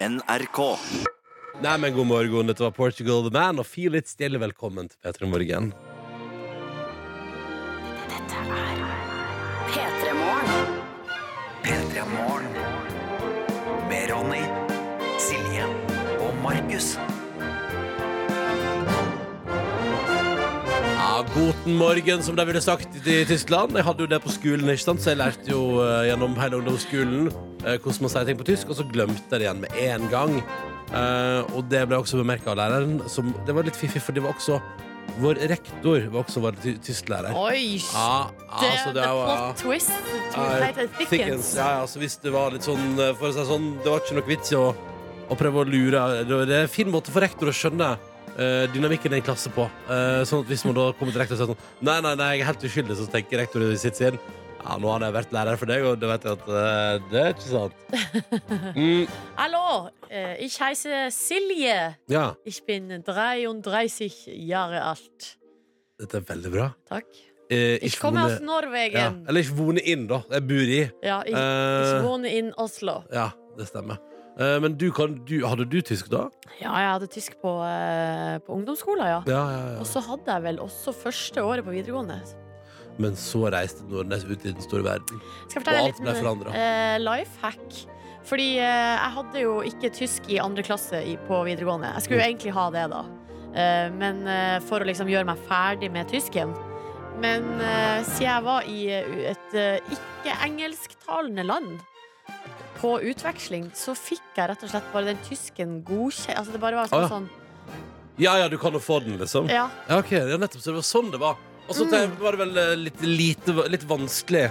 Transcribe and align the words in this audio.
NRK. 0.00 0.78
Nei, 1.62 1.78
men 1.78 1.94
god 1.94 2.06
morgen. 2.06 2.46
Dette 2.46 2.62
var 2.62 2.70
Portugal 2.70 3.22
The 3.24 3.32
Man 3.32 3.58
og 3.62 3.66
Feel 3.66 3.96
It 3.96 4.08
Stille. 4.08 4.36
Velkommen 4.38 4.90
til 4.92 4.98
P3 5.00 5.28
Morgen. 5.32 5.72
P3 9.72 10.12
Morgen. 10.20 10.76
P3 11.64 12.04
Morgen. 12.12 12.52
Med 13.88 14.10
Ronny, 14.12 14.44
Silje 15.18 15.64
og 16.20 16.36
Markus. 16.44 16.98
Guten 21.36 21.74
morgen, 21.76 22.22
som 22.24 22.36
de 22.36 22.44
ville 22.48 22.60
sagt 22.64 22.94
i 23.04 23.16
Tyskland. 23.28 23.76
Jeg 23.76 23.84
hadde 23.84 24.04
jo 24.06 24.08
det 24.08 24.18
på 24.24 24.32
skolen, 24.32 24.70
ikke 24.72 24.84
sant? 24.86 25.02
så 25.04 25.12
jeg 25.12 25.18
lærte 25.20 25.50
jo 25.52 25.82
eh, 25.84 26.06
gjennom 26.08 26.32
hele 26.40 26.56
ungdomsskolen 26.62 27.26
eh, 27.28 27.76
hvordan 27.76 28.06
man 28.06 28.12
sier 28.14 28.24
ting 28.30 28.38
på 28.40 28.46
tysk, 28.48 28.70
og 28.72 28.78
så 28.78 28.86
glemte 28.88 29.20
jeg 29.28 29.42
det 29.42 29.44
igjen 29.44 29.60
med 29.66 29.76
en 29.84 30.06
gang. 30.12 30.38
Eh, 30.96 31.52
og 31.52 31.68
det 31.68 31.82
ble 31.90 31.98
også 32.00 32.22
bemerka 32.22 32.54
av 32.54 32.56
læreren. 32.62 33.02
Som, 33.12 33.34
det 33.44 33.52
var 33.58 33.68
litt 33.68 33.76
fiffig, 33.76 34.00
for 34.06 34.16
det 34.16 34.24
var 34.24 34.32
også 34.32 34.56
vår 35.20 35.38
rektor 35.52 36.08
var 36.10 36.24
også 36.24 36.40
vår 36.46 36.56
ty 36.64 36.72
tysklærer. 36.88 37.36
Oi! 37.38 37.82
Ja, 37.84 38.32
Det, 38.40 38.72
altså, 38.72 38.96
det 38.96 39.04
var- 39.20 39.28
plot 39.28 39.60
twist 39.60 39.92
Ja, 40.32 40.72
thickens. 41.04 41.52
Ja, 41.56 41.68
ja, 41.78 41.86
så 41.86 42.00
hvis 42.00 42.16
det 42.24 42.32
var 42.34 42.50
litt 42.56 42.64
sånn 42.66 42.96
eh, 42.98 43.12
For 43.16 43.28
å 43.28 43.32
si 43.36 43.42
det 43.44 43.48
sånn, 43.52 43.68
det 43.84 43.92
var 43.92 44.00
ikke 44.02 44.16
noe 44.18 44.28
vits 44.32 44.52
i 44.52 44.58
å, 44.58 44.66
å 45.28 45.36
prøve 45.38 45.62
å 45.62 45.68
lure 45.68 46.02
Det 46.26 46.40
det 46.48 46.58
er 46.62 46.66
en 46.66 46.72
fin 46.80 46.90
måte 46.90 47.12
for 47.14 47.24
rektor 47.24 47.52
å 47.52 47.54
skjønne 47.54 47.92
eh, 48.38 48.66
dynamikken 48.72 49.12
i 49.12 49.16
en 49.20 49.22
klasse 49.26 49.50
på. 49.54 49.66
Uh, 49.88 50.22
sånn 50.28 50.42
at 50.44 50.50
hvis 50.50 50.64
man 50.68 50.74
da 50.78 50.90
kommer 50.98 51.12
til 51.12 51.20
rektor 51.22 51.36
og 51.36 51.40
sier 51.40 51.52
sånn 51.52 51.86
Nei, 51.86 52.00
nei, 52.04 52.14
nei, 52.20 52.30
jeg 52.36 52.44
er 52.44 52.50
helt 52.52 52.66
uskyldig, 52.68 52.96
så 52.98 53.06
tenker 53.12 53.38
rektor 53.42 53.62
i 53.66 53.76
sitt 53.80 53.96
sinn 53.96 54.18
Ja, 54.66 54.76
nå 54.82 54.90
hadde 54.90 55.06
jeg 55.06 55.14
vært 55.14 55.32
lærer 55.36 55.56
for 55.60 55.70
deg, 55.70 55.84
og 55.86 56.00
da 56.02 56.08
vet 56.10 56.24
jeg 56.26 56.32
at 56.32 56.48
uh, 56.50 57.10
det 57.12 57.20
er 57.22 57.34
ikke 57.34 57.50
sant. 57.52 57.74
Mm, 58.76 59.06
Hallo, 59.38 59.88
ich 60.42 60.56
heiße 60.60 61.06
Silje. 61.14 61.94
ja, 62.10 62.24
Ich 62.44 62.62
bin 62.66 62.90
33 63.06 64.26
Jahre 64.48 64.82
alt. 64.82 65.36
dette 65.98 66.18
er 66.18 66.26
veldig 66.28 66.50
bra. 66.52 66.66
Takk. 66.90 67.06
Eh, 67.48 67.78
Ich 67.86 67.98
komme 68.00 68.24
aus 68.24 68.40
Norwegen. 68.42 68.98
ja, 68.98 69.12
Eller 69.28 69.40
ikke 69.40 69.54
vone 69.56 69.80
inn, 69.86 70.06
da. 70.10 70.18
Jeg 70.34 70.42
bor 70.48 70.72
i. 70.74 70.80
Ja, 71.02 71.22
ich, 71.24 71.32
Eh, 71.32 71.86
ich 71.86 72.02
wohne 72.04 72.28
in 72.36 72.52
Oslo. 72.58 73.04
ja, 73.12 73.30
det 73.56 73.68
stemmer. 73.68 73.96
Eh, 74.36 74.56
men 74.60 74.76
du 74.76 74.90
kan, 74.92 75.14
du, 75.28 75.38
hadde 75.48 75.64
du 75.64 75.78
tysk 75.80 76.10
da? 76.12 76.26
Ja, 76.60 76.72
jeg 76.76 76.90
hadde 76.94 77.08
tysk 77.12 77.38
på, 77.40 77.52
eh, 77.64 78.36
på 78.44 78.52
ungdomsskolen, 78.56 79.06
ja. 79.08 79.20
Ja, 79.28 79.42
ja, 79.52 79.62
ja. 79.72 79.78
Og 79.80 79.88
så 79.88 80.02
hadde 80.04 80.28
jeg 80.28 80.44
vel 80.44 80.60
også 80.64 80.92
første 80.96 81.44
året 81.44 81.64
på 81.64 81.72
videregående. 81.72 82.20
Men 83.00 83.16
så 83.20 83.44
reiste 83.52 83.84
Nordnes 83.90 84.24
ut 84.24 84.40
i 84.44 84.52
den 84.52 84.62
store 84.64 84.84
verden. 84.84 85.20
Skal 85.48 85.60
jeg 85.60 85.60
Og 85.60 85.96
fortelle 86.00 86.30
alt 86.30 86.40
ble 86.40 86.52
uh, 86.56 86.96
life 87.04 87.42
hack? 87.42 87.82
Fordi 88.26 88.46
eh, 88.58 88.94
jeg 88.96 89.12
hadde 89.14 89.42
jo 89.44 89.58
ikke 89.62 89.90
tysk 89.94 90.24
i 90.34 90.40
andre 90.42 90.64
klasse 90.66 90.98
i, 90.98 91.12
på 91.28 91.44
videregående. 91.46 91.92
Jeg 91.94 92.02
skulle 92.02 92.18
jo 92.18 92.24
Mm. 92.24 92.30
egentlig 92.32 92.54
ha 92.56 92.64
det, 92.74 92.86
da. 92.90 93.02
Eh, 93.54 93.90
men 93.94 94.26
eh, 94.26 94.56
for 94.66 94.82
å 94.82 94.88
liksom 94.88 95.06
gjøre 95.12 95.28
meg 95.28 95.38
ferdig 95.46 95.92
med 95.94 96.08
tysken. 96.10 96.54
Men 97.22 97.46
uh, 97.62 98.02
siden 98.04 98.26
jeg 98.26 98.42
var 98.44 98.66
i 98.68 98.80
et 99.30 99.54
uh, 99.56 99.94
ikke-engelsktalende 99.94 101.46
land 101.48 101.78
på 102.80 102.94
utveksling, 103.10 103.70
så 103.76 103.94
fikk 103.96 104.22
jeg 104.36 104.50
rett 104.52 104.62
og 104.66 104.70
slett 104.72 104.92
bare 104.92 105.10
den 105.12 105.20
tysken 105.26 105.78
godkjent. 105.86 106.36
Altså, 106.38 106.52
det 106.56 106.60
bare 106.62 106.76
var 106.82 106.90
sånn, 106.90 106.98
ah, 106.98 107.06
ja. 107.06 107.08
sånn 107.08 107.28
Ja, 108.18 108.36
ja, 108.40 108.48
du 108.48 108.56
kan 108.58 108.72
jo 108.72 108.80
få 108.80 109.00
den, 109.04 109.18
liksom. 109.20 109.48
ja. 109.52 109.66
Ja, 109.88 109.98
ok, 110.00 110.10
ja, 110.16 110.36
nettopp, 110.40 110.62
så 110.64 110.70
det 110.72 110.78
var 110.80 110.86
sånn 110.88 111.10
det 111.12 111.20
var. 111.20 111.36
Og 111.68 111.74
så 111.74 111.84
Mm. 111.84 112.14
var 112.20 112.32
det 112.36 112.38
vel 112.44 112.56
eh, 112.62 112.76
litt, 112.76 113.00
lite, 113.02 113.52
litt 113.68 113.82
vanskelig 113.84 114.46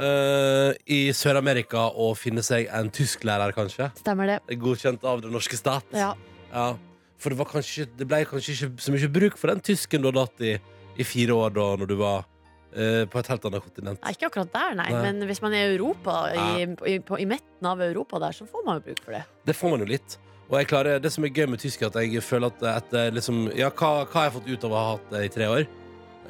uh, 0.00 0.72
i 0.86 1.10
Sør-Amerika 1.16 1.86
å 1.96 2.10
finne 2.18 2.42
seg 2.44 2.68
en 2.72 2.90
tysklærer, 2.92 3.52
kanskje. 3.56 3.90
Stemmer 4.00 4.26
det. 4.34 4.58
Godkjent 4.60 5.04
av 5.08 5.22
den 5.24 5.32
norske 5.34 5.56
stat. 5.58 5.84
Ja. 5.96 6.12
Ja, 6.52 6.74
For 7.20 7.30
det, 7.32 7.38
var 7.38 7.46
kanskje, 7.50 7.86
det 7.96 8.06
ble 8.08 8.22
kanskje 8.24 8.54
ikke 8.54 8.70
så 8.80 8.92
mye 8.94 9.08
bruk 9.12 9.36
for 9.38 9.52
den 9.52 9.60
tysken 9.60 10.02
du 10.02 10.08
hadde 10.10 10.22
hatt 10.24 10.40
i, 10.40 10.54
i 11.00 11.04
fire 11.04 11.36
år 11.36 11.50
da 11.56 11.66
når 11.80 11.90
du 11.90 11.96
var 12.00 12.24
på 12.70 13.18
et 13.18 13.28
helt 13.32 13.46
annet 13.48 13.64
kontinent. 13.64 13.98
Nei, 14.04 14.12
ikke 14.14 14.28
akkurat 14.28 14.50
der, 14.54 14.74
nei. 14.78 14.88
Nei. 14.94 15.00
Men 15.02 15.26
hvis 15.26 15.40
man 15.42 15.54
er 15.58 15.66
i 15.66 15.74
Europa, 15.74 16.16
i, 16.30 16.66
i, 16.86 16.98
på, 17.02 17.18
i 17.18 17.26
midten 17.26 17.66
av 17.66 17.82
Europa 17.82 18.20
der, 18.22 18.36
så 18.36 18.46
får 18.46 18.66
man 18.66 18.78
jo 18.78 18.84
bruk 18.88 19.00
for 19.04 19.16
det. 19.16 19.24
Det 19.48 19.56
får 19.58 19.74
man 19.74 19.82
jo 19.82 19.88
litt. 19.90 20.16
Og 20.50 20.56
jeg 20.58 20.66
klarer, 20.70 20.98
det 21.02 21.12
som 21.14 21.26
er 21.26 21.30
gøy 21.34 21.46
med 21.50 21.62
tysk, 21.62 21.82
er 21.82 21.92
at 21.92 21.98
jeg 22.02 22.22
føler 22.26 22.50
at 22.50 22.64
etter 22.72 23.12
liksom 23.14 23.44
Ja, 23.54 23.68
hva, 23.70 24.02
hva 24.02 24.16
har 24.16 24.28
jeg 24.28 24.36
fått 24.38 24.48
ut 24.50 24.66
av 24.66 24.72
å 24.72 24.80
ha 24.80 24.88
hatt 24.96 25.12
det 25.12 25.22
i 25.28 25.32
tre 25.34 25.46
år? 25.50 25.68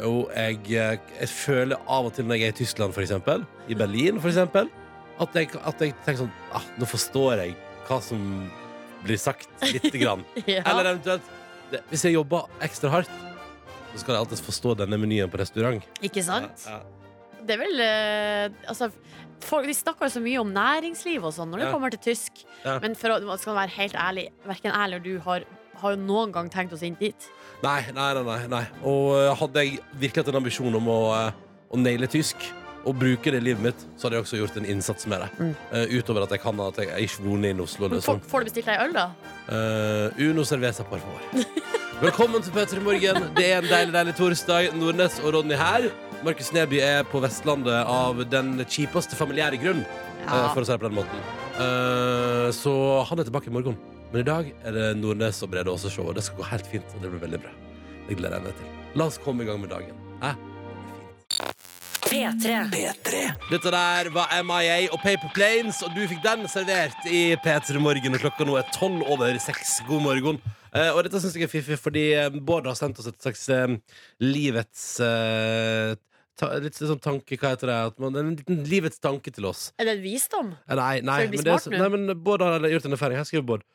Jo, 0.00 0.12
jeg, 0.32 0.60
eh, 0.76 0.98
jeg 1.20 1.30
føler 1.32 1.80
av 1.88 2.08
og 2.08 2.14
til 2.16 2.28
når 2.28 2.38
jeg 2.38 2.48
er 2.48 2.54
i 2.54 2.58
Tyskland, 2.60 2.96
for 2.96 3.04
eksempel, 3.04 3.44
i 3.68 3.76
Berlin, 3.76 4.20
for 4.20 4.32
eksempel, 4.32 4.68
at 5.20 5.36
jeg, 5.36 5.50
at 5.56 5.84
jeg 5.84 5.92
tenker 6.04 6.22
sånn 6.22 6.32
ah, 6.56 6.64
Nå 6.80 6.88
forstår 6.88 7.42
jeg 7.42 7.56
hva 7.88 7.98
som 8.04 8.22
blir 9.04 9.20
sagt, 9.20 9.48
lite 9.64 9.96
grann. 10.00 10.24
Ja. 10.44 10.64
Eller 10.68 10.92
eventuelt 10.94 11.32
det, 11.72 11.82
Hvis 11.88 12.04
jeg 12.04 12.16
jobber 12.16 12.48
ekstra 12.64 12.92
hardt, 12.92 13.12
så 13.92 14.00
skal 14.02 14.14
jeg 14.14 14.22
alltid 14.24 14.42
forstå 14.46 14.76
denne 14.84 14.98
menyen 15.00 15.30
på 15.30 15.38
restaurant. 15.40 15.84
Ikke 16.02 16.22
sant? 16.24 16.66
Ja, 16.66 16.78
ja. 16.78 16.80
Det 17.40 17.54
er 17.56 17.60
vel 17.62 17.80
eh, 17.80 18.68
Altså, 18.68 18.90
folk, 19.40 19.64
de 19.66 19.72
snakker 19.74 20.06
jo 20.06 20.12
så 20.12 20.20
mye 20.22 20.40
om 20.42 20.50
næringsliv 20.52 21.24
og 21.24 21.32
sånn 21.34 21.48
når 21.50 21.62
det 21.62 21.66
Ja. 21.66 21.72
kommer 21.72 21.90
til 21.94 22.02
tysk. 22.12 22.44
Ja. 22.64 22.78
Men 22.82 22.94
for 22.94 23.16
å 23.16 23.38
skal 23.40 23.56
være 23.56 23.72
helt 23.78 23.94
ærlig, 23.96 24.28
verken 24.46 24.70
jeg 24.70 24.84
eller 24.84 25.00
du 25.00 25.18
har, 25.24 25.44
har 25.80 25.94
jo 25.96 26.00
noen 26.04 26.32
gang 26.32 26.50
tenkt 26.52 26.72
oss 26.76 26.82
inn 26.86 26.96
dit. 27.00 27.30
Nei, 27.64 27.80
nei, 27.96 28.12
nei, 28.14 28.22
nei, 28.22 28.40
nei. 28.52 28.64
Og 28.84 29.16
eh, 29.16 29.34
hadde 29.40 29.64
jeg 29.64 29.80
virkelig 29.98 30.24
hatt 30.24 30.32
en 30.34 30.40
ambisjon 30.42 30.74
om 30.76 30.86
å, 30.92 31.00
eh, 31.16 31.32
å 31.72 31.80
naile 31.80 32.06
tysk 32.12 32.36
og 32.84 32.94
bruke 32.96 33.28
det 33.32 33.40
i 33.42 33.44
livet 33.44 33.60
mitt, 33.60 33.80
så 33.96 34.06
hadde 34.08 34.16
jeg 34.16 34.24
også 34.24 34.38
gjort 34.40 34.54
en 34.56 34.64
innsats 34.72 35.04
med 35.06 35.20
det. 35.20 35.26
Mm. 35.40 35.50
Eh, 35.72 35.96
utover 36.00 36.22
at 36.24 36.30
jeg 36.32 36.40
kan 36.40 36.60
at 36.64 36.78
jeg 36.80 36.88
er 36.88 37.02
ikke 37.04 37.24
bor 37.26 37.44
i 37.44 37.50
Oslo. 37.60 37.88
Men 37.88 37.98
Liksom. 37.98 38.20
får, 38.22 38.30
får 38.30 38.40
du 38.40 38.44
bestilt 38.48 38.70
deg 38.70 38.84
øl, 38.86 38.92
da? 38.96 39.08
Eh, 39.48 40.22
uno 40.30 40.44
cerveza 40.48 40.84
por 40.88 40.98
favor. 40.98 41.20
Velkommen 42.00 42.40
til 42.40 42.54
P3 42.54 42.78
Morgen. 42.80 43.26
Det 43.36 43.42
er 43.44 43.58
en 43.60 43.66
deilig, 43.68 43.92
deilig 43.92 44.14
torsdag. 44.16 44.70
Nordnes 44.72 45.18
og 45.20 45.34
Ronny 45.34 45.52
her. 45.52 45.90
Markus 46.24 46.48
Neby 46.56 46.78
er 46.80 47.02
på 47.04 47.20
Vestlandet 47.20 47.82
av 47.84 48.22
den 48.32 48.54
kjipeste 48.64 49.18
familiære 49.18 49.58
grunn, 49.60 49.82
eh, 49.84 50.46
for 50.54 50.62
å 50.62 50.64
si 50.64 50.72
det 50.72 50.80
på 50.80 50.88
den 50.88 50.96
måten. 50.96 51.18
Eh, 51.60 52.46
så 52.56 52.72
han 53.04 53.20
er 53.20 53.28
tilbake 53.28 53.50
i 53.50 53.52
morgen. 53.52 53.76
Men 54.14 54.22
i 54.22 54.24
dag 54.24 54.48
er 54.64 54.72
det 54.72 54.86
Nordnes 54.96 55.42
og 55.44 55.50
Brede 55.52 55.68
Aase 55.68 55.90
show, 55.92 56.08
og 56.08 56.14
det 56.16 56.24
skal 56.24 56.40
gå 56.40 56.46
helt 56.48 56.70
fint. 56.72 56.94
Og 56.96 57.02
det 57.02 57.10
blir 57.10 57.20
veldig 57.20 57.40
bra. 57.42 57.52
Det 58.08 58.16
gleder 58.16 58.36
jeg 58.38 58.44
meg 58.44 58.56
til. 58.56 58.70
La 58.94 59.04
oss 59.04 59.18
komme 59.18 59.44
i 59.44 59.50
gang 59.50 59.60
med 59.60 59.68
dagen. 59.68 59.92
Hæ? 60.22 60.32
P3. 62.08 62.54
P3. 62.72 63.20
Dette 63.50 63.74
der 63.76 64.08
var 64.14 64.32
MIA 64.40 64.88
og 64.88 65.02
Paper 65.04 65.28
Planes, 65.34 65.82
og 65.82 65.92
du 65.92 66.08
fikk 66.08 66.24
den 66.24 66.48
servert 66.48 67.04
i 67.04 67.36
P3 67.44 67.76
Morgen. 67.78 68.16
Og 68.16 68.24
klokka 68.24 68.48
nå 68.48 68.56
er 68.56 68.72
tolv 68.72 69.04
over 69.04 69.36
seks. 69.36 69.82
God 69.86 70.00
morgen. 70.08 70.40
Eh, 70.70 70.90
og 70.92 71.02
dette 71.06 71.22
syns 71.22 71.34
jeg 71.38 71.48
er 71.48 71.52
fiffig, 71.52 71.78
fordi 71.80 72.04
eh, 72.14 72.30
Bård 72.30 72.68
har 72.70 72.78
sendt 72.78 73.00
oss 73.02 73.08
et 73.10 73.18
slags 73.24 73.42
uh, 73.50 73.74
livets 74.22 74.84
uh, 75.02 75.96
ta, 76.38 76.52
Litt 76.62 76.78
sånn 76.78 77.02
tanke, 77.02 77.38
hva 77.40 77.54
heter 77.54 77.72
det? 77.72 77.80
At 77.90 78.00
man, 78.02 78.16
en 78.20 78.32
liten 78.38 78.62
livets 78.68 79.02
tanke 79.02 79.34
til 79.34 79.50
oss. 79.50 79.70
Er 79.80 79.90
det 79.90 79.98
en 79.98 80.04
visdom? 80.04 80.54
Nei, 80.70 80.94
nei, 81.06 81.20
men, 81.26 81.44
det 81.44 81.58
er, 81.58 81.76
nei, 81.76 81.90
men 81.96 82.16
Bård 82.22 82.46
har 82.46 82.64
gjort 82.70 82.88
en 82.88 82.98
erfaring. 82.98 83.20
Her 83.20 83.28
skriver 83.28 83.48
Bård. 83.54 83.68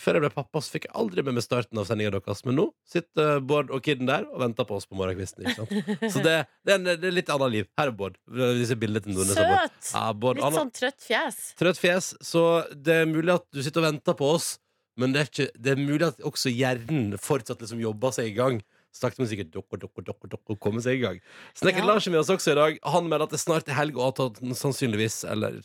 Før 0.00 0.16
jeg 0.16 0.22
ble 0.24 0.30
pappa, 0.32 0.60
så 0.64 0.72
fikk 0.72 0.86
jeg 0.86 0.94
aldri 0.96 1.22
med 1.24 1.36
meg 1.36 1.44
starten 1.44 1.76
av 1.76 1.84
sendinga 1.84 2.14
deres. 2.14 2.40
Men 2.48 2.56
nå 2.56 2.64
sitter 2.88 3.42
Bård 3.44 3.68
og 3.74 3.82
kiden 3.84 4.08
der 4.08 4.24
og 4.30 4.40
venter 4.40 4.66
på 4.68 4.78
oss 4.78 4.88
på 4.88 4.96
morgenkvisten. 4.96 5.44
Så 5.52 6.22
det, 6.24 6.36
det, 6.64 6.72
er 6.72 6.78
en, 6.78 6.88
det 6.88 7.10
er 7.10 7.16
litt 7.18 7.32
annet 7.32 7.52
liv. 7.52 7.68
Her 7.78 7.92
er 7.92 7.96
Bård. 7.98 8.16
Søt! 8.32 9.92
Ja, 9.92 10.06
Bård, 10.16 10.40
Litt 10.40 10.56
sånn 10.56 10.72
trøtt 10.72 11.04
fjes. 11.04 11.42
trøtt 11.60 11.80
fjes, 11.80 12.12
så 12.24 12.46
det 12.72 13.02
er 13.02 13.10
mulig 13.10 13.36
at 13.36 13.44
du 13.52 13.60
sitter 13.60 13.84
og 13.84 13.90
venter 13.90 14.16
på 14.16 14.32
oss, 14.38 14.54
men 15.00 15.14
det 15.14 15.20
er, 15.22 15.28
ikke, 15.30 15.48
det 15.56 15.72
er 15.72 15.80
mulig 15.80 16.06
at 16.10 16.22
også 16.28 16.52
hjernen 16.52 17.16
fortsatt 17.20 17.62
liksom 17.64 17.80
jobber 17.80 18.12
seg 18.14 18.28
i 18.28 18.36
gang. 18.36 18.60
Sakte, 18.92 19.22
men 19.22 19.30
sikkert 19.30 19.52
dokker, 19.54 19.80
dokker, 19.80 20.04
dokker, 20.04 20.28
dokker, 20.34 20.58
kommer 20.60 20.84
seg 20.84 20.98
i 20.98 21.04
gang. 21.06 21.20
Snekker 21.56 21.80
Ja. 21.80 21.88
Lars 21.94 22.06
er 22.06 22.12
med 22.12 22.20
oss 22.20 22.32
også 22.32 22.52
i 22.52 22.58
dag. 22.58 22.78
Han 22.92 23.08
melder 23.08 23.24
at 23.24 23.32
det 23.32 23.40
snart 23.40 23.70
er 23.72 23.78
helg, 23.78 23.96
og 23.96 24.10
at 24.12 24.42
han 24.42 24.56
sannsynligvis, 24.58 25.22
eller 25.32 25.62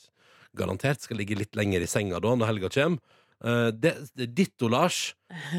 garantert, 0.55 1.03
skal 1.03 1.19
ligge 1.19 1.35
litt 1.35 1.59
lenger 1.59 1.83
i 1.83 1.89
senga 1.91 2.21
da 2.23 2.35
når 2.39 2.53
helga 2.53 2.71
kommer. 2.71 3.03
Eh, 3.43 3.67
det, 3.75 3.93
det 4.15 4.29
ditto 4.37 4.69
Lars. 4.71 5.11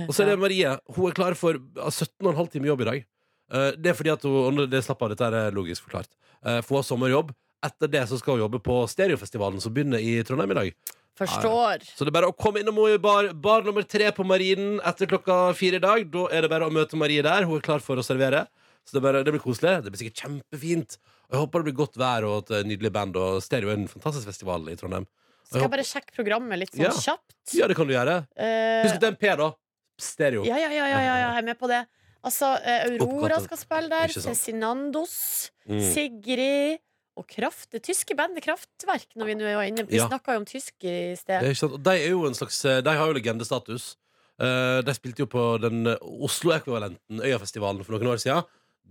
Og 0.07 0.15
så 0.17 0.25
er 0.25 0.33
det 0.33 0.39
Marie. 0.47 0.73
Hun 0.97 1.11
er 1.11 1.19
klar 1.19 1.37
for 1.39 1.61
17,5 1.77 2.49
timer 2.55 2.73
jobb 2.73 2.87
i 2.87 2.89
dag. 2.89 3.05
Eh, 3.53 3.71
det 3.77 3.93
er 3.93 3.99
fordi 4.01 4.15
at 4.17 4.25
hun, 4.25 4.65
det 4.71 4.81
slapp 4.87 5.05
av, 5.05 5.13
dette 5.13 5.29
er 5.29 5.53
logisk 5.55 5.85
forklart. 5.87 6.11
Få 6.39 6.63
for 6.63 6.79
hun 6.79 6.81
har 6.81 6.89
sommerjobb. 6.89 7.37
Etter 7.67 7.91
det 7.91 8.05
så 8.07 8.17
skal 8.21 8.37
hun 8.37 8.45
jobbe 8.47 8.61
på 8.63 8.81
Stereofestivalen 8.91 9.61
som 9.61 9.75
begynner 9.75 10.01
i 10.01 10.21
Trondheim 10.25 10.55
i 10.55 10.59
dag. 10.63 10.97
Forstår. 11.19 11.83
Så 11.97 12.07
det 12.07 12.13
er 12.13 12.17
bare 12.21 12.31
å 12.31 12.37
komme 12.37 12.61
innom 12.63 12.77
henne 12.79 12.95
i 12.99 13.03
bar, 13.03 13.29
bar 13.35 13.65
nummer 13.67 13.83
tre 13.83 14.11
på 14.15 14.25
Marinen 14.29 14.79
etter 14.87 15.11
klokka 15.11 15.39
fire 15.59 15.81
i 15.81 15.85
dag. 15.85 16.05
Da 16.15 16.27
er 16.31 16.47
det 16.47 16.51
bare 16.53 16.69
å 16.69 16.75
møte 16.75 16.99
Marie 17.01 17.23
der. 17.27 17.47
Hun 17.49 17.59
er 17.59 17.65
klar 17.67 17.83
for 17.85 17.99
å 17.99 18.05
servere. 18.07 18.45
Så 18.87 18.97
det, 18.97 19.03
bare, 19.05 19.21
det 19.27 19.35
blir 19.35 19.43
koselig. 19.43 19.83
Det 19.85 19.91
blir 19.93 20.01
sikkert 20.05 20.23
kjempefint. 20.25 20.99
Og 21.29 21.35
jeg 21.37 21.43
håper 21.43 21.61
det 21.65 21.69
blir 21.69 21.79
godt 21.83 21.99
vær 22.01 22.25
og 22.25 22.49
et 22.55 22.65
nydelig 22.71 22.93
band. 22.95 23.19
Og 23.21 23.43
Stereo 23.45 23.69
er 23.75 23.81
en 23.83 23.89
fantastisk 23.91 24.31
festival 24.31 24.65
i 24.73 24.77
Trondheim. 24.81 25.05
Skal 25.49 25.65
jeg 25.65 25.73
bare 25.73 25.85
sjekke 25.89 26.13
programmet 26.17 26.61
litt 26.61 26.73
sånn 26.77 26.87
Ja. 26.87 26.93
kjapt? 26.93 27.35
ja, 27.57 27.67
det 27.69 27.77
kan 27.77 27.89
du 27.89 27.95
gjøre. 27.95 28.17
Uh, 28.37 28.83
Husk 28.85 28.95
at 28.97 29.01
det 29.01 29.09
en 29.13 29.17
P, 29.17 29.31
da. 29.41 29.51
Stereo. 29.99 30.45
ja, 30.47 30.57
ja, 30.61 30.69
ja, 30.71 30.87
ja, 30.87 30.99
ja, 31.01 31.01
ja, 31.03 31.15
jeg 31.33 31.39
er 31.43 31.47
med 31.47 31.59
på 31.59 31.69
det. 31.69 31.83
Altså, 32.25 32.51
eh, 32.63 32.85
Aurora 32.89 33.37
Oppkalt- 33.39 33.45
skal 33.47 33.57
spille 33.61 33.89
der. 33.89 34.09
Cezinandos. 34.13 35.51
Mm. 35.69 35.81
Sigrid. 35.95 36.79
Og 37.19 37.27
Kraft. 37.29 37.69
Det 37.75 37.83
tyske 37.83 38.15
bandet 38.17 38.45
Kraftverk, 38.47 39.09
når 39.19 39.27
vi 39.27 39.35
nå 39.41 39.47
er 39.51 39.67
inne 39.69 39.85
Vi 39.89 39.97
Ja. 39.99 40.07
snakka 40.09 40.33
jo 40.37 40.43
om 40.43 40.45
tysk 40.49 40.73
i 40.85 40.89
Det 40.89 41.11
er 41.13 41.17
sted. 41.17 41.43
ikke 41.51 41.57
sant? 41.63 41.73
Og 41.75 41.83
de 41.83 41.91
er 41.99 42.09
jo 42.11 42.27
en 42.27 42.35
slags 42.39 42.65
eh, 42.65 42.81
De 42.81 42.91
har 42.97 43.07
jo 43.07 43.13
legendestatus. 43.19 43.97
Eh, 44.41 44.81
de 44.87 44.95
spilte 44.95 45.25
jo 45.25 45.27
på 45.27 45.61
den 45.61 45.85
Oslo-ekvivalenten, 46.01 47.21
Øyafestivalen, 47.25 47.85
for 47.85 47.93
noen 47.99 48.13
år 48.15 48.21
siden. 48.23 48.45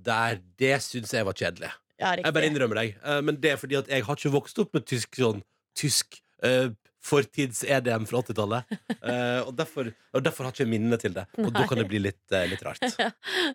Der 0.05 0.39
det 0.59 0.81
syns 0.83 1.13
jeg 1.13 1.25
var 1.25 1.33
kjedelig. 1.33 1.71
Ja, 1.99 2.11
Jeg 2.15 2.23
bare 2.33 2.43
riktig. 2.43 2.51
innrømmer 2.55 2.75
deg. 2.81 2.95
Eh, 3.03 3.21
men 3.21 3.35
det 3.41 3.51
er 3.51 3.57
fordi 3.57 3.77
at 3.79 3.87
jeg 3.87 4.03
har 4.05 4.15
ikke 4.15 4.31
vokst 4.31 4.59
opp 4.59 4.73
med 4.73 4.85
tysk 4.85 5.15
sånn 5.17 5.41
tysk 5.75 6.19
eh, 6.43 6.69
fortids-EDM 7.07 8.05
fra 8.09 8.21
80-tallet. 8.23 8.63
Eh, 9.07 9.39
og, 9.45 9.53
derfor, 9.55 9.87
og 10.17 10.23
derfor 10.25 10.43
har 10.47 10.51
jeg 10.51 10.65
ikke 10.65 10.71
minne 10.73 10.97
til 10.99 11.13
det. 11.15 11.23
Og 11.39 11.51
da 11.55 11.61
kan 11.69 11.79
det 11.79 11.85
bli 11.87 11.99
litt, 12.01 12.19
eh, 12.35 12.47
litt 12.51 12.63
rart. 12.65 12.81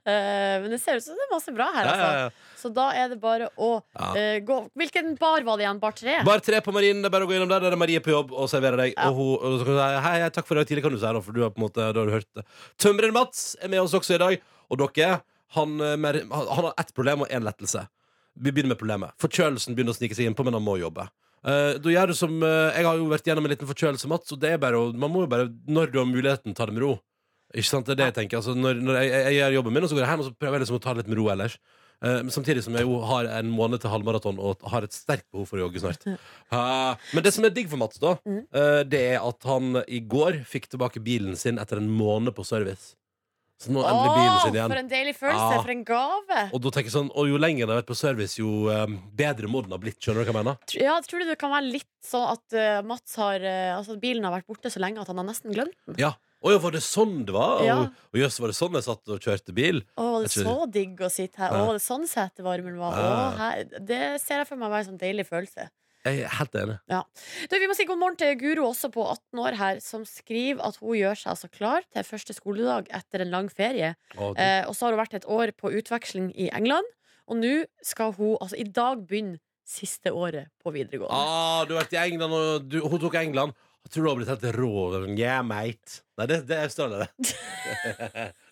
Eh, 0.09 0.55
men 0.63 0.71
det 0.73 0.79
ser 0.81 0.97
ut 0.97 1.05
som 1.05 1.19
det 1.19 1.25
er 1.27 1.31
masse 1.35 1.53
bra 1.55 1.67
her, 1.75 1.85
Ja, 1.85 1.91
altså. 1.93 2.07
ja, 2.07 2.23
ja. 2.23 2.57
Så 2.63 2.71
da 2.75 2.87
er 2.97 3.11
det 3.13 3.19
bare 3.21 3.49
å 3.61 3.69
Ja. 3.99 4.09
eh, 4.19 4.39
gå 4.47 4.57
Hvilken 4.79 5.13
bar 5.21 5.45
var 5.45 5.59
det 5.61 5.67
igjen? 5.67 5.81
Bar 5.83 5.93
tre? 5.99 6.15
Bare 6.25 6.41
tre 6.45 6.61
på 6.65 6.73
Marinen. 6.75 7.03
Det 7.05 7.11
er 7.11 7.15
bare 7.15 7.27
å 7.27 7.31
gå 7.31 7.37
innom 7.37 7.51
der. 7.51 7.61
Der 7.67 7.77
er 7.77 7.81
Marie 7.83 8.01
på 8.01 8.15
jobb 8.15 8.33
og 8.33 8.49
serverer 8.51 8.81
deg. 8.81 8.95
Ja. 8.97 9.11
Og, 9.11 9.19
hun, 9.19 9.33
og 9.37 9.59
så 9.61 9.67
kan 9.69 9.75
du 9.77 9.81
si 9.83 9.89
hei, 10.07 10.15
hei, 10.23 10.31
takk 10.39 10.49
for 10.49 10.57
i 10.57 10.63
dag 10.63 10.71
tidlig, 10.71 10.85
kan 10.87 10.95
du 10.97 10.99
si, 11.03 11.05
da, 11.07 11.23
for 11.27 11.37
du 11.37 11.43
har 11.45 11.53
på 11.53 11.61
en 11.61 11.67
måte, 11.67 11.81
da 11.93 12.01
har 12.01 12.09
du 12.09 12.15
hørt 12.17 12.31
det. 12.39 12.47
Tømreren 12.83 13.13
Mats 13.19 13.45
er 13.61 13.69
med 13.75 13.83
oss 13.85 13.95
også 13.99 14.17
i 14.17 14.23
dag. 14.23 14.39
Og 14.73 14.81
dere, 14.81 15.21
han, 15.59 15.77
eh, 15.85 15.97
mer, 16.01 16.23
han 16.33 16.47
han 16.57 16.71
har 16.71 16.75
ett 16.81 16.95
problem 16.97 17.27
og 17.27 17.29
én 17.35 17.45
lettelse. 17.45 17.85
Vi 18.41 18.51
begynner 18.55 18.73
med 18.73 18.81
problemet. 18.81 19.13
Forkjølelsen 19.21 19.77
begynner 19.77 19.93
å 19.93 19.99
snike 19.99 20.17
seg 20.17 20.31
innpå, 20.31 20.45
men 20.49 20.55
han 20.57 20.65
må 20.65 20.79
jobbe. 20.81 21.05
Eh, 21.43 21.77
da 21.83 21.91
gjør 21.91 22.12
du 22.12 22.15
som 22.15 22.35
uh, 22.39 22.71
Jeg 22.71 22.87
har 22.87 22.99
jo 23.00 23.09
vært 23.11 23.27
gjennom 23.27 23.49
en 23.49 23.50
liten 23.50 23.67
forkjølelse, 23.67 24.11
Mats, 24.11 24.31
og 24.31 24.39
det 24.43 24.53
er 24.55 24.61
bare 24.62 24.79
å 24.79 24.93
Man 24.94 25.11
må 25.11 25.25
jo 25.25 25.31
bare, 25.33 25.49
når 25.67 25.91
du 25.91 25.99
har 25.99 26.06
muligheten, 26.06 26.55
ta 26.55 26.69
det 26.69 26.77
med 26.77 26.85
ro. 26.87 26.97
Ikke 27.53 27.69
sant? 27.69 27.89
Det 27.89 27.97
er 27.97 28.00
det 28.00 28.11
jeg 28.12 28.19
tenker. 28.21 28.39
Altså, 28.39 28.55
når, 28.56 28.79
når 28.81 29.00
jeg, 29.00 29.09
jeg, 29.11 29.25
jeg 29.27 29.39
gjør 29.41 29.56
jobben 29.59 29.75
min, 29.77 29.85
og 29.85 29.91
så 29.91 29.99
går 29.99 30.05
jeg 30.05 30.12
hjem 30.12 30.23
og 30.23 30.29
så 30.29 30.37
prøver 30.39 30.56
jeg 30.56 30.65
liksom 30.65 30.79
å 30.79 30.85
ta 30.85 30.94
det 30.94 31.03
litt 31.03 31.11
med 31.12 31.19
ro 31.19 31.27
ellers. 31.35 31.59
Uh, 32.03 32.19
samtidig 32.35 32.65
som 32.67 32.75
jeg 32.75 32.87
jo 32.87 32.97
har 33.06 33.29
en 33.31 33.50
måned 33.55 33.83
til 33.83 33.93
halvmaraton 33.93 34.41
og 34.43 34.65
har 34.73 34.87
et 34.87 34.94
sterkt 34.94 35.29
behov 35.31 35.50
for 35.50 35.61
å 35.61 35.67
jogge 35.67 35.83
snart. 35.83 36.06
Uh, 36.50 36.94
men 37.15 37.27
det 37.27 37.35
som 37.35 37.47
er 37.47 37.55
digg 37.55 37.69
for 37.71 37.79
Mats, 37.79 38.00
da, 38.03 38.17
eh, 38.27 38.81
det 38.89 39.03
er 39.12 39.21
at 39.23 39.47
han 39.47 39.83
i 39.87 40.00
går 40.03 40.41
fikk 40.49 40.67
tilbake 40.73 41.03
bilen 41.05 41.39
sin 41.39 41.61
etter 41.62 41.79
en 41.79 41.91
måned 41.91 42.35
på 42.35 42.47
service. 42.47 42.97
Så 43.62 43.70
nå 43.70 43.79
er 43.85 43.88
endelig 43.93 44.14
bilen 44.19 44.41
sin 44.43 44.56
igjen. 44.59 44.73
for 44.75 44.81
en 44.82 44.88
deilig 44.91 45.14
følelse! 45.17 45.50
Ja. 45.55 45.61
For 45.62 45.70
en 45.76 45.85
gave! 45.87 46.41
Og 46.53 46.62
da 46.64 46.73
tenker 46.75 46.91
jeg 46.91 46.97
sånn, 46.97 47.11
og 47.14 47.29
jo 47.31 47.38
lenger 47.38 47.62
den 47.69 47.75
har 47.76 47.82
vært 47.82 47.91
på 47.93 47.99
service, 48.00 48.35
jo 48.41 48.67
um, 48.75 48.97
bedre 49.14 49.47
må 49.53 49.62
den 49.62 49.70
ha 49.76 49.79
blitt. 49.79 50.00
Skjønner 50.03 50.25
du 50.25 50.26
hva 50.26 50.32
jeg 50.35 50.38
mener? 50.41 50.59
Tr- 50.67 50.82
Ja, 50.82 50.97
tror 51.06 51.23
du 51.23 51.31
det 51.31 51.38
kan 51.38 51.55
være 51.55 51.70
litt 51.70 51.88
sånn 52.03 52.26
at 52.32 52.56
uh, 52.59 52.82
Mats 52.82 53.14
har 53.23 53.38
uh, 53.47 53.76
Altså 53.79 53.94
at 53.94 54.03
bilen 54.03 54.26
har 54.26 54.35
vært 54.35 54.49
borte 54.50 54.73
så 54.75 54.82
lenge 54.82 54.99
at 55.00 55.06
han 55.12 55.20
har 55.23 55.29
nesten 55.31 55.55
glemt 55.55 55.76
den? 55.87 56.00
Ja. 56.03 56.12
Å 56.43 56.50
ja, 56.50 56.59
var 56.59 56.73
det 56.75 56.81
sånn 56.82 57.20
det 57.29 57.31
var? 57.37 57.61
Ja. 57.62 57.76
Og, 57.85 58.00
og 58.11 58.19
jøss, 58.19 58.41
var 58.43 58.50
det 58.50 58.56
sånn 58.59 58.75
jeg 58.75 58.82
satt 58.88 59.12
og 59.14 59.20
kjørte 59.23 59.55
bil? 59.55 59.85
Å, 59.94 60.06
det 60.25 60.32
Jeg 60.32 60.43
tror- 60.43 60.49
så 60.49 60.70
digg 60.75 60.99
å 61.06 61.11
sitte 61.15 61.38
her? 61.38 61.55
Å, 61.55 61.61
Ja. 61.69 61.76
det 61.79 61.85
sånn 61.85 62.08
setevarmen 62.11 62.81
var? 62.82 62.97
Å, 62.99 63.05
Ja. 63.06 63.31
her, 63.38 63.62
det 63.79 64.00
ser 64.25 64.43
jeg 64.43 64.49
for 64.49 64.58
meg 64.58 64.73
være 64.75 64.82
en 64.82 64.91
sånn 64.91 64.99
deilig 65.05 65.29
følelse. 65.31 65.69
Jeg 66.03 66.25
er 66.27 66.33
helt 66.35 66.57
enig. 66.59 66.77
Du, 67.51 67.55
vi 67.63 67.69
må 67.71 67.75
si 67.79 67.85
god 67.87 67.99
morgen 68.01 68.17
til 68.19 68.33
Guro 68.41 68.65
også 68.73 68.89
på 68.91 69.05
18 69.07 69.39
år 69.45 69.57
her, 69.61 69.79
som 69.85 70.03
skriver 70.09 70.65
at 70.67 70.81
hun 70.83 70.97
gjør 70.99 71.15
seg 71.21 71.31
altså 71.35 71.51
klar 71.55 71.85
til 71.95 72.07
første 72.09 72.35
skoledag 72.35 72.89
etter 72.91 73.23
en 73.23 73.31
lang 73.31 73.51
ferie. 73.53 73.93
Å, 74.17 74.33
du- 74.35 74.41
Eh, 74.43 74.65
og 74.67 74.75
så 74.75 74.87
har 74.89 74.97
hun 74.97 75.03
vært 75.05 75.15
et 75.21 75.29
år 75.31 75.53
på 75.55 75.71
utveksling 75.79 76.33
i 76.35 76.49
England, 76.51 76.89
og 77.31 77.37
nå 77.39 77.53
skal 77.87 78.13
hun 78.19 78.35
altså 78.41 78.59
i 78.59 78.65
dag 78.67 79.07
begynne 79.07 79.39
siste 79.65 80.11
året 80.11 80.51
på 80.61 80.73
videregående. 80.75 81.15
Ah, 81.15 81.63
du 81.65 81.77
har 81.77 81.85
vært 81.85 81.95
i 81.95 82.03
England, 82.11 82.33
og 82.35 82.67
du, 82.69 82.81
hun 82.83 82.99
tok 82.99 83.15
England. 83.23 83.55
Jeg 83.87 83.93
tror 83.95 84.03
du 84.05 84.09
har 84.11 84.19
blitt 84.19 84.29
helt 84.35 84.57
rå. 84.59 85.07
Yeah, 85.19 85.43
mate. 85.47 86.03
Nei, 86.19 86.27
det, 86.31 86.43
det 86.51 86.59
står 86.75 86.99
det. 86.99 87.09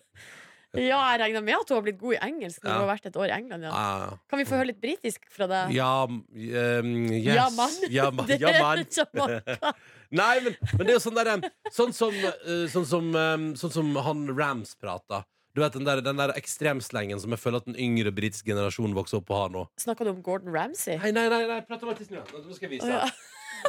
Ja, 0.91 0.99
jeg 1.11 1.19
regner 1.19 1.43
med 1.43 1.57
at 1.57 1.67
hun 1.69 1.75
har 1.77 1.83
blitt 1.83 1.97
god 1.99 2.13
i 2.15 2.19
engelsk 2.29 2.61
når 2.63 2.69
Ja. 2.71 2.75
hun 2.77 2.85
har 2.87 2.91
vært 2.95 3.09
et 3.09 3.17
år 3.19 3.25
i 3.27 3.33
England. 3.35 3.63
Ja. 3.67 3.71
Ah. 3.75 4.13
Kan 4.31 4.39
vi 4.39 4.45
få 4.47 4.55
høre 4.55 4.69
litt 4.71 4.79
britisk 4.83 5.25
fra 5.33 5.47
deg? 5.51 5.73
Ja, 5.75 5.89
um, 6.07 6.21
yes. 6.31 7.25
Ja, 7.35 7.49
mann. 7.57 7.75
Ja, 7.91 8.07
man. 8.11 8.25
Det 8.31 8.39
Ja, 8.39 8.53
er. 8.55 8.85
Jamaica. 8.85 9.73
Nei, 10.21 10.31
men, 10.43 10.55
men 10.77 10.85
det 10.87 10.93
er 10.93 10.97
jo 10.97 11.03
sånn 11.03 11.19
der 11.19 11.33
um, 11.35 11.43
Sånn 11.71 11.93
som, 11.95 12.15
uh, 12.23 12.65
sånn 12.71 12.87
som, 12.87 13.11
sånn 13.59 13.75
som 13.75 13.91
han 14.07 14.25
Rams 14.35 14.73
prater. 14.79 15.27
Du 15.51 15.59
vet 15.59 15.73
den 15.75 15.83
der, 15.83 15.99
den 15.99 16.15
der 16.15 16.31
ekstremslengen 16.39 17.19
som 17.19 17.33
jeg 17.35 17.41
føler 17.43 17.59
at 17.59 17.65
den 17.67 17.75
yngre 17.75 18.13
britiske 18.15 18.47
generasjonen 18.47 18.95
vokser 18.95 19.19
opp 19.19 19.33
og 19.33 19.35
har 19.41 19.49
nå. 19.51 19.65
Snakker 19.83 20.07
du 20.07 20.13
om 20.13 20.21
Gordon 20.23 20.53
Ramsay? 20.55 20.95
Nei, 21.03 21.11
nei, 21.11 21.25
nei, 21.33 21.41
nei 21.49 21.57
prat 21.67 21.83
om 21.83 21.91
artisten. 21.91 22.21
Nå 22.23 22.55
skal 22.55 22.69
jeg 22.69 22.77
vise 22.77 22.87
Oh, 22.87 22.93
ja. 23.01 23.09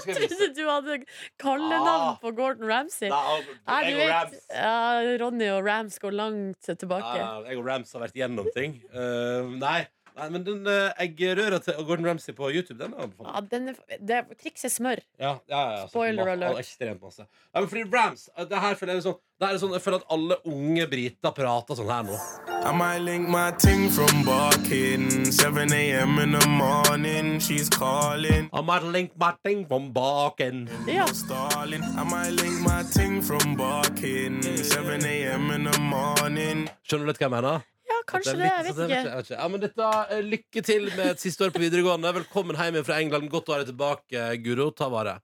Jeg 0.06 0.16
Trodde 0.16 0.48
du 0.56 0.62
hadde 0.68 0.98
kallenavn 1.38 1.88
Ah. 1.92 2.16
på 2.22 2.32
Gordon 2.36 2.68
Ramsay. 2.70 3.08
Nei, 3.12 3.80
du 3.90 3.96
vet, 4.00 4.36
ja, 4.54 4.76
Ronny 5.22 5.48
og 5.52 5.64
Rams 5.66 5.98
går 6.02 6.14
langt 6.16 6.70
tilbake. 6.78 7.16
Ja, 7.18 7.32
jeg 7.48 7.58
og 7.60 7.66
Rams 7.66 7.92
har 7.92 8.04
vært 8.06 8.16
gjennom 8.18 8.48
ting. 8.54 8.78
Uh, 8.94 9.50
nei, 9.60 9.80
nei, 10.18 10.28
men 10.34 10.44
den 10.46 10.66
uh, 10.68 10.90
eggerøra 11.02 11.58
til 11.64 11.78
Gordon 11.88 12.06
Ramsay 12.10 12.34
på 12.36 12.50
YouTube, 12.52 12.78
den 12.82 12.94
er 12.94 13.04
anbefalt. 13.06 13.28
Ja, 13.32 13.40
den 13.52 13.72
er, 13.72 13.80
det, 14.00 14.20
triks 14.42 14.64
er 14.68 14.72
smør. 14.74 15.02
Ja, 15.18 15.36
ja, 15.48 15.60
ja, 15.62 15.62
ja, 15.78 15.82
så 15.86 15.92
Spoiler 15.94 16.24
ma- 16.28 16.36
alert. 16.36 16.58
Ekstremt 16.62 17.02
masse. 17.02 17.26
Ja, 17.52 17.60
men 17.60 17.68
fordi 17.72 17.84
Rams 17.92 18.28
uh, 18.36 18.44
det 18.48 18.60
her 18.64 18.74
føler 18.80 18.94
jeg, 18.96 19.02
er 19.02 19.06
sånn, 19.08 19.20
det 19.42 19.48
her 19.48 19.56
er 19.56 19.62
sånn, 19.64 19.72
jeg 19.76 19.82
føler 19.82 20.02
at 20.02 20.12
alle 20.14 20.36
unge 20.52 20.86
briter 20.92 21.34
prater 21.36 21.78
sånn 21.80 21.90
her 21.90 22.04
nå. 22.06 22.18
I 22.62 22.72
might 22.78 23.02
link 23.02 23.26
my 23.28 23.48
ting 23.58 23.88
from 23.90 24.22
barking. 24.24 25.08
7 25.32 25.72
a.m. 25.74 26.18
in 26.22 26.36
the 26.38 26.46
morning, 26.46 27.40
she's 27.40 27.68
calling. 27.68 28.48
I 28.52 28.60
might 28.62 28.84
link 28.84 29.16
my 29.18 29.32
thing 29.42 29.66
from 29.66 29.90
baken. 29.92 30.68
Ja. 30.86 31.06
Stalling. 31.06 31.82
I 31.82 32.04
might 32.04 32.30
link 32.38 32.60
my 32.62 32.84
ting 32.94 33.20
from 33.20 33.56
barking. 33.56 34.40
7 34.42 35.04
a.m. 35.04 35.50
in 35.50 35.64
the 35.64 35.78
morning. 35.80 36.68
Skjønner 36.86 37.08
du 37.08 37.10
litt 37.10 37.18
hva 37.18 37.26
jeg 37.26 37.34
mener? 37.34 37.66
Kanskje 38.08 38.34
er 38.34 38.40
det. 38.40 38.50
Jeg 38.50 38.66
vet 38.66 38.80
ikke. 38.84 38.98
jeg 38.98 39.16
vet 39.16 39.30
ikke. 39.30 39.38
Ja, 39.38 39.48
men 39.52 39.62
dette, 39.62 39.88
uh, 40.12 40.20
lykke 40.34 40.64
til 40.66 40.88
med 40.92 41.14
et 41.14 41.22
siste 41.22 41.46
år 41.46 41.54
på 41.54 41.62
videregående. 41.62 42.12
Velkommen 42.20 42.58
hjem 42.58 42.82
fra 42.86 43.00
England. 43.02 43.30
Godt 43.32 43.50
å 43.50 43.56
ha 43.56 43.62
deg 43.62 43.72
tilbake, 43.72 44.28
Guro. 44.44 44.70
Ta 44.76 44.90
vare. 44.92 45.18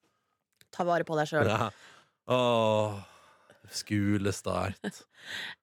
Ta 0.75 0.87
vare 0.89 1.07
på 1.09 1.17
deg 1.19 1.31
sjøl. 1.31 1.49
Ja. 1.49 1.71
Åh, 2.29 2.99
skolestart. 3.73 5.05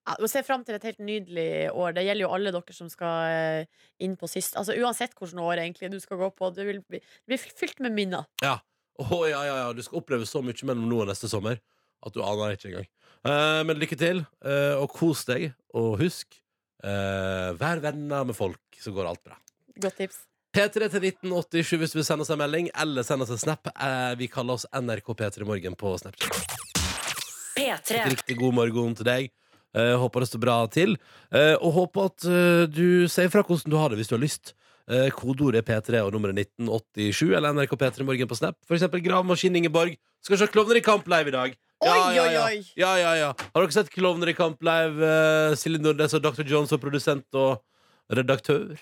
Ja, 0.06 0.16
Se 0.28 0.42
fram 0.46 0.64
til 0.66 0.76
et 0.76 0.86
helt 0.86 1.02
nydelig 1.02 1.48
år. 1.72 1.94
Det 1.96 2.04
gjelder 2.06 2.26
jo 2.26 2.32
alle 2.36 2.52
dere 2.54 2.74
som 2.76 2.90
skal 2.92 3.30
eh, 3.32 3.84
inn 4.02 4.16
på 4.18 4.28
sist. 4.30 4.58
Altså 4.58 4.76
Uansett 4.78 5.14
hvilket 5.16 5.40
år 5.42 5.62
egentlig 5.62 5.92
du 5.94 6.00
skal 6.02 6.20
gå 6.20 6.30
på. 6.34 6.50
Det 6.54 6.66
vil 6.68 6.82
bli, 6.84 7.00
det 7.00 7.32
blir 7.32 7.46
fylt 7.62 7.80
med 7.84 7.94
minner. 7.96 8.26
Ja. 8.44 8.58
Åh, 9.02 9.16
ja, 9.30 9.40
ja, 9.46 9.56
ja. 9.64 9.72
Du 9.76 9.82
skal 9.84 10.00
oppleve 10.02 10.26
så 10.28 10.42
mye 10.44 10.68
mellom 10.68 10.88
nå 10.90 11.02
og 11.04 11.10
neste 11.10 11.30
sommer 11.30 11.60
at 12.06 12.14
du 12.14 12.22
aner 12.24 12.56
ikke 12.56 12.70
engang. 12.70 12.90
Uh, 13.26 13.62
men 13.66 13.80
lykke 13.80 13.98
til, 13.98 14.22
uh, 14.46 14.76
og 14.78 14.90
kos 14.94 15.24
deg. 15.28 15.50
Og 15.76 15.96
husk, 16.00 16.38
eh, 16.84 17.50
vær 17.60 17.82
venner 17.84 18.26
med 18.28 18.36
folk, 18.36 18.62
så 18.80 18.92
går 18.94 19.10
alt 19.12 19.22
bra. 19.24 19.38
Godt 19.80 20.02
tips. 20.02 20.24
P3 20.56 20.88
til 20.88 21.04
1987 21.04 21.72
hvis 21.80 21.92
du 21.92 21.98
vil 21.98 22.06
sende 22.08 22.24
oss 22.24 22.32
en 22.32 22.40
melding, 22.40 22.70
eller 22.80 23.04
sende 23.04 23.26
oss 23.26 23.34
en 23.34 23.40
snap. 23.42 23.68
Eh, 23.72 24.12
vi 24.20 24.28
kaller 24.32 24.56
oss 24.56 24.68
NRK 24.72 25.12
P3 25.12 25.48
Morgen 25.48 25.76
på 25.76 25.96
Snapchat. 26.00 26.54
P3. 27.56 28.04
Riktig 28.12 28.38
god 28.40 28.56
morgen 28.56 28.96
til 28.96 29.08
deg. 29.08 29.28
Eh, 29.76 29.94
håper 30.00 30.24
det 30.24 30.30
står 30.30 30.42
bra 30.44 30.56
til. 30.72 30.96
Eh, 31.32 31.56
og 31.60 31.74
håper 31.76 32.08
at 32.10 32.28
eh, 32.30 32.62
du 32.72 33.08
sier 33.12 33.28
fra 33.32 33.44
hvordan 33.44 33.72
du 33.72 33.76
har 33.80 33.92
det 33.92 34.00
hvis 34.00 34.12
du 34.12 34.16
har 34.16 34.24
lyst. 34.24 34.54
Uh, 34.86 35.08
Kodeordet 35.10 35.64
er 35.64 35.66
P3 35.66 35.98
og 36.06 36.12
nummeret 36.14 36.36
1987 36.38 37.32
eller 37.34 37.56
NRK 37.56 37.72
P3 37.74 38.04
Morgen 38.06 38.28
på 38.30 38.36
Snap. 38.38 38.54
For 38.68 38.76
eksempel 38.76 39.02
Gravemaskin 39.02 39.58
Ingeborg. 39.58 39.96
Skal 40.26 40.40
se 40.40 40.46
Klovner 40.50 40.80
i 40.80 40.82
kamp 40.82 41.06
live 41.06 41.30
i 41.30 41.34
dag. 41.34 41.52
Oi, 41.86 41.90
ja, 41.92 42.06
ja. 42.10 42.22
oi, 42.24 42.38
oi. 42.42 42.70
Ja, 42.80 42.92
ja, 42.98 43.10
ja. 43.14 43.28
Har 43.54 43.62
dere 43.62 43.74
sett 43.76 43.92
Klovner 43.94 44.32
i 44.32 44.34
kamp 44.34 44.64
live? 44.66 44.96
Uh, 44.98 45.52
Silje 45.58 45.78
Nordnes 45.78 46.16
og 46.18 46.24
Dr. 46.24 46.42
Jones 46.50 46.72
og 46.74 46.80
produsent 46.82 47.38
og 47.38 47.60
redaktør. 48.10 48.72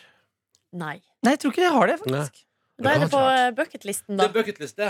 Nei. 0.73 0.97
Nei, 1.21 1.35
jeg 1.35 1.43
tror 1.43 1.53
ikke 1.53 1.65
jeg 1.67 1.75
har 1.75 1.91
det, 1.91 1.97
faktisk. 2.01 2.39
Da 2.81 2.95
er 2.95 3.03
det 3.03 3.09
på 3.13 3.25
bucketlisten, 3.59 4.15
da. 4.17 4.23
Det 4.23 4.31
er 4.31 4.37
bucketlist, 4.39 4.79
det. 4.81 4.89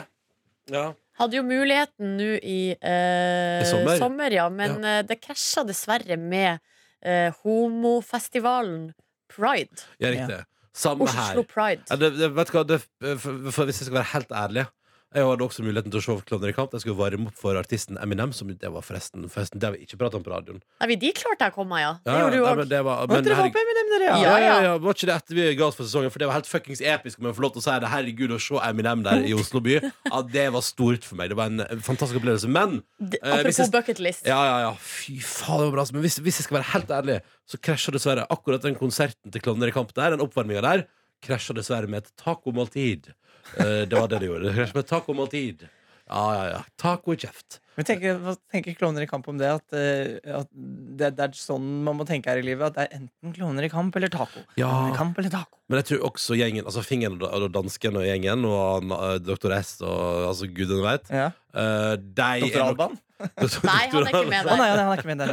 Ja. 0.70 0.84
Hadde 1.18 1.40
jo 1.40 1.42
muligheten 1.46 2.14
nå 2.20 2.30
i, 2.38 2.60
uh, 2.78 3.58
I 3.64 3.98
sommer. 3.98 4.30
ja. 4.38 4.46
Men 4.50 4.78
eh, 4.86 5.00
det 5.06 5.18
krasja 5.24 5.66
dessverre 5.66 6.16
med 6.20 6.62
eh, 7.02 7.34
homofestivalen 7.42 8.92
Pride. 9.34 9.88
ja, 9.98 10.14
riktig. 10.14 10.40
Samme 10.74 11.10
her. 11.10 11.34
Oslo 11.34 11.44
Pride. 11.50 11.82
Ja, 11.90 11.98
det, 11.98 12.14
det, 12.18 12.30
vet 12.38 12.50
du 12.50 12.56
hva, 12.56 12.64
det, 12.66 12.80
for, 13.18 13.52
for 13.54 13.66
Hvis 13.66 13.82
jeg 13.82 13.90
skal 13.90 13.98
være 14.00 14.10
helt 14.14 14.34
ærlig 14.34 14.66
Jeg 15.14 15.22
hadde 15.22 15.44
også 15.46 15.62
muligheten 15.62 15.92
til 15.94 16.00
å 16.00 16.02
se 16.02 16.14
Klovner 16.26 16.50
i 16.50 16.54
kamp. 16.56 16.72
Jeg 16.74 16.82
skulle 16.82 16.98
varme 16.98 17.28
opp 17.30 17.36
for 17.38 17.54
artisten 17.54 17.96
Eminem. 18.02 18.32
Som 18.34 18.48
det 18.50 18.66
var 18.72 18.82
forresten, 18.82 19.28
forresten 19.30 19.60
Det 19.62 19.68
har 19.68 19.76
vi 19.76 19.84
ikke 19.86 19.96
pratet 20.00 20.16
om 20.18 20.24
på 20.26 20.32
radioen. 20.32 20.58
Nei, 20.80 20.88
vi- 20.90 20.96
de 20.96 21.12
klarte 21.12 21.38
jeg 21.46 21.52
å 21.52 21.54
komme, 21.54 21.78
ja. 21.78 21.92
Det 22.02 22.10
Ja, 22.10 22.18
gjorde 22.18 22.32
du 22.34 22.42
òg. 22.42 22.56
men 22.58 22.68
det 22.68 22.80
var, 22.84 23.06
Men 23.06 23.22
dere 23.22 23.34
herregud- 23.36 23.62
Eminem, 23.62 23.88
dere, 23.94 24.04
ja, 24.08 24.16
ja. 24.18 24.38
ja, 24.38 24.62
ja. 24.62 24.78
Var 24.78 24.92
ikke 24.94 25.06
det 25.06 25.14
etter 25.14 25.34
vi 25.38 25.54
ga 25.54 25.64
oss 25.68 25.76
for 25.76 25.84
sesongen? 25.84 26.10
For 26.10 26.18
det 26.18 26.26
var 26.26 26.34
helt 26.34 26.46
fuckings 26.50 26.80
episk 26.82 27.18
om 27.20 27.26
jeg 27.26 27.34
får 27.36 27.42
lov 27.46 27.52
til 27.54 27.62
å 27.62 27.64
si 27.64 27.78
det. 27.78 27.88
Herregud, 27.94 28.30
å 28.34 28.40
se 28.42 28.54
Eminem 28.68 29.02
der 29.04 29.22
i 29.22 29.32
Oslo 29.38 29.60
by. 29.60 29.78
Ja, 30.10 30.22
det 30.22 30.52
var 30.52 30.60
stort 30.62 31.04
for 31.04 31.14
meg. 31.14 31.28
Det 31.30 31.36
var 31.36 31.46
en 31.46 31.58
fantastisk 31.80 32.18
opplevelse. 32.20 32.48
Men 32.50 32.82
Eh, 33.00 33.18
Apropos 33.22 33.56
jeg- 33.58 33.70
bucketlist. 33.70 34.26
ja, 34.26 34.42
ja, 34.44 34.58
ja, 34.70 34.74
fy 34.80 35.18
faen, 35.20 35.58
det 35.60 35.70
var 35.70 35.72
bra. 35.78 35.84
Men 35.92 36.02
hvis, 36.02 36.18
hvis 36.18 36.38
jeg 36.40 36.44
skal 36.48 36.58
være 36.58 36.72
helt 36.74 36.88
ærlig, 36.88 37.20
så 37.46 37.56
krasja 37.60 37.92
dessverre 37.92 38.26
akkurat 38.28 38.62
den 38.62 38.74
konserten 38.74 39.30
til 39.30 39.40
Klovner 39.40 39.68
i 39.68 39.70
kamp 39.70 39.92
der, 39.94 40.10
den 40.10 40.20
oppvarminga 40.26 40.60
der, 40.62 40.86
krasja 41.22 41.54
dessverre 41.54 41.86
med 41.88 42.02
et 42.04 42.10
tacomåltid. 42.16 43.12
Eh, 43.58 43.84
det 43.88 43.94
var 43.98 44.08
det 44.10 44.20
det 44.24 44.28
gjorde. 44.30 44.54
Det 44.56 44.70
et 44.84 44.88
tacomåltid. 44.90 45.66
Ja, 46.04 46.24
ja, 46.36 46.44
ja. 46.52 46.58
Taco 46.76 47.14
i 47.14 47.16
kjeft. 47.16 47.60
Men 47.78 47.86
tenker, 47.88 48.18
hva 48.22 48.34
tenker 48.52 48.74
Klovner 48.78 49.02
i 49.02 49.08
kamp 49.10 49.26
om 49.32 49.38
det? 49.40 49.48
At, 49.50 49.72
eh, 49.74 50.18
at 50.36 50.50
det, 50.52 51.08
det 51.16 51.24
er 51.24 51.32
sånn 51.38 51.64
man 51.86 51.96
må 51.98 52.04
tenke 52.06 52.28
her 52.30 52.38
i 52.42 52.44
livet. 52.44 52.68
At 52.68 52.76
det 52.76 52.84
er 52.84 52.98
enten 53.00 53.32
Klovner 53.34 53.64
i 53.66 53.70
kamp 53.72 53.96
eller 53.98 54.12
taco. 54.12 54.42
Ja. 54.60 54.68
Klovner 54.68 54.92
i 54.92 54.98
kamp 54.98 55.18
eller 55.22 55.32
taco. 55.32 55.58
Men 55.72 55.80
jeg 55.80 55.88
tror 55.88 56.04
også 56.10 56.36
gjengen, 56.38 56.66
altså 56.68 56.84
Fingeren 56.84 57.16
og 57.24 57.32
og 57.32 57.48
dansken 57.56 57.96
og 57.96 58.04
gjengen, 58.04 58.44
og 58.44 58.60
han, 58.84 58.92
eh, 58.98 59.16
Dr. 59.24 59.56
S 59.56 59.72
og 59.80 60.28
altså 60.28 60.50
gudene 60.52 60.84
veit 60.84 61.08
Ja. 61.10 61.30
uh, 61.56 61.96
Dr. 61.96 62.60
Alban? 62.68 62.98
Nei, 63.24 63.82
han 63.88 64.04
er 64.04 64.10
ikke 64.10 64.28
med 64.28 64.44
Å 64.50 64.56
nei, 64.58 64.58
nei, 64.58 64.68
han 64.74 64.92
er 64.92 65.00
ikke 65.00 65.08
med 65.08 65.20
der. 65.22 65.30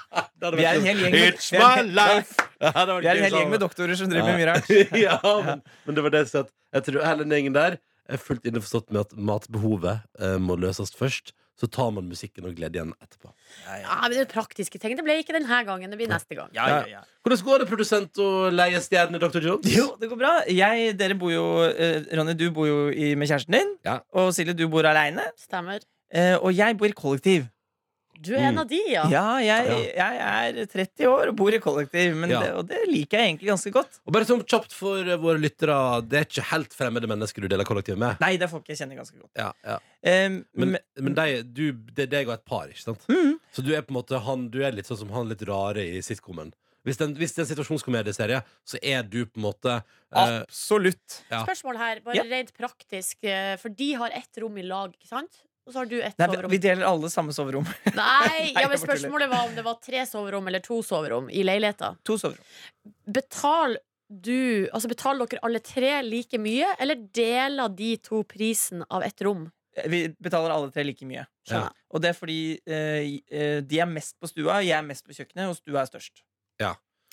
Vi 0.60 0.64
er 0.68 0.78
en 0.78 0.86
hel 0.86 1.00
gjeng 1.02 1.14
med- 1.16 1.34
It's 1.34 1.50
er 1.52 1.60
my 1.66 1.82
life! 1.98 2.46
Ja, 2.60 2.84
det 2.84 2.92
var 2.92 3.00
Vi 3.00 3.08
er 3.08 3.16
en 3.16 3.16
gøy 3.16 3.24
hel 3.24 3.32
gjeng 3.32 3.36
sammen. 3.40 3.50
med 3.56 3.62
doktorer 3.64 3.96
som 3.96 4.10
driver 4.12 4.30
med 4.30 4.38
mye 4.38 4.48
rart. 4.52 4.70
ja, 5.00 5.18
men, 5.46 5.62
men 5.88 5.96
det 5.96 6.02
var 6.04 6.12
det 6.14 6.20
jeg 6.26 6.28
sa 6.30 6.42
at 6.44 6.50
Jeg 6.74 6.86
tror 6.86 7.06
hele 7.06 7.26
den 7.26 7.36
gjengen 7.36 7.56
der 7.56 7.78
er 8.10 8.18
fullt 8.20 8.46
innforstått 8.48 8.90
med 8.90 9.04
at 9.04 9.14
matbehovet 9.14 10.02
eh, 10.20 10.38
må 10.42 10.56
løses 10.58 10.92
først. 10.96 11.34
Så 11.60 11.68
tar 11.68 11.90
man 11.92 12.06
musikken 12.08 12.46
og 12.48 12.54
gleden 12.56 12.94
etterpå. 13.04 13.34
Ja, 13.68 13.98
men 14.06 14.14
det 14.14 14.22
er 14.22 14.30
praktiske 14.30 14.78
ting. 14.80 14.94
Det 14.96 15.04
ble 15.04 15.18
ikke 15.20 15.34
denne 15.36 15.58
gangen, 15.68 15.92
det 15.92 15.98
blir 16.00 16.08
neste 16.08 16.38
gang. 16.38 16.48
Ja, 16.56 16.70
ja, 16.72 16.78
ja. 16.88 17.02
Hvordan 17.20 17.42
går 17.44 17.60
det, 17.60 17.66
produsent 17.68 18.20
og 18.24 18.54
leiestjerne 18.56 19.20
Dr. 19.20 19.44
Jones? 19.44 19.68
Jo, 19.68 19.90
det 20.00 20.08
går 20.08 20.20
bra. 20.22 20.32
Jeg, 20.48 20.94
dere 20.96 21.18
bor 21.20 21.34
jo 21.34 21.44
eh, 21.68 22.08
Ronny, 22.16 22.32
du 22.40 22.46
bor 22.56 22.70
jo 22.70 22.78
i, 22.88 23.12
med 23.12 23.28
kjæresten 23.28 23.58
din. 23.58 23.74
Ja. 23.84 23.98
Og 24.16 24.32
Silje, 24.36 24.56
du 24.56 24.64
bor 24.72 24.88
aleine. 24.88 25.26
Stemmer. 25.38 25.84
Eh, 26.08 26.38
og 26.40 26.56
jeg 26.56 26.78
bor 26.80 26.88
i 26.88 26.96
kollektiv. 26.96 27.44
Du 28.20 28.34
er 28.36 28.42
en 28.50 28.58
av 28.60 28.66
de, 28.68 28.78
ja. 28.92 29.04
Ja, 29.08 29.24
jeg, 29.40 29.94
jeg 29.96 30.18
er 30.20 30.66
30 30.68 31.06
år 31.08 31.30
og 31.32 31.36
bor 31.40 31.54
i 31.56 31.60
kollektiv, 31.62 32.14
men 32.20 32.30
Ja. 32.34 32.40
det, 32.44 32.50
og 32.60 32.66
det 32.68 32.80
liker 32.90 33.18
jeg 33.22 33.30
egentlig 33.30 33.48
ganske 33.48 33.72
godt. 33.72 34.00
Og 34.04 34.12
bare 34.12 34.28
sånn 34.28 34.42
kjapt 34.44 34.72
for 34.76 35.00
eh, 35.08 35.16
våre 35.16 35.40
lyttere, 35.40 35.76
det 36.06 36.18
er 36.20 36.26
ikke 36.28 36.44
helt 36.50 36.76
fremmede 36.76 37.08
mennesker 37.08 37.40
du 37.40 37.48
deler 37.48 37.64
kollektiv 37.64 37.96
med. 37.98 38.20
Nei, 38.20 38.34
det 38.36 38.44
er 38.48 38.52
folk 38.52 38.68
jeg 38.68 38.76
kjenner 38.82 39.00
ganske 39.00 39.16
godt. 39.18 39.32
Ja, 39.40 39.50
ja. 39.64 39.78
Um, 40.04 40.44
Men, 40.54 40.76
men, 40.76 40.80
men 41.00 41.14
de, 41.16 41.42
du, 41.44 41.64
det 41.96 42.06
er 42.08 42.12
deg 42.18 42.28
og 42.28 42.34
et 42.38 42.44
par, 42.48 42.68
ikke 42.68 42.82
sant? 42.90 43.06
Mhm. 43.08 43.38
Så 43.56 43.64
du 43.66 43.72
er 43.74 43.82
på 43.82 43.90
en 43.94 43.98
måte 44.02 44.20
han, 44.22 44.48
du 44.52 44.60
er 44.62 44.72
litt 44.76 44.86
sånn 44.86 45.00
som 45.00 45.10
han 45.16 45.28
litt 45.32 45.42
rare 45.48 45.82
i 45.82 46.02
sitcomen. 46.04 46.52
Hvis 46.86 46.96
det 46.96 47.04
er 47.04 47.08
en- 47.10 47.16
hvis 47.18 47.34
det 47.34 47.42
er 47.42 47.44
en 47.44 47.48
situasjonskomedieserie, 47.50 48.38
så 48.64 48.78
er 48.82 49.02
du 49.02 49.24
på 49.26 49.36
en 49.36 49.42
måte 49.44 49.72
eh, 49.82 50.40
absolutt. 50.40 51.22
ja. 51.30 51.42
Spørsmål 51.44 51.76
her, 51.76 52.00
bare 52.04 52.16
Ja. 52.16 52.22
rent 52.24 52.52
praktisk. 52.56 53.16
eh, 53.24 53.56
For 53.56 53.68
de 53.68 53.92
har 54.00 54.10
ett 54.16 54.38
rom 54.40 54.56
i 54.56 54.62
lag, 54.62 54.92
ikke 54.96 55.08
sant? 55.08 55.42
Og 55.66 55.74
så 55.74 55.82
har 55.82 55.86
du 55.90 55.96
ett 56.00 56.16
Nei, 56.18 56.26
vi, 56.26 56.34
soverom. 56.34 56.50
vi 56.50 56.58
deler 56.64 56.86
alle 56.88 57.10
samme 57.12 57.34
soverom. 57.36 57.66
Nei, 57.98 58.50
ja, 58.56 58.66
men 58.70 58.80
spørsmålet 58.80 59.30
var 59.30 59.46
om 59.48 59.54
det 59.54 59.64
var 59.66 59.78
tre 59.84 60.02
soverom 60.08 60.48
eller 60.50 60.64
to 60.64 60.80
soverom 60.86 61.28
i 61.30 61.44
leiligheta. 61.46 61.92
To 62.08 62.16
soverom. 62.18 62.44
Betal 63.06 63.76
du, 64.10 64.66
altså 64.74 64.88
Betaler 64.90 65.28
dere 65.30 65.44
alle 65.46 65.60
tre 65.62 65.92
like 66.02 66.38
mye, 66.42 66.72
eller 66.82 66.98
deler 67.14 67.70
de 67.78 67.92
to 68.02 68.24
prisen 68.26 68.82
av 68.90 69.04
ett 69.06 69.22
rom? 69.22 69.44
Eh, 69.78 69.86
Vi 69.92 70.00
betaler 70.18 70.50
alle 70.50 70.72
tre 70.74 70.82
like 70.88 71.06
mye. 71.06 71.22
Ja. 71.50 71.68
Og 71.94 72.02
det 72.02 72.10
er 72.10 72.18
fordi 72.18 72.40
eh, 72.66 73.20
eh, 73.30 73.60
de 73.62 73.78
er 73.78 73.86
mest 73.86 74.16
på 74.18 74.26
stua, 74.30 74.58
jeg 74.66 74.74
er 74.74 74.86
mest 74.86 75.06
på 75.06 75.14
kjøkkenet, 75.14 75.52
og 75.52 75.58
stua 75.60 75.84
er 75.84 75.92
størst. 75.92 76.24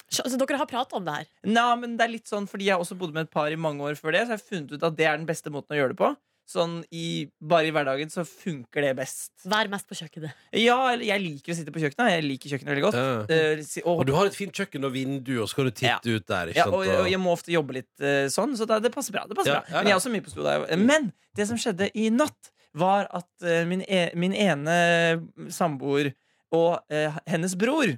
Så 0.08 0.24
så 0.24 0.38
dere 0.39 0.56
har 0.62 0.70
prata 0.70 0.96
om 0.96 1.04
det 1.04 1.13
her? 1.13 1.25
Nei, 1.44 1.72
men 1.82 1.98
det 2.00 2.06
er 2.06 2.12
litt 2.13 2.30
sånn 2.30 2.46
Fordi 2.48 2.70
jeg 2.70 2.77
har 2.77 2.84
også 2.84 2.96
bodd 2.96 3.12
med 3.12 3.25
et 3.25 3.32
par 3.34 3.51
i 3.51 3.58
mange 3.60 3.84
år 3.84 3.98
før 4.00 4.13
det, 4.16 4.22
så 4.24 4.38
jeg 4.38 4.39
har 4.39 4.46
funnet 4.46 4.72
ut 4.77 4.86
at 4.88 4.96
det 4.96 5.08
er 5.10 5.18
den 5.20 5.25
beste 5.27 5.51
måten 5.51 5.75
å 5.75 5.80
gjøre 5.82 5.92
det 5.92 6.00
på. 6.00 6.12
Sånn 6.48 6.77
i, 6.96 7.27
Bare 7.44 7.68
i 7.68 7.72
hverdagen 7.75 8.08
så 8.08 8.24
funker 8.24 8.86
det 8.86 8.94
best. 8.96 9.34
Vær 9.51 9.68
mest 9.72 9.88
på 9.89 9.98
kjøkkenet. 10.00 10.32
Ja, 10.56 10.77
jeg 10.96 11.20
liker 11.20 11.51
å 11.51 11.58
sitte 11.58 11.74
på 11.75 11.82
kjøkkenet. 11.84 12.13
Jeg 12.13 12.24
liker 12.24 12.54
kjøkkenet 12.54 12.72
veldig 12.72 12.86
godt. 12.86 13.00
Ja. 13.00 13.16
Uh, 13.27 13.82
og, 13.84 13.92
Og 13.98 14.06
du 14.08 14.13
har 14.16 14.30
et 14.30 14.38
fint 14.38 14.56
kjøkken 14.56 14.88
og 14.88 14.94
vindu, 14.96 15.34
og 15.44 15.50
så 15.51 15.60
kan 15.60 15.68
du 15.68 15.74
titte 15.75 16.16
ut 16.16 16.27
der. 16.32 16.54
Ikke 16.54 16.62
ja, 16.62 16.68
sant? 16.70 16.77
og, 16.80 16.94
og 17.04 17.10
jeg 17.12 17.20
må 17.20 17.34
ofte 17.36 17.51
jobbe 17.51 17.75
litt 17.82 17.92
uh, 18.06 18.30
sånn, 18.32 18.56
så 18.56 18.68
det, 18.70 18.80
det 18.88 18.94
passer 18.96 19.18
bra. 19.18 19.25
Det 19.27 19.36
passer 19.36 19.58
Ja, 19.58 19.60
bra. 19.66 19.74
ja, 19.75 19.82
Men 19.82 19.92
jeg 19.92 19.98
er 19.98 20.00
også 20.00 20.13
mye 20.16 20.27
på 20.27 20.34
stua. 20.36 20.46
der. 20.48 20.80
Men 20.88 21.12
det 21.36 21.50
som 21.51 21.60
skjedde 21.60 21.92
i 22.00 22.08
natt, 22.16 22.54
var 22.77 23.08
at 23.16 23.30
uh, 23.44 23.62
min, 23.68 23.84
e 23.84 24.06
min 24.16 24.36
ene 24.38 24.80
samboer 25.51 26.13
og 26.56 26.80
eh, 26.94 27.12
hennes 27.27 27.58
bror 27.60 27.89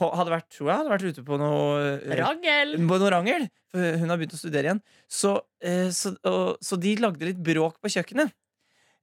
hadde 0.00 0.32
vært, 0.32 0.48
tror 0.52 0.68
jeg, 0.70 0.76
hadde 0.80 0.92
vært 0.92 1.04
ute 1.10 1.24
på 1.26 1.36
noe 1.38 1.82
eh, 2.02 2.14
Rangel! 2.20 2.72
på 2.88 2.98
noe 3.02 3.10
rangel. 3.14 3.44
For 3.74 3.98
hun 4.00 4.10
har 4.12 4.18
begynt 4.20 4.34
å 4.36 4.40
studere 4.40 4.68
igjen. 4.70 4.80
Så, 5.10 5.34
eh, 5.62 5.88
så, 5.94 6.14
og, 6.30 6.56
så 6.64 6.78
de 6.80 6.94
lagde 7.02 7.28
litt 7.28 7.42
bråk 7.44 7.76
på 7.82 7.90
kjøkkenet 7.94 8.32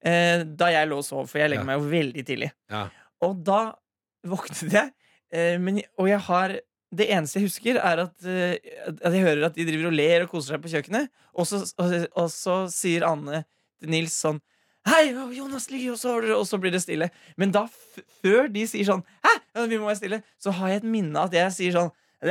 eh, 0.06 0.44
da 0.48 0.72
jeg 0.74 0.90
lå 0.92 1.00
og 1.02 1.08
sov, 1.08 1.28
for 1.32 1.42
jeg 1.42 1.52
legger 1.54 1.64
Ja. 1.66 1.70
meg 1.72 1.80
jo 1.80 1.92
veldig 1.92 2.26
tidlig. 2.28 2.52
Ja. 2.72 2.84
Og 3.24 3.40
da 3.48 3.62
våknet 4.28 4.76
jeg, 4.76 4.92
eh, 5.32 5.58
men, 5.62 5.82
og 5.98 6.10
jeg 6.12 6.20
har 6.28 6.58
det 6.92 7.08
eneste 7.08 7.40
jeg 7.40 7.48
husker, 7.48 7.78
er 7.80 8.02
at, 8.04 8.16
at 8.28 9.14
jeg 9.16 9.24
hører 9.24 9.46
at 9.48 9.56
de 9.56 9.64
driver 9.64 9.88
og 9.88 9.94
ler 9.96 10.26
og 10.26 10.32
koser 10.34 10.58
seg 10.58 10.64
på 10.66 10.72
kjøkkenet. 10.74 11.08
Og 11.40 11.48
så, 11.48 11.62
og, 11.80 11.94
og 12.20 12.28
så 12.34 12.56
sier 12.74 13.06
Anne 13.08 13.46
til 13.80 13.94
Nils 13.94 14.18
sånn 14.20 14.42
Hei, 14.90 15.12
Jonas 15.38 15.70
ligger 15.70 15.94
og 16.34 16.48
så 16.50 16.58
blir 16.58 16.74
det 16.74 16.82
stille. 16.82 17.12
Men 17.38 17.52
da, 17.54 17.68
før 18.24 18.50
de 18.50 18.64
sier 18.66 18.88
sånn 18.88 19.04
Hæ, 19.22 19.34
vi 19.70 19.78
må 19.78 19.90
være 19.92 20.00
stille, 20.00 20.22
så 20.42 20.54
har 20.58 20.72
jeg 20.72 20.82
et 20.82 20.88
minne 20.96 21.22
at 21.22 21.36
jeg 21.36 21.54
sier 21.54 21.76
sånn 21.76 21.92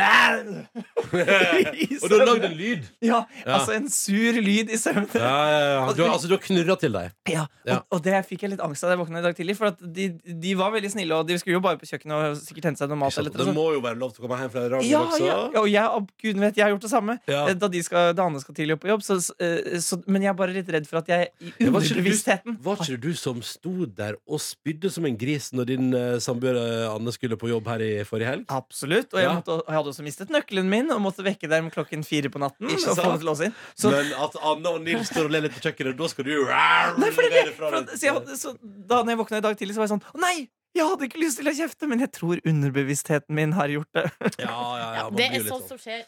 og 1.10 2.06
du 2.06 2.14
har 2.14 2.26
lagd 2.28 2.44
en 2.46 2.54
lyd! 2.56 2.84
Ja, 3.02 3.22
altså 3.44 3.74
en 3.74 3.88
sur 3.90 4.36
lyd 4.42 4.70
i 4.70 4.78
søvne. 4.78 5.06
Ja, 5.18 5.30
ja, 5.50 5.58
ja. 5.74 5.92
Du, 5.96 6.02
har- 6.04 6.12
altså, 6.14 6.28
du 6.30 6.34
har 6.36 6.42
knurra 6.44 6.76
til 6.80 6.92
deg. 6.94 7.10
Ja, 7.30 7.46
Ja. 7.66 7.76
Og, 7.90 7.98
og 7.98 8.02
det 8.04 8.20
fikk 8.26 8.42
jeg 8.46 8.52
litt 8.54 8.62
angst 8.64 8.82
av 8.84 8.90
da 8.90 8.94
jeg 8.96 9.00
våkna 9.02 9.20
i 9.20 9.24
dag 9.26 9.34
tidlig. 9.36 9.54
For 9.58 9.70
at 9.72 9.80
de, 9.82 10.06
de 10.42 10.52
var 10.58 10.70
veldig 10.74 10.90
snille, 10.94 11.14
og 11.18 11.26
de 11.28 11.36
skulle 11.40 11.58
jo 11.58 11.62
bare 11.64 11.78
på 11.80 11.86
kjøkkenet 11.90 12.14
og 12.16 12.38
sikkert 12.40 12.70
hente 12.70 12.80
seg 12.82 12.90
noe 12.92 13.00
mat. 13.02 13.18
Eller 13.20 13.34
Det 13.34 13.40
noe 13.42 13.48
sånt. 13.50 13.58
må 13.58 13.66
jo 13.74 13.82
være 13.84 13.98
lov 14.00 14.14
til 14.14 14.22
å 14.22 14.26
komme 14.26 14.38
hjem 14.40 14.52
fra 14.54 14.64
en 14.66 14.86
Ja, 14.88 15.02
også. 15.04 15.20
ja, 15.24 15.36
ja, 15.54 15.60
og 15.60 15.68
jeg, 15.70 15.84
og 15.98 16.08
gud 16.22 16.40
vet, 16.44 16.56
jeg 16.60 16.64
har 16.66 16.72
gjort 16.74 16.86
det 16.86 16.92
samme. 16.94 17.18
Ja. 17.30 17.42
Eh, 17.50 17.58
Da, 17.60 17.68
de 17.68 17.82
skal, 17.84 18.14
da 18.16 18.24
Anne 18.30 18.40
skal 18.40 18.54
tidlig 18.56 18.76
opp 18.78 18.84
på 18.86 18.90
jobb. 18.92 19.02
Så, 19.04 19.18
eh, 19.42 19.76
så, 19.84 19.98
men 20.06 20.22
jeg 20.24 20.30
er 20.32 20.38
bare 20.38 20.54
litt 20.56 20.70
redd 20.72 20.86
for 20.88 21.02
at 21.02 21.10
jeg 21.12 21.28
i 21.40 21.50
Ja, 21.66 21.70
var 21.74 21.80
ikke 21.82 21.88
det 21.88 21.90
du- 21.90 22.00
underbevisstheten 22.00 22.58
Var 22.64 22.76
ikke 22.80 22.94
det 22.94 23.00
du 23.04 23.12
som 23.20 23.42
sto 23.42 23.74
der 23.86 24.16
og 24.26 24.40
spydde 24.40 24.90
som 24.94 25.04
en 25.10 25.16
gris 25.20 25.50
når 25.52 25.66
din 25.74 25.90
uh, 25.94 26.16
samboer 26.22 26.56
eh, 26.56 26.86
Anne 26.94 27.12
skulle 27.12 27.36
på 27.40 27.50
jobb 27.52 27.66
her 27.68 27.80
i 27.84 27.90
forrige 28.08 28.30
helg? 28.32 28.44
Absolutt. 28.48 29.12
Og 29.12 29.20
jeg, 29.20 29.28
Ja. 29.28 29.34
måtte, 29.36 29.58
og 29.60 29.68
jeg 29.68 29.79
hadde 29.80 29.92
også 29.94 30.04
mistet 30.06 30.30
nøkkelen 30.32 30.68
min 30.70 30.92
og 30.94 31.02
måtte 31.04 31.24
vekke 31.26 31.48
dem 31.50 31.68
klokken 31.74 32.04
fire 32.06 32.30
på 32.32 32.40
natten. 32.42 32.68
Ikke 32.70 32.78
Og 32.92 32.94
få 32.94 32.94
sant? 33.00 33.10
meg 33.10 33.18
til 33.24 33.26
å 33.26 33.32
låse 33.32 33.48
inn. 33.50 33.58
Så, 33.74 33.90
Men 33.94 34.14
at 34.26 34.38
Anne 34.52 34.72
og 34.76 34.80
Nils 34.86 35.10
står 35.10 35.26
og 35.26 35.34
ler 35.34 35.46
litt 35.48 35.56
på 35.56 35.64
kjøkkenet, 35.66 35.98
da 35.98 36.08
skal 36.12 36.28
du 36.28 36.32
nei, 36.46 37.10
for 37.10 37.26
det, 37.26 37.32
levere 37.32 37.56
fra 37.56 37.72
for 37.72 37.76
deg. 37.80 37.98
så 37.98 38.08
jeg 38.10 38.40
så, 38.44 38.54
da 38.62 39.02
når 39.02 39.14
jeg 39.16 39.22
våkna 39.24 39.42
i 39.42 39.46
dag 39.48 39.58
tidlig, 39.60 39.76
så 39.76 39.82
var 39.82 39.88
jeg 39.90 39.94
sånn 39.96 40.06
Å 40.14 40.24
nei! 40.28 40.36
Jeg 40.70 40.86
hadde 40.86 41.06
ikke 41.08 41.18
lyst 41.18 41.40
til 41.40 41.50
å 41.50 41.54
kjefte, 41.56 41.86
men 41.90 41.98
jeg 42.04 42.12
tror 42.14 42.38
underbevisstheten 42.46 43.34
min 43.34 43.56
har 43.56 43.72
gjort 43.72 43.90
det. 43.96 44.04
Ja, 44.38 44.58
ja, 44.78 44.90
ja, 45.00 45.06
Det 45.18 45.26
er 45.26 45.42
sånt 45.42 45.64
sånn 45.64 45.64
som 45.72 45.80
skjer. 45.82 46.04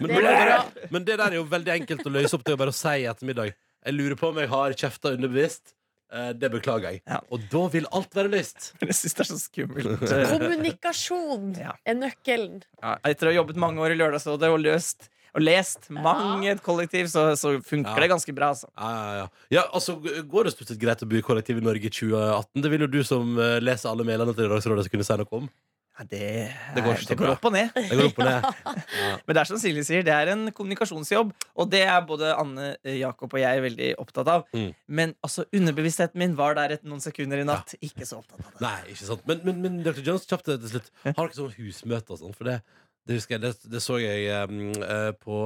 Men, 0.00 0.14
det 0.14 0.86
men 0.94 1.04
det 1.08 1.16
der 1.18 1.26
er 1.26 1.36
jo 1.40 1.48
veldig 1.50 1.72
enkelt 1.74 2.06
å 2.06 2.12
løse 2.14 2.38
opp 2.38 2.44
til 2.46 2.54
å 2.54 2.60
bare 2.60 2.72
si 2.76 2.92
i 3.02 3.08
ettermiddag. 3.10 3.50
Jeg 3.84 3.96
lurer 3.96 4.16
på 4.20 4.30
om 4.30 4.38
jeg 4.40 4.48
har 4.52 4.76
kjefta 4.78 5.12
underbevisst. 5.16 5.74
Eh, 6.12 6.32
det 6.34 6.48
beklager 6.50 6.90
jeg. 6.90 7.02
Ja. 7.06 7.20
Og 7.30 7.44
da 7.52 7.60
vil 7.70 7.86
alt 7.94 8.14
være 8.18 8.32
løst. 8.32 8.72
Men 8.80 8.88
jeg 8.90 8.98
syns 8.98 9.14
det 9.14 9.24
er 9.24 9.28
så 9.30 9.38
skummelt. 9.38 10.02
Kommunikasjon 10.32 11.54
Ja. 11.60 11.76
er 11.86 11.94
nøkkelen. 12.00 12.60
Ja, 12.82 12.96
etter 13.06 13.28
å 13.28 13.32
ha 13.32 13.36
jobbet 13.40 13.60
mange 13.62 13.82
år 13.84 13.94
i 13.94 13.98
Lørdagsrådet 14.00 14.50
og 14.50 14.60
løst 14.64 15.08
og 15.30 15.44
lest 15.46 15.84
mange 15.94 16.48
et 16.50 16.58
kollektiv, 16.66 17.06
så, 17.06 17.28
så 17.38 17.52
funker 17.62 17.92
Ja. 17.94 18.00
det 18.02 18.08
ganske 18.10 18.32
bra. 18.34 18.48
Altså. 18.50 18.66
Ja, 18.74 18.88
ja, 18.90 19.12
ja. 19.20 19.26
ja, 19.60 19.62
altså 19.70 19.94
Går 20.26 20.48
det 20.48 20.52
stort 20.56 20.72
sett 20.72 20.80
greit 20.82 21.04
å 21.04 21.06
bo 21.06 21.20
i 21.20 21.22
kollektiv 21.22 21.60
i 21.60 21.62
Norge 21.62 21.86
i 21.86 21.92
2018? 21.94 22.64
Det 22.64 22.70
vil 22.72 22.82
jo 22.82 22.88
du 22.90 22.98
som 23.06 23.36
eh, 23.38 23.60
leser 23.62 23.92
alle 23.92 24.02
mailene 24.08 24.34
til 24.34 24.48
Lørdagsrådet, 24.50 24.90
kunne 24.90 25.06
si 25.06 25.18
noe 25.22 25.38
om. 25.38 25.46
Ja, 26.00 26.06
det, 26.08 26.20
Det 26.74 26.82
går 26.84 27.02
det 27.08 27.16
går 27.20 27.30
opp 27.34 27.44
og 27.44 27.52
ned. 27.52 27.74
Det 27.76 27.96
går 27.98 28.06
opp 28.08 28.20
og 28.22 28.28
ned. 28.28 28.44
Ja. 29.00 29.10
Men 29.26 29.36
det 29.36 29.40
er 29.42 29.48
som 29.48 29.58
Silje 29.60 29.82
sier, 29.84 30.04
det 30.06 30.12
er 30.14 30.30
en 30.32 30.46
kommunikasjonsjobb. 30.56 31.32
Og 31.60 31.70
det 31.72 31.82
er 31.84 32.00
både 32.08 32.30
Anne, 32.40 32.70
eh, 32.84 33.00
Jakob 33.02 33.34
og 33.36 33.40
jeg 33.42 33.64
veldig 33.66 33.90
opptatt 34.00 34.30
av. 34.32 34.46
Mm. 34.56 34.70
Men 34.88 35.12
altså, 35.26 35.44
underbevisstheten 35.56 36.20
min 36.20 36.36
var 36.38 36.56
der 36.56 36.76
et 36.78 36.86
noen 36.88 37.02
sekunder 37.04 37.42
i 37.42 37.46
natt. 37.48 37.74
Ikke 37.84 38.08
så 38.08 38.22
opptatt 38.22 38.40
av 38.40 38.54
det. 38.54 38.62
Nei, 38.64 38.78
ikke 38.94 39.08
sant. 39.10 39.26
Men, 39.28 39.42
men, 39.44 39.60
men 39.64 39.82
Dr. 39.84 40.00
Jones, 40.06 40.24
kjapt 40.30 40.48
til 40.48 40.72
slutt. 40.72 40.88
Har 41.04 41.20
dere 41.20 41.36
sånn 41.36 41.52
husmøte 41.58 42.16
og 42.16 42.22
sånn? 42.22 42.38
For 42.38 42.48
det, 42.48 42.56
det 43.08 43.20
husker 43.20 43.36
jeg, 43.36 43.44
det, 43.44 43.52
det 43.74 43.84
så 43.84 44.00
jeg 44.00 44.48
um, 44.48 44.64
uh, 44.80 45.10
på 45.20 45.42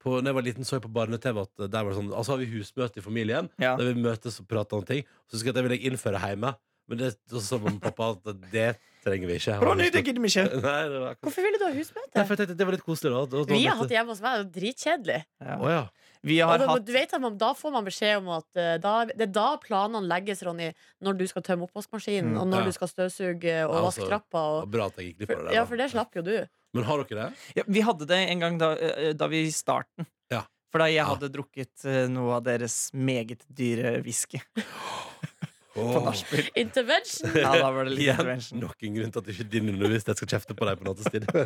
på, 0.00 0.14
når 0.16 0.30
jeg 0.30 0.36
var 0.38 0.44
liten, 0.46 0.64
så 0.64 0.78
jeg 0.78 0.84
på 0.86 0.92
barne-TV 0.96 1.42
at 1.42 1.64
der 1.68 1.82
var 1.84 1.92
det 1.92 1.98
sånn 1.98 2.12
Altså 2.16 2.32
har 2.32 2.38
vi 2.40 2.46
husmøte 2.54 3.02
i 3.02 3.04
familien, 3.04 3.50
Ja. 3.60 3.74
der 3.76 3.90
vi 3.90 4.00
møtes 4.00 4.38
og 4.40 4.46
prater 4.48 4.78
om 4.78 4.86
ting. 4.88 5.04
Så 5.28 5.36
husker 5.36 5.50
jeg 5.50 5.52
at 5.52 5.58
det 5.58 5.64
vil 5.66 5.74
jeg 5.76 5.90
innføre 5.90 6.22
hjemme. 6.24 6.54
Men 6.90 6.98
det 7.04 7.12
så 7.30 7.40
sa 7.46 7.58
mamma 7.62 7.78
og 7.78 7.84
pappa 7.86 8.08
at 8.16 8.46
det 8.50 8.68
trenger 9.04 9.30
vi 9.30 9.36
ikke. 9.38 9.54
Ronny, 9.62 9.86
det 9.94 10.02
gidder 10.04 10.20
vi 10.24 10.28
ikke. 10.28 10.42
Nei, 10.66 10.80
det 10.90 10.98
var 11.00 11.14
akkurat 11.14 11.24
Hvorfor 11.28 11.46
ville 11.46 11.60
du 11.60 11.64
ha 11.64 11.70
Nei, 11.70 11.78
husmøte? 11.80 12.24
for 12.26 12.34
jeg 12.34 12.40
tenkte 12.42 12.56
det 12.58 12.66
var 12.68 12.74
litt 12.76 12.84
koselig, 12.84 13.12
da. 13.14 13.20
da, 13.30 13.44
da 13.46 13.54
Vi 13.54 13.62
har 13.64 13.78
hatt 13.78 13.88
det 13.92 13.96
hjemme 13.96 14.12
hos 14.16 14.20
meg, 14.24 14.32
det 14.34 14.40
er 14.40 14.42
jo 14.42 14.50
dritkjedelig. 14.58 15.20
Å 15.56 15.70
ja. 15.72 15.82
Vi 16.28 16.36
Og 16.44 16.50
har 16.50 16.58
da, 16.60 16.66
hatt 16.74 16.84
du 16.84 16.90
vet 16.92 17.14
at 17.16 17.22
man, 17.24 17.36
Da 17.40 17.52
får 17.56 17.72
man 17.72 17.86
beskjed 17.86 18.18
om 18.20 18.26
at 18.36 18.58
eh, 18.60 18.74
da, 18.84 18.94
det 19.08 19.24
er 19.24 19.30
da 19.32 19.46
planene 19.62 20.02
legges, 20.10 20.42
Ronny, 20.44 20.66
når 21.00 21.16
du 21.16 21.24
skal 21.30 21.46
tømme 21.46 21.64
oppvaskmaskinen, 21.70 22.34
Mm, 22.34 22.40
og 22.42 22.50
når 22.50 22.60
ja. 22.60 22.66
du 22.68 22.76
skal 22.76 22.90
støvsuge 22.92 23.54
og 23.64 23.72
Ja, 23.72 23.84
vaske 23.86 24.02
altså, 24.02 24.08
trappa. 24.10 24.42
Det 24.42 24.58
var 24.58 24.66
Og, 24.66 24.72
Bra 24.74 24.88
at 24.90 24.98
jeg 25.00 25.06
gikk 25.14 25.16
glipp 25.22 25.30
av 25.30 25.36
for, 25.38 25.46
det. 25.48 25.54
ja, 25.56 25.62
da. 25.62 25.68
for 25.70 25.80
det 25.80 25.88
slapp 25.94 26.18
jo 26.20 26.26
du. 26.26 26.34
Men 26.76 26.84
har 26.90 27.04
dere 27.06 27.22
det? 27.22 27.30
ja, 27.56 27.64
Vi 27.78 27.80
hadde 27.88 28.06
det 28.12 28.18
en 28.34 28.44
gang 28.44 28.58
da, 28.60 28.72
eh, 28.76 29.12
da 29.16 29.30
vi 29.32 29.40
i 29.46 29.54
starten. 29.54 30.06
Ja. 30.30 30.42
For 30.70 30.84
da 30.84 30.90
jeg 30.92 31.00
Ja. 31.00 31.08
hadde 31.14 31.32
drukket 31.32 31.86
eh, 31.88 32.04
noe 32.12 32.36
av 32.36 32.44
deres 32.46 32.90
meget 32.92 33.46
dyre 33.48 33.96
whisky 34.04 34.42
på 35.74 36.00
nachspiel. 36.04 36.48
Intervention! 36.58 37.30
Ja, 37.44 37.52
da 37.56 37.70
var 37.70 37.84
det 37.86 37.94
litt 37.96 38.08
intervention. 38.12 38.60
nok 38.64 38.76
en 38.88 38.94
grunn 38.98 39.12
til 39.14 39.22
at 39.22 39.28
ikke 39.34 39.46
din 39.52 39.68
underbevissthet 39.74 40.16
skal 40.20 40.30
kjefte 40.34 40.56
på 40.58 40.66
deg 40.68 40.80
på 40.80 40.88
nattestid. 40.88 41.26
Nei, 41.30 41.44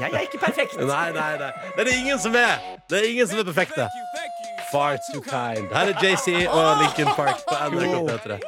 Jeg 0.00 0.12
er 0.12 0.26
ikke 0.28 0.42
perfekt. 0.44 0.76
Nei, 0.92 1.08
nei, 1.16 1.32
nei. 1.42 1.50
Det 1.76 1.80
er 1.84 1.90
det 1.90 1.96
ingen 1.98 2.18
som 2.22 2.36
er! 2.38 2.56
Det 2.90 3.00
er 3.02 3.08
ingen 3.10 3.26
som 3.30 3.42
er 3.42 3.48
perfekte. 3.50 3.88
far 4.70 4.98
too 5.10 5.20
kind. 5.26 5.66
Her 5.74 5.90
er 5.90 5.98
JC 6.04 6.46
og 6.46 6.68
Lincoln 6.84 7.10
Park 7.18 7.42
på 7.48 7.58
NRK 7.74 7.94
P3. 8.10 8.40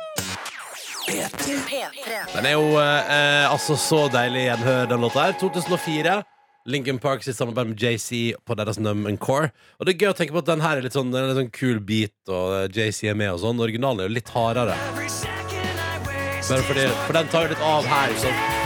Den 2.33 2.47
er 2.47 2.53
jo 2.55 2.69
eh, 2.79 3.51
altså 3.51 3.75
så 3.77 4.05
deilig 4.13 4.45
gjenhør, 4.47 4.85
den 4.93 5.01
låta 5.03 5.25
her. 5.27 5.35
2004. 5.41 6.23
Lincoln 6.65 6.99
Park 7.03 7.25
sitt 7.27 7.37
samarbeid 7.37 7.73
med 7.73 7.83
JC 7.83 8.37
på 8.47 8.57
deres 8.59 8.79
Numb 8.79 9.07
and 9.11 9.19
Core. 9.23 9.51
Og 9.81 9.87
det 9.87 9.97
er 9.97 10.05
gøy 10.05 10.13
å 10.13 10.17
tenke 10.19 10.37
på 10.37 10.43
at 10.45 10.51
den 10.51 10.63
her 10.63 10.79
er 10.79 10.87
litt 10.87 10.97
sånn, 10.97 11.11
den 11.11 11.25
er 11.25 11.33
litt 11.33 11.41
sånn 11.41 11.55
kul 11.59 11.83
beat, 11.83 12.15
og 12.31 12.57
eh, 12.61 12.69
JC 12.71 13.11
er 13.11 13.19
med 13.19 13.35
og 13.35 13.43
sånn. 13.43 13.63
Originalen 13.63 14.05
er 14.05 14.11
jo 14.11 14.17
litt 14.21 14.35
hardere. 14.35 14.79
Bare 16.43 16.67
fordi, 16.67 16.89
for 17.07 17.19
den 17.19 17.33
tar 17.33 17.47
jo 17.47 17.55
litt 17.55 17.71
av 17.73 17.89
her. 17.91 18.15
Ikke 18.15 18.62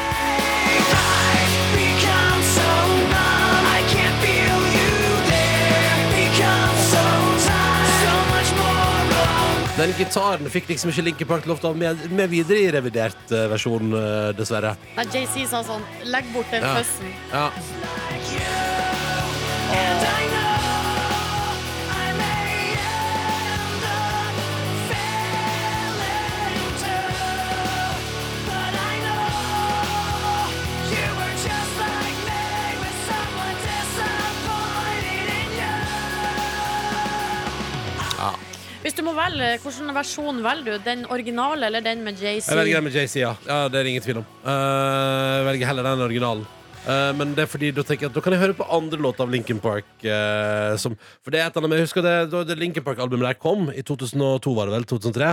Den 9.77 9.93
gitaren 9.99 10.49
fikk 10.49 10.71
liksom 10.71 10.89
ikke 10.93 11.03
Linkin 11.05 11.29
Park 11.29 11.47
lov 11.49 11.59
til 11.61 11.69
å 11.69 11.73
ha 11.75 11.77
med, 11.77 12.07
med 12.17 12.31
videre 12.33 12.63
i 12.65 12.71
revidert 12.73 13.33
eh, 13.35 13.45
versjon, 13.53 13.91
eh, 13.93 14.31
dessverre. 14.39 14.73
Nei, 14.97 15.05
JC 15.13 15.45
sa 15.51 15.61
sånn 15.67 15.85
Legg 16.09 16.31
bort 16.33 16.49
den 16.55 16.65
Ja. 16.65 16.79
føssen. 16.79 17.13
Ja. 17.33 17.51
Hvis 38.87 38.95
du 38.95 39.01
må 39.03 39.17
velge, 39.17 39.47
hvilken 39.65 39.89
versjon 39.97 40.37
velger 40.45 40.77
du? 40.77 40.83
Den 40.87 41.01
originale 41.11 41.67
eller 41.67 41.83
den 41.83 42.05
med 42.07 42.21
JC? 42.23 42.47
Jeg 42.47 42.55
velger 42.55 42.79
den 42.79 42.85
med 42.87 42.95
JC, 42.95 43.17
ja. 43.19 43.33
ja. 43.43 43.57
Det 43.67 43.81
er 43.81 43.83
det 43.83 43.91
ingen 43.91 44.05
tvil 44.05 44.21
om. 44.21 44.29
Eh, 44.47 45.31
jeg 45.41 45.47
velger 45.49 45.71
heller 45.73 45.89
den 45.89 46.03
originalen. 46.05 46.45
Uh, 46.87 47.11
men 47.19 47.33
det 47.35 47.43
er 47.43 47.49
fordi 47.51 47.73
da 47.75 47.83
tenker 47.83 48.07
at 48.07 48.15
da 48.15 48.23
kan 48.23 48.37
jeg 48.37 48.45
høre 48.45 48.55
på 48.55 48.69
andre 48.71 49.01
låter 49.03 49.25
av 49.25 49.33
Linkin 49.35 49.59
Park. 49.59 49.89
Uh, 50.05 50.79
som, 50.79 50.95
for 51.19 51.35
det 51.35 51.41
er 51.43 51.49
et 51.49 51.59
annet 51.59 51.75
jeg 51.75 51.89
husker 51.89 52.07
det, 52.07 52.15
det 52.47 52.59
Linkin 52.61 52.85
Park-albumet 52.87 53.27
der 53.27 53.41
kom, 53.43 53.67
i 53.75 53.83
2002 53.83 54.55
var 54.55 54.71
det 54.71 54.77
vel, 54.77 54.87
2003. 54.95 55.33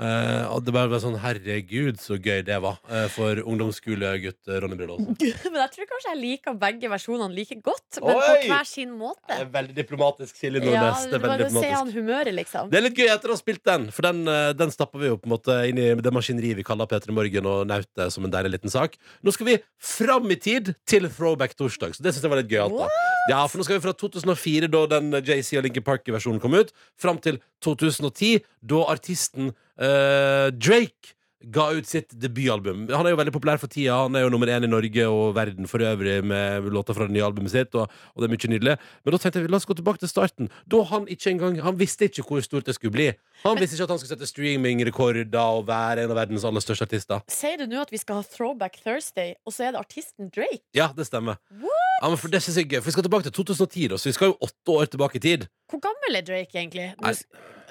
eh, 0.00 0.44
og 0.50 0.64
det 0.66 0.74
bare 0.74 0.90
var 0.90 1.02
sånn 1.02 1.16
Herregud, 1.22 2.00
så 2.02 2.16
gøy 2.18 2.42
det 2.46 2.56
var 2.62 2.80
uh, 2.90 3.06
for 3.12 3.38
ungdomsskolegutt 3.42 4.50
Ronny 4.62 4.78
Aase. 4.86 5.14
Men 5.52 5.60
jeg 5.62 5.72
tror 5.76 5.88
kanskje 5.92 6.12
jeg 6.12 6.20
liker 6.20 6.56
begge 6.60 6.90
versjonene 6.92 7.34
like 7.36 7.58
godt, 7.64 8.00
men 8.00 8.10
Oi! 8.16 8.24
på 8.24 8.50
hver 8.50 8.68
sin 8.68 8.92
måte. 8.98 9.28
Det 9.30 9.40
er 9.44 9.50
veldig 9.54 9.76
diplomatisk, 9.76 10.36
Silje 10.38 10.62
Ja, 10.64 10.66
Nordnes. 10.70 11.06
det 11.10 11.18
er 11.18 11.24
veldig 11.24 11.38
se 11.38 11.50
diplomatisk. 11.50 11.78
han 11.78 11.92
humøret, 11.94 12.34
liksom. 12.38 12.70
Det 12.72 12.80
er 12.80 12.86
litt 12.86 12.98
gøy 12.98 13.10
etter 13.14 13.32
å 13.32 13.36
ha 13.36 13.40
spilt 13.40 13.64
den, 13.70 13.88
for 13.94 14.08
den, 14.08 14.22
eh, 14.30 14.50
den 14.58 14.74
stapper 14.74 15.02
vi 15.02 15.10
jo 15.12 15.18
på 15.20 15.30
en 15.30 15.34
måte 15.36 15.58
inn 15.70 15.80
i 15.80 15.88
det 16.04 16.14
maskineriet 16.14 16.60
vi 16.60 16.66
kaller 16.66 16.90
P3 16.90 17.14
Morgen 17.14 17.50
og 17.50 17.64
Naute 17.70 18.08
som 18.14 18.26
en 18.26 18.34
deilig 18.34 18.56
liten 18.58 18.72
sak. 18.72 18.98
Nå 19.24 19.34
skal 19.34 19.50
vi 19.52 19.58
fram 19.78 20.30
i 20.30 20.38
tid 20.40 20.74
til 20.88 21.08
Throwback 21.08 21.56
torsdag, 21.58 21.96
så 21.96 22.04
det 22.04 22.14
syns 22.14 22.26
jeg 22.26 22.34
var 22.34 22.42
litt 22.42 22.52
gøyalt. 22.52 22.86
Ja, 23.30 23.42
for 23.48 23.58
nå 23.58 23.64
skal 23.66 23.78
vi 23.78 23.84
fra 23.86 23.94
2004, 23.96 24.68
da 24.72 24.84
den 24.98 25.12
JC 25.24 25.56
og 25.58 25.64
Linkin 25.64 25.84
Park-versjonen 25.86 26.42
kom 26.42 26.56
ut, 26.58 26.74
fram 27.00 27.20
til 27.24 27.38
2010, 27.64 28.42
da 28.60 28.82
artisten 28.92 29.54
eh, 29.80 30.48
Drake 30.54 31.14
ga 31.52 31.66
ut 31.76 31.88
sitt 31.88 32.12
debutalbum. 32.20 32.86
Han 32.92 33.06
er 33.06 33.14
jo 33.14 33.18
veldig 33.20 33.34
populær 33.34 33.60
for 33.60 33.70
tida. 33.70 33.96
Han 34.04 34.16
er 34.16 34.24
jo 34.24 34.32
nummer 34.32 34.50
én 34.50 34.64
i 34.64 34.70
Norge 34.70 35.06
og 35.10 35.34
verden 35.36 35.68
for 35.68 35.84
øvrig 35.84 36.18
med 36.24 36.70
låter 36.72 36.96
fra 36.96 37.08
det 37.08 37.16
nye 37.16 37.26
albumet 37.26 37.52
sitt. 37.52 37.74
Og, 37.76 37.90
og 38.14 38.22
det 38.22 38.28
er 38.28 38.34
mye 38.34 38.52
nydelig 38.54 38.76
Men 39.04 39.14
da 39.14 39.20
tenkte 39.20 39.42
jeg, 39.42 39.50
la 39.52 39.60
oss 39.60 39.68
gå 39.68 39.76
tilbake 39.76 40.00
til 40.02 40.12
starten. 40.12 40.50
Da 40.70 40.82
Han 40.90 41.08
ikke 41.10 41.30
engang 41.34 41.60
Han 41.64 41.78
visste 41.80 42.08
ikke 42.08 42.24
hvor 42.28 42.44
stort 42.44 42.68
det 42.68 42.76
skulle 42.78 42.94
bli. 42.94 43.10
Han 43.42 43.58
visste 43.58 43.76
ikke 43.76 43.88
at 43.88 43.92
han 43.94 44.00
skulle 44.00 44.14
sette 44.14 44.28
streamingrekorder 44.30 45.38
og 45.40 45.66
være 45.68 46.04
en 46.04 46.12
av 46.14 46.18
verdens 46.20 46.46
aller 46.48 46.62
største 46.64 46.86
artister. 46.86 47.24
Sier 47.32 47.58
du 47.60 47.66
nå 47.70 47.82
at 47.82 47.92
vi 47.92 48.00
skal 48.00 48.20
ha 48.20 48.26
Throwback 48.28 48.78
Thursday, 48.84 49.34
og 49.44 49.56
så 49.56 49.68
er 49.68 49.74
det 49.74 49.82
artisten 49.82 50.30
Drake? 50.34 50.62
Ja, 50.76 50.90
det 50.96 51.08
stemmer. 51.10 51.40
Ja, 51.52 52.08
men 52.08 52.18
for 52.20 52.32
det 52.32 52.40
synes 52.44 52.58
jeg 52.58 52.68
gøy 52.68 52.80
For 52.80 52.90
Vi 52.90 52.94
skal 52.96 53.06
tilbake 53.06 53.26
til 53.28 53.34
2010, 53.36 53.84
da, 53.92 53.98
så 54.00 54.10
vi 54.10 54.14
skal 54.16 54.32
jo 54.32 54.38
åtte 54.44 54.78
år 54.78 54.88
tilbake 54.94 55.20
i 55.20 55.24
tid. 55.24 55.46
Hvor 55.70 55.82
gammel 55.84 56.18
er 56.20 56.26
Drake 56.26 56.58
egentlig? 56.58 56.88
Nei. 57.00 57.14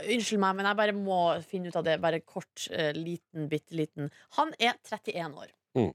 Unnskyld 0.04 0.42
meg, 0.42 0.56
men 0.58 0.68
jeg 0.68 0.80
bare 0.80 0.96
må 0.98 1.20
finne 1.48 1.72
ut 1.72 1.80
av 1.80 1.86
det. 1.86 2.00
Bare 2.04 2.20
kort, 2.26 2.68
eh, 2.72 2.92
liten, 2.98 3.48
bitte 3.52 3.78
liten. 3.78 4.10
Han 4.40 4.54
er 4.60 4.76
31 4.90 5.38
år. 5.38 5.52
Mm. 5.78 5.92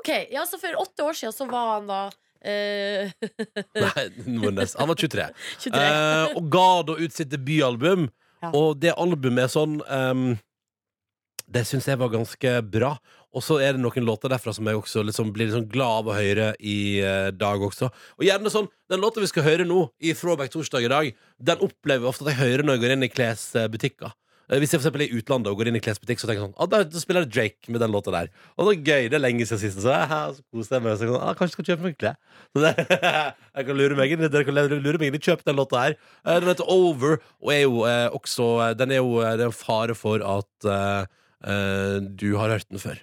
OK, 0.00 0.10
ja, 0.32 0.46
så 0.48 0.58
for 0.58 0.80
åtte 0.80 1.04
år 1.04 1.18
siden 1.18 1.34
så 1.36 1.46
var 1.50 1.74
han 1.74 1.90
da 1.90 2.00
eh, 2.40 3.12
Nei, 3.84 4.06
Nordnes. 4.26 4.74
Han 4.80 4.88
var 4.90 4.98
23. 4.98 5.28
23. 5.66 5.76
Uh, 5.76 6.36
og 6.40 6.50
ga 6.52 6.68
da 6.88 6.98
ut 7.02 7.14
sitt 7.14 7.30
debutalbum. 7.32 8.08
Og 8.50 8.78
det 8.82 8.94
albumet 8.98 9.46
er 9.46 9.52
sånn 9.52 9.78
um, 9.86 10.32
Det 11.46 11.62
syns 11.68 11.86
jeg 11.86 12.00
var 12.00 12.10
ganske 12.12 12.54
bra. 12.66 12.96
Og 13.32 13.44
så 13.44 13.58
er 13.64 13.74
det 13.74 13.80
noen 13.80 14.04
låter 14.04 14.28
derfra 14.32 14.52
som 14.52 14.66
jeg 14.68 14.76
også 14.76 15.04
liksom 15.08 15.30
blir 15.32 15.52
sånn 15.52 15.68
glad 15.72 16.02
av 16.02 16.10
å 16.12 16.16
høre 16.16 16.50
i 16.60 17.00
eh, 17.00 17.30
dag 17.32 17.62
også. 17.64 17.88
Og 18.18 18.26
gjerne 18.26 18.52
sånn 18.52 18.68
Den 18.92 19.00
låta 19.00 19.22
vi 19.22 19.30
skal 19.30 19.46
høre 19.46 19.64
nå, 19.64 19.86
i 20.04 20.12
Throwback 20.12 20.52
torsdag 20.52 20.84
i 20.84 20.90
dag, 20.92 21.08
den 21.40 21.62
opplever 21.64 22.04
jeg 22.04 22.10
ofte 22.10 22.26
at 22.26 22.34
jeg 22.34 22.42
hører 22.42 22.66
når 22.66 22.76
jeg 22.76 22.82
går 22.82 22.94
inn 22.96 23.06
i 23.06 23.12
klesbutikker. 23.12 24.12
Eh, 24.52 24.60
Hvis 24.60 24.74
jeg 24.74 24.82
for 24.84 24.92
er 25.00 25.06
i 25.06 25.16
utlandet 25.16 25.48
og 25.48 25.58
går 25.58 25.70
inn 25.70 25.78
i 25.78 25.82
klesbutikk, 25.82 26.20
så 26.20 26.28
tenker 26.28 26.42
jeg 26.42 26.50
sånn 26.50 26.58
ah, 26.60 26.68
da, 26.68 26.82
spiller 27.00 27.24
jeg 27.24 27.32
Drake 27.32 27.72
med 27.72 27.80
den 27.80 27.92
låta 27.94 28.12
der. 28.12 28.28
Og 28.58 28.68
det 28.68 28.74
er 28.74 28.82
gøy. 28.84 29.08
Det 29.08 29.16
er 29.16 29.22
lenge 29.24 29.46
siden 29.48 29.62
sist. 29.62 29.80
Så, 29.80 29.92
ah, 29.94 30.32
så 30.36 30.44
koser 30.52 30.76
jeg 30.76 30.84
meg. 30.84 30.98
Så 31.00 31.16
ah, 31.16 31.32
kanskje 31.38 31.48
jeg 31.48 31.54
skal 31.56 31.68
kjøpe 31.70 31.86
meg 31.88 31.96
klær. 32.00 32.18
Jeg 33.52 33.66
kan 33.68 33.76
lure 33.78 33.96
meg 33.96 34.12
inn. 34.12 34.24
Dere 34.32 34.44
kan 34.48 34.56
lure 34.56 35.00
meg 35.00 35.08
inn 35.08 35.16
i 35.16 35.22
kjøp 35.22 35.44
den 35.46 35.56
låta 35.58 35.80
her. 35.86 35.96
Eh, 36.24 36.38
Den 36.40 36.50
heter 36.52 36.68
Over, 36.72 37.18
og 37.40 37.52
er 37.52 37.62
jo 37.64 37.82
eh, 37.88 38.08
også 38.12 38.48
Den 38.80 38.92
er 38.92 39.00
jo 39.00 39.22
eh, 39.22 39.36
det 39.40 39.46
er 39.46 39.50
en 39.50 39.56
fare 39.56 39.96
for 39.96 40.24
at 40.24 40.68
eh, 40.68 41.08
eh, 41.48 41.96
du 42.20 42.28
har 42.40 42.52
hørt 42.52 42.68
den 42.68 42.82
før. 42.82 43.00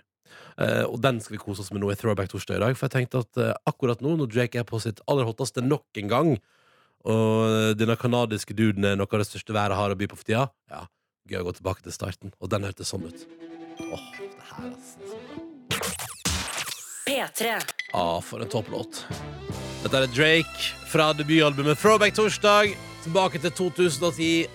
Eh, 0.59 0.85
og 0.85 0.99
den 1.01 1.21
skal 1.23 1.37
vi 1.37 1.41
kose 1.41 1.63
oss 1.65 1.73
med 1.73 1.81
nå 1.83 1.91
i 1.93 1.97
Throwback 1.97 2.31
torsdag 2.33 2.57
i 2.59 2.63
dag. 2.65 2.77
For 2.77 2.89
jeg 2.89 2.95
tenkte 2.97 3.23
at 3.25 3.41
eh, 3.41 3.53
akkurat 3.69 4.01
nå, 4.05 4.15
når 4.19 4.29
Drake 4.33 4.61
er 4.61 4.69
på 4.69 4.81
sitt 4.83 5.01
aller 5.09 5.25
hotteste 5.29 5.65
nok 5.65 6.01
en 6.01 6.13
gang, 6.13 6.31
og 7.09 7.77
denne 7.79 7.95
kanadiske 7.95 8.53
duden 8.57 8.83
er 8.83 8.97
noe 8.99 9.07
av 9.07 9.21
det 9.21 9.29
største 9.29 9.55
været 9.55 9.77
har 9.79 9.93
å 9.93 9.95
by 9.95 10.09
på 10.11 10.17
for 10.19 10.27
tida, 10.27 10.49
ja, 10.67 10.81
gøy 11.31 11.41
å 11.43 11.47
gå 11.49 11.55
tilbake 11.59 11.85
til 11.85 11.95
starten. 11.95 12.33
Og 12.39 12.51
den 12.51 12.67
hørtes 12.67 12.91
sånn 12.93 13.07
ut. 13.07 13.25
Åh, 13.79 14.05
det 14.19 14.29
her, 14.51 14.65
er 14.65 14.71
altså. 14.73 14.99
P3. 17.09 17.57
Ah, 17.97 18.19
for 18.21 18.43
en 18.43 18.51
topplåt. 18.51 19.03
Dette 19.83 20.03
er 20.03 20.11
Drake 20.13 20.71
fra 20.91 21.11
debutalbumet 21.17 21.79
Throwback 21.79 22.17
Torsdag. 22.17 22.75
Tilbake 23.05 23.41
til 23.41 23.55
2010. 23.55 24.49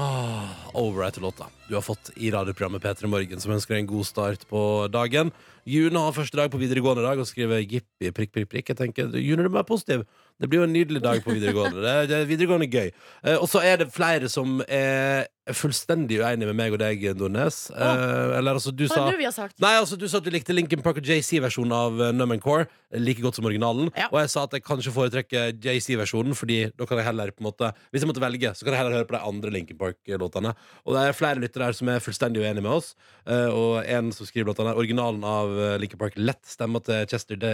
Ah, 0.00 0.54
over 0.74 1.04
etter 1.06 1.22
låta 1.22 1.50
du 1.72 1.76
har 1.76 1.82
fått 1.82 2.10
i 2.20 2.30
radioprogrammet 2.30 2.82
P3 2.84 3.08
Morgen, 3.08 3.40
som 3.40 3.54
ønsker 3.54 3.72
deg 3.72 3.86
en 3.86 3.88
god 3.88 4.04
start 4.04 4.42
på 4.50 4.60
dagen. 4.92 5.30
June 5.64 6.00
har 6.04 6.12
første 6.12 6.36
dag 6.36 6.50
på 6.52 6.60
videregående 6.60 7.04
dag 7.06 7.20
og 7.22 7.28
skriver 7.28 7.62
jippi, 7.62 8.10
prikk, 8.12 8.32
prikk, 8.34 8.50
prikk. 8.52 8.72
Jeg 8.74 8.78
tenker, 8.80 9.14
June, 9.16 9.46
du 9.46 9.56
er 9.56 9.64
positiv. 9.64 10.02
Det 10.36 10.50
blir 10.52 10.60
jo 10.60 10.66
en 10.66 10.74
nydelig 10.76 11.00
dag 11.00 11.22
på 11.24 11.32
videregående. 11.32 11.80
Det 11.80 11.94
er, 11.94 12.10
det 12.10 12.18
er 12.18 12.28
videregående 12.28 12.68
gøy. 12.68 12.92
Eh, 13.22 13.38
og 13.38 13.48
så 13.48 13.62
er 13.64 13.80
det 13.80 13.88
flere 13.94 14.28
som 14.28 14.60
er 14.66 15.30
fullstendig 15.50 16.20
uenig 16.22 16.46
med 16.46 16.54
meg 16.54 16.74
og 16.76 16.78
deg, 16.78 17.02
Nordnes. 17.18 17.64
Eh, 17.74 18.34
eller 18.38 18.54
altså, 18.54 18.70
du 18.70 18.84
Hva 18.84 18.94
sa 18.94 19.00
er 19.08 19.16
det 19.16 19.18
vi 19.18 19.26
har 19.26 19.34
sagt? 19.34 19.56
Nei, 19.62 19.72
altså 19.80 19.98
Du 19.98 20.04
sa 20.06 20.20
at 20.20 20.26
du 20.26 20.30
likte 20.30 20.54
Linkin 20.54 20.84
Park 20.84 21.00
og 21.00 21.08
JC-versjonen 21.08 21.74
av 21.74 21.98
uh, 21.98 22.10
Numb 22.14 22.36
Core 22.44 22.68
like 23.02 23.24
godt 23.24 23.40
som 23.40 23.48
originalen. 23.48 23.90
Ja. 23.98 24.06
Og 24.12 24.20
jeg 24.20 24.30
sa 24.30 24.44
at 24.46 24.54
jeg 24.54 24.62
kanskje 24.66 24.92
foretrekker 24.94 25.56
JC-versjonen, 25.64 26.36
Fordi 26.38 26.60
da 26.70 26.86
kan 26.86 27.00
jeg 27.00 27.08
heller 27.08 27.32
på 27.34 27.42
en 27.42 27.48
måte 27.48 27.72
Hvis 27.90 28.04
jeg 28.04 28.10
måtte 28.12 28.22
velge, 28.22 28.52
så 28.54 28.66
kan 28.66 28.76
jeg 28.76 28.82
heller 28.82 29.00
høre 29.00 29.08
på 29.10 29.16
de 29.16 29.22
andre 29.32 29.52
Linkin 29.56 29.80
Park-låtene. 29.80 30.54
Og 30.86 30.94
det 30.94 31.02
er 31.02 31.18
flere 31.18 31.42
lyttere 31.42 31.66
her 31.70 31.78
som 31.78 31.90
er 31.90 32.04
fullstendig 32.04 32.44
uenige 32.44 32.62
med 32.62 32.76
oss. 32.76 32.92
Eh, 33.26 33.50
og 33.50 33.82
en 33.82 34.12
som 34.14 34.28
skriver 34.28 34.52
låtene 34.52 34.76
Originalen 34.78 35.26
av 35.26 35.50
uh, 35.56 35.74
Linkin 35.82 35.98
Park 35.98 36.20
lett 36.20 36.42
stemmer 36.46 36.84
til 36.86 37.02
Chester 37.10 37.40
de, 37.40 37.52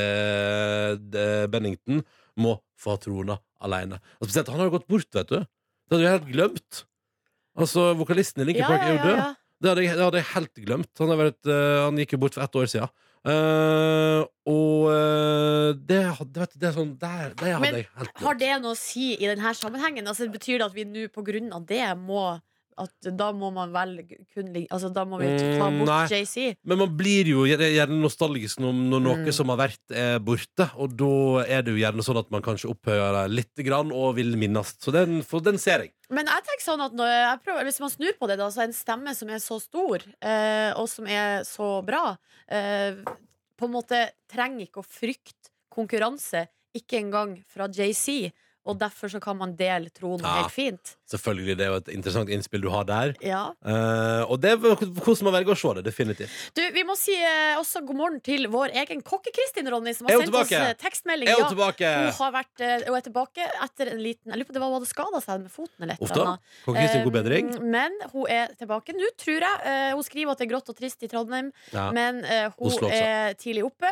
de 1.08 1.24
Bennington 1.48 2.04
må 2.38 2.58
få 2.78 2.98
trona 3.00 3.38
alene. 3.64 4.02
Og 4.20 4.28
spesielt, 4.28 4.52
han 4.52 4.60
har 4.60 4.68
jo 4.68 4.76
gått 4.76 4.90
bort, 4.90 5.08
vet 5.14 5.32
du. 5.32 5.40
Det 5.40 5.96
hadde 5.96 6.04
jeg 6.04 6.16
helt 6.18 6.32
glemt. 6.36 6.84
Altså, 7.58 7.88
Vokalisten 7.98 8.42
i 8.44 8.48
Linkin 8.52 8.64
Park 8.68 8.86
er 8.86 8.94
jo 8.94 9.02
død. 9.04 9.20
Det 9.58 9.68
hadde, 9.72 9.82
jeg, 9.82 9.96
det 9.98 10.04
hadde 10.06 10.20
jeg 10.22 10.28
helt 10.36 10.58
glemt. 10.68 10.90
Han, 11.02 11.08
har 11.10 11.18
vært, 11.18 11.40
uh, 11.50 11.84
han 11.88 11.96
gikk 11.98 12.12
jo 12.14 12.18
bort 12.22 12.36
for 12.38 12.44
ett 12.46 12.58
år 12.60 12.68
siden. 12.70 12.90
Uh, 13.26 14.20
og 14.46 14.84
uh, 14.94 15.70
det, 15.74 16.04
hadde- 16.20 16.38
vet 16.44 16.52
du, 16.54 16.58
det 16.62 16.68
er 16.70 16.76
sånn 16.76 16.92
Der, 17.02 17.32
det 17.34 17.48
hadde 17.50 17.64
Men 17.64 17.74
jeg 17.80 17.88
helt 17.98 18.20
Har 18.22 18.36
det 18.38 18.50
noe 18.62 18.76
å 18.76 18.78
si 18.78 19.08
i 19.18 19.26
denne 19.26 19.50
sammenhengen? 19.58 20.06
Altså, 20.06 20.28
betyr 20.30 20.60
det 20.62 20.68
at 20.70 20.76
vi 20.76 20.84
nå 20.86 21.08
på 21.10 21.24
grunn 21.26 21.50
av 21.56 21.66
det 21.66 21.82
må 21.98 22.28
at 22.78 23.08
da 23.18 23.32
må 23.34 23.48
man 23.50 23.72
vel 23.74 23.96
kun 24.30 24.52
Altså 24.70 24.92
da 24.94 25.02
må 25.02 25.18
vi 25.18 25.32
ta 25.58 25.66
Mm, 25.66 25.80
bort. 25.82 26.12
JC? 26.14 26.54
Men 26.62 26.78
man 26.84 26.92
blir 26.96 27.26
jo 27.32 27.42
gjerne 27.50 27.98
nostalgisk 27.98 28.60
når, 28.62 28.76
når 28.94 29.02
noe 29.02 29.16
Mm. 29.24 29.32
som 29.34 29.50
har 29.50 29.58
vært, 29.64 29.82
er 29.90 30.20
borte. 30.22 30.68
Og 30.78 30.94
da 30.94 31.42
er 31.42 31.62
det 31.66 31.74
jo 31.74 31.80
gjerne 31.82 32.04
sånn 32.06 32.20
at 32.22 32.30
man 32.30 32.40
kanskje 32.46 32.70
opphøyer 32.70 33.18
det 33.18 33.24
lite 33.34 33.66
grann 33.66 33.90
og 33.90 34.14
vil 34.14 34.30
minnes. 34.38 34.76
Så 34.78 34.94
den, 34.94 35.18
den 35.42 35.58
ser 35.58 35.82
jeg. 35.88 35.92
Men 36.08 36.28
jeg 36.30 36.44
tenker 36.46 36.64
sånn 36.64 36.82
at 36.86 36.94
prøver, 37.44 37.66
hvis 37.68 37.80
man 37.82 37.92
snur 37.92 38.14
på 38.16 38.28
det, 38.30 38.38
da, 38.40 38.48
så 38.48 38.62
er 38.62 38.70
en 38.70 38.76
stemme 38.76 39.12
som 39.16 39.28
er 39.28 39.42
så 39.44 39.58
stor, 39.60 40.04
eh, 40.24 40.70
og 40.80 40.88
som 40.88 41.08
er 41.10 41.42
så 41.44 41.68
bra, 41.84 42.16
eh, 42.48 42.96
på 43.58 43.68
en 43.68 43.74
måte 43.74 44.00
trenger 44.30 44.64
ikke 44.64 44.80
å 44.80 44.88
frykte 44.88 45.52
konkurranse, 45.74 46.46
ikke 46.76 47.02
engang 47.02 47.36
fra 47.50 47.68
JC. 47.68 48.30
Og 48.68 48.78
derfor 48.78 49.08
så 49.10 49.20
kan 49.24 49.36
man 49.40 49.54
dele 49.56 49.88
tronen 49.90 50.20
Ja. 50.26 50.42
helt 50.42 50.52
fint. 50.54 50.94
Selvfølgelig, 51.08 51.56
det 51.56 51.64
er 51.64 51.70
jo 51.72 51.76
et 51.80 51.88
interessant 51.88 52.28
innspill 52.28 52.60
du 52.60 52.68
har 52.70 52.84
der. 52.84 53.14
Ja. 53.24 53.46
Eh, 53.64 54.22
og 54.28 54.40
det 54.42 54.50
er 54.52 54.56
hvordan 54.60 55.22
man 55.24 55.32
velger 55.38 55.54
å 55.54 55.56
se 55.58 55.72
det, 55.78 55.84
definitivt. 55.88 56.30
Du, 56.54 56.60
vi 56.76 56.84
må 56.84 56.94
si 57.00 57.14
eh, 57.16 57.56
også 57.56 57.80
god 57.88 57.96
morgen 57.96 58.20
til 58.20 58.44
vår 58.52 58.74
egen 58.82 59.00
kokke-Kristin, 59.02 59.70
Ronny, 59.72 59.94
som 59.96 60.06
Er 60.06 60.12
har 60.12 60.20
hun 60.20 60.26
sendt 60.28 60.36
oss 60.36 60.48
tilbake? 60.52 60.68
eh, 60.68 60.74
tekstmelding. 60.84 61.28
Er 61.32 61.38
hun 61.40 61.44
Ja, 61.46 61.48
tilbake? 61.54 61.92
Hun 62.04 62.12
har 62.20 62.32
vært, 62.36 62.60
eh, 62.60 62.84
hun 62.86 62.96
er 63.00 63.06
tilbake 63.08 63.48
etter 63.64 63.92
en 63.94 64.02
liten 64.04 64.28
Jeg 64.32 64.36
lurer 64.42 64.50
på 64.50 64.52
det 64.52 64.60
var 64.60 64.68
hun 64.68 64.78
hadde 64.82 64.92
skada 64.92 65.20
seg 65.24 65.40
med 65.46 65.50
foten. 65.50 65.78
eller 65.80 65.94
et 65.94 66.02
Uff 66.02 66.10
eller 66.12 66.24
da. 66.24 66.30
annet. 66.30 66.40
Kong 66.66 66.74
Kristin, 66.76 67.04
god 67.08 67.16
bedring. 67.18 67.54
Eh, 67.56 67.60
Men 67.78 67.92
hun 68.12 68.26
er 68.28 68.46
tilbake 68.60 68.92
nå, 68.92 69.08
tror 69.16 69.40
jeg. 69.40 69.58
Eh, 69.64 69.92
Hun 69.94 70.02
skriver 70.04 70.30
at 70.32 70.38
det 70.38 70.46
er 70.50 70.52
grått 70.54 70.68
og 70.68 70.76
trist 70.76 71.02
i 71.02 71.08
Trondheim, 71.08 71.52
Ja. 71.72 71.90
men 71.92 72.22
eh, 72.24 72.50
hun 72.58 72.68
også. 72.70 72.90
er 72.92 73.32
tidlig 73.34 73.64
oppe. 73.64 73.88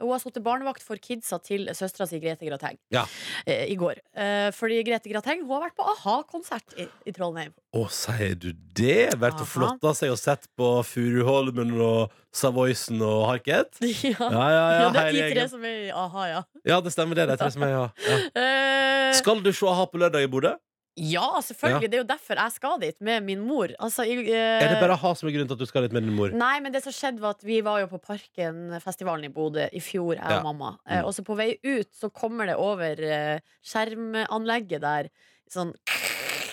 Hun 0.00 0.10
har 0.14 0.18
sittet 0.22 0.42
barnevakt 0.42 0.82
for 0.82 0.96
kidsa 0.96 1.38
til 1.44 1.68
søstera 1.76 2.06
si 2.08 2.18
Grete 2.22 2.46
Grateng 2.48 2.78
Ja. 2.90 3.04
eh, 3.46 3.66
i 3.70 3.76
går. 3.76 4.00
Eh, 4.16 4.50
Fordi 4.56 4.82
Grete 4.86 5.10
Grateng 5.12 5.42
hun 5.44 5.50
har 5.54 5.66
vært 5.68 5.76
på 5.76 5.84
a-ha-konsert 5.92 6.74
i, 6.80 6.86
i 7.06 7.12
Trollheim. 7.12 7.52
Å, 7.76 7.84
sier 7.92 8.34
du 8.34 8.50
det? 8.74 9.12
Vært 9.20 9.38
og 9.38 9.44
Aha. 9.44 9.50
flotta 9.52 9.92
seg 9.94 10.10
og 10.14 10.18
sett 10.18 10.48
på 10.58 10.70
Furuholmen 10.88 11.76
og 11.80 12.10
Savoysen 12.34 13.00
og 13.02 13.26
Harket? 13.30 13.76
Ja. 14.10 14.16
Ja, 14.30 14.46
ja, 14.50 14.64
ja, 14.80 14.88
det 14.94 15.02
er 15.04 15.12
de 15.12 15.22
tre 15.34 15.44
som 15.52 15.64
er 15.64 15.76
i 15.86 15.90
a-ha, 15.92 16.24
ja. 16.30 16.40
Ja, 16.66 16.80
det 16.80 16.92
stemmer 16.94 17.14
det. 17.18 17.28
det 17.30 17.36
er 17.36 17.42
tre 17.44 17.50
som 17.54 17.62
er, 17.68 17.76
ja. 17.76 17.84
ja. 18.08 18.18
Eh, 18.40 19.12
Skal 19.18 19.40
du 19.44 19.52
se 19.52 19.66
a-ha 19.68 19.84
på 19.90 19.98
lørdag 20.00 20.24
i 20.24 20.30
Bodø? 20.30 20.54
Ja, 20.96 21.38
selvfølgelig. 21.40 21.88
Det 21.90 21.94
er 21.96 22.02
jo 22.02 22.08
derfor 22.08 22.36
jeg 22.36 22.52
skal 22.52 22.80
dit 22.82 22.96
med 23.00 23.22
min 23.24 23.40
mor. 23.46 23.70
Altså, 23.80 24.02
i, 24.04 24.16
Er 24.34 24.60
det 24.66 24.72
eh, 24.74 24.80
bare 24.82 24.96
å 24.96 25.00
ha 25.00 25.12
som 25.14 25.28
er 25.28 25.32
grunnen 25.32 25.48
til 25.48 25.54
at 25.56 25.62
du 25.62 25.66
skal 25.70 25.82
dit 25.86 25.92
med 25.96 26.02
din 26.02 26.16
mor? 26.16 26.32
Nei, 26.34 26.58
men 26.60 26.72
det 26.74 26.82
som 26.84 26.92
skjedde 26.92 27.22
var 27.22 27.36
at 27.38 27.44
vi 27.46 27.60
var 27.64 27.78
jo 27.80 27.86
på 27.92 28.00
Parken-festivalen 28.02 29.24
i 29.24 29.32
Bodø 29.32 29.68
i 29.72 29.80
fjor, 29.80 30.16
jeg 30.18 30.24
Ja. 30.24 30.38
og 30.40 30.44
mamma. 30.50 30.72
Eh, 30.86 30.98
Mm. 31.00 31.06
og 31.06 31.14
så 31.14 31.24
på 31.24 31.36
vei 31.38 31.58
ut 31.62 31.92
så 31.94 32.10
kommer 32.12 32.46
det 32.46 32.56
over 32.56 33.00
eh, 33.00 33.40
skjermanlegget 33.64 34.80
der 34.80 35.08
sånn 35.48 35.72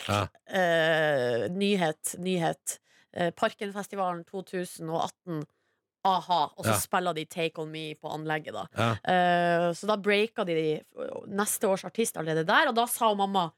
Ja. 0.08 0.28
eh, 0.48 1.50
Nyhet, 1.50 2.16
nyhet. 2.20 2.80
Eh, 3.14 3.32
Parkenfestivalen 3.32 4.24
2018. 4.26 5.44
A-ha. 6.06 6.52
Og 6.56 6.64
så 6.64 6.70
Ja. 6.72 6.78
spiller 6.80 7.14
de 7.14 7.26
Take 7.26 7.60
On 7.60 7.70
Me 7.70 7.94
på 7.96 8.08
anlegget, 8.10 8.54
da. 8.54 8.66
Ja. 8.78 8.92
Eh, 9.04 9.72
så 9.74 9.88
da 9.88 9.98
breaka 9.98 10.46
de 10.46 10.80
neste 11.28 11.68
års 11.68 11.84
artist 11.84 12.16
allerede 12.16 12.46
der, 12.46 12.68
og 12.70 12.76
da 12.76 12.86
sa 12.86 13.14
mamma 13.14 13.52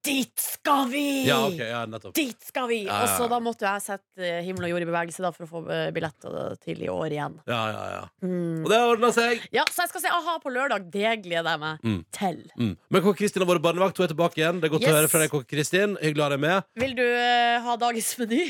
Dit 0.00 0.32
skal 0.40 0.86
vi! 0.88 1.02
Ja, 1.28 1.42
ok, 1.44 1.58
ja, 1.60 1.80
nettopp. 1.90 2.14
Dit 2.16 2.40
skal 2.46 2.68
vi! 2.70 2.78
Ja, 2.86 2.94
ja, 2.94 3.00
Og 3.04 3.10
så 3.20 3.26
da 3.28 3.36
måtte 3.44 3.66
jeg 3.68 3.82
sette 3.84 4.24
eh, 4.24 4.38
himmel 4.46 4.64
og 4.64 4.72
jord 4.72 4.84
i 4.86 4.88
bevegelse 4.88 5.24
da, 5.26 5.30
for 5.36 5.44
å 5.44 5.48
få 5.50 5.60
eh, 5.74 5.90
billetter 5.92 6.54
til 6.64 6.80
i 6.86 6.88
år 6.88 7.12
igjen. 7.12 7.34
Ja, 7.50 7.60
ja, 7.74 7.82
ja. 7.98 8.00
Mm. 8.24 8.62
Og 8.64 8.70
det 8.72 8.78
ordna 8.94 9.10
seg. 9.12 9.44
Ja, 9.52 9.66
Så 9.68 9.84
jeg 9.84 9.92
skal 9.92 10.04
si 10.06 10.12
a-ha 10.16 10.38
på 10.40 10.54
lørdag. 10.54 10.88
Det 10.94 11.12
gleder 11.26 11.52
jeg 11.52 11.60
meg 11.66 11.84
Mm. 11.84 12.00
til. 12.16 12.40
Mm. 12.56 12.72
Men 12.90 13.04
Kokk 13.04 13.20
Kristin 13.20 13.44
har 13.44 13.50
vært 13.52 13.64
barnevakt, 13.68 14.00
hun 14.00 14.08
er 14.08 14.14
tilbake 14.14 14.40
igjen. 14.40 14.60
Det 14.62 14.70
er 14.70 14.74
godt 14.78 14.88
å 14.88 14.94
høre 14.96 15.12
fra 15.12 15.20
deg, 15.20 15.34
Kokk 15.36 15.48
Kristin. 15.52 15.98
Hyggelig 16.00 16.24
å 16.24 16.28
ha 16.30 16.32
deg 16.36 16.44
med. 16.48 16.70
Vil 16.80 16.96
du 16.96 17.04
uh, 17.04 17.60
ha 17.68 17.76
dagens 17.84 18.14
meny? 18.24 18.46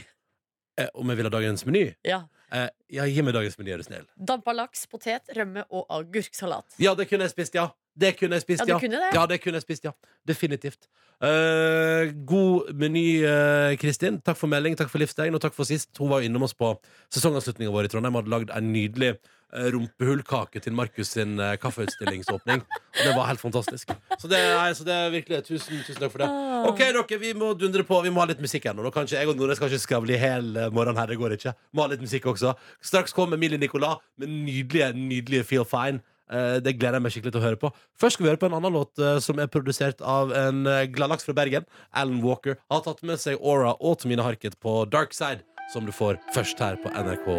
Eh, 0.78 0.88
om 0.94 1.10
jeg 1.10 1.18
vil 1.18 1.26
ha 1.28 1.34
dagens 1.34 1.66
meny? 1.66 1.82
Ja. 2.06 2.22
Eh, 2.54 2.68
ja, 2.94 3.04
gi 3.10 3.22
meg 3.22 3.34
dagens 3.36 3.58
meny, 3.58 3.74
er 3.74 3.82
du 3.82 3.86
snill. 3.86 4.06
Dampa 4.16 4.54
laks, 4.54 4.86
potet, 4.90 5.28
rømme 5.36 5.66
og 5.70 5.84
agurksalat. 5.98 6.78
Ja, 6.82 6.94
det 6.98 7.06
kunne 7.10 7.26
jeg 7.26 7.34
spist, 7.34 7.54
ja. 7.58 7.68
Det 8.00 8.14
kunne 8.18 8.38
jeg 8.38 8.46
spist, 8.46 8.64
Ja, 8.66 8.78
ja. 8.78 8.88
det? 8.88 9.10
Ja, 9.14 9.26
det 9.28 9.40
kunne 9.42 9.60
jeg 9.60 9.66
spist, 9.66 9.84
ja. 9.84 9.92
Definitivt. 10.28 10.88
Uh, 11.20 12.08
god 12.24 12.72
meny, 12.80 13.04
uh, 13.24 13.74
Kristin. 13.80 14.20
Takk 14.24 14.38
for 14.40 14.48
melding, 14.48 14.78
takk 14.78 14.88
for 14.92 15.02
livstegn, 15.02 15.36
og 15.36 15.42
takk 15.44 15.56
for 15.56 15.68
sist. 15.68 15.92
Hun 16.00 16.08
var 16.12 16.22
jo 16.22 16.30
innom 16.30 16.46
oss 16.48 16.56
på 16.56 16.72
sesongavslutninga 17.12 17.74
vår 17.74 17.90
i 17.90 17.92
Trondheim 17.92 18.16
og 18.16 18.24
hadde 18.24 18.34
lagd 18.36 18.54
en 18.56 18.72
nydelig 18.72 19.12
uh, 19.54 19.68
rumpehullkake 19.74 20.62
til 20.64 20.74
Markus 20.76 21.12
sin 21.16 21.38
eh, 21.40 21.56
kaffeutstillingsåpning. 21.60 22.62
Og 22.62 23.02
det 23.06 23.14
var 23.16 23.28
helt 23.30 23.42
fantastisk. 23.42 23.92
Så 24.20 24.30
det, 24.30 24.40
nei, 24.56 24.70
så 24.76 24.86
det 24.86 24.94
er 24.94 25.12
virkelig 25.14 25.42
tusen, 25.48 25.80
tusen 25.86 26.00
takk 26.00 26.14
for 26.14 26.24
det. 26.24 26.28
Ah. 26.30 26.68
OK, 26.70 26.82
dere, 26.82 27.18
vi 27.22 27.32
må 27.38 27.52
dundre 27.58 27.84
på. 27.86 28.00
Vi 28.04 28.12
må 28.14 28.22
ha 28.22 28.28
litt 28.30 28.42
musikk 28.42 28.70
ennå. 28.70 28.86
jeg 28.86 29.28
og 29.28 29.36
Nordnes 29.36 29.58
skal 29.60 29.70
ikke 29.70 29.86
skravle 29.86 30.14
i 30.14 30.20
hel 30.20 30.56
eh, 30.56 30.70
morgen 30.72 30.96
her. 30.98 31.10
Det 31.10 31.18
går 31.18 31.36
ikke. 31.36 31.54
Må 31.72 31.86
ha 31.86 31.92
litt 31.92 32.04
musikk 32.04 32.26
også. 32.26 32.54
Straks 32.82 33.12
kommer 33.16 33.36
Emilie 33.36 33.58
Nicolas 33.58 33.98
med 34.16 34.28
nydelige, 34.28 34.92
nydelige 34.94 35.44
Feel 35.44 35.64
Fine. 35.64 36.00
Eh, 36.30 36.60
Det 36.62 36.76
gleder 36.78 36.98
jeg 36.98 37.02
meg 37.02 37.12
skikkelig 37.14 37.32
til 37.34 37.40
å 37.42 37.46
høre 37.48 37.58
på. 37.60 37.70
Først 37.98 38.16
skal 38.18 38.24
vi 38.26 38.30
høre 38.30 38.40
på 38.42 38.46
en 38.50 38.56
annen 38.58 38.72
låt 38.76 38.98
eh, 39.02 39.18
som 39.24 39.38
er 39.42 39.50
produsert 39.50 40.00
av 40.02 40.30
en 40.36 40.62
eh, 40.66 40.86
gladlaks 40.92 41.26
fra 41.26 41.34
Bergen. 41.34 41.66
Alan 41.92 42.20
Walker 42.22 42.58
har 42.70 42.84
tatt 42.86 43.02
med 43.02 43.18
seg 43.22 43.40
Aura 43.42 43.74
og 43.80 43.98
Tomine 44.02 44.22
Harket 44.26 44.58
på 44.62 44.84
Dark 44.90 45.12
Side, 45.16 45.42
som 45.72 45.86
du 45.86 45.92
får 45.94 46.20
først 46.34 46.62
her 46.62 46.78
på 46.82 46.92
NRK. 46.94 47.30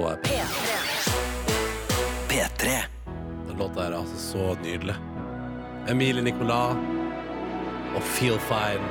P3. 2.31 2.75
Den 3.47 3.57
låta 3.59 3.87
er 3.87 3.95
altså 3.97 4.19
så 4.21 4.49
nydelig. 4.63 4.95
Emilie 5.91 6.21
Nicolas 6.23 6.75
og 7.95 8.03
Feel 8.15 8.37
Fine 8.47 8.85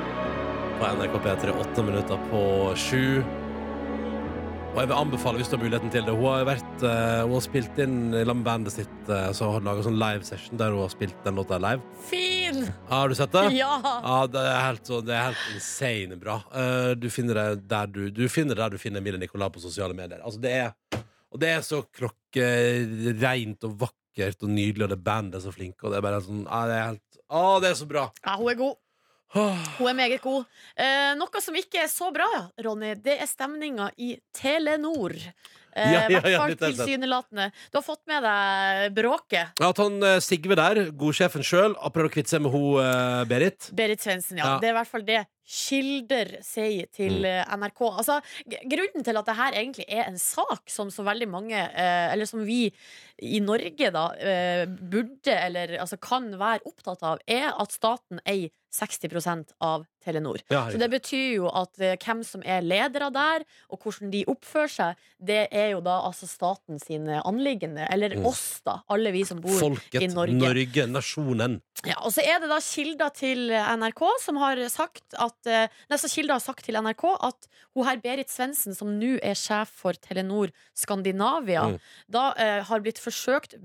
på 0.81 0.89
NRK 0.97 1.15
P3. 1.23 1.53
Åtte 1.61 1.85
minutter 1.85 2.19
på 2.31 2.43
sju. 2.77 3.21
Og 4.71 4.77
jeg 4.79 4.87
vil 4.87 4.95
anbefale, 4.95 5.35
hvis 5.41 5.49
du 5.51 5.57
har 5.57 5.63
muligheten 5.65 5.91
til 5.91 6.05
det 6.07 6.13
Hun 6.15 6.27
har, 6.29 6.45
vært, 6.47 6.83
uh, 6.85 7.25
hun 7.27 7.33
har 7.35 7.41
spilt 7.43 7.79
inn 7.83 7.95
i 8.15 8.21
med 8.23 8.43
bandet 8.45 8.71
sitt 8.71 9.09
uh, 9.09 9.27
Så 9.35 9.49
har 9.49 9.57
hun 9.57 9.65
laget 9.67 9.83
sånn 9.83 9.97
live 9.99 10.23
session 10.23 10.61
der 10.61 10.71
hun 10.71 10.85
har 10.85 10.93
spilt 10.93 11.17
den 11.25 11.35
låta 11.35 11.57
live. 11.59 11.83
Fin! 12.07 12.61
Har 12.87 13.11
du 13.11 13.17
sett 13.19 13.35
det? 13.35 13.43
Ja! 13.59 13.73
Ja, 13.83 14.15
det 14.31 14.43
er 14.47 14.61
helt, 14.69 14.85
så, 14.87 15.01
det 15.03 15.17
er 15.17 15.25
helt 15.27 15.43
insane 15.51 16.15
bra. 16.21 16.37
Uh, 16.55 16.93
du, 16.95 17.09
finner 17.11 17.41
det 17.41 17.65
der 17.71 17.91
du, 17.91 18.05
du 18.15 18.23
finner 18.31 18.55
det 18.55 18.63
der 18.63 18.77
du 18.77 18.79
finner 18.79 19.03
Emilie 19.03 19.19
Nicolas 19.19 19.51
på 19.57 19.63
sosiale 19.63 19.97
medier. 19.97 20.23
Altså, 20.23 20.39
det 20.39 20.53
er, 20.61 21.01
og 21.31 21.43
det 21.43 21.51
er 21.57 21.65
så 21.67 21.81
klokkereint 21.91 23.67
og 23.67 23.75
vakkert 23.83 24.47
og 24.47 24.55
nydelig, 24.55 24.87
og 24.87 24.93
det 24.95 25.01
bandet 25.03 25.41
er 25.41 25.45
så 25.49 25.55
flinke, 25.55 25.83
og 25.83 25.91
det 25.91 25.99
er 25.99 26.07
bare 26.07 26.23
sånn 26.23 26.45
ja, 26.45 26.61
det 26.71 26.77
er 26.77 26.87
helt, 26.93 27.21
Å, 27.27 27.43
det 27.63 27.73
er 27.73 27.77
så 27.83 27.89
bra! 27.91 28.07
Ja, 28.23 28.39
hun 28.39 28.53
er 28.53 28.59
god. 28.63 28.79
Hun 29.33 29.87
er 29.91 29.95
meget 29.97 30.21
god. 30.23 30.43
Eh, 30.75 31.13
noe 31.19 31.41
som 31.43 31.55
ikke 31.55 31.79
er 31.85 31.89
så 31.91 32.11
bra, 32.13 32.27
Ronny, 32.65 32.93
det 32.99 33.17
er 33.21 33.29
stemninga 33.29 33.89
i 33.97 34.13
Telenor. 34.35 35.15
Eh, 35.71 35.91
Ja, 35.93 36.01
ja, 36.11 36.19
hvert 36.19 36.35
fall 36.35 36.55
tilsynelatende. 36.59 37.45
Du 37.71 37.77
har 37.79 37.85
fått 37.85 38.01
med 38.11 38.25
deg 38.27 38.89
bråket. 38.97 39.53
At 39.63 39.77
han 39.79 40.01
eh, 40.03 40.17
Sigve 40.19 40.57
der, 40.59 40.81
godsjefen 40.91 41.45
sjøl, 41.47 41.77
prøvd 41.79 42.09
å 42.09 42.11
kvitte 42.11 42.33
seg 42.35 42.43
med 42.43 42.51
hun 42.51 42.81
eh, 42.83 43.21
Berit. 43.29 43.69
Berit 43.71 44.03
Svendsen, 44.03 44.41
ja. 44.41 44.49
Ja. 44.49 44.57
Det 44.59 44.67
er 44.67 44.75
i 44.75 44.79
hvert 44.81 44.91
fall 44.91 45.05
det 45.07 45.21
kilder 45.47 46.37
sier 46.45 46.87
til 46.93 47.21
Mm. 47.21 47.25
eh, 47.25 47.45
NRK. 47.57 47.81
Altså, 47.97 48.21
grunnen 48.69 49.03
til 49.03 49.17
at 49.17 49.25
det 49.25 49.35
her 49.35 49.51
egentlig 49.53 49.85
er 49.89 50.07
en 50.07 50.17
sak 50.17 50.69
som 50.69 50.89
så 50.89 51.03
veldig 51.03 51.27
mange, 51.29 51.55
eh, 51.57 52.13
eller 52.13 52.25
som 52.25 52.45
vi 52.45 52.71
i 53.21 53.39
Norge 53.39 53.91
da, 53.91 54.11
eh, 54.17 54.65
burde, 54.65 55.27
eller 55.35 55.77
altså 55.79 55.99
kan 55.99 56.31
være 56.37 56.61
opptatt 56.65 57.03
av, 57.03 57.19
er 57.27 57.51
at 57.59 57.71
staten 57.71 58.19
eier 58.25 58.49
60% 58.73 59.51
av 59.61 59.85
Telenor. 60.03 60.39
Ja, 60.49 60.69
Så 60.71 60.79
det 60.79 60.89
betyr 60.89 61.35
jo 61.35 61.47
at 61.49 61.73
hvem 61.75 62.23
som 62.23 62.41
er 62.45 62.61
ledere 62.61 63.11
der, 63.11 63.43
og 63.69 63.81
hvordan 63.83 64.09
de 64.11 64.23
oppfører 64.25 64.69
seg, 64.71 64.95
det 65.21 65.49
er 65.51 65.71
jo 65.73 65.81
da 65.81 65.97
altså 66.07 66.25
staten 66.25 66.79
sine 66.79 67.21
anliggende. 67.27 67.85
Eller 67.91 68.15
Mm. 68.15 68.25
oss, 68.25 68.61
da. 68.65 68.79
Alle 68.89 69.11
vi 69.11 69.23
som 69.25 69.41
bor 69.41 69.59
Folket, 69.59 70.01
i 70.01 70.07
Norge. 70.07 70.33
Norge, 70.39 70.87
nasjonen. 70.87 71.61
Ja, 71.85 71.95
og 72.01 72.11
så 72.13 72.23
er 72.23 72.39
det 72.39 72.47
da 72.49 72.59
kilder 72.59 73.13
til 73.13 73.49
NRK 73.51 74.01
som 74.21 74.37
har 74.37 74.55
sagt 74.69 75.03
at 75.19 75.33
eh, 75.47 75.67
Nei, 75.89 75.97
så 75.97 76.09
kilder 76.11 76.35
har 76.37 76.43
sagt 76.43 76.65
til 76.65 76.75
NRK 76.75 77.05
at 77.27 77.47
hun 77.75 77.85
her 77.87 77.97
Berit 78.03 78.29
Svendsen, 78.29 78.75
som 78.75 78.91
nå 78.99 79.17
er 79.23 79.37
sjef 79.37 79.69
for 79.81 79.93
Telenor 79.93 80.51
Skandinavia, 80.77 81.67
Mm. 81.71 81.79
da 82.11 82.23
uh, 82.35 82.63
har 82.67 82.79
blitt 82.83 82.99
forsøkt 82.99 83.55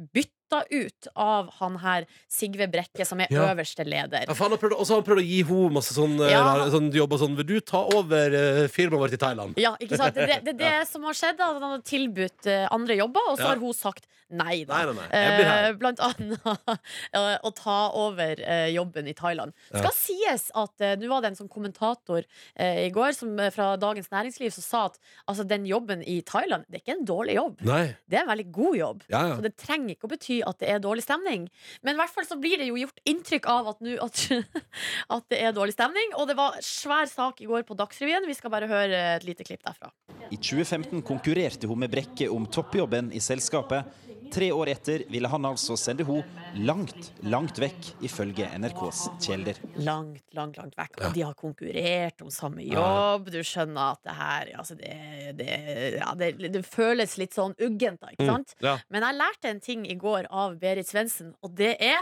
bytta 0.47 0.65
ut 0.71 1.07
av 1.15 1.51
han 1.61 1.77
her 1.79 2.05
Sigve 2.29 2.67
Brekke, 2.71 3.05
som 3.07 3.21
er 3.21 3.27
Ja. 3.31 3.53
øverste 3.55 3.85
leder. 3.85 4.25
Ja, 4.29 4.35
han 4.35 4.51
prøvde- 4.59 4.77
Og 4.79 4.87
så 4.87 4.95
har 4.95 5.03
han 5.03 5.05
prøvd 5.05 5.23
å 5.23 5.27
gi 5.27 5.43
henne 5.45 5.73
masse 5.73 5.93
sånn, 5.95 6.21
eh, 6.21 6.31
Ja. 6.31 6.67
sånn 6.71 6.93
jobb 6.93 7.13
og 7.13 7.21
sånn. 7.21 7.37
Vil 7.37 7.45
du 7.47 7.61
ta 7.61 7.85
over 7.85 8.27
uh, 8.35 8.69
firmaet 8.69 8.99
vårt 9.01 9.13
i 9.13 9.17
Thailand? 9.17 9.55
Ja, 9.57 9.77
ikke 9.81 9.97
sant? 9.97 10.15
Det 10.15 10.23
er 10.29 10.41
det, 10.41 10.57
det, 10.57 10.67
er 10.67 10.81
det 10.81 10.89
som 10.89 11.03
har 11.03 11.13
skjedd. 11.13 11.37
da. 11.37 11.53
Han 11.55 11.63
har 11.63 11.79
tilbudt 11.81 12.47
eh, 12.47 12.69
andre 12.71 12.97
jobber, 12.97 13.21
og 13.29 13.39
så 13.39 13.43
Ja. 13.43 13.47
har 13.49 13.57
hun 13.57 13.73
sagt 13.73 14.07
nei. 14.31 14.65
Da. 14.65 14.85
Nei, 14.85 14.85
nei, 14.87 14.95
nei. 14.95 15.09
Jeg 15.11 15.41
blir 15.41 15.47
her. 15.51 15.65
Eh, 15.65 15.73
Blant 15.73 15.99
annet 16.01 16.41
eh, 17.15 17.39
å 17.45 17.55
ta 17.55 17.91
over 17.95 18.37
eh, 18.41 18.69
jobben 18.75 19.07
i 19.09 19.13
Thailand. 19.15 19.53
Ja. 19.73 19.79
Skal 19.79 19.93
sies 19.93 20.51
at 20.55 20.81
eh, 20.81 20.97
Nå 20.97 21.09
var 21.09 21.21
det 21.23 21.29
en 21.31 21.47
sånn 21.47 21.51
kommentator 21.53 22.25
eh, 22.57 22.87
i 22.87 22.91
går 22.91 23.13
som, 23.15 23.39
eh, 23.39 23.51
fra 23.51 23.77
Dagens 23.77 24.09
Næringsliv 24.11 24.53
som 24.53 24.63
sa 24.63 24.85
at 24.87 24.99
altså, 25.29 25.47
den 25.47 25.65
jobben 25.67 26.03
i 26.07 26.23
Thailand 26.23 26.65
Det 26.71 26.81
er 26.81 26.85
ikke 26.93 26.99
en 26.99 27.07
dårlig 27.07 27.35
jobb. 27.35 27.61
Nei. 27.63 27.97
Det 28.09 28.19
er 28.19 28.23
en 28.23 28.29
veldig 28.39 28.53
god 28.53 28.77
jobb. 28.77 29.03
Ja, 29.09 29.27
ja. 29.29 29.37
Så 29.37 29.43
det 29.43 29.57
trenger 29.57 29.95
ikke 29.95 30.07
å 30.09 30.11
bety 30.11 30.36
at 30.47 30.59
det 30.63 30.71
er 30.73 30.83
dårlig 30.83 31.05
stemning. 31.07 31.47
Men 31.87 31.97
i 31.97 32.01
hvert 32.01 32.13
fall 32.13 32.27
så 32.29 32.39
blir 32.41 32.61
det 32.61 32.69
jo 32.71 32.79
gjort 32.81 33.01
inntrykk 33.09 33.49
av 33.53 33.71
at, 33.73 33.83
nu, 33.85 33.95
at, 34.03 34.25
at 35.17 35.29
det 35.33 35.41
er 35.43 35.55
dårlig 35.57 35.77
stemning. 35.77 36.17
Og 36.21 36.29
det 36.31 36.37
var 36.39 36.59
svær 36.65 37.09
sak 37.11 37.41
i 37.45 37.49
går 37.51 37.67
på 37.69 37.79
Dagsrevyen. 37.79 38.29
Vi 38.29 38.37
skal 38.39 38.53
bare 38.53 38.71
høre 38.71 39.03
et 39.17 39.27
lite 39.29 39.47
klipp 39.47 39.65
derfra. 39.67 39.93
I 40.31 40.37
2015 40.37 41.05
konkurrerte 41.07 41.71
hun 41.71 41.81
med 41.85 41.93
Brekke 41.93 42.29
om 42.33 42.49
toppjobben 42.51 43.13
i 43.15 43.23
selskapet. 43.23 43.87
Tre 44.33 44.49
år 44.53 44.71
etter 44.73 45.05
ville 45.13 45.29
han 45.31 45.47
altså 45.49 45.77
sende 45.79 46.05
henne 46.07 46.65
langt, 46.67 47.11
langt 47.27 47.59
vekk, 47.61 47.93
ifølge 48.07 48.49
NRKs 48.59 49.03
kjelder. 49.23 49.61
Langt, 49.87 50.25
langt, 50.37 50.59
langt 50.61 50.77
vekk. 50.79 50.99
Og 51.01 51.15
de 51.17 51.25
har 51.27 51.37
konkurrert 51.39 52.25
om 52.25 52.33
samme 52.33 52.65
jobb. 52.67 53.31
Du 53.33 53.41
skjønner 53.47 53.95
at 53.95 54.03
det 54.07 54.17
her 54.19 54.53
altså 54.59 54.77
det, 54.79 54.93
det, 55.39 55.51
ja, 55.99 56.13
det, 56.19 56.33
det 56.55 56.65
føles 56.67 57.17
litt 57.21 57.37
sånn 57.37 57.57
uggent, 57.63 58.03
da. 58.03 58.13
Ikke 58.15 58.29
sant? 58.31 58.57
Ja. 58.65 58.77
Men 58.93 59.07
jeg 59.07 59.21
lærte 59.21 59.53
en 59.53 59.65
ting 59.65 59.87
i 59.89 59.99
går 60.01 60.31
av 60.31 60.59
Berit 60.61 60.89
Svendsen, 60.91 61.35
og 61.45 61.57
det 61.59 61.75
er 61.83 61.99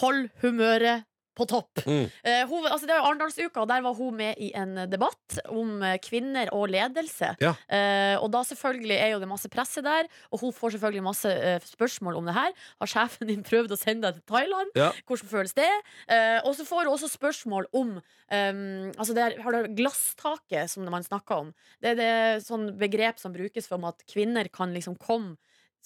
hold 0.00 0.26
humøret 0.42 1.06
på 1.36 1.46
topp. 1.48 1.82
Mm. 1.84 2.06
Eh, 2.24 2.42
hun, 2.48 2.64
altså 2.64 2.88
det 2.88 2.94
er 2.94 3.00
jo 3.00 3.08
Arendalsuka, 3.10 3.62
og 3.62 3.68
der 3.70 3.84
var 3.84 3.96
hun 3.98 4.16
med 4.16 4.40
i 4.42 4.50
en 4.56 4.74
debatt 4.90 5.38
om 5.52 5.82
eh, 5.84 5.98
kvinner 6.02 6.50
og 6.56 6.70
ledelse. 6.72 7.34
Ja. 7.42 7.52
Uh, 7.68 8.16
og 8.22 8.30
da 8.32 8.42
selvfølgelig 8.46 8.96
er 8.96 9.12
jo 9.12 9.20
det 9.22 9.28
masse 9.28 9.50
presse 9.52 9.82
der, 9.84 10.08
og 10.32 10.40
hun 10.42 10.54
får 10.56 10.76
selvfølgelig 10.76 11.04
masse 11.04 11.30
uh, 11.30 11.68
spørsmål 11.68 12.20
om 12.20 12.30
det 12.30 12.36
her. 12.36 12.54
Har 12.82 12.90
sjefen 12.90 13.30
din 13.30 13.44
prøvd 13.46 13.74
å 13.74 13.80
sende 13.80 14.08
deg 14.08 14.20
til 14.20 14.34
Thailand? 14.34 14.72
Ja. 14.78 14.90
Hvordan 15.06 15.30
føles 15.30 15.56
det? 15.56 15.68
Og 16.46 16.52
så 16.56 16.64
får 16.66 16.84
hun 16.84 16.92
også 16.94 17.08
spørsmål 17.10 17.66
om 17.76 17.96
um, 17.98 18.00
Altså 18.96 19.14
det 19.16 19.22
er, 19.22 19.36
har 19.42 19.56
det 19.56 19.74
glasstaket 19.78 20.70
som 20.70 20.86
man 20.90 21.04
snakker 21.04 21.46
om. 21.46 21.50
Det 21.82 21.92
er 21.92 21.98
det 21.98 22.44
sånn 22.46 22.70
begrep 22.78 23.20
som 23.20 23.34
brukes 23.34 23.68
for 23.68 23.78
om 23.80 23.88
at 23.90 24.04
kvinner 24.10 24.48
kan 24.52 24.74
liksom 24.74 24.96
komme 25.00 25.36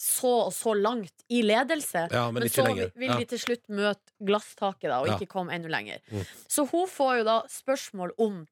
så 0.01 0.31
og 0.47 0.53
så 0.57 0.73
langt 0.77 1.25
i 1.29 1.43
ledelse. 1.45 2.07
Ja, 2.11 2.23
men 2.33 2.41
Men, 2.47 2.49
så 2.53 2.65
lenger. 2.65 2.93
vil 2.97 3.13
de 3.21 3.25
til 3.35 3.39
slutt 3.43 3.67
møte 3.69 4.15
glasstaket 4.25 4.89
da, 4.89 5.01
og 5.03 5.09
Ja. 5.11 5.19
ikke 5.19 5.29
komme 5.29 5.53
enda 5.53 5.69
lenger. 5.69 5.99
Mm. 6.11 6.25
Så 6.49 6.65
hun 6.71 6.87
får 6.89 7.19
jo 7.19 7.25
da 7.29 7.43
spørsmål 7.53 8.15
om 8.19 8.47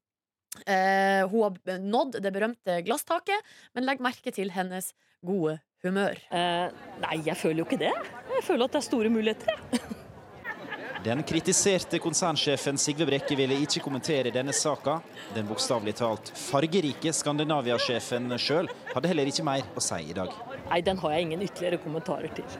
eh, 0.67 1.23
hun 1.31 1.43
har 1.47 1.79
nådd 1.79 2.21
det 2.21 2.33
berømte 2.35 2.83
glasstaket, 2.85 3.41
men 3.75 3.85
legg 3.89 4.01
merke 4.05 4.33
til 4.35 4.51
hennes 4.51 4.93
gode 5.25 5.59
humør. 5.85 6.19
Eh, 6.31 6.69
nei, 7.01 7.17
jeg 7.25 7.37
føler 7.37 7.63
jo 7.63 7.65
ikke 7.69 7.79
det. 7.81 7.95
Jeg 8.35 8.45
føler 8.45 8.65
at 8.65 8.73
det 8.73 8.79
er 8.83 8.89
store 8.91 9.09
muligheter. 9.09 9.55
Den 11.05 11.23
kritiserte 11.23 12.01
konsernsjefen 12.03 12.77
Sigve 12.77 13.07
Brekke 13.07 13.37
ville 13.39 13.55
ikke 13.63 13.81
kommentere 13.85 14.33
denne 14.35 14.53
saka. 14.53 14.97
Den 15.33 15.47
bokstavelig 15.47 15.95
talt 16.01 16.33
fargerike 16.35 17.13
Skandinavia-sjefen 17.15 18.35
sjøl 18.43 18.67
hadde 18.93 19.09
heller 19.13 19.31
ikke 19.31 19.45
mer 19.47 19.63
å 19.79 19.81
si 19.85 20.01
i 20.11 20.17
dag. 20.17 20.35
Nei, 20.68 20.81
den 20.85 20.98
har 21.00 21.14
jeg 21.14 21.28
ingen 21.28 21.44
ytterligere 21.46 21.81
kommentarer 21.83 22.33
til. 22.37 22.57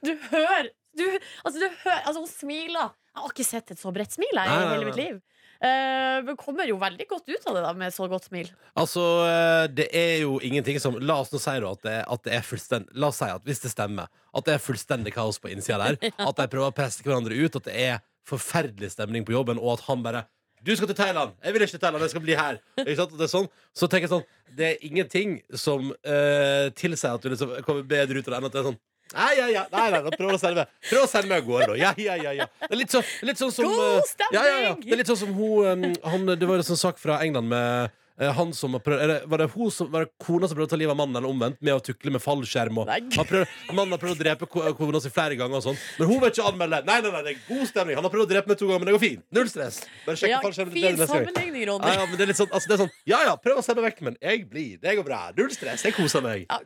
Du 0.00 0.14
hører 0.30 0.70
du, 0.96 1.06
altså, 1.44 1.58
du 1.60 1.66
hører, 1.84 2.00
altså, 2.04 2.20
Hun 2.20 2.30
smiler. 2.30 2.94
Jeg 3.10 3.22
har 3.22 3.34
ikke 3.34 3.46
sett 3.46 3.74
et 3.74 3.80
så 3.80 3.92
bredt 3.94 4.14
smil 4.14 4.32
jeg, 4.32 4.48
i 4.48 4.70
hele 4.72 4.86
mitt 4.88 4.98
liv. 4.98 5.20
Uh, 5.60 6.22
men 6.24 6.38
kommer 6.40 6.64
jo 6.64 6.78
veldig 6.80 7.04
godt 7.10 7.26
ut 7.28 7.48
av 7.50 7.56
det 7.58 7.62
da 7.66 7.72
med 7.76 7.92
så 7.92 8.06
godt 8.08 8.30
smil. 8.30 8.48
Altså, 8.80 9.02
eh, 9.28 9.64
det 9.76 9.90
er 9.92 10.22
jo 10.22 10.38
ingenting 10.46 10.78
som 10.80 10.96
La 11.04 11.18
oss 11.20 11.32
nå 11.34 11.40
si 11.42 11.56
da 11.60 11.72
at 11.74 11.82
det, 11.84 11.96
at 12.14 12.22
det 12.24 12.32
er 12.38 12.46
fullstendig 12.46 12.96
La 13.02 13.10
oss 13.10 13.20
si 13.20 13.28
at 13.28 13.44
hvis 13.44 13.60
det 13.66 13.72
stemmer, 13.74 14.08
at 14.08 14.46
det 14.46 14.54
er 14.54 14.62
fullstendig 14.64 15.12
kaos 15.12 15.40
på 15.42 15.50
innsida 15.52 15.82
der, 15.82 15.98
at 16.30 16.40
de 16.40 16.48
prøver 16.48 16.70
å 16.70 16.76
presse 16.76 17.04
hverandre 17.04 17.36
ut, 17.36 17.60
at 17.60 17.68
det 17.68 17.76
er 17.76 18.00
forferdelig 18.30 18.94
stemning 18.94 19.26
på 19.28 19.34
jobben, 19.36 19.60
og 19.60 19.76
at 19.76 19.84
han 19.90 20.06
bare 20.06 20.24
du 20.66 20.74
skal 20.76 20.90
til 20.90 20.96
Thailand! 20.98 21.32
Jeg 21.44 21.54
vil 21.54 21.62
ikke 21.64 21.76
til 21.76 21.80
Thailand, 21.80 22.04
jeg 22.04 22.12
skal 22.12 22.24
bli 22.24 22.36
her. 22.36 22.60
Ikke 22.82 22.98
sant? 22.98 23.16
Det 23.16 23.26
er 23.26 23.32
sånn. 23.32 23.48
Så 23.76 23.88
tenker 23.88 24.08
jeg 24.08 24.12
sånn 24.12 24.26
Det 24.58 24.66
er 24.66 24.86
ingenting 24.86 25.38
som 25.56 25.90
uh, 25.90 26.66
tilsier 26.76 27.16
at 27.16 27.24
du 27.24 27.30
liksom 27.32 27.54
kommer 27.66 27.86
bedre 27.86 28.18
ut 28.18 28.26
av 28.28 28.34
det 28.34 28.40
enn 28.40 28.48
at 28.50 28.56
det 28.56 28.62
er 28.62 28.70
sånn 28.72 28.80
Nei, 29.10 29.30
ja, 29.38 29.46
ja. 29.50 29.62
Nei, 29.72 29.86
nei, 29.90 30.00
prøv 30.14 30.36
å 30.36 30.38
sende 30.38 30.62
meg 30.62 30.74
Prøv 30.86 31.02
å 31.02 31.08
sende 31.10 31.30
meg 31.30 31.42
av 31.42 31.48
gårde, 31.48 31.66
da. 31.72 31.78
Ja, 31.80 31.90
ja, 31.98 32.16
ja, 32.20 32.34
ja. 32.42 32.46
Det 32.62 32.68
er 32.70 32.78
litt, 32.78 32.92
så, 32.94 33.00
litt 33.26 33.40
sånn 33.40 33.50
som 33.54 33.66
God 33.66 34.04
stemning! 34.06 34.36
ja, 34.36 34.42
ja, 34.44 34.58
ja. 34.66 34.74
stemning! 34.74 34.84
Det 34.84 34.94
er 34.94 35.00
litt 35.02 35.10
sånn 35.10 35.20
som 35.24 35.32
hun 35.34 35.86
um, 35.86 35.96
han, 36.12 36.28
Det 36.30 36.50
var 36.50 36.62
en 36.62 36.68
sånn 36.68 36.78
sak 36.78 37.00
fra 37.02 37.18
England 37.24 37.50
med 37.50 37.88
eh, 37.88 37.96
han 38.20 38.52
som 38.52 38.74
har 38.76 38.82
prøvd, 38.84 39.02
eller, 39.04 39.22
var, 39.32 39.40
det 39.40 39.48
hun 39.54 39.70
som, 39.72 39.88
var 39.92 40.04
det 40.04 40.12
kona 40.20 40.48
som 40.48 40.58
prøvde 40.58 40.68
å 40.68 40.72
ta 40.74 40.78
livet 40.80 40.92
av 40.92 40.98
mannen, 41.00 41.16
eller 41.16 41.30
omvendt, 41.30 41.60
med 41.64 41.72
å 41.72 41.80
tukle 41.84 42.12
med 42.12 42.20
fallskjerm? 42.20 42.82
Og, 42.82 42.90
han 42.90 43.28
prøvd, 43.30 43.54
mannen 43.72 43.96
har 43.96 44.02
prøvd 44.02 44.18
å 44.18 44.20
drepe 44.20 44.48
kona 44.50 45.00
si 45.00 45.12
flere 45.14 45.38
ganger, 45.40 45.60
og 45.60 45.64
sånn 45.70 45.78
men 45.98 46.10
hun 46.10 46.20
vil 46.20 46.32
ikke 46.32 46.46
anmelde. 46.50 46.82
Nei, 46.88 46.98
nei, 47.04 47.12
nei, 47.14 47.22
det 47.26 47.32
er 47.32 47.40
god 47.48 47.70
stemning. 47.70 47.98
Han 47.98 48.06
har 48.06 48.12
prøvd 48.12 48.26
å 48.26 48.30
drepe 48.34 48.52
meg 48.52 48.60
to 48.60 48.68
ganger, 48.68 48.82
men 48.82 48.90
det 48.90 48.96
går 48.96 49.02
fint. 49.04 49.24
Null 49.36 49.50
stress. 49.50 49.80
Bare 50.04 50.20
sjekk 50.20 50.32
Ja, 50.34 50.42
fallskjermen 50.44 50.74
fin 50.76 51.00
sammenligning, 51.00 51.64
Ja, 51.64 51.70
Ronny. 51.72 51.94
ja, 51.96 52.04
men 52.06 52.20
det 52.20 52.26
er 52.26 52.32
litt 52.32 52.40
sånn, 52.40 52.52
altså, 52.52 52.70
det 52.70 52.76
er 52.76 52.82
sånn 52.84 52.94
Ja 53.10 53.22
ja, 53.28 53.34
prøv 53.40 53.60
å 53.60 53.64
stemme 53.64 53.84
vekk, 53.86 54.04
men 54.06 54.20
jeg 54.20 54.44
blir. 54.50 54.76
Det 54.82 54.96
går 55.00 55.06
bra. 55.06 55.20
Null 55.36 55.50
stress. 55.54 55.84
Jeg 55.88 55.96
koser 55.96 56.24
meg. 56.24 56.46
Ja, 56.50 56.60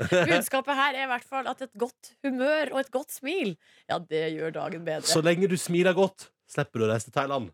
budskapet 0.32 0.76
her 0.80 0.96
er 0.96 1.06
i 1.06 1.10
hvert 1.10 1.28
fall 1.28 1.48
at 1.50 1.62
et 1.64 1.72
godt 1.78 2.14
humør 2.24 2.74
og 2.74 2.82
et 2.82 2.92
godt 2.94 3.12
smil, 3.14 3.54
ja, 3.90 3.98
det 4.00 4.26
gjør 4.36 4.54
dagen 4.56 4.84
bedre. 4.86 5.08
Så 5.08 5.22
lenge 5.24 5.48
du 5.50 5.56
smiler 5.60 5.96
godt, 5.96 6.30
slipper 6.50 6.82
du 6.82 6.86
å 6.86 6.90
reise 6.90 7.08
til 7.08 7.14
Thailand. 7.14 7.50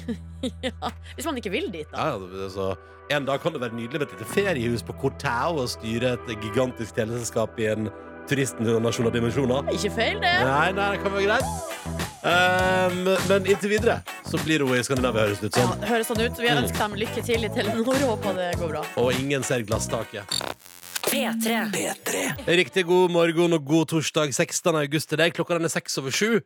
ja, 0.66 0.92
hvis 1.16 1.28
man 1.28 1.40
ikke 1.40 1.54
vil 1.54 1.70
dit, 1.72 1.88
da. 1.92 2.12
Ja, 2.12 2.20
ja, 2.20 2.50
så 2.52 2.74
En 3.06 3.22
dag 3.22 3.38
kan 3.38 3.54
det 3.54 3.60
være 3.62 3.76
nydelig 3.78 4.00
med 4.00 4.08
et 4.08 4.16
lite 4.16 4.26
feriehus 4.26 4.82
på 4.82 4.96
Kortau 4.98 5.60
og 5.62 5.68
styre 5.70 6.16
et 6.16 6.30
gigantisk 6.42 6.96
teleselskap 6.96 7.54
i 7.62 7.68
en 7.70 7.86
turistnasjon 8.26 9.06
av 9.06 9.14
dimensjoner. 9.14 9.68
Ikke 9.70 9.92
feil, 9.94 10.18
det. 10.18 10.32
Nei, 10.42 10.72
nei, 10.74 10.88
det 10.96 11.04
kan 11.04 11.14
være 11.14 11.28
greit. 11.28 11.94
Um, 12.26 13.04
men 13.28 13.46
inntil 13.46 13.70
videre 13.70 14.00
så 14.26 14.40
blir 14.42 14.64
hun 14.66 14.74
i 14.74 14.82
Skandinavia, 14.82 15.28
høres 15.28 15.38
det 15.38 15.52
ut 15.52 15.60
som. 15.60 15.70
Ja, 15.76 15.90
høres 15.92 16.10
sånn 16.10 16.24
ut. 16.24 16.42
Vi 16.42 16.50
ønsker 16.50 16.82
dem 16.82 16.98
lykke 16.98 17.22
til 17.28 17.46
i 17.46 17.52
Telenor 17.54 18.02
håper 18.08 18.34
det 18.40 18.50
går 18.58 18.72
bra. 18.74 18.82
Og 18.98 19.14
ingen 19.14 19.46
ser 19.46 19.62
glasstaket. 19.68 20.34
P3. 21.06 21.60
Riktig 22.50 22.82
god 22.90 23.14
morgen 23.14 23.54
og 23.54 23.70
god 23.70 23.92
torsdag 23.94 24.34
16. 24.34 24.74
august 24.82 25.12
til 25.12 25.22
deg. 25.22 25.38
Klokka 25.38 25.60
den 25.60 25.70
er 25.70 25.76
seks 25.76 25.94
over 26.02 26.10
sju. 26.10 26.40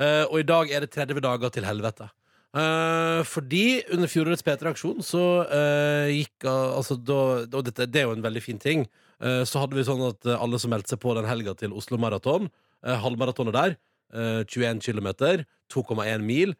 Eh, 0.00 0.24
og 0.28 0.40
i 0.40 0.48
dag 0.48 0.72
er 0.72 0.84
det 0.84 0.92
30 0.94 1.20
dager 1.24 1.52
til 1.52 1.66
helvete. 1.68 2.08
Uh, 2.52 3.24
fordi 3.24 3.80
under 3.94 4.10
fjorårets 4.12 4.44
P3-aksjon 4.44 4.98
så 5.00 5.22
uh, 5.48 6.08
gikk 6.12 6.44
uh, 6.44 6.74
altså 6.76 6.98
da, 7.00 7.46
Og 7.48 7.62
dette, 7.64 7.86
det 7.88 8.02
er 8.02 8.10
jo 8.10 8.12
en 8.12 8.26
veldig 8.26 8.42
fin 8.44 8.60
ting. 8.60 8.84
så 9.22 9.60
hadde 9.62 9.76
vi 9.78 9.84
sånn 9.86 10.00
at 10.02 10.26
alle 10.34 10.58
som 10.58 10.72
meldte 10.74 10.90
seg 10.90 10.98
på 10.98 11.12
den 11.14 11.28
helga 11.28 11.52
til 11.54 11.72
Oslo 11.78 11.94
Maraton, 12.02 12.48
uh, 12.82 12.96
halvmaratonet 13.04 13.54
der, 13.54 13.76
eh, 14.12 14.42
21 14.44 14.80
km, 14.82 15.44
2,1 15.70 16.26
mil, 16.26 16.56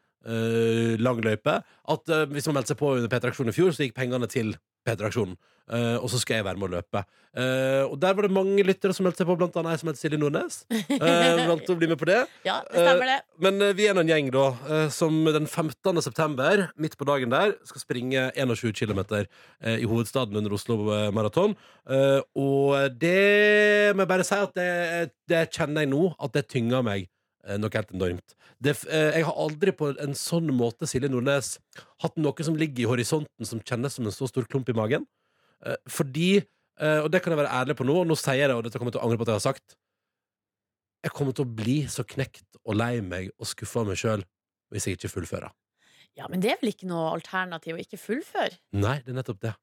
lang 1.03 1.19
løype 1.19 1.57
At 1.91 2.11
hvis 2.31 2.47
man 2.47 2.55
meldte 2.55 2.71
seg 2.71 2.79
på 2.79 2.93
under 2.95 3.11
P3-aksjonen 3.11 3.51
i 3.51 3.57
fjor, 3.57 3.73
så 3.75 3.83
gikk 3.83 3.97
pengene 3.97 4.29
til 4.31 4.53
P3-aksjonen. 4.87 5.39
Uh, 5.73 5.97
og 6.03 6.09
så 6.11 6.19
skal 6.21 6.41
jeg 6.41 6.45
være 6.45 6.59
med 6.59 6.67
å 6.67 6.73
løpe. 6.75 7.01
Uh, 7.33 7.87
og 7.87 7.95
der 8.03 8.17
var 8.17 8.27
det 8.27 8.35
mange 8.35 8.65
lyttere 8.67 8.93
som 8.93 9.07
meldte 9.07 9.23
seg 9.23 9.29
på, 9.31 9.37
blant 9.41 9.55
annet 9.57 9.77
ei 9.77 9.81
som 9.81 9.89
het 9.89 10.01
Silje 10.01 10.19
Nordnes. 10.21 10.59
Uh, 10.69 11.47
valgte 11.49 11.73
å 11.73 11.79
bli 11.79 11.89
med 11.89 12.01
på 12.01 12.09
det. 12.11 12.19
Ja, 12.49 12.59
det 12.67 12.83
stemmer 12.83 13.09
det. 13.09 13.19
Men 13.45 13.63
vi 13.79 13.87
er 13.89 13.95
nå 13.95 14.03
en 14.03 14.11
gjeng 14.11 14.29
da 14.35 14.45
som 14.93 15.15
den 15.31 15.47
15. 15.47 16.03
september, 16.05 16.67
midt 16.81 16.97
på 16.99 17.07
dagen 17.09 17.33
der, 17.33 17.55
skal 17.69 17.85
springe 17.85 18.27
21 18.35 18.75
km 18.77 19.01
i 19.63 19.87
hovedstaden 19.89 20.37
under 20.41 20.57
Oslo 20.57 20.77
Maraton. 21.15 21.55
Og 22.35 22.99
det 22.99 23.95
må 23.95 24.05
jeg 24.05 24.11
bare 24.11 24.27
si 24.27 24.39
at 24.43 24.55
det, 24.59 24.71
det 25.31 25.47
kjenner 25.55 25.87
jeg 25.87 25.93
nå, 25.95 26.09
at 26.19 26.35
det 26.35 26.49
tynger 26.51 26.85
meg 26.87 27.07
noe 27.59 27.71
helt 27.75 27.91
enormt. 27.95 28.35
Det, 28.63 28.77
eh, 28.87 29.19
jeg 29.19 29.27
har 29.27 29.39
aldri 29.45 29.75
på 29.75 29.91
en 29.99 30.15
sånn 30.15 30.51
måte, 30.55 30.87
Silje 30.87 31.11
Nordnes, 31.11 31.57
hatt 32.05 32.17
noe 32.17 32.47
som 32.47 32.57
ligger 32.59 32.85
i 32.85 32.91
horisonten 32.91 33.49
som 33.49 33.61
kjennes 33.61 33.99
som 33.99 34.07
en 34.07 34.15
så 34.15 34.29
stor 34.31 34.47
klump 34.47 34.69
i 34.71 34.77
magen. 34.79 35.07
Eh, 35.67 35.77
fordi, 35.91 36.45
eh, 36.79 37.01
og 37.03 37.11
det 37.11 37.23
kan 37.23 37.35
jeg 37.35 37.43
være 37.43 37.55
ærlig 37.63 37.77
på 37.79 37.87
nå, 37.87 38.01
og 38.03 38.07
nå 38.07 38.19
sier 38.19 38.39
jeg 38.45 38.49
det, 38.49 38.57
og 38.57 38.65
dette 38.65 38.79
kommer 38.79 38.93
jeg 38.93 38.99
til 38.99 39.03
å 39.03 39.09
angre 39.09 39.19
på 39.19 39.27
at 39.27 39.35
jeg 39.35 39.41
har 39.41 39.49
sagt 39.53 39.77
jeg 41.03 41.11
kommer 41.17 41.35
til 41.35 41.47
å 41.47 41.51
bli 41.51 41.81
så 41.91 42.05
knekt 42.07 42.61
og 42.63 42.77
lei 42.79 43.01
meg 43.03 43.33
og 43.39 43.49
skuffa 43.51 43.83
meg 43.87 43.99
sjøl 43.99 44.23
hvis 44.73 44.87
jeg 44.87 44.99
ikke 44.99 45.11
fullfører. 45.11 45.51
Ja, 46.17 46.29
Men 46.29 46.41
det 46.45 46.53
er 46.53 46.59
vel 46.61 46.73
ikke 46.73 46.87
noe 46.87 47.11
alternativ 47.17 47.77
å 47.77 47.81
ikke 47.83 47.99
fullføre? 48.01 48.59
Nei, 48.77 48.99
det 49.03 49.13
er 49.13 49.19
nettopp 49.19 49.41
det. 49.43 49.55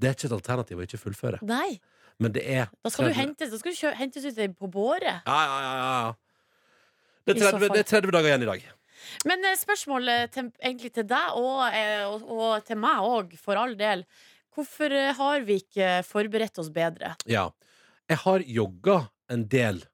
Det 0.00 0.08
er 0.08 0.16
ikke 0.16 0.28
et 0.28 0.36
alternativ 0.36 0.80
å 0.80 0.84
ikke 0.84 1.00
fullføre. 1.00 1.40
Nei. 1.42 1.80
Men 2.20 2.34
det 2.36 2.44
er 2.44 2.68
Da 2.84 2.92
skal 2.92 3.08
du 3.08 3.16
hentes, 3.16 3.50
da 3.50 3.58
skal 3.60 3.74
du 3.74 3.96
hentes 3.96 4.26
ut 4.28 4.58
på 4.60 4.68
båre. 4.72 5.20
Ja, 5.24 5.38
ja, 5.40 5.58
ja, 5.64 5.72
ja. 5.80 6.12
Det 7.34 7.44
er, 7.44 7.50
så 7.50 7.56
30, 7.56 7.66
fall. 7.66 7.76
det 7.76 7.84
er 7.84 7.90
30 7.90 8.14
dager 8.16 8.30
igjen 8.30 8.44
i 8.46 8.50
dag. 8.50 8.66
Men 9.28 9.46
eh, 9.48 9.56
spørsmålet 9.58 10.34
til, 10.34 10.50
egentlig 10.62 10.92
til 10.96 11.06
deg 11.10 11.38
og, 11.38 11.62
eh, 11.68 12.04
og, 12.08 12.26
og 12.30 12.66
til 12.66 12.78
meg 12.80 13.06
òg, 13.06 13.34
for 13.40 13.60
all 13.60 13.74
del. 13.78 14.04
Hvorfor 14.54 14.92
eh, 14.96 15.14
har 15.16 15.46
vi 15.46 15.60
ikke 15.62 16.00
forberedt 16.06 16.60
oss 16.62 16.70
bedre? 16.74 17.14
Ja. 17.30 17.48
Jeg 18.10 18.22
har 18.24 18.44
jogga 18.58 19.00
en 19.30 19.46
del 19.50 19.84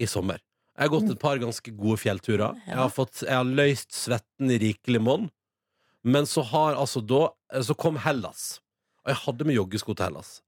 i 0.00 0.08
sommer. 0.08 0.40
Jeg 0.76 0.88
har 0.88 0.92
gått 0.92 1.10
et 1.12 1.20
par 1.20 1.40
ganske 1.40 1.72
gode 1.72 1.96
fjellturer. 2.00 2.56
Jeg 2.66 2.76
har, 2.76 2.90
fått, 2.92 3.22
jeg 3.24 3.32
har 3.32 3.48
løst 3.48 3.96
svetten 3.96 4.52
i 4.52 4.58
rikelig 4.60 5.00
monn. 5.00 5.30
Men 6.06 6.28
så 6.28 6.44
har 6.46 6.76
altså 6.78 7.00
da 7.02 7.30
Så 7.64 7.74
kom 7.74 7.96
Hellas. 7.98 8.60
Og 9.04 9.12
jeg 9.12 9.20
hadde 9.24 9.46
med 9.48 9.56
joggesko 9.56 9.94
til 9.96 10.10
Hellas. 10.10 10.40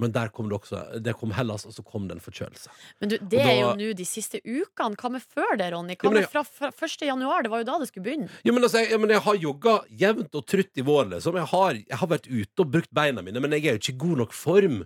Men 0.00 0.12
der 0.14 0.30
kom 0.32 0.48
det 0.48 0.56
også 0.56 0.80
Det 1.04 1.12
kom 1.20 1.34
Hellas, 1.36 1.66
og 1.68 1.74
så 1.76 1.84
kom 1.84 2.06
det 2.08 2.16
en 2.16 2.22
forkjølelse. 2.24 2.70
Men 3.02 3.12
du, 3.12 3.16
det 3.20 3.30
da- 3.38 3.46
er 3.50 3.58
jo 3.60 3.70
nå 3.76 3.90
de 3.98 4.06
siste 4.08 4.40
ukene. 4.40 4.96
Hva 4.96 5.10
med 5.12 5.22
før 5.22 5.58
det, 5.60 5.66
Ronny? 5.74 5.96
Hva 6.00 6.08
Ja, 6.08 6.14
med 6.16 6.28
fra, 6.32 6.42
fra 6.44 6.70
1. 6.72 7.04
januar? 7.10 7.44
Det 7.44 7.50
var 7.52 7.62
jo 7.62 7.68
da 7.68 7.78
det 7.82 7.88
skulle 7.90 8.06
begynne. 8.08 8.30
Jo, 8.48 8.54
men, 8.56 8.64
altså, 8.64 8.80
jeg, 8.80 8.90
ja, 8.94 8.98
men 9.02 9.12
jeg 9.14 9.20
har 9.26 9.40
jogga 9.44 9.74
jevnt 10.02 10.34
og 10.40 10.46
trutt 10.48 10.80
i 10.80 10.86
vår. 10.88 11.10
Liksom. 11.14 11.36
Jeg, 11.42 11.48
har, 11.52 11.72
jeg 11.84 11.98
har 12.02 12.10
vært 12.14 12.30
ute 12.32 12.64
og 12.64 12.70
brukt 12.72 12.90
beina 12.96 13.22
mine, 13.26 13.40
men 13.44 13.52
jeg 13.58 13.66
er 13.68 13.76
jo 13.76 13.82
ikke 13.84 13.94
i 13.94 14.00
god 14.06 14.22
nok 14.24 14.32
form. 14.36 14.80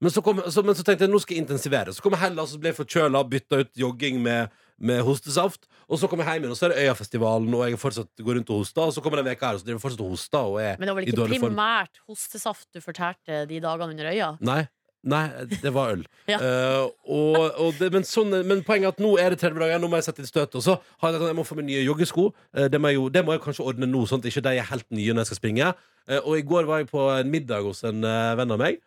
Men 0.00 0.10
så, 0.14 0.22
kom, 0.24 0.40
så, 0.48 0.64
men 0.64 0.74
så 0.78 0.86
tenkte 0.86 1.04
jeg 1.06 1.12
nå 1.12 1.20
skal 1.22 1.36
jeg 1.36 1.44
intensivere. 1.46 1.92
Så 1.94 2.02
kom 2.04 2.16
Hellas, 2.18 2.54
og 2.56 2.62
ble 2.64 2.72
jeg 2.72 2.80
forkjøla, 2.80 3.22
bytta 3.28 3.60
ut 3.62 3.72
jogging 3.84 4.22
med, 4.24 4.48
med 4.78 5.02
hostesaft. 5.06 5.68
Og 5.88 6.00
så 6.00 6.08
kommer 6.10 6.26
jeg 6.26 6.38
hjem 6.38 6.46
igjen, 6.46 6.54
og 6.54 6.60
så 6.60 6.68
er 6.68 6.74
det 6.74 6.86
Øyafestivalen, 6.86 7.54
og 7.56 7.62
jeg 7.64 7.80
fortsatt 7.80 8.24
går 8.24 8.38
rundt 8.38 8.50
og 8.52 8.62
hoster. 8.62 8.88
Og 8.88 8.96
så 8.96 9.04
kommer 9.04 9.22
en 9.22 9.30
uke 9.30 9.46
her, 9.46 9.56
og 9.56 9.60
så 9.60 9.66
driver 9.66 9.78
jeg 9.78 9.84
fortsatt 9.84 10.02
og 10.04 10.10
hoster. 10.14 10.50
Og 10.50 10.58
er 10.62 10.74
Men 10.78 10.88
det 10.88 10.94
var 10.94 11.00
vel 11.00 11.08
ikke 11.12 11.28
primært 11.38 11.94
form. 12.02 12.10
hostesaft 12.12 12.68
du 12.74 12.82
fortærte 12.84 13.46
de 13.48 13.62
dagene 13.64 13.94
under 13.96 14.12
øya? 14.12 14.34
Nei. 14.40 14.64
Nei, 15.08 15.28
det 15.62 15.70
var 15.74 15.92
øl. 15.94 16.04
Ja. 16.28 16.38
uh, 16.42 16.90
og, 17.06 17.36
og 17.62 17.76
det, 17.78 17.88
men, 17.94 18.04
sånn, 18.04 18.34
men 18.44 18.64
poenget 18.66 18.90
er 18.90 18.96
at 18.96 19.00
nå 19.00 19.12
er 19.16 19.32
det 19.32 19.38
30 19.40 19.62
dager, 19.62 19.80
nå 19.80 19.88
må 19.88 19.96
jeg 20.00 20.08
sette 20.08 20.20
inn 20.24 20.28
støt. 20.28 20.56
Og 20.58 20.64
så 20.64 20.74
har 21.00 21.14
jeg, 21.14 21.22
jeg 21.30 21.38
må 21.38 21.46
få 21.46 21.56
meg 21.56 21.68
nye 21.70 21.84
joggesko. 21.86 22.28
Uh, 22.52 22.66
det, 22.68 22.80
må 22.82 22.92
jeg 22.92 23.06
det 23.14 23.24
må 23.24 23.36
jeg 23.36 23.44
kanskje 23.46 23.64
ordne 23.70 23.88
nå, 23.88 24.04
sånn 24.10 24.20
at 24.20 24.28
ikke 24.28 24.44
de 24.44 24.56
er 24.58 24.68
helt 24.68 24.88
nye 24.90 25.14
når 25.14 25.24
jeg 25.24 25.30
skal 25.30 25.40
springe. 25.40 25.72
Uh, 26.10 26.20
og 26.20 26.32
i 26.36 26.44
går 26.50 26.68
var 26.68 26.82
jeg 26.82 26.90
på 26.90 27.06
en 27.14 27.32
middag 27.32 27.64
hos 27.68 27.84
en 27.88 28.04
venn 28.04 28.54
av 28.56 28.60
meg, 28.60 28.82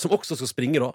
som 0.00 0.14
også 0.16 0.38
skal 0.38 0.48
springe, 0.48 0.80
da. 0.80 0.88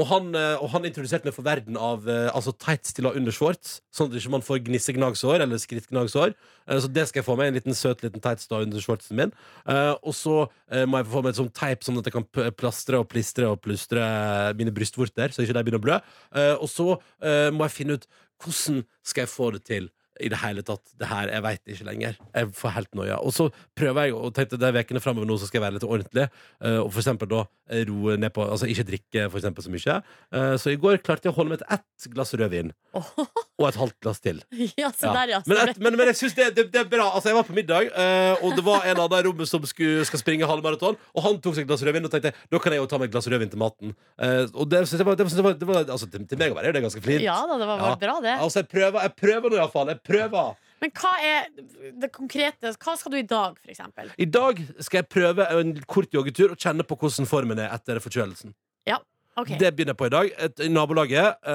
Og 0.00 0.06
han, 0.08 0.30
eh, 0.32 0.56
og 0.56 0.70
han 0.72 0.86
introduserte 0.88 1.28
meg 1.28 1.34
for 1.36 1.44
verden 1.44 1.76
av 1.76 2.06
eh, 2.08 2.30
altså 2.32 2.54
tights 2.56 2.94
til 2.96 3.04
å 3.04 3.10
ha 3.10 3.18
under 3.18 3.34
shorts, 3.34 3.74
sånn 3.92 4.08
at 4.08 4.16
ikke 4.16 4.32
man 4.32 4.44
får 4.44 4.62
gnissegnagsår 4.64 5.44
eller 5.44 5.60
skrittgnagsår. 5.60 6.32
Eh, 6.64 6.80
Så 6.80 6.88
det 6.88 7.04
skal 7.10 7.20
jeg 7.20 7.26
få 7.28 7.36
meg. 7.36 7.50
En 7.50 7.58
liten 7.58 7.76
søt 7.76 8.00
liten 8.00 8.22
tights 8.24 8.48
da 8.48 8.62
under 8.64 8.80
shortsen 8.80 9.18
min. 9.20 9.34
Og 10.00 10.14
så 10.16 10.46
må 10.88 11.02
jeg 11.02 11.10
få 11.12 11.20
meg 11.20 11.34
et 11.34 11.40
sånt 11.42 11.54
teip, 11.54 11.84
sånn 11.84 12.00
at 12.00 12.08
jeg 12.08 12.16
kan 12.16 12.52
plastre 12.56 13.02
og 13.02 13.10
plistre 13.12 13.50
og 13.52 13.60
plustre 13.60 14.00
mine 14.56 14.72
brystvorter, 14.72 15.34
så 15.34 15.44
ikke 15.44 15.58
de 15.58 15.64
begynner 15.66 15.82
å 15.82 15.84
blø. 15.84 15.98
Og 16.62 16.68
så 16.72 16.86
må 17.52 17.68
jeg 17.68 17.76
finne 17.76 17.98
ut 17.98 18.06
hvordan 18.42 18.80
skal 19.04 19.26
jeg 19.26 19.30
få 19.34 19.50
det 19.54 19.62
til 19.68 19.90
i 20.20 20.28
det 20.28 20.38
hele 20.42 20.62
tatt. 20.66 20.82
Det 21.00 21.08
her, 21.08 21.28
Jeg 21.32 21.42
veit 21.42 21.62
ikke 21.72 21.86
lenger. 21.88 22.16
Jeg 22.34 22.50
får 22.58 22.74
helt 22.76 22.94
noia. 22.98 23.16
Og 23.24 23.32
så 23.32 23.46
prøver 23.78 24.04
jeg 24.10 24.14
og 24.18 24.34
tenkte 24.36 24.58
de 24.60 24.72
ukene 24.82 25.00
framover 25.00 25.26
nå 25.26 25.38
så 25.40 25.46
skal 25.48 25.60
jeg 25.60 25.64
være 25.66 25.76
litt 25.78 25.86
ordentlig. 25.88 26.26
eh, 26.62 26.78
og 26.82 26.90
for 26.92 27.00
eksempel 27.00 27.28
da 27.30 27.40
eh, 27.70 27.84
roe 27.88 28.16
ned 28.20 28.32
på 28.34 28.44
Altså 28.44 28.66
ikke 28.68 28.84
drikke 28.90 29.24
for 29.30 29.40
eksempel 29.40 29.64
så 29.64 29.72
mye. 29.72 29.96
Eh, 30.34 30.56
så 30.60 30.72
i 30.74 30.76
går 30.76 31.00
klarte 31.06 31.28
jeg 31.28 31.32
å 31.32 31.36
holde 31.38 31.54
meg 31.54 31.62
til 31.62 31.72
ett 31.78 32.08
glass 32.12 32.34
rødvin. 32.36 32.72
Og 32.92 33.66
et 33.68 33.78
halvt 33.78 33.98
glass 34.04 34.20
til. 34.20 34.42
Ja, 34.82 34.90
så 34.90 35.12
der, 35.14 35.28
ja. 35.36 35.40
Men, 35.46 35.68
et, 35.68 35.78
men, 35.78 35.96
men 35.96 36.08
jeg 36.10 36.16
synes 36.18 36.34
det, 36.34 36.48
det, 36.56 36.66
det 36.74 36.80
er 36.82 36.88
bra. 36.90 37.06
Altså, 37.14 37.30
jeg 37.30 37.36
var 37.38 37.46
på 37.46 37.54
middag, 37.56 37.88
og 38.42 38.56
det 38.56 38.64
var 38.66 38.84
en 38.88 39.00
av 39.04 39.08
de 39.12 39.20
rommet 39.26 39.48
som 39.48 39.62
skulle, 39.68 40.04
skal 40.08 40.18
springe 40.20 40.46
halvmaraton. 40.48 40.96
Og 41.14 41.24
han 41.26 41.38
tok 41.44 41.54
seg 41.56 41.64
et 41.64 41.70
glass 41.70 41.84
rødvin, 41.86 42.04
og 42.08 42.12
tenkte 42.12 42.32
da 42.50 42.60
kan 42.62 42.74
jeg 42.74 42.82
jo 42.82 42.88
ta 42.90 42.98
meg 42.98 43.10
et 43.10 43.14
glass 43.14 43.28
rødvin 43.30 43.52
til 43.52 43.60
maten. 43.60 43.94
Og 44.56 44.64
det 44.72 44.82
synes 44.88 44.98
jeg 45.02 45.06
var, 45.06 45.18
det 45.20 45.26
synes 45.28 45.38
jeg 45.40 45.46
var, 45.46 45.56
det 45.60 45.68
var 45.68 45.82
altså, 45.84 46.08
til, 46.10 46.24
til 46.30 46.40
meg 46.40 46.54
å 46.54 46.58
være 46.58 46.72
er 46.72 46.76
det 46.78 46.82
ganske 46.86 47.02
flint. 47.04 47.22
Ja 47.24 47.38
da, 47.48 47.58
det 47.60 47.68
var, 47.70 47.82
var 47.84 47.98
bra, 48.02 48.16
det. 48.24 48.34
Altså, 48.42 48.62
jeg 48.64 48.70
prøver, 48.72 48.98
jeg 49.06 49.14
prøver 49.22 49.52
nå 49.54 49.60
iallfall. 49.60 49.92
Jeg 49.94 50.01
prøver. 50.06 50.58
Men 50.82 50.90
hva 50.98 51.12
er 51.22 51.46
det 52.02 52.08
konkrete 52.10 52.72
Hva 52.74 52.96
skal 52.98 53.14
du 53.14 53.18
i 53.20 53.26
dag, 53.28 53.54
eksempel? 53.70 54.10
I 54.18 54.26
dag 54.26 54.58
skal 54.82 55.02
jeg 55.02 55.10
prøve 55.14 55.46
en 55.54 55.76
kort 55.86 56.10
joggetur 56.14 56.56
og 56.56 56.58
kjenne 56.58 56.86
på 56.86 56.98
hvordan 56.98 57.28
formen 57.30 57.62
er 57.62 57.70
etter 57.70 58.02
forkjølelsen. 58.02 58.54
Ok. 59.36 59.54
Det 59.56 59.70
begynner 59.72 59.94
jeg 59.94 60.00
på 60.00 60.08
i 60.08 60.12
dag. 60.12 60.30
Et, 60.44 60.60
I 60.66 60.68
nabolaget. 60.68 61.46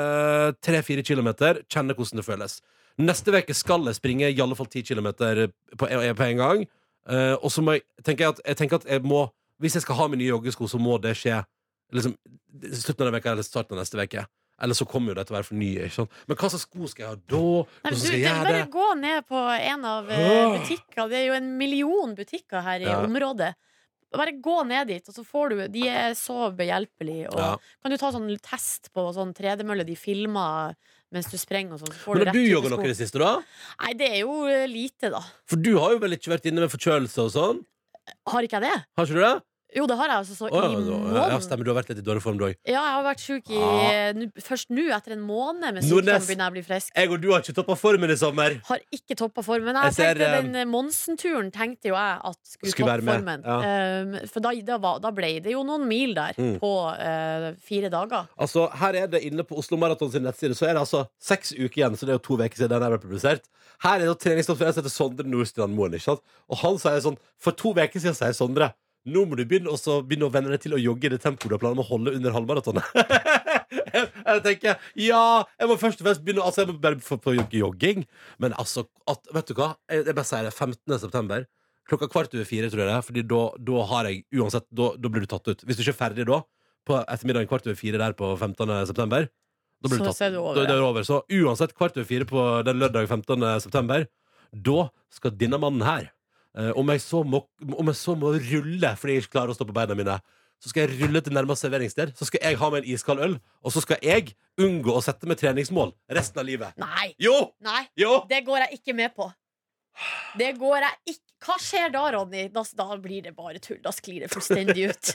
Tre-fire 0.66 1.04
kilometer. 1.06 1.62
Kjenne 1.70 1.94
hvordan 1.94 2.22
det 2.22 2.26
føles. 2.26 2.60
Neste 2.98 3.34
uke 3.34 3.54
skal 3.54 3.86
jeg 3.86 4.00
springe 4.00 4.30
i 4.32 4.42
alle 4.42 4.58
fall 4.58 4.70
ti 4.74 4.82
kilometer 4.82 5.46
på, 5.78 5.86
på 5.86 6.28
en 6.28 6.42
gang. 6.42 6.64
Eh, 7.08 7.36
og 7.38 7.52
så 7.54 7.62
må 7.62 7.78
jeg 7.78 7.86
tenker 8.04 8.26
jeg, 8.26 8.34
at, 8.36 8.42
jeg 8.48 8.58
tenker 8.60 8.82
at 8.82 8.88
jeg 8.90 9.04
må 9.08 9.30
Hvis 9.62 9.78
jeg 9.78 9.86
skal 9.86 9.96
ha 9.98 10.06
mine 10.08 10.20
nye 10.22 10.30
joggesko, 10.30 10.68
så 10.70 10.78
må 10.78 11.00
det 11.02 11.16
skje 11.18 11.40
liksom, 11.90 12.12
slutten 12.62 13.02
av 13.02 13.08
denne 13.08 13.14
veka 13.16 13.32
eller 13.32 13.46
starten 13.46 13.74
av 13.74 13.80
neste 13.82 13.98
uke. 13.98 14.22
Eller 14.62 14.74
så 14.74 14.88
kommer 14.90 15.12
jo 15.14 15.18
det 15.20 15.28
til 15.28 15.36
å 15.36 15.38
være 15.38 15.46
for 15.52 15.60
nye. 15.60 15.86
Ikke 15.86 15.96
sant? 16.00 16.12
Men 16.28 16.38
hva 16.40 16.50
slags 16.50 16.66
sko 16.66 16.88
skal 16.90 17.04
jeg 17.04 17.10
ha 17.12 17.18
da? 17.30 17.42
Nei, 17.84 17.92
du, 17.92 17.98
skal 18.02 18.16
jeg 18.16 18.24
gjøre 18.26 18.44
bare 18.48 18.58
det? 18.64 18.70
gå 18.74 18.88
ned 19.04 19.28
på 19.30 19.42
en 19.54 19.86
av 19.86 20.10
eh, 20.10 20.28
Åh. 20.32 20.56
butikker. 20.58 21.10
Det 21.12 21.18
er 21.20 21.26
jo 21.28 21.36
en 21.38 21.50
million 21.60 22.16
butikker 22.18 22.64
her 22.66 22.80
i 22.82 22.90
Ja. 22.90 23.00
området. 23.06 23.54
Bare 24.18 24.32
gå 24.40 24.56
ned 24.66 24.88
dit, 24.88 25.04
og 25.10 25.14
så 25.14 25.24
får 25.28 25.50
du 25.52 25.56
De 25.68 25.82
er 25.92 26.14
så 26.16 26.48
behjelpelige. 26.56 27.28
Og 27.30 27.38
Ja. 27.38 27.58
kan 27.84 27.92
du 27.92 27.98
ta 27.98 28.10
sånn 28.12 28.30
test 28.42 28.90
på 28.96 29.04
sånn 29.14 29.34
tredemølle 29.36 29.86
de 29.86 29.96
filmer 29.96 30.74
mens 31.12 31.30
du 31.30 31.38
sprenger 31.38 31.74
og 31.74 31.80
sånn. 31.84 31.94
Så 31.94 32.02
får 32.08 32.16
Men 32.18 32.28
har 32.28 32.34
du 32.34 32.40
rett 32.40 32.50
jogga 32.52 32.70
type 32.70 32.78
noe 32.78 32.86
i 32.86 32.88
det 32.88 32.98
siste, 32.98 33.20
da? 33.20 33.44
Nei, 33.84 33.94
det 33.94 34.10
er 34.12 34.20
jo 34.24 34.46
eh, 34.48 34.66
lite, 34.68 35.12
da. 35.12 35.22
For 35.46 35.56
du 35.58 35.78
har 35.78 35.92
jo 35.92 36.00
vel 36.00 36.18
ikke 36.18 36.34
vært 36.34 36.50
inne 36.50 36.62
med 36.66 36.72
forkjølelse 36.74 37.20
og 37.28 37.32
sånn? 37.32 37.62
Har 38.28 38.42
ikke 38.42 38.58
jeg 38.60 38.72
det? 38.72 38.86
Har 38.98 39.06
ikke 39.06 39.14
du 39.14 39.22
det? 39.22 39.36
Jo, 39.76 39.84
det 39.86 39.98
har 40.00 40.08
jeg 40.08 40.18
altså 40.22 40.36
så 40.38 40.48
i 40.48 40.52
måneden. 40.56 41.16
ja, 41.16 41.40
stemmer. 41.44 41.66
Du 41.68 41.72
har 41.74 41.82
vært 41.84 41.90
litt 41.92 42.00
i 42.00 42.06
dårlig 42.08 42.22
form, 42.24 42.38
du 42.40 42.46
òg. 42.48 42.54
Ja, 42.66 42.80
jeg 42.80 42.94
har 42.96 43.04
vært 43.04 43.20
sjuk 43.20 43.50
i 43.52 43.58
Ah. 43.58 43.92
eh, 43.92 44.14
nu- 44.14 44.32
Først 44.40 44.70
nå, 44.72 44.86
etter 44.96 45.12
en 45.12 45.20
måned 45.28 45.74
med 45.74 45.84
sykdom, 45.84 46.06
begynner 46.24 46.46
jeg 46.48 46.52
å 46.52 46.56
bli 46.56 46.62
frisk. 46.64 46.92
Jeg 46.96 47.10
og 47.12 47.20
du 47.22 47.32
har 47.34 47.42
ikke 47.42 47.54
toppa 47.54 47.76
formen 47.76 48.10
i 48.10 48.16
sommer. 48.16 48.62
Har 48.66 48.80
ikke 48.96 49.16
toppa 49.20 49.44
formen. 49.44 49.76
Jeg 49.76 49.84
Jeg 49.84 49.94
ser, 49.94 50.14
tenkte 50.16 50.22
eh, 50.38 50.42
Den 50.42 50.56
eh, 50.56 50.66
Monsen-turen 50.66 51.52
tenkte 51.52 51.90
jo 51.92 51.96
jeg 51.96 52.22
at 52.24 52.38
skulle, 52.48 52.72
Skulle 52.72 52.98
toppe 53.02 53.24
med, 53.24 53.44
Ja. 53.44 53.58
Um, 54.04 54.28
for 54.28 54.40
da, 54.40 54.52
da, 54.62 54.78
var, 54.78 55.00
da 55.00 55.12
ble 55.12 55.40
det 55.44 55.52
jo 55.52 55.64
noen 55.64 55.86
mil 55.88 56.14
der 56.14 56.34
Mm. 56.38 56.60
på 56.60 56.72
uh, 56.96 57.54
fire 57.60 57.90
dager. 57.90 58.28
Altså, 58.40 58.72
her 58.74 58.96
er 58.96 59.08
det 59.08 59.24
inne 59.24 59.44
på 59.44 59.58
Oslo 59.58 59.76
Maraton 59.78 60.12
sin 60.12 60.24
nettside 60.24 60.56
Så 60.56 60.64
er 60.70 60.74
det 60.74 60.82
altså 60.88 61.08
seks 61.20 61.52
uker 61.52 61.84
igjen, 61.84 61.92
så 61.98 62.06
det 62.08 62.10
er 62.16 62.20
jo 62.20 62.24
to 62.24 62.38
uker 62.38 62.56
siden 62.56 62.70
den 62.70 62.80
ble 62.80 63.00
publisert. 63.00 63.42
Her 63.84 63.96
er 64.00 64.06
det 64.08 64.20
treningsstoff 64.20 64.58
for 64.58 64.66
en 64.66 64.74
som 64.74 64.84
heter 64.84 64.96
Sondre 64.96 65.26
Nordstrand 65.28 65.76
Moen. 65.76 65.92
Ikke 65.92 66.02
sant? 66.08 66.22
Og 66.50 66.58
han 66.58 66.78
sier 66.80 67.02
sånn 67.02 67.18
For 67.38 67.52
to 67.52 67.74
uker 67.74 68.00
siden 68.00 68.16
sier 68.16 68.34
Sondre 68.34 68.74
nå 69.08 69.24
må 69.28 69.38
du 69.40 69.44
begynne, 69.48 69.72
også 69.72 70.02
begynne 70.08 70.28
å 70.28 70.34
venne 70.34 70.52
deg 70.52 70.64
til 70.66 70.76
å 70.76 70.82
jogge 70.82 71.08
i 71.08 71.12
det 71.14 71.22
tempoet 71.24 71.50
du 71.50 71.56
har 71.56 71.62
planer 71.62 71.80
om 71.80 71.84
å 71.84 71.88
holde 71.88 72.14
under 72.18 72.36
halvmaratonet. 72.36 72.90
jeg, 72.98 74.10
jeg 74.28 74.44
tenker 74.46 74.90
ja, 75.00 75.22
jeg 75.60 75.70
må 75.70 75.78
først 75.80 76.02
og 76.02 76.10
fremst 76.10 76.26
begynne 76.26 76.44
Altså, 76.44 76.64
jeg 76.64 76.72
må 76.72 76.78
bare 76.84 77.00
få 77.04 77.20
på 77.24 77.38
jogging. 77.38 78.04
Men 78.44 78.56
altså, 78.60 78.86
at, 79.10 79.24
vet 79.36 79.52
du 79.52 79.56
hva? 79.60 79.72
Jeg, 79.92 80.06
jeg 80.10 80.18
bare 80.18 80.30
sier 80.30 80.50
det. 80.50 80.54
15. 80.56 80.98
september. 81.06 81.48
Klokka 81.88 82.10
kvart 82.12 82.36
over 82.36 82.48
fire, 82.48 82.70
tror 82.72 82.84
jeg 82.84 82.92
det 82.92 82.98
er. 82.98 83.08
Fordi 83.08 83.24
da, 83.32 83.42
da 83.72 83.88
har 83.94 84.12
jeg 84.12 84.24
uansett 84.36 84.68
da, 84.76 84.92
da 85.00 85.14
blir 85.14 85.24
du 85.24 85.32
tatt 85.32 85.48
ut. 85.48 85.64
Hvis 85.64 85.80
du 85.80 85.86
ikke 85.86 85.96
er 85.96 86.02
ferdig 86.02 86.28
da, 86.28 86.42
på 86.88 87.00
ettermiddagen 87.04 87.50
kvart 87.52 87.68
over 87.68 87.80
fire 87.80 88.02
der 88.02 88.16
på 88.18 88.34
15. 88.36 88.76
september, 88.92 89.30
da 89.78 89.92
blir 89.92 90.04
du 90.04 90.10
tatt 90.10 90.22
er 90.26 90.38
over, 90.42 90.58
Da, 90.58 90.68
da 90.68 90.76
er 90.76 90.84
over. 90.84 91.08
Så 91.08 91.22
uansett 91.32 91.76
kvart 91.78 91.96
over 91.96 92.08
fire 92.10 92.28
på 92.28 92.44
den 92.68 92.84
lørdag 92.84 93.08
15. 93.08 93.48
september, 93.64 94.08
da 94.52 94.88
skal 95.14 95.36
denne 95.40 95.60
mannen 95.62 95.84
her 95.88 96.12
eh, 96.58 96.72
om, 96.76 96.90
jeg 96.94 97.02
så 97.06 97.22
må, 97.24 97.44
om 97.78 97.92
jeg 97.94 98.00
så 98.02 98.16
må 98.20 98.34
rulle 98.36 98.92
fordi 98.98 99.16
jeg 99.20 99.26
ikke 99.28 99.36
klarer 99.38 99.54
å 99.54 99.58
stå 99.58 99.68
på 99.70 99.76
beina 99.78 99.96
mine, 99.98 100.18
så 100.58 100.72
skal 100.72 100.88
jeg 100.88 100.98
rulle 101.04 101.22
til 101.22 101.36
nærmeste 101.38 101.68
serveringssted. 101.68 102.16
Så 102.18 102.26
skal 102.26 102.42
jeg 102.42 102.58
ha 102.58 102.70
med 102.74 102.82
en 102.84 102.92
iskald 102.96 103.20
øl, 103.22 103.36
og 103.62 103.74
så 103.76 103.84
skal 103.84 104.00
jeg 104.02 104.32
unngå 104.58 104.96
å 104.98 105.04
sette 105.06 105.30
meg 105.30 105.38
treningsmål 105.38 105.92
resten 106.18 106.42
av 106.42 106.48
livet. 106.50 106.74
Nei! 106.82 107.12
Jo! 107.22 107.36
Nei, 107.62 107.84
Jo! 108.02 108.24
det 108.30 108.42
går 108.48 108.64
jeg 108.66 108.80
ikke 108.82 108.96
med 108.98 109.14
på. 109.14 109.30
Det 110.38 110.52
går 110.60 110.84
jeg 110.86 111.14
ikke 111.16 111.24
Hva 111.46 111.56
skjer 111.62 111.92
da, 111.94 112.02
Ronny? 112.16 112.48
Da, 112.50 112.64
da 112.78 112.96
blir 113.02 113.22
det 113.28 113.32
bare 113.38 113.60
tull. 113.62 113.78
Da 113.86 113.92
sklir 113.94 114.24
det 114.24 114.30
fullstendig 114.34 114.88
ut. 114.90 115.12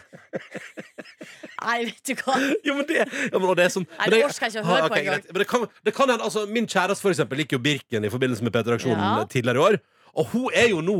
Nei, 1.62 1.76
vet 1.88 2.02
du 2.07 2.12
hva. 2.20 2.37
Jo, 2.66 2.76
men 2.78 2.87
det, 2.88 2.98
ja, 3.02 3.38
men, 3.38 3.48
det 3.59 3.64
er 3.66 3.72
sånn 3.74 3.87
Nei, 3.98 4.07
det 4.12 4.20
orker 4.26 4.46
jeg 4.46 4.55
ikke 4.55 4.62
å 4.62 4.68
høre 4.68 4.85
Ah, 4.85 4.87
på 4.87 4.94
ok, 4.94 5.00
engang. 5.00 5.24
Men 5.33 5.42
det 5.42 5.48
kan, 5.50 5.64
det 5.88 5.94
kan 5.96 6.12
hende, 6.12 6.26
altså 6.28 6.44
Min 6.50 6.68
kjæreste 6.70 7.02
for 7.05 7.11
eksempel 7.14 7.42
liker 7.42 7.59
jo 7.59 7.62
Birken 7.64 8.07
i 8.07 8.11
forbindelse 8.12 8.46
med 8.46 8.55
P3-aksjonen 8.55 9.02
Ja. 9.02 9.24
tidligere 9.35 9.59
i 9.59 9.66
år. 9.72 9.78
Og 10.22 10.31
hun 10.35 10.46
er 10.62 10.68
jo 10.72 10.83
nå 10.85 10.96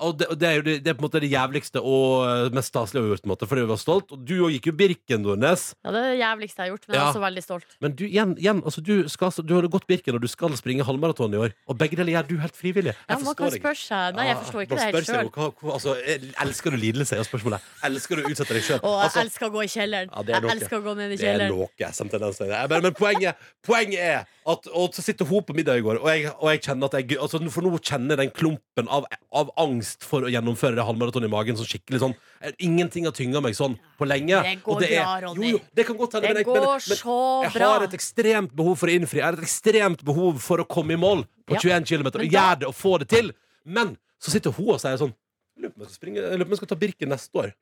og 0.00 0.18
det, 0.18 0.26
og 0.32 0.38
det 0.40 0.48
er 0.48 0.54
jo 0.58 0.62
det, 0.66 0.74
det 0.84 0.90
er 0.90 0.94
på 0.98 1.04
en 1.04 1.06
måte 1.08 1.20
det 1.22 1.30
jævligste 1.30 1.80
og 1.80 2.24
eh, 2.26 2.50
mest 2.56 2.68
staselige 2.72 2.98
jeg 3.00 3.04
har 3.06 3.12
gjort, 3.14 3.22
på 3.22 3.28
en 3.28 3.32
måte, 3.34 3.46
fordi 3.50 3.60
vi 3.62 3.68
var 3.70 3.78
stolt. 3.78 4.12
Og 4.12 4.24
du 4.26 4.34
òg 4.46 4.50
gikk 4.56 4.66
jo 4.66 4.72
Birken, 4.80 5.22
Nordnes. 5.22 5.74
Ja, 5.84 5.92
det 5.94 6.00
er 6.02 6.08
det 6.10 6.18
jævligste 6.18 6.58
jeg 6.58 6.64
har 6.64 6.72
gjort, 6.74 6.88
men 6.88 6.94
jeg 6.94 7.00
Ja. 7.00 7.04
er 7.04 7.12
også 7.14 7.22
veldig 7.24 7.42
stolt. 7.44 7.76
Men 7.80 7.94
du, 7.94 8.04
igjen, 8.08 8.32
igjen 8.38 8.62
altså, 8.64 8.80
du, 8.82 9.08
skal, 9.08 9.26
altså- 9.30 9.46
du 9.46 9.54
har 9.54 9.68
gått 9.68 9.86
Birken, 9.86 10.14
og 10.14 10.20
du 10.20 10.28
skal 10.28 10.56
springe 10.58 10.82
halvmaraton 10.84 11.34
i 11.34 11.40
år. 11.46 11.54
Og 11.68 11.78
begge 11.78 11.96
deler 11.96 12.12
gjør 12.18 12.28
du 12.28 12.36
helt 12.42 12.56
frivillig. 12.58 12.94
Ja, 13.08 13.18
man 13.22 13.34
kan 13.38 13.50
spørre 13.54 13.78
seg. 13.78 14.14
Nei, 14.18 14.26
jeg 14.26 14.36
forstår 14.42 14.60
ikke 14.66 14.74
Man 14.74 14.78
det 14.78 14.94
helt 14.94 15.06
sjøl. 15.06 15.72
altså, 15.74 15.96
Elsker 16.42 16.70
du 16.70 16.76
lidelse? 16.76 17.16
Er 17.16 17.22
spørsmålet. 17.22 17.60
Elsker 17.84 18.16
du 18.16 18.22
å 18.24 18.30
utsette 18.34 18.54
deg 18.58 18.62
sjøl? 18.66 18.80
Og 18.82 18.98
jeg 19.04 19.24
elsker 19.24 19.46
å 19.46 19.52
gå 19.54 19.62
i 19.64 19.70
kjelleren. 19.70 20.10
Ja, 20.10 20.22
det 20.22 20.34
er 20.34 20.40
jeg 20.48 20.56
elsker 20.58 20.78
å 20.80 20.82
gå 20.82 20.96
ned 20.98 21.12
i 21.12 21.16
Det 21.16 21.22
er 21.28 21.38
kjelleren. 21.38 21.54
noe 21.54 21.92
som 21.92 22.08
tendenser. 22.08 22.46
Jeg 22.50 22.68
Men, 22.68 22.82
Men 22.82 22.94
poenget, 22.94 23.36
poenget 23.62 24.00
er 24.00 24.24
at 24.46 24.66
Og 24.74 24.92
så 24.92 25.00
sitter 25.00 25.24
hun 25.24 25.42
på 25.42 25.54
middag 25.56 25.78
i 25.78 25.80
går, 25.80 26.02
og 26.02 26.08
jeg, 26.12 26.26
og 26.36 26.50
jeg 26.50 26.60
kjenner 26.66 26.84
at 26.90 26.92
jeg 26.98 27.18
altså, 27.18 27.38
For 27.50 27.62
nå 27.62 27.78
kjenner 27.80 28.16
jeg 28.16 28.18
den 28.18 28.30
klumpen 28.36 28.88
av, 28.92 29.06
av 29.32 29.50
angst 29.56 29.83
for 30.04 30.26
å 30.26 30.30
gjennomføre 30.32 30.74
det 30.78 30.84
halvmaratonet 30.86 31.28
i 31.28 31.32
magen. 31.32 31.56
Sånn 31.56 31.68
skikkelig 31.68 32.00
sånn 32.02 32.14
Ingenting 32.58 33.04
har 33.04 33.12
tynga 33.12 33.40
meg 33.42 33.54
sånn 33.54 33.76
på 33.98 34.06
lenge. 34.08 34.42
Det 34.42 34.62
går 34.62 34.74
Og 34.76 34.82
er- 34.82 35.02
bra, 35.02 35.20
Ronny. 35.24 35.50
Jo, 35.50 35.58
jo, 35.58 35.64
det 35.74 35.86
kan 35.86 35.96
godt 35.96 36.12
hende. 36.12 36.28
Det 36.28 36.46
men 36.46 36.54
men- 36.54 36.62
men- 36.88 37.52
jeg 37.52 37.62
har 37.62 37.82
et 37.84 37.90
ekstremt 37.92 38.54
behov 38.54 38.78
for 38.78 38.86
å 38.88 38.94
innfri. 38.94 39.16
Jeg 39.20 39.24
har 39.24 39.32
et 39.34 39.40
ekstremt 39.40 40.04
behov 40.04 40.40
for 40.40 40.58
å 40.58 40.66
komme 40.68 40.92
i 40.92 40.96
mål 40.96 41.24
på 41.46 41.54
Ja. 41.54 41.60
21 41.60 41.84
km. 41.84 42.06
Og 42.06 42.30
gjøre 42.30 42.58
det 42.60 42.66
og 42.68 42.74
få 42.74 42.98
det 42.98 43.08
til. 43.08 43.32
Men 43.64 43.96
så 44.20 44.30
sitter 44.30 44.50
hun 44.50 44.68
og 44.70 44.80
sier 44.80 44.96
sånn 44.98 45.14
Lurer 45.56 45.70
på 45.70 45.82
om 45.82 45.86
jeg 45.86 45.90
skal 45.94 46.08
lurer 46.38 46.66
ta 46.66 46.74
Birken 46.74 47.08
neste 47.08 47.32
år. 47.32 47.52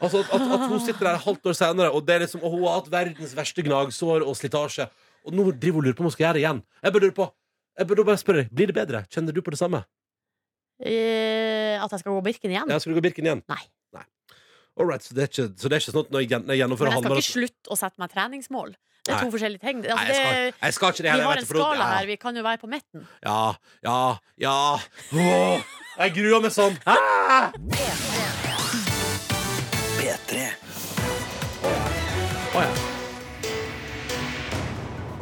Altså 0.00 0.20
at, 0.24 0.34
at, 0.34 0.40
at 0.40 0.68
hun 0.70 0.80
sitter 0.80 1.04
der 1.04 1.18
halvt 1.18 1.42
år 1.44 1.54
senere, 1.54 1.92
og, 1.94 2.06
det 2.06 2.22
liksom, 2.22 2.42
og 2.42 2.50
hun 2.50 2.64
har 2.64 2.80
hatt 2.80 2.90
verdens 2.90 3.34
verste 3.34 3.62
gnagsår 3.62 4.24
og 4.26 4.34
slitasje. 4.34 4.88
Og 5.26 5.32
nå 5.32 5.44
driver 5.52 5.80
hun 5.80 5.84
lurer 5.84 5.94
på 5.94 6.00
om 6.00 6.08
hun 6.08 6.10
skal 6.10 6.26
gjøre 6.26 6.34
det 6.38 6.42
igjen. 6.44 6.62
Jeg 6.82 6.92
bare 6.92 7.04
lure 7.06 7.18
på 7.20 7.30
Jeg 7.76 7.86
bare 7.88 8.16
spørre 8.16 8.42
deg, 8.44 8.50
Blir 8.54 8.66
det 8.70 8.74
bedre? 8.76 9.06
Kjenner 9.10 9.34
du 9.34 9.42
på 9.42 9.50
det 9.50 9.58
samme? 9.58 9.84
Eh, 10.84 11.80
at 11.80 11.90
jeg 11.94 12.02
skal 12.02 12.12
gå 12.12 12.20
Birken 12.26 12.52
igjen? 12.52 12.68
Ja, 12.68 12.78
Skal 12.82 12.92
du 12.92 13.00
gå 13.00 13.04
Birken 13.08 13.28
igjen? 13.28 13.44
Nei. 13.48 13.62
All 14.74 14.88
right, 14.88 15.04
så, 15.04 15.14
det 15.14 15.22
er 15.22 15.28
ikke, 15.30 15.44
så 15.54 15.68
det 15.70 15.76
er 15.76 15.82
ikke 15.84 15.92
sånn 15.92 16.02
at 16.02 16.08
når 16.10 16.22
jeg, 16.24 16.38
når 16.42 16.50
jeg 16.50 16.60
gjennomfører 16.64 16.90
Men 16.90 16.96
jeg 16.96 17.04
skal 17.04 17.20
ikke 17.20 17.30
slutte 17.30 17.70
å 17.70 17.76
sette 17.78 18.02
meg 18.02 18.10
treningsmål. 18.10 18.72
Det 19.04 19.12
er 19.12 19.18
Nei. 19.20 19.26
to 19.28 19.34
forskjellige 19.34 19.62
ting. 19.62 19.82
Nei, 19.84 19.92
Altså, 19.92 20.06
jeg 20.08 20.16
skal, 20.16 20.56
jeg 20.64 20.74
skal 20.74 20.94
ikke 20.94 21.04
det 21.04 21.12
vi 21.12 21.22
har 21.22 21.30
vet 21.30 21.42
en 21.44 21.48
skala 21.50 21.76
ja. 21.76 21.88
her. 21.92 22.08
Vi 22.08 22.16
kan 22.24 22.38
jo 22.40 22.42
være 22.46 22.58
på 22.62 22.70
midten. 22.72 23.04
Ja, 23.22 23.54
ja, 23.86 23.98
ja. 24.40 24.56
Åh, 25.14 25.76
jeg 26.00 26.14
gruer 26.16 26.42
meg 26.42 26.54
sånn. 26.56 26.74
Ah! 26.90 27.52
P3. 30.00 30.48
Å, 32.58 32.64
ja. 32.64 32.74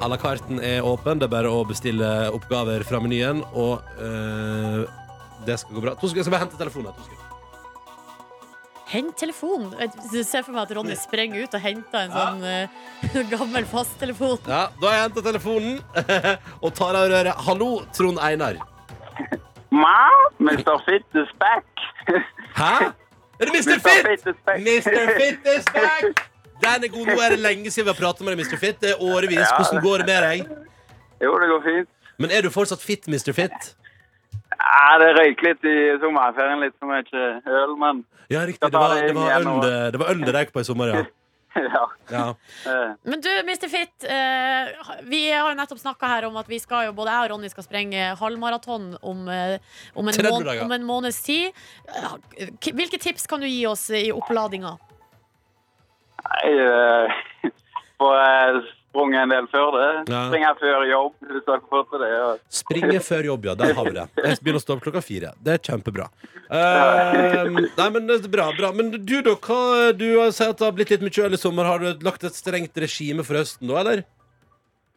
À 0.03 0.09
la 0.11 0.17
carten 0.19 0.63
er 0.65 0.81
åpen. 0.87 1.21
Det 1.21 1.29
er 1.29 1.35
bare 1.37 1.51
å 1.53 1.61
bestille 1.69 2.09
oppgaver 2.33 2.87
fra 2.89 3.03
menyen, 3.05 3.45
og 3.53 3.85
eh, 4.01 4.81
det 5.47 5.59
skal 5.63 5.77
gå 5.77 5.85
bra. 5.85 5.95
To 5.95 6.09
sekunder, 6.09 6.23
jeg 6.23 6.29
skal 6.29 6.37
bare 6.37 6.45
hente 6.47 6.59
telefonen. 6.61 6.97
To 6.97 7.07
sekunder. 7.07 7.29
Hent 8.93 9.15
telefonen. 9.17 9.71
Du 10.13 10.19
ser 10.21 10.43
for 10.45 10.53
meg 10.53 10.67
at 10.67 10.75
Ronny 10.77 10.97
sprenger 11.01 11.47
ut 11.47 11.55
og 11.57 11.63
henter 11.65 12.03
en 12.03 12.13
sånn 12.13 12.43
eh, 12.45 13.15
gammel 13.33 13.65
fasttelefon. 13.71 14.43
Ja, 14.45 14.67
da 14.77 14.91
har 14.91 14.99
jeg 14.99 15.07
henta 15.07 15.25
telefonen 15.25 15.79
og 16.65 16.75
tar 16.77 16.99
av 17.01 17.09
røret. 17.09 17.47
Hallo, 17.47 17.71
Trond 17.97 18.21
Einar. 18.21 18.59
Ma, 19.73 19.95
Mr. 20.45 20.75
Fit 20.85 21.17
is 21.23 21.31
back. 21.41 21.65
Hæ? 22.59 22.75
Er 23.41 23.49
det 23.49 23.55
Mr. 23.57 23.79
Fitt 23.81 23.87
Fit? 23.89 24.05
Fit 24.11 24.29
is 24.35 24.43
back. 24.45 24.61
Mr. 24.61 25.15
Fit 25.17 25.49
is 25.57 25.65
back! 25.73 26.21
Den 26.63 26.85
er 26.85 26.91
god. 26.93 27.09
Nå 27.09 27.17
er 27.25 27.33
det 27.35 27.41
lenge 27.43 27.71
siden 27.73 27.89
vi 27.89 27.95
har 27.95 27.99
pratet 27.99 28.23
med 28.27 28.37
deg, 28.37 28.45
Mr. 28.45 28.59
Fit. 28.61 28.77
Det 28.85 28.93
er 28.93 29.01
årevis. 29.03 29.49
Hvordan 29.57 29.81
går 29.83 30.05
det 30.05 30.07
med 30.13 30.27
deg? 30.29 30.53
Jo, 31.25 31.33
det 31.41 31.49
går 31.51 31.65
fint. 31.65 31.89
Men 32.23 32.31
er 32.37 32.45
du 32.45 32.53
fortsatt 32.55 32.85
fit, 32.85 33.09
Mr. 33.11 33.33
Fit? 33.35 33.73
Ja, 34.63 34.99
det 35.03 35.09
røyk 35.17 35.41
litt 35.43 35.65
i 35.67 35.77
sommerferien, 36.03 36.61
litt 36.63 36.77
for 36.79 36.87
mye 36.93 37.25
øl, 37.63 37.73
men 37.81 38.05
Ja, 38.31 38.45
riktig. 38.47 38.71
Det 38.71 38.79
var, 38.79 38.95
det 39.03 39.15
var 39.17 39.35
øl 39.41 39.49
det- 39.65 39.93
det 39.93 40.01
var 40.01 40.11
øl 40.15 40.21
det 40.25 40.35
røyk 40.37 40.53
på 40.55 40.61
i 40.63 40.65
sommer, 40.69 40.93
ja. 40.95 41.03
ja. 41.57 41.81
ja. 42.11 42.23
eh, 42.71 42.93
Men 43.05 43.21
du, 43.21 43.29
Mr. 43.45 43.69
Fit, 43.69 44.05
eh, 44.09 44.71
vi 45.05 45.19
har 45.31 45.51
jo 45.51 45.57
nettopp 45.59 45.81
snakka 45.83 46.09
her 46.09 46.25
om 46.31 46.37
at 46.41 46.49
vi 46.49 46.59
skal 46.63 46.87
jo, 46.87 46.93
både 46.97 47.13
jeg 47.13 47.27
og 47.27 47.35
Ronny 47.35 47.51
skal 47.53 47.67
sprenge 47.67 48.07
halvmaraton 48.17 48.87
om, 49.03 49.27
eh, 49.29 49.59
om, 49.95 50.09
en 50.09 50.17
måned, 50.31 50.63
om 50.65 50.73
en 50.79 50.87
måneds 50.89 51.19
tid. 51.27 51.53
Hvilke 52.73 52.99
tips 53.03 53.27
kan 53.29 53.41
du 53.43 53.47
gi 53.51 53.67
oss 53.69 53.91
i 53.91 54.07
oppladinga? 54.15 54.77
Nei, 56.23 56.53
jeg 58.01 58.63
sprunget 58.93 59.25
en 59.25 59.33
del 59.33 59.49
før 59.51 59.73
det. 59.75 59.89
Ja. 60.13 60.23
Springer 60.29 60.61
før 60.61 60.87
jobb, 60.91 61.17
hvis 61.33 61.45
dere 61.49 61.61
får 61.73 61.85
til 61.91 62.05
det. 62.05 62.13
Ja. 62.13 62.31
Springe 62.61 63.03
før 63.11 63.29
jobb, 63.33 63.51
ja. 63.51 63.57
Der 63.59 63.75
har 63.79 63.89
vi 63.89 63.97
det. 63.97 64.07
Jeg 64.21 64.41
begynner 64.45 64.61
å 64.61 64.65
stå 64.67 64.77
opp 64.77 64.87
klokka 64.87 65.05
fire. 65.05 65.35
Det 65.43 65.57
er 65.57 65.63
kjempebra. 65.71 66.09
Uh, 66.53 67.61
nei, 67.81 67.91
men 67.97 68.09
det 68.11 68.19
er 68.21 68.33
bra, 68.33 68.51
bra. 68.57 68.73
Men 68.77 68.93
du, 68.93 69.19
da? 69.25 69.37
Hva, 69.41 69.93
du 69.97 70.09
har 70.21 70.35
sagt 70.37 70.59
at 70.59 70.63
det 70.63 70.69
har 70.69 70.77
blitt 70.77 70.93
litt 70.93 71.05
mye 71.05 71.29
øl 71.29 71.39
i 71.39 71.41
sommer. 71.41 71.69
Har 71.69 71.81
du 71.81 72.05
lagt 72.05 72.27
et 72.29 72.37
strengt 72.37 72.77
regime 72.85 73.25
for 73.25 73.41
høsten 73.41 73.73
da, 73.73 73.81
eller? 73.81 74.05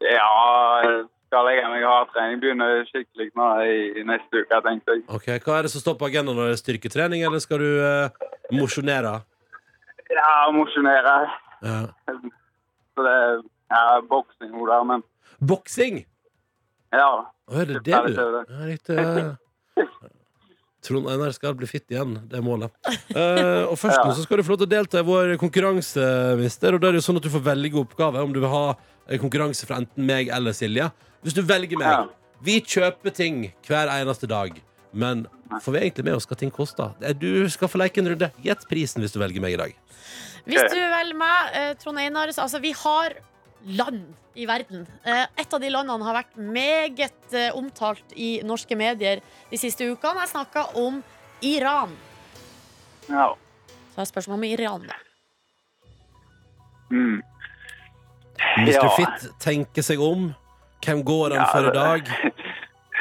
ja, 0.04 1.06
skal 1.30 1.48
legge 1.48 1.70
meg 1.72 1.86
trening 2.14 2.42
Begynner 2.42 2.84
skikkelig 2.90 3.32
nå 3.38 3.48
i, 3.64 4.04
neste 4.08 4.44
uke, 4.44 4.60
tenkte 4.66 4.98
jeg. 4.98 5.06
Ok, 5.08 5.30
Hva 5.46 5.60
er 5.60 5.68
det 5.68 5.74
som 5.74 5.84
står 5.84 5.98
på 6.00 6.10
agendaen? 6.10 6.42
Er 6.44 6.54
det 6.54 6.62
styrketrening, 6.62 7.26
eller 7.26 7.42
skal 7.44 7.64
du 7.64 7.70
uh, 7.80 8.28
mosjonere? 8.54 9.18
Ja, 10.12 10.32
mosjonere. 10.54 11.16
Ja. 11.66 11.80
Så 12.96 13.06
det 13.08 13.18
ja, 13.72 14.02
boksing 14.10 14.52
der, 14.52 14.84
men 14.84 15.04
Boksing? 15.40 16.06
ja. 16.94 17.10
Å, 17.46 17.60
er 17.62 17.66
det 17.70 17.82
det 17.86 17.94
du 17.94 18.08
det 18.08 18.16
ser 18.16 18.32
du. 18.34 18.54
ja, 18.54 18.66
riktig, 18.66 18.96
ja. 18.98 19.86
Trond 20.86 21.08
Einar 21.10 21.32
skal 21.34 21.56
bli 21.58 21.66
fitt 21.70 21.90
igjen. 21.90 22.12
Det 22.30 22.38
er 22.38 22.44
målet. 22.46 22.74
Eh, 23.10 23.64
og 23.66 23.74
først 23.78 23.98
nå 24.04 24.12
Ja. 24.12 24.14
så 24.18 24.22
skal 24.26 24.38
du 24.38 24.44
få 24.46 24.54
lov 24.54 24.60
til 24.62 24.68
å 24.68 24.74
delta 24.76 25.00
i 25.02 25.06
vår 25.08 25.32
konkurranse, 25.42 26.04
mister. 26.38 26.76
Og 26.78 26.82
da 26.82 26.88
er 26.90 26.94
det 26.94 27.02
jo 27.02 27.06
sånn 27.08 27.18
at 27.18 27.26
du 27.26 27.30
får 27.34 27.42
velge 27.48 27.80
oppgave 27.82 28.22
om 28.22 28.34
du 28.34 28.40
vil 28.44 28.50
ha 28.52 28.76
eh, 29.08 29.18
konkurranse 29.22 29.66
fra 29.66 29.80
enten 29.82 30.06
meg 30.06 30.30
eller 30.30 30.54
Silje. 30.54 30.92
Hvis 31.26 31.34
du 31.38 31.42
velger 31.42 31.78
meg 31.82 31.90
Ja. 31.90 32.06
Vi 32.46 32.60
kjøper 32.62 33.14
ting 33.16 33.54
hver 33.66 33.90
eneste 33.90 34.28
dag. 34.30 34.60
Men 34.94 35.26
får 35.64 35.72
vi 35.74 35.80
egentlig 35.88 36.06
med 36.06 36.16
oss 36.20 36.28
hva 36.30 36.38
ting 36.38 36.52
koster? 36.54 36.94
Er 37.02 37.14
Du 37.18 37.50
skal 37.50 37.68
få 37.72 37.80
leke 37.82 37.98
en 38.04 38.10
runde. 38.14 38.30
Gjett 38.46 38.68
prisen 38.70 39.02
hvis 39.02 39.14
du 39.16 39.20
velger 39.20 39.42
meg 39.42 39.54
i 39.56 39.62
dag. 39.64 39.74
Hvis 40.46 40.70
du 40.70 40.78
velger 40.78 41.18
meg, 41.18 41.50
eh, 41.58 41.74
Trond 41.82 41.98
Einar 41.98 42.28
Altså, 42.30 42.62
vi 42.62 42.72
har 42.78 43.18
land 43.66 44.14
i 44.36 44.46
verden. 44.46 44.86
Eh, 45.06 45.26
Et 45.38 45.54
av 45.54 45.60
de 45.62 45.70
landene 45.70 46.04
har 46.06 46.14
vært 46.20 46.36
meget 46.38 47.34
eh, 47.34 47.52
omtalt 47.56 48.14
i 48.16 48.42
norske 48.44 48.76
medier 48.78 49.22
de 49.52 49.58
siste 49.58 49.88
ukene. 49.90 50.22
Jeg 50.26 50.34
snakka 50.36 50.68
om 50.76 51.02
Iran. 51.42 51.96
ja. 53.10 53.34
Så 53.96 54.02
jeg 54.02 54.04
har 54.04 54.06
spørsmål 54.12 54.36
om 54.38 54.44
Iran. 54.44 54.88
da. 54.90 54.96
Mm. 56.92 57.22
Mr. 58.60 58.90
Fit 58.98 59.30
tenker 59.40 59.82
seg 59.86 60.02
om. 60.04 60.34
Hvem 60.86 61.04
går 61.08 61.32
han 61.34 61.40
Ja, 61.40 61.46
for 61.52 61.70
i 61.70 61.74
dag? 61.74 62.10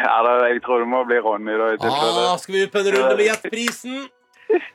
Ja, 0.05 0.17
det, 0.27 0.33
jeg 0.53 0.63
tror 0.65 0.79
det 0.83 0.89
må 0.91 1.05
bli 1.07 1.17
Ronny, 1.23 1.53
da. 1.57 1.69
Ah, 1.89 2.37
skal 2.37 2.55
vi 2.55 2.63
ut 2.67 2.73
på 2.73 2.79
en 2.83 2.89
runde 2.93 3.15
med 3.17 3.27
Gjett-prisen? 3.29 4.09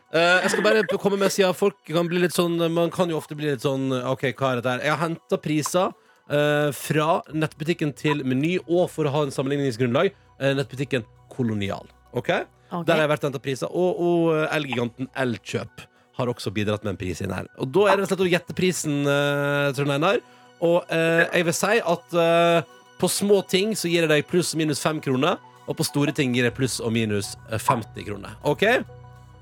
Eh, 0.10 0.38
jeg 0.44 0.54
skal 0.54 0.66
bare 0.66 0.98
komme 0.98 1.20
med 1.22 1.34
siden 1.34 1.54
folk 1.54 1.78
kan 1.86 2.08
bli 2.10 2.24
litt 2.24 2.34
sånn 2.34 2.56
Man 2.74 2.90
kan 2.90 3.12
jo 3.12 3.20
ofte 3.20 3.36
bli 3.38 3.52
litt 3.52 3.62
sånn 3.62 3.92
OK, 3.94 4.32
hva 4.34 4.56
er 4.56 4.58
dette 4.58 4.72
her? 4.72 4.86
Jeg 4.88 4.96
har 4.96 5.04
henta 5.04 5.38
priser 5.38 5.92
eh, 6.34 6.70
fra 6.74 7.20
nettbutikken 7.30 7.94
til 7.98 8.24
Meny, 8.26 8.56
og 8.66 8.88
for 8.94 9.06
å 9.06 9.14
ha 9.14 9.28
en 9.28 9.36
sammenligningsgrunnlag, 9.36 10.10
eh, 10.40 10.56
nettbutikken 10.58 11.06
Kolonial. 11.30 11.86
OK? 12.14 12.34
Ok. 12.70 12.86
Der 12.86 12.98
har 12.98 13.06
jeg 13.06 13.12
vært 13.14 13.24
og 13.24 13.32
henta 13.32 13.44
priser. 13.44 13.70
Og, 13.70 14.02
og 14.02 14.34
eh, 14.34 14.58
Elgiganten 14.58 15.10
Elkjøp 15.18 15.86
har 16.20 16.34
også 16.34 16.52
bidratt 16.54 16.84
med 16.84 16.96
en 16.96 17.00
pris 17.00 17.22
inn 17.24 17.32
her. 17.34 17.48
Og 17.62 17.70
da 17.72 17.86
er 17.88 17.96
det 17.96 18.04
rett 18.04 18.10
og 18.10 18.18
slett 18.18 18.26
å 18.26 18.34
gjette 18.34 18.56
prisen, 18.58 18.98
uh, 19.08 19.70
Trond 19.78 19.94
Einar. 19.94 20.20
Og 20.66 20.90
eh, 20.92 21.26
jeg 21.34 21.48
vil 21.48 21.56
si 21.56 21.78
at 21.94 22.18
eh, 22.24 22.74
på 23.00 23.12
små 23.12 23.42
ting 23.48 23.76
så 23.80 23.92
gir 23.92 24.04
jeg 24.04 24.12
deg 24.12 24.28
pluss 24.28 24.52
og 24.54 24.62
minus 24.64 24.84
fem 24.84 25.00
kroner. 25.04 25.40
Og 25.70 25.78
på 25.78 25.86
store 25.86 26.14
ting 26.16 26.34
gir 26.36 26.50
jeg 26.50 26.58
pluss 26.58 26.80
og 26.84 26.94
minus 26.96 27.36
eh, 27.50 27.62
50 27.62 28.08
kroner. 28.10 28.36
OK? 28.44 28.66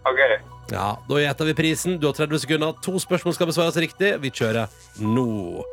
OK. 0.07 0.21
Ja, 0.71 0.97
Da 1.07 1.19
gjetter 1.21 1.45
vi 1.47 1.53
prisen. 1.55 1.97
Du 1.99 2.07
har 2.09 2.13
30 2.17 2.39
sekunder. 2.43 2.73
To 2.83 2.99
spørsmål 2.99 3.35
skal 3.37 3.47
besvares 3.51 3.77
riktig. 3.79 4.13
Vi 4.23 4.31
kjører 4.35 4.67
nå. 4.99 5.63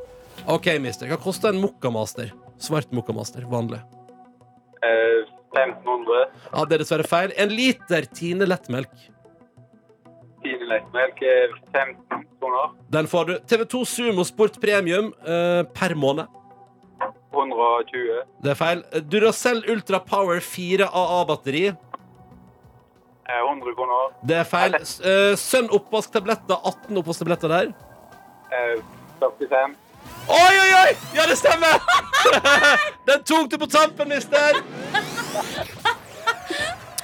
OK, 0.50 0.68
mister. 0.82 1.08
Hva 1.10 1.18
koster 1.22 1.50
en 1.54 1.60
Mokkamaster? 1.62 2.30
Svart 2.62 2.92
Mokkamaster. 2.94 3.46
Vanlig. 3.50 3.80
Eh, 4.84 5.24
1500. 5.54 6.28
Ja, 6.52 6.64
Det 6.64 6.76
er 6.78 6.84
dessverre 6.84 7.08
feil. 7.08 7.32
En 7.36 7.48
liter 7.50 8.06
Tine 8.14 8.46
lettmelk. 8.46 8.92
Tine 10.44 10.66
lettmelk 10.68 11.22
er 11.22 11.54
15 11.72 12.24
kroner. 12.38 12.74
Den 12.90 13.06
får 13.06 13.26
du. 13.26 13.34
TV2 13.50 13.84
Sumo 13.86 14.24
Sport 14.24 14.60
Premium 14.60 15.12
eh, 15.26 15.62
per 15.74 15.94
måned. 15.94 16.26
120. 17.34 18.22
Det 18.44 18.50
er 18.52 18.54
feil. 18.54 18.82
Duracell 19.10 19.64
Ultra 19.68 19.98
Power 19.98 20.38
4 20.40 20.86
AA-batteri. 20.86 21.72
Eh, 23.24 23.40
100 23.40 23.74
kroner. 23.74 24.10
Det 24.28 24.36
er 24.36 24.44
feil. 24.48 24.74
Sønn 24.84 25.08
eh, 25.12 25.36
Sun 25.40 25.70
oppvasktabletter. 25.72 26.60
18 26.72 27.00
oppvasktabletter 27.00 27.48
der. 27.54 27.72
Eh, 28.52 28.82
45. 29.20 29.76
Oi, 30.28 30.54
oi, 30.60 30.70
oi! 30.80 30.90
Ja, 31.16 31.24
det 31.28 31.36
stemmer! 31.38 31.80
Den 33.08 33.24
tok 33.28 33.50
du 33.52 33.56
på 33.60 33.68
tampen, 33.68 34.08
mister! 34.08 34.60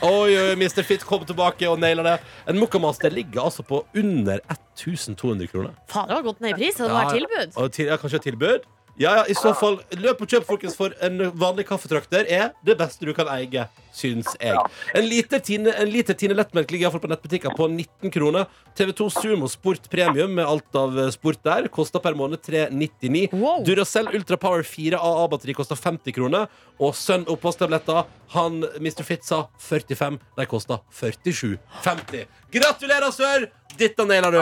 Oi, 0.00 0.32
oi, 0.32 0.52
Mr. 0.56 0.80
Fit 0.88 1.02
kom 1.04 1.24
tilbake 1.28 1.68
og 1.68 1.80
naila 1.80 2.04
det. 2.06 2.14
En 2.48 2.60
Mokkamaster 2.60 3.12
ligger 3.12 3.42
altså 3.50 3.64
på 3.68 3.82
under 4.00 4.40
1200 4.48 5.48
kroner. 5.52 5.74
Faen, 5.92 6.08
det 6.08 6.16
har 6.16 6.24
gått 6.24 6.40
ned 6.40 6.54
i 6.54 6.58
pris. 6.62 6.78
Det 6.80 6.88
var 6.88 7.10
Ja, 7.10 7.16
tilbud. 7.16 7.80
Ja, 7.84 7.98
kanskje 8.00 8.22
tilbud? 8.30 8.64
Ja, 8.98 9.16
ja, 9.16 9.24
i 9.28 9.34
så 9.34 9.52
fall 9.56 9.78
Løp 9.96 10.20
og 10.24 10.28
kjøp, 10.28 10.44
folkens, 10.48 10.74
for 10.76 10.92
en 11.04 11.20
vanlig 11.38 11.64
kaffetrakter 11.68 12.26
er 12.28 12.50
det 12.66 12.76
beste 12.80 13.06
du 13.06 13.12
kan 13.16 13.28
eie, 13.32 13.66
syns 13.96 14.28
jeg. 14.40 14.56
En 14.96 15.06
liter 15.06 15.40
Tine, 15.44 15.72
en 15.72 15.90
liter 15.90 16.16
Tine 16.18 16.36
lettmelk 16.36 16.70
ligger 16.70 16.88
iallfall 16.88 17.02
på 17.04 17.10
nettbutikker 17.12 17.54
på 17.56 17.68
19 17.70 18.12
kroner. 18.14 18.44
TV2 18.78 19.08
Sumo 19.14 19.48
Sport 19.50 19.88
Premium 19.92 20.34
med 20.36 20.44
alt 20.46 20.76
av 20.78 20.98
eh, 20.98 21.10
sport 21.14 21.40
der 21.46 21.68
koster 21.72 22.02
per 22.04 22.14
måned 22.18 22.42
399. 22.44 23.28
Wow. 23.32 23.64
Duracell 23.66 24.10
Ultra 24.14 24.36
Power 24.40 24.62
4 24.66 25.00
AA-batteri 25.00 25.56
koster 25.56 25.80
50 25.80 26.16
kroner. 26.16 26.48
Og 26.80 26.94
Sun 26.96 27.26
oppvasktabletter, 27.30 28.04
han 28.36 28.62
Mr. 28.78 29.04
Fitza 29.06 29.44
45, 29.64 30.20
de 30.38 30.48
koster 30.50 30.78
47,50. 31.00 32.26
Gratulerer, 32.52 33.10
sør! 33.14 33.48
Dette 33.80 34.04
nailer 34.04 34.30
du! 34.34 34.40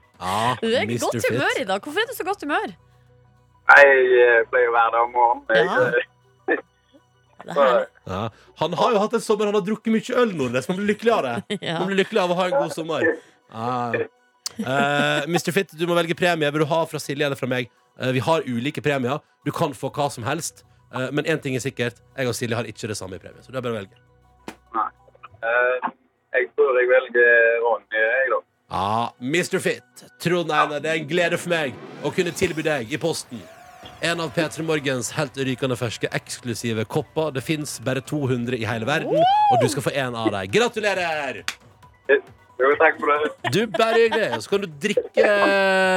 Du 0.20 0.68
er 0.68 0.84
i 0.84 0.86
Mr. 0.90 1.00
godt 1.06 1.16
Fit. 1.18 1.30
humør 1.32 1.60
i 1.60 1.64
dag. 1.68 1.80
Hvorfor 1.84 2.00
er 2.02 2.08
du 2.10 2.14
så 2.16 2.24
godt 2.28 2.42
humør? 2.44 2.72
Jeg 3.70 3.90
eh, 4.20 4.40
pleier 4.50 4.68
å 4.68 4.74
være 4.74 4.90
der 4.96 5.02
om 5.06 5.12
morgenen. 5.14 5.44
Jeg, 5.54 5.66
Ja. 5.66 5.82
eh, 5.88 6.06
Det. 7.40 8.30
Han 8.60 8.72
har 8.76 8.90
jo 8.92 8.98
hatt 9.00 9.14
en 9.16 9.20
sommer 9.24 9.46
Han 9.48 9.54
har 9.56 9.62
drukket 9.64 9.92
mye 9.94 10.16
øl, 10.22 10.34
Nordnes. 10.36 10.68
Man 10.68 10.76
blir 10.76 10.90
lykkelig 10.92 11.12
av 11.14 11.22
det. 11.28 11.60
Man 11.78 11.86
blir 11.88 11.96
lykkelig 12.02 12.20
av 12.20 12.30
å 12.34 12.36
ha 12.36 12.44
en 12.50 12.56
god 12.58 12.72
sommer. 12.74 13.06
Ja. 13.50 13.92
Uh, 14.60 15.22
Mr. 15.30 15.52
Fit, 15.56 15.72
du 15.78 15.86
må 15.88 15.94
velge 15.96 16.14
premie. 16.18 16.50
Vil 16.52 16.60
du 16.60 16.68
ha 16.68 16.80
fra 16.90 16.98
Silje 17.00 17.24
eller 17.24 17.38
fra 17.38 17.48
meg? 17.48 17.70
Uh, 17.96 18.10
vi 18.12 18.20
har 18.26 18.44
ulike 18.44 18.82
premier. 18.84 19.22
Du 19.46 19.50
kan 19.56 19.72
få 19.72 19.88
hva 19.94 20.10
som 20.12 20.26
helst. 20.26 20.64
Uh, 20.92 21.08
men 21.16 21.24
én 21.24 21.40
ting 21.40 21.56
er 21.56 21.64
sikkert. 21.64 22.02
Jeg 22.18 22.28
og 22.28 22.34
Silje 22.36 22.58
har 22.58 22.68
ikke 22.68 22.90
det 22.90 22.98
samme 22.98 23.16
i 23.16 23.22
premie. 23.22 23.40
Så 23.46 23.54
det 23.54 23.60
er 23.62 23.64
bare 23.64 23.72
å 23.72 23.80
velge. 23.80 23.96
Nei. 24.76 24.88
jeg 26.36 26.50
tror 26.58 26.76
jeg 26.78 26.88
velger 26.92 27.32
Ronny, 27.64 27.96
jeg, 28.04 28.28
da. 28.34 28.42
Ja, 28.70 29.12
Mr. 29.18 29.58
Fit. 29.58 30.04
Trond 30.22 30.52
Einar, 30.52 30.78
det 30.80 30.90
er 30.92 31.00
en 31.00 31.08
glede 31.10 31.38
for 31.40 31.50
meg 31.50 31.74
å 32.06 32.12
kunne 32.14 32.30
tilby 32.30 32.62
deg 32.62 32.92
i 32.94 33.00
posten 33.00 33.42
en 34.00 34.20
av 34.20 34.32
P3 34.32 34.64
Morgens 34.64 35.10
helt 35.16 35.36
rykende 35.36 35.76
ferske 35.76 36.08
eksklusive 36.16 36.86
kopper. 36.88 37.32
Det 37.36 37.42
fins 37.44 37.76
bare 37.84 38.02
200 38.04 38.56
i 38.60 38.66
hele 38.68 38.88
verden, 38.88 39.20
og 39.20 39.60
du 39.60 39.68
skal 39.72 39.84
få 39.84 39.92
en 39.92 40.16
av 40.16 40.30
dem. 40.32 40.52
Gratulerer! 40.54 41.42
Jo, 42.60 42.70
takk 42.76 42.98
for 43.00 43.08
det. 43.08 43.52
Du, 43.54 43.60
bare 43.72 44.02
hyggelig. 44.02 44.42
Så 44.44 44.52
kan 44.52 44.64
du 44.64 44.68
drikke 44.82 45.28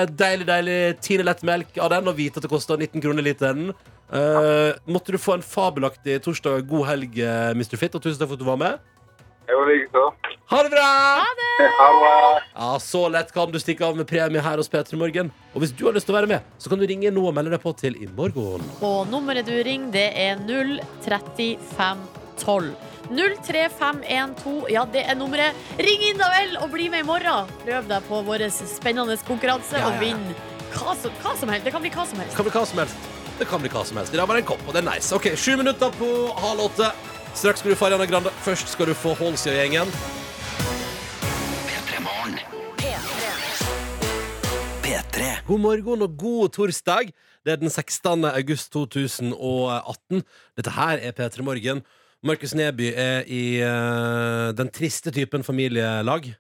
deilig, 0.08 0.46
deilig 0.48 0.78
Tine 1.04 1.26
lettmelk 1.28 1.76
av 1.76 1.92
den 1.92 2.08
og 2.08 2.16
vite 2.16 2.40
at 2.40 2.46
det 2.46 2.52
koster 2.52 2.80
19 2.80 3.04
kroner 3.04 3.26
literen. 3.26 3.74
Uh, 4.14 4.72
måtte 4.88 5.12
du 5.12 5.20
få 5.20 5.36
en 5.38 5.44
fabelaktig 5.44 6.22
torsdag. 6.24 6.64
God 6.70 6.88
helg, 6.88 7.20
eh, 7.20 7.52
Mr. 7.52 7.76
Fit, 7.80 7.96
og 7.98 8.04
tusen 8.04 8.22
takk 8.22 8.32
for 8.32 8.40
at 8.40 8.44
du 8.44 8.48
var 8.48 8.62
med. 8.62 8.90
Jo, 9.50 9.64
likeså. 9.68 10.04
Ha 10.54 10.60
det 10.64 10.70
bra! 10.72 10.84
Ha 10.84 11.26
det 11.38 11.70
bra. 12.00 12.40
Ja, 12.56 12.80
Så 12.80 13.02
lett 13.12 13.32
kan 13.36 13.52
du 13.52 13.60
stikke 13.60 13.86
av 13.86 13.98
med 13.98 14.08
premie 14.08 14.42
her 14.42 14.58
hos 14.62 14.70
P3 14.72 14.96
Morgen. 15.00 15.32
Og 15.54 15.60
hvis 15.64 15.72
du 15.76 15.86
har 15.88 15.94
lyst 15.96 16.06
til 16.08 16.16
å 16.16 16.20
være 16.20 16.28
med, 16.32 16.40
så 16.62 16.70
kan 16.72 16.80
du 16.80 16.86
ringe 16.90 17.12
nå 17.12 17.22
og 17.28 17.34
melde 17.36 17.52
deg 17.56 17.62
på 17.64 17.72
til 17.80 17.94
i 18.00 18.08
morgen. 18.16 18.62
Og 18.82 19.08
nummeret 19.12 19.46
du 19.50 19.56
ringer, 19.68 19.92
det 19.94 20.08
er 20.16 20.36
03512. 20.48 22.74
03512, 23.14 24.70
ja, 24.72 24.86
det 24.94 25.04
er 25.12 25.16
nummeret. 25.20 25.54
Ring 25.78 26.02
inn 26.08 26.18
da 26.22 26.28
vel 26.34 26.52
og 26.64 26.70
bli 26.74 26.86
med 26.94 27.00
i 27.04 27.08
morgen. 27.08 27.48
Prøv 27.66 27.84
deg 27.92 28.02
på 28.08 28.16
vår 28.30 28.40
spennende 28.54 29.18
konkurranse 29.28 29.74
Ja, 29.76 29.80
ja, 29.80 29.86
ja. 29.90 29.92
og 29.92 29.96
vinn 30.02 30.24
hva 30.74 30.96
som, 30.98 31.12
hva 31.22 31.32
som 31.38 31.50
helst. 31.52 31.66
Det 31.68 31.74
kan 31.76 31.82
bli 31.84 31.92
hva 31.94 32.06
som 32.10 32.20
helst. 32.24 32.32
Det 32.34 32.38
kan 32.40 32.46
bli 32.48 32.54
hva 32.56 32.66
som 32.72 32.80
helst. 32.84 32.98
Det 33.40 33.46
kan 33.50 33.60
bli 33.64 33.70
hva 33.74 33.84
som 33.86 33.98
helst. 34.00 34.14
I 34.14 34.18
dag 34.22 34.28
var 34.30 34.36
det 34.40 34.44
en 34.46 34.52
kopp, 34.54 34.64
og 34.70 34.74
det 34.76 34.82
er 34.84 34.88
nice. 34.88 35.10
Ok, 35.16 35.26
Sju 35.38 35.54
minutter 35.60 35.90
på 36.00 36.08
halv 36.40 36.60
åtte. 36.70 36.88
Straks 37.34 37.60
skal 37.60 37.72
du 37.72 37.76
få 37.76 37.86
Ariana 37.86 38.06
Grande. 38.06 38.30
Først 38.46 38.70
skal 38.70 38.88
du 38.88 38.94
få 38.94 39.14
Holsia-gjengen. 39.18 39.90
P3 41.68 42.02
Morgen. 42.06 42.38
P3. 44.84 45.32
God 45.48 45.60
morgen 45.60 46.02
og 46.02 46.18
god 46.18 46.50
torsdag. 46.50 47.10
Det 47.46 47.52
er 47.52 47.56
den 47.56 47.70
16. 47.70 48.26
august 48.26 48.72
2018. 48.74 50.24
Dette 50.58 50.72
her 50.72 51.02
er 51.02 51.12
P3 51.12 51.42
Morgen. 51.42 51.82
Markus 52.24 52.54
Neby 52.56 52.94
er 52.96 53.26
i 53.28 53.60
uh, 53.60 54.54
den 54.56 54.70
triste 54.72 55.12
typen 55.12 55.44
familielag 55.44 56.36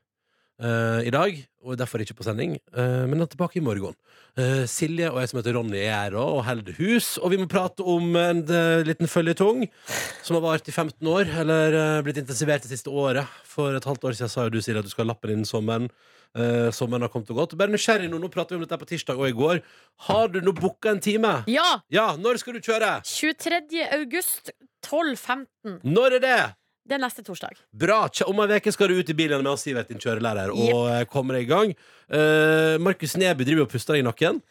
i 0.63 1.11
dag, 1.11 1.39
og 1.63 1.73
er 1.73 1.79
derfor 1.81 2.01
ikke 2.03 2.15
på 2.17 2.25
sending, 2.27 2.57
eh, 2.75 3.03
men 3.09 3.21
er 3.23 3.29
tilbake 3.31 3.57
i 3.57 3.63
morgen. 3.63 3.95
Eh, 4.37 4.63
Silje 4.69 5.09
og 5.11 5.19
jeg 5.21 5.29
som 5.29 5.39
heter 5.39 5.55
Ronny 5.57 5.79
er 5.81 5.93
her 5.93 6.15
og 6.19 6.43
holder 6.47 6.75
hus, 6.79 7.17
og 7.17 7.31
vi 7.33 7.37
må 7.41 7.47
prate 7.49 7.85
om 7.85 8.15
en 8.19 8.41
eh, 8.49 8.83
liten 8.87 9.09
føljetong 9.09 9.65
som 10.23 10.37
har 10.37 10.43
vart 10.45 10.67
i 10.69 10.73
15 10.73 11.09
år, 11.09 11.29
eller 11.43 11.77
eh, 11.77 12.01
blitt 12.05 12.19
intensivert 12.21 12.65
det 12.65 12.73
siste 12.73 12.89
året. 12.91 13.29
For 13.49 13.75
et 13.77 13.85
halvt 13.87 14.09
år 14.09 14.17
siden 14.17 14.31
sa 14.33 14.47
jo 14.47 14.55
du, 14.55 14.61
Silje, 14.61 14.83
at 14.83 14.89
du 14.89 14.93
skal 14.93 15.07
ha 15.07 15.13
lappen 15.13 15.33
innen 15.35 15.49
sommeren. 15.49 15.89
Eh, 16.33 16.71
sommeren 16.73 17.05
har 17.05 17.11
kommet 17.13 17.29
og 17.29 17.43
gått. 17.43 17.57
Bare 17.59 17.69
nysgjerrig 17.73 18.09
nå, 18.09 18.17
nå 18.17 18.29
prater 18.33 18.55
vi 18.57 18.61
om 18.61 18.65
dette 18.65 18.79
på 18.81 18.89
tirsdag 18.89 19.19
og 19.21 19.29
i 19.29 19.37
går. 19.37 19.61
Har 20.09 20.33
du 20.33 20.41
nå 20.41 20.55
booka 20.57 20.89
en 20.95 21.03
time? 21.03 21.35
Ja! 21.51 21.67
Ja, 21.93 22.11
når 22.17 22.41
skal 22.41 22.57
du 22.57 22.65
kjøre? 22.65 22.95
23. 23.05 23.85
august 23.99 24.49
12.15. 24.83 25.79
Når 25.85 26.17
er 26.17 26.23
det? 26.25 26.41
Det 26.83 26.97
er 26.97 26.99
neste 26.99 27.23
torsdag. 27.23 27.55
Bra! 27.71 28.01
Om 28.27 28.41
ei 28.43 28.57
uke 28.59 28.71
skal 28.75 28.91
du 28.91 28.97
ut 28.99 29.09
i 29.09 29.15
bilen 29.15 29.39
med 29.39 29.53
oss, 29.53 29.61
Sivert, 29.63 29.87
din 29.87 30.01
kjørelærer, 30.03 30.51
og 30.51 30.89
yep. 30.91 31.07
kommer 31.11 31.37
deg 31.37 31.45
i 31.45 31.51
gang. 31.51 31.69
Uh, 32.11 32.75
Markus 32.83 33.15
Neby 33.15 33.45
driver 33.47 33.63
og 33.63 33.71
puster 33.71 33.95
deg 33.95 34.03
i 34.03 34.05
nakken. 34.05 34.41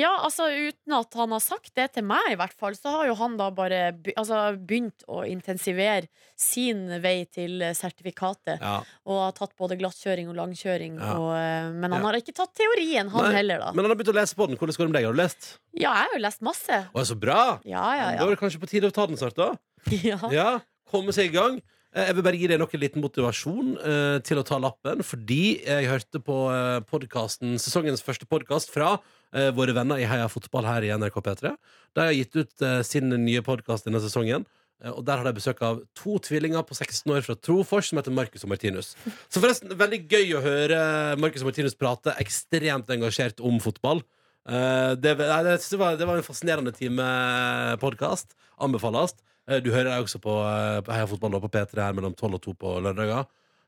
Ja, 0.00 0.14
altså 0.24 0.46
uten 0.48 0.94
at 0.96 1.12
han 1.20 1.34
har 1.36 1.42
sagt 1.44 1.74
det 1.76 1.90
til 1.92 2.06
meg, 2.08 2.30
i 2.32 2.38
hvert 2.40 2.56
fall, 2.56 2.72
så 2.78 2.94
har 2.96 3.10
jo 3.10 3.18
han 3.20 3.36
da 3.36 3.50
bare 3.54 3.82
be 4.00 4.14
altså, 4.16 4.40
begynt 4.56 5.04
å 5.12 5.26
intensivere 5.28 6.08
sin 6.40 6.86
vei 7.04 7.26
til 7.28 7.60
eh, 7.62 7.76
sertifikatet. 7.76 8.64
Ja. 8.64 8.78
Og 9.04 9.20
har 9.26 9.36
tatt 9.36 9.52
både 9.60 9.76
glattkjøring 9.78 10.32
og 10.32 10.40
langkjøring. 10.40 10.96
Ja. 10.96 11.14
Og, 11.20 11.30
eh, 11.36 11.68
men 11.76 11.90
han 11.92 12.00
Ja. 12.00 12.06
har 12.08 12.18
ikke 12.18 12.34
tatt 12.40 12.56
teorien, 12.56 13.12
han 13.12 13.28
Nei, 13.28 13.36
heller, 13.42 13.60
da. 13.60 13.72
Men 13.76 13.84
han 13.84 13.92
har 13.92 14.00
begynt 14.00 14.16
å 14.16 14.18
lese 14.22 14.40
på 14.40 14.48
den. 14.48 14.56
Hvordan 14.56 14.80
går 14.80 14.88
det 14.88 14.92
med 14.94 15.00
deg? 15.02 15.10
Har 15.12 15.12
du 15.12 15.20
lest? 15.20 15.50
Ja, 15.76 15.92
jeg 15.92 16.08
har 16.08 16.16
jo 16.16 16.24
lest 16.24 16.40
masse. 16.48 16.80
Å, 16.88 17.04
så 17.12 17.20
bra! 17.20 17.60
Ja, 17.68 17.84
ja, 17.92 18.08
Da 18.16 18.16
ja. 18.16 18.24
er 18.24 18.32
det 18.34 18.40
kanskje 18.40 18.64
på 18.64 18.72
tide 18.72 18.88
å 18.88 18.94
ta 18.94 19.04
den 19.06 19.20
snart, 19.20 19.36
da? 19.36 19.52
ja. 20.08 20.18
Ja, 20.32 20.50
komme 20.90 21.12
seg 21.16 21.30
i 21.30 21.34
gang. 21.36 21.60
Eh, 21.94 22.08
Jeg 22.08 22.16
vil 22.16 22.24
bare 22.26 22.38
gi 22.40 22.48
deg 22.50 22.58
nok 22.58 22.72
en 22.74 22.80
liten 22.82 23.02
motivasjon 23.04 23.68
eh, 23.78 24.16
til 24.26 24.40
å 24.40 24.44
ta 24.46 24.58
lappen, 24.58 25.02
fordi 25.06 25.60
jeg 25.64 25.86
hørte 25.90 26.18
på 26.26 26.38
eh, 26.50 27.58
sesongens 27.62 28.02
første 28.02 28.26
podkast 28.26 28.72
fra 28.74 28.96
eh, 29.32 29.50
våre 29.54 29.72
venner 29.76 30.02
i 30.02 30.08
Heia 30.10 30.26
Fotball 30.28 30.66
her 30.66 30.82
i 30.82 30.90
NRK 30.96 31.20
P3. 31.22 31.54
De 31.94 32.00
har 32.02 32.12
gitt 32.16 32.34
ut 32.36 32.62
eh, 32.66 32.82
sin 32.82 33.08
nye 33.10 33.42
podkast 33.46 33.86
denne 33.86 34.00
sesongen. 34.02 34.44
eh, 34.82 34.90
Og 34.90 35.04
Der 35.06 35.16
har 35.22 35.24
de 35.28 35.32
besøk 35.38 35.62
av 35.62 35.84
to 35.94 36.18
tvillinger 36.18 36.66
på 36.66 36.74
16 36.74 37.06
år 37.14 37.22
fra 37.22 37.36
Trofors 37.38 37.88
som 37.92 37.98
heter 38.02 38.10
Marcus 38.12 38.42
og 38.44 38.50
Martinus. 38.50 38.96
Så 39.30 39.38
forresten, 39.40 39.70
veldig 39.78 40.02
gøy 40.10 40.34
å 40.34 40.42
høre 40.42 40.80
Marcus 41.22 41.42
og 41.46 41.52
Martinus 41.52 41.78
prate 41.78 42.16
ekstremt 42.18 42.90
engasjert 42.90 43.38
om 43.40 43.60
fotball. 43.62 44.02
Det, 44.44 45.14
det, 45.16 45.54
det 45.70 45.78
var 46.04 46.18
en 46.18 46.26
fascinerende 46.26 46.72
time 46.76 47.06
podkast. 47.80 48.34
Anbefales. 48.60 49.14
Eh, 49.48 49.60
Du 49.60 49.70
hører 49.70 49.90
deg 49.92 50.04
også 50.06 50.20
på, 50.22 50.34
eh, 50.48 50.80
på 50.84 50.92
Heia 50.94 51.06
Fotball 51.06 51.40
på 51.40 51.50
P3 51.50 51.82
her 51.82 51.96
mellom 51.96 52.14
12 52.14 52.34
og 52.34 52.42
2 52.42 52.54
på 52.60 52.76
lørdager. 52.84 53.26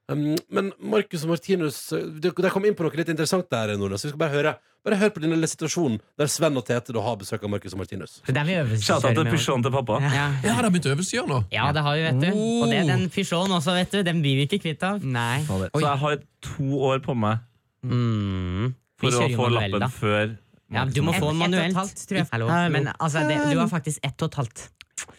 Um, 0.09 0.37
men 0.55 0.69
Marcus 0.79 1.25
og 1.27 1.33
Martinus 1.33 1.93
eh, 1.93 2.05
de, 2.23 2.31
de 2.31 2.51
kom 2.55 2.65
inn 2.65 2.77
på 2.79 2.85
noe 2.87 2.95
litt 2.95 3.09
interessant 3.11 3.49
der, 3.51 3.73
Nordnes. 3.75 4.05
Vi 4.07 4.13
skal 4.13 4.21
bare 4.23 4.35
høre 4.37 4.57
Bare 4.87 4.95
hør 5.01 5.11
på 5.11 5.19
din 5.19 5.33
situasjonen 5.35 5.49
situasjon 5.51 5.95
der 6.15 6.29
Sven 6.31 6.59
og 6.61 6.63
Tete 6.69 6.95
da 6.95 7.01
har 7.03 7.17
besøk 7.19 7.43
av 7.43 7.51
Marcus 7.51 7.75
og 7.75 7.81
Martinus. 7.81 8.21
Det 8.23 8.31
er 8.31 8.45
der 8.47 8.69
vi 8.69 8.77
Shout 8.79 9.03
til 9.03 9.27
Pysjon 9.27 9.65
til 9.67 9.73
pappa. 9.75 9.97
Ja. 9.99 10.13
Ja, 10.15 10.27
det 10.45 10.53
har 10.55 10.69
begynt 10.71 10.87
øvelseskjør 10.93 11.27
nå. 11.27 11.41
ja, 11.51 11.73
det 11.75 11.83
har 11.83 11.97
vi, 11.97 12.05
vet 12.05 12.21
du. 12.23 12.29
Og 12.63 12.71
det 12.71 12.77
er 12.85 12.87
den 12.93 13.09
Pysjon 13.11 13.51
også, 13.51 13.75
vet 13.75 13.91
du. 13.97 14.05
Den 14.07 14.23
blir 14.23 14.39
vi 14.39 14.47
ikke 14.47 14.61
kvitt 14.63 14.87
av. 14.87 15.03
Nei. 15.03 15.41
Så 15.43 15.83
jeg 15.83 15.99
har 16.05 16.23
to 16.53 16.71
år 16.93 17.03
på 17.03 17.19
meg 17.19 17.43
Mm. 17.87 18.75
For 18.97 19.13
å 19.13 19.27
få 19.37 19.49
lappen 19.53 19.91
før 19.93 20.31
Ja, 20.73 20.85
du 20.85 21.03
må 21.07 21.13
få 21.15 21.31
den 21.31 21.43
ett 21.43 21.47
og 21.47 21.47
et 21.47 21.51
manuelt. 21.51 21.77
halvt. 21.77 22.33
Hallo. 22.33 22.47
Men 22.75 22.89
altså, 22.99 23.23
det, 23.29 23.37
du 23.51 23.59
har 23.59 23.69
faktisk 23.71 24.01
ett 24.03 24.23
og 24.23 24.33
et 24.33 24.39
halvt. 24.43 24.63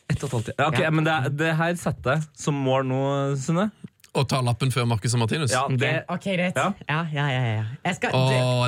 ett 0.09 0.23
og 0.23 0.27
et 0.27 0.33
halvt. 0.37 0.49
Ja, 0.57 0.67
ok, 0.67 0.79
Ja. 0.79 0.89
Men 0.91 1.07
det, 1.07 1.37
det 1.39 1.53
her 1.55 1.75
setter 1.79 2.17
jeg 2.17 2.25
som 2.35 2.57
mål 2.67 2.87
nå, 2.89 3.03
Sunne. 3.39 3.69
Å 4.17 4.23
ta 4.25 4.39
lappen 4.41 4.71
før 4.73 4.87
Markus 4.89 5.13
og 5.13 5.21
Martinus. 5.21 5.51
Ja, 5.53 5.65
Ok, 5.67 5.77
det, 5.77 5.93
ok, 6.09 6.25
greit. 6.25 6.57
Ja. 6.57 6.71
Ja, 6.87 7.03
ja, 7.13 7.27
ja, 7.31 7.43
ja. 7.59 7.65
Jeg 7.85 7.99
skal, 7.99 8.11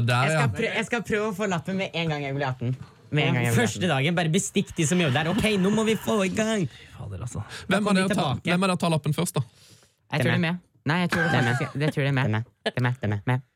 der, 0.05 0.29
jeg, 0.29 0.31
ja. 0.31 0.39
skal 0.39 0.49
prøve, 0.53 0.71
jeg 0.75 0.85
skal 0.85 1.03
prøve 1.07 1.31
å 1.31 1.35
få 1.35 1.49
lappen 1.49 1.79
med 1.79 1.95
en 1.97 2.13
gang 2.13 2.23
jeg 2.27 2.37
blir 2.37 2.47
18. 2.51 2.75
Med 3.09 3.23
en 3.25 3.33
gang 3.33 3.47
jeg 3.47 3.55
blir 3.55 3.63
Første 3.63 3.89
dagen, 3.89 4.15
bare 4.19 4.29
bestikk 4.29 4.75
de 4.77 4.85
som 4.85 5.01
jobber 5.01 5.23
der. 5.23 5.31
Ok, 5.33 5.47
nå 5.59 5.73
må 5.73 5.87
vi 5.89 5.97
få 5.99 6.21
i 6.27 6.29
gang! 6.29 6.67
fader, 7.09 7.21
altså. 7.25 7.43
Hvem 7.67 7.87
er 7.87 7.97
det 7.97 8.03
å 8.05 8.15
ta, 8.15 8.27
hvem 8.43 8.63
er 8.65 8.71
det 8.71 8.77
å 8.77 8.81
ta 8.81 8.89
lappen 8.93 9.15
først, 9.15 9.39
da? 9.39 9.43
Jeg 10.13 10.23
tror 10.23 10.31
det 10.31 10.37
er 10.37 10.43
med. 10.45 10.65
Nei, 10.89 10.97
jeg 11.03 11.11
tror 11.13 11.25
det 11.25 11.39
er 11.39 11.47
med. 11.47 11.79
Det 11.81 11.93
tror 11.93 12.05
jeg 12.05 12.13
med. 12.17 12.23
Det 12.23 12.29
er 12.29 12.33
med. 12.35 12.43
Det 12.63 12.73
er 12.75 12.85
med. 12.85 12.99
Det 13.01 13.09
er 13.09 13.31
med. 13.33 13.47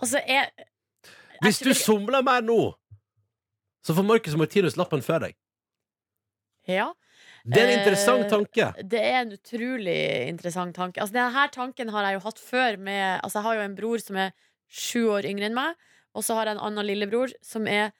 Altså, 0.00 0.20
jeg 0.26 0.50
Hvis 1.42 1.58
du 1.64 1.72
somler 1.74 2.22
mer 2.24 2.44
nå, 2.44 2.74
så 3.84 3.94
får 3.94 4.06
Markus 4.06 4.34
og 4.34 4.42
Martinus 4.42 4.76
lappen 4.76 5.02
før 5.04 5.26
deg. 5.26 5.36
Ja. 6.66 6.90
Det 7.46 7.60
er 7.62 7.68
en 7.68 7.72
Eh, 7.76 7.78
interessant 7.78 8.28
tanke. 8.28 8.72
Det 8.82 9.00
er 9.00 9.20
en 9.20 9.32
utrolig 9.36 10.28
interessant 10.28 10.74
tanke. 10.74 11.00
Altså, 11.00 11.14
denne 11.14 11.48
tanken 11.54 11.88
har 11.94 12.08
jeg 12.08 12.14
jo 12.14 12.24
hatt 12.24 12.38
før. 12.42 12.78
Med, 12.78 13.20
altså, 13.22 13.38
jeg 13.38 13.42
har 13.44 13.54
jo 13.54 13.60
en 13.60 13.76
bror 13.76 14.02
som 14.02 14.16
er 14.16 14.32
sju 14.66 15.06
år 15.14 15.28
yngre 15.30 15.46
enn 15.46 15.54
meg, 15.54 15.76
og 16.14 16.24
så 16.26 16.34
har 16.34 16.46
jeg 16.46 16.56
en 16.56 16.64
annen 16.66 16.86
lillebror 16.86 17.30
som 17.42 17.68
er 17.70 17.92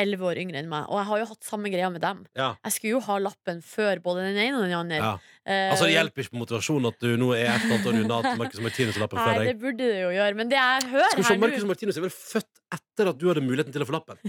elleve 0.00 0.24
år 0.30 0.38
yngre 0.40 0.60
enn 0.62 0.68
meg. 0.70 0.86
Og 0.88 0.98
jeg 1.00 1.06
har 1.10 1.20
jo 1.22 1.26
hatt 1.32 1.44
samme 1.46 1.70
greia 1.72 1.90
med 1.92 2.00
dem. 2.04 2.22
Ja. 2.38 2.52
Jeg 2.64 2.74
skulle 2.76 2.94
jo 2.96 3.00
ha 3.06 3.18
lappen 3.22 3.60
før 3.66 4.00
både 4.04 4.24
den 4.28 4.38
ene 4.40 4.56
og 4.60 4.64
den 4.66 4.76
andre. 4.78 5.00
Ja. 5.02 5.12
Eh, 5.44 5.72
Altså, 5.72 5.88
det 5.88 5.96
hjelper 5.96 6.24
ikke 6.24 6.34
på 6.36 6.40
motivasjonen 6.42 6.88
at 6.92 6.98
du 7.02 7.10
nå 7.20 7.32
er 7.36 7.50
et 7.50 7.66
eller 7.66 7.76
annet 7.76 7.90
år 7.90 7.98
unna 8.00 8.18
at 8.22 8.38
Markus 8.40 8.60
og 8.62 8.66
Martinus 8.68 8.96
har 8.96 9.04
lappen 9.04 9.20
Nei, 9.22 9.46
det 9.50 9.58
burde 9.60 9.90
det 9.92 10.00
jo 10.00 10.14
gjøre. 10.16 10.38
Men 10.38 10.52
det 10.52 10.58
jeg 10.60 10.88
hører 10.94 11.12
Skal 11.12 11.22
vi 11.22 11.28
se, 11.28 11.62
og 11.62 11.70
Martinus 11.72 12.00
er 12.00 12.06
vel 12.06 12.14
født 12.16 12.64
etter 12.78 13.12
at 13.12 13.20
du 13.20 13.28
hadde 13.30 13.44
muligheten 13.44 13.74
til 13.76 13.84
å 13.84 13.88
få 13.90 13.96
lappen. 13.98 14.22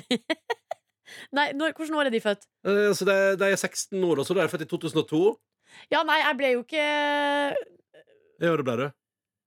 Nei, 1.38 1.48
når, 1.54 1.74
Hvordan 1.78 2.00
år 2.00 2.10
er 2.10 2.14
de 2.16 2.22
født? 2.24 2.48
Eh, 2.68 2.90
Så 2.98 3.06
de, 3.08 3.18
de 3.40 3.52
er 3.54 3.56
16 3.60 3.98
år, 4.04 4.20
og 4.22 4.28
så 4.28 4.36
da 4.36 4.44
er 4.44 4.50
de 4.50 4.54
født 4.56 4.66
i 4.66 4.70
2002. 4.72 5.24
Ja, 5.94 6.04
nei, 6.06 6.20
jeg 6.22 6.38
ble 6.38 6.50
jo 6.54 6.62
ikke 6.66 6.84
Ja, 8.44 8.52
det 8.58 8.66
ble 8.68 8.76
du. 8.78 8.86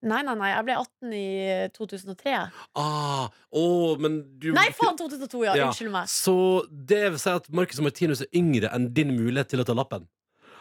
Nei, 0.02 0.20
nei, 0.22 0.34
nei, 0.36 0.50
jeg 0.52 0.64
ble 0.66 0.74
18 0.76 1.12
i 1.16 1.68
2003. 1.74 2.34
Ah, 2.78 3.28
å, 3.56 3.62
men 3.98 4.18
du 4.38 4.50
Nei, 4.54 4.68
faen! 4.76 4.98
2002, 5.00 5.44
ja. 5.48 5.54
Ja. 5.56 5.70
Unnskyld 5.70 5.90
meg. 5.94 6.10
Så 6.12 6.34
det 6.68 7.00
vil 7.14 7.18
si 7.22 7.30
at 7.32 7.48
Marcus 7.56 7.80
og 7.80 7.88
Martinus 7.88 8.20
er 8.26 8.28
yngre 8.36 8.70
enn 8.76 8.90
din 8.94 9.14
mulighet 9.16 9.48
til 9.54 9.64
å 9.64 9.66
ta 9.66 9.74
lappen. 9.74 10.04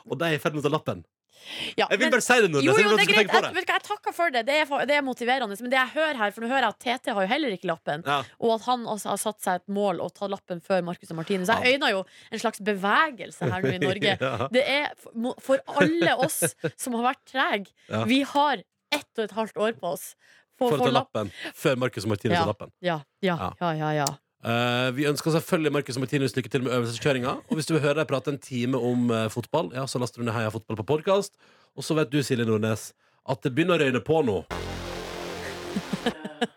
Og 0.07 0.17
de 0.21 0.31
er 0.31 0.38
i 0.38 0.41
ferd 0.41 0.55
med 0.55 0.63
å 0.63 0.69
ta 0.69 0.73
lappen. 0.77 1.03
Ja, 1.77 1.86
Jeg 1.91 1.99
vil 1.99 2.07
men- 2.07 2.13
bare 2.15 2.23
si 2.25 2.36
det 2.41 2.47
nå. 2.49 2.61
Jo, 2.63 2.73
jeg 2.73 2.86
jo, 2.88 2.95
det 2.97 3.03
er 3.03 3.09
greit. 3.11 3.29
Jeg, 3.29 3.53
hva, 3.53 3.61
jeg 3.75 3.83
takker 3.86 4.13
for 4.17 4.31
det. 4.33 4.45
Det 4.47 4.53
er, 4.63 4.86
det 4.89 4.95
er 4.97 5.03
motiverende. 5.05 5.57
Men 5.61 5.69
det 5.69 5.77
jeg 5.77 5.91
hører 5.93 6.17
her, 6.17 6.31
for 6.33 6.41
nå 6.41 6.47
hører 6.49 6.65
jeg 6.65 6.73
at 6.73 7.03
TT 7.03 7.13
har 7.13 7.21
jo 7.27 7.29
heller 7.29 7.53
ikke 7.53 7.69
lappen. 7.69 8.01
Ja. 8.07 8.23
Og 8.39 8.55
at 8.55 8.65
han 8.65 8.86
også 8.89 9.11
har 9.11 9.19
satt 9.21 9.41
seg 9.45 9.59
et 9.61 9.67
mål 9.69 9.99
å 10.01 10.07
ta 10.15 10.25
lappen 10.31 10.63
før 10.63 10.81
Marcus 10.88 11.11
og 11.13 11.19
Martinus. 11.19 11.51
Så 11.51 11.59
jeg 11.61 11.75
øyner 11.77 11.91
jo 11.93 11.99
en 12.31 12.41
slags 12.41 12.63
bevegelse 12.65 13.51
her 13.51 13.61
nå 13.67 13.75
i 13.75 13.81
Norge. 13.89 14.15
Ja. 14.17 14.47
Det 14.55 14.63
er 14.63 14.88
for- 15.43 15.61
alle 15.83 16.15
oss 16.25 16.39
som 16.81 16.97
har 16.97 17.11
vært 17.11 17.21
trege. 17.29 17.69
Vi 18.09 18.23
har 18.31 18.63
ett 18.96 19.20
og 19.20 19.24
et 19.28 19.36
halvt 19.38 19.58
år 19.68 19.80
på 19.80 19.93
oss 19.96 20.12
på 20.60 20.70
For 20.72 20.80
å 20.80 20.88
ta 20.88 20.93
lappen 20.96 21.32
før 21.56 21.76
Markus 21.84 22.06
og 22.08 22.14
Martinus 22.14 22.36
Ja. 22.38 22.43
har 22.46 22.52
lappen. 22.54 22.72
Ja, 22.82 23.00
ja, 23.22 23.36
Ja. 23.38 23.52
ja, 23.62 23.72
ja, 23.82 23.89
ja. 24.04 24.06
Eh, 24.46 24.91
vi 24.93 25.08
ønsker 25.10 25.34
selvfølgelig 25.34 25.72
Markus 25.74 25.98
og 25.98 26.04
Martinus 26.06 26.36
lykke 26.38 26.52
til 26.54 26.62
med 26.64 26.72
øvelseskjøringa. 26.76 27.32
Og 27.50 27.58
hvis 27.58 27.66
du 27.66 27.74
vil 27.74 27.82
høre 27.82 27.96
deg 28.02 28.08
prate 28.08 28.30
en 28.30 28.38
time 28.38 28.78
om 28.78 29.10
uh, 29.10 29.28
fotball, 29.34 29.72
ja, 29.74 29.88
så 29.89 30.00
laster 30.00 30.22
du 30.22 30.28
ned 30.28 30.36
Heia 30.38 30.52
Fotball 30.54 30.78
på 30.78 30.86
podkast. 30.86 31.34
Og 31.76 31.84
så 31.84 31.96
vet 31.98 32.12
du, 32.14 32.22
Silje 32.24 32.46
Nordnes, 32.46 32.91
at 33.28 33.41
det 33.41 33.56
begynner 33.56 33.80
å 33.80 33.82
røyne 33.84 34.02
på 34.06 34.22
nå. 34.24 34.43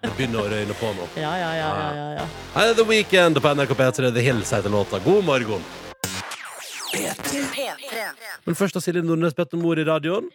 Det 0.03 0.11
begynner 0.18 0.43
å 0.43 0.49
røyne 0.51 0.74
på 0.76 0.89
nå. 0.95 1.07
Ja, 1.16 1.30
ja, 1.39 1.49
ja, 1.57 1.68
ja, 1.78 1.89
ja, 1.97 2.09
ja. 2.18 2.26
Er 2.61 2.74
The 2.76 2.84
Weekend 2.86 3.39
på 3.41 3.51
NRK 3.55 3.72
P3. 3.78 4.11
The 4.14 4.22
Hills 4.22 4.51
heter 4.53 4.70
låta. 4.70 4.99
God 5.03 5.24
morgen. 5.24 5.62
Men 8.45 8.59
først 8.59 8.76
har 8.78 8.84
Silje 8.84 9.03
Nordnes 9.07 9.34
bedt 9.39 9.55
om 9.57 9.64
ord 9.68 9.80
i 9.80 9.86
radioen. 9.89 10.28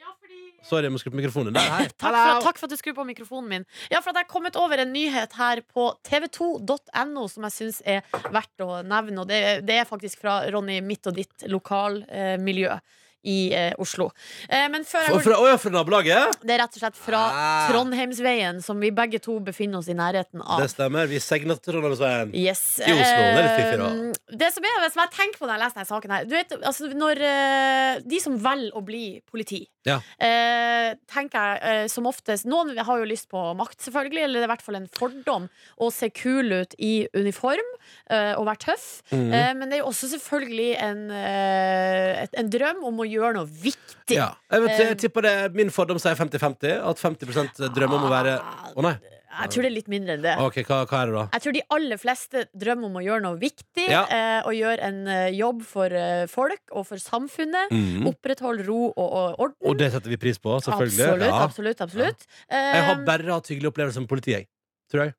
Sorry, 0.63 0.85
jeg 0.87 0.93
må 0.95 1.01
skru 1.01 1.11
på 1.11 1.19
mikrofonen. 1.19 1.53
Der, 1.55 1.67
hei. 1.75 1.85
Takk 2.03 2.15
for, 2.15 2.41
takk 2.47 2.61
for 2.61 2.67
at 2.69 2.73
du 2.73 2.79
skrur 2.79 2.95
på 3.01 3.05
mikrofonen 3.09 3.49
min. 3.51 3.65
Ja, 3.91 3.99
for 3.99 4.13
at 4.13 4.21
Jeg 4.21 4.27
har 4.27 4.31
kommet 4.31 4.55
over 4.59 4.79
en 4.79 4.93
nyhet 4.95 5.35
her 5.37 5.61
på 5.73 5.89
tv2.no 6.07 7.27
som 7.31 7.47
jeg 7.49 7.55
syns 7.57 7.81
er 7.85 8.03
verdt 8.31 8.63
å 8.63 8.81
nevne. 8.87 9.21
Og 9.23 9.29
det, 9.29 9.43
det 9.67 9.81
er 9.83 9.89
faktisk 9.89 10.23
fra 10.23 10.41
Ronny, 10.53 10.79
mitt 10.85 11.05
og 11.11 11.17
ditt 11.19 11.47
lokalmiljø 11.51 12.77
i 13.23 13.53
eh, 13.55 13.71
Oslo. 13.79 14.09
Eh, 14.51 14.65
men 14.67 14.83
før 14.83 15.05
jeg 15.05 15.13
går 15.15 15.21
fra, 15.23 15.51
fra 15.63 15.71
nabolaget? 15.71 16.33
Det 16.43 16.57
er 16.57 16.59
rett 16.59 16.73
og 16.75 16.81
slett 16.81 16.97
fra 16.99 17.21
Ah. 17.33 17.69
Trondheimsveien, 17.69 18.59
som 18.65 18.81
vi 18.83 18.89
begge 18.91 19.21
to 19.23 19.37
befinner 19.39 19.79
oss 19.79 19.87
i 19.87 19.95
nærheten 19.95 20.43
av. 20.43 20.59
Det 20.59 20.67
stemmer. 20.73 21.07
Vi 21.07 21.21
segner 21.23 21.55
til 21.55 21.71
Trondheimsveien. 21.77 22.33
Yes. 22.35 22.65
I 22.83 22.91
Oslo. 22.91 23.21
Det 23.21 23.29
er 23.29 23.39
litt 23.45 23.55
fiffig, 23.61 23.77
da. 23.79 23.87
Eh, 24.09 24.37
Det 24.43 24.49
som, 24.55 24.67
er, 24.67 24.89
som 24.91 25.03
jeg 25.05 25.13
tenker 25.15 25.39
på 25.39 25.47
når 25.47 25.55
jeg 25.55 25.63
leser 25.63 25.79
denne 25.79 25.91
saken 25.93 26.15
her 26.17 26.27
Du 26.27 26.35
vet, 26.35 26.53
altså, 26.67 26.87
når 26.97 27.23
eh, 27.29 28.03
De 28.11 28.19
som 28.23 28.35
velger 28.43 28.75
å 28.75 28.83
bli 28.83 29.03
politi 29.31 29.61
Ja. 29.87 29.97
eh, 30.23 30.93
tenker 31.11 31.43
jeg 31.43 31.59
eh, 31.83 31.87
som 31.91 32.05
oftest 32.07 32.47
Noen 32.47 32.71
har 32.77 33.01
jo 33.01 33.07
lyst 33.09 33.27
på 33.31 33.41
makt, 33.59 33.81
selvfølgelig, 33.83 34.23
eller 34.23 34.39
det 34.39 34.45
er 34.45 34.49
i 34.49 34.53
hvert 34.53 34.65
fall 34.65 34.77
en 34.79 34.89
fordom 34.91 35.47
å 35.83 35.89
se 35.91 36.09
kul 36.15 36.53
ut 36.53 36.75
i 36.79 36.93
uniform 37.17 37.69
eh, 38.09 38.33
og 38.37 38.45
være 38.47 38.61
tøff. 38.67 38.87
Mm. 39.11 39.27
Eh, 39.33 39.49
men 39.59 39.67
det 39.69 39.77
er 39.77 39.83
jo 39.83 39.89
også 39.91 40.11
selvfølgelig 40.15 40.69
en, 40.87 41.03
eh, 41.11 42.23
et, 42.23 42.37
en 42.39 42.51
drøm 42.53 42.83
om 42.89 43.03
å 43.03 43.07
gjøre 43.09 43.35
noe 43.39 43.49
viktig. 43.49 44.17
Ja. 44.17 44.31
Jeg, 44.51 44.65
vet, 44.65 44.73
Eh, 44.73 44.87
jeg 44.91 44.97
tipper 45.05 45.23
det 45.25 45.35
Min 45.55 45.71
fordom 45.73 45.99
sier 46.01 46.17
50-50. 46.19 46.79
At 46.83 46.99
50 46.99 47.69
drømmer 47.75 47.99
om 47.99 48.07
å 48.07 48.11
være 48.11 48.37
Å 48.75 48.83
nei. 48.85 48.95
Jeg 49.41 49.49
tror 49.53 49.65
det 49.65 49.69
er 49.71 49.75
litt 49.75 49.87
mindre 49.91 50.15
enn 50.17 50.23
det. 50.25 50.33
Ok, 50.43 50.59
hva, 50.67 50.77
hva 50.89 50.99
er 51.01 51.09
det 51.11 51.15
da? 51.17 51.23
Jeg 51.33 51.43
tror 51.45 51.55
de 51.57 51.63
aller 51.77 51.99
fleste 52.01 52.43
drømmer 52.63 52.89
om 52.91 52.99
å 52.99 53.03
gjøre 53.05 53.23
noe 53.25 53.39
viktig. 53.41 53.87
Ja. 53.89 54.03
Eh, 54.07 54.39
og 54.49 54.53
gjøre 54.57 54.89
en 54.89 54.99
eh, 55.09 55.29
jobb 55.37 55.63
for 55.67 55.95
eh, 55.97 56.25
folk 56.31 56.75
og 56.77 56.85
for 56.91 57.01
samfunnet. 57.01 57.73
Mm. 57.73 58.07
Opprettholde 58.13 58.67
ro 58.67 58.79
og, 58.91 59.01
og 59.07 59.41
orden. 59.47 59.57
Og 59.71 59.79
det 59.81 59.91
setter 59.95 60.13
vi 60.13 60.19
pris 60.21 60.37
på, 60.41 60.59
selvfølgelig. 60.65 61.07
Absolutt, 61.09 61.27
Ja. 61.29 61.41
absolutt, 61.47 61.81
absolutt. 61.87 62.27
Jeg 62.51 62.85
har 62.87 62.95
Eh, 62.99 63.05
bare 63.07 63.31
hatt 63.33 63.49
hyggelige 63.49 63.73
opplevelser 63.73 64.05
med 64.05 64.09
politiet, 64.13 64.43
jeg. 64.43 64.49
Tror 64.93 65.05
jeg. 65.07 65.15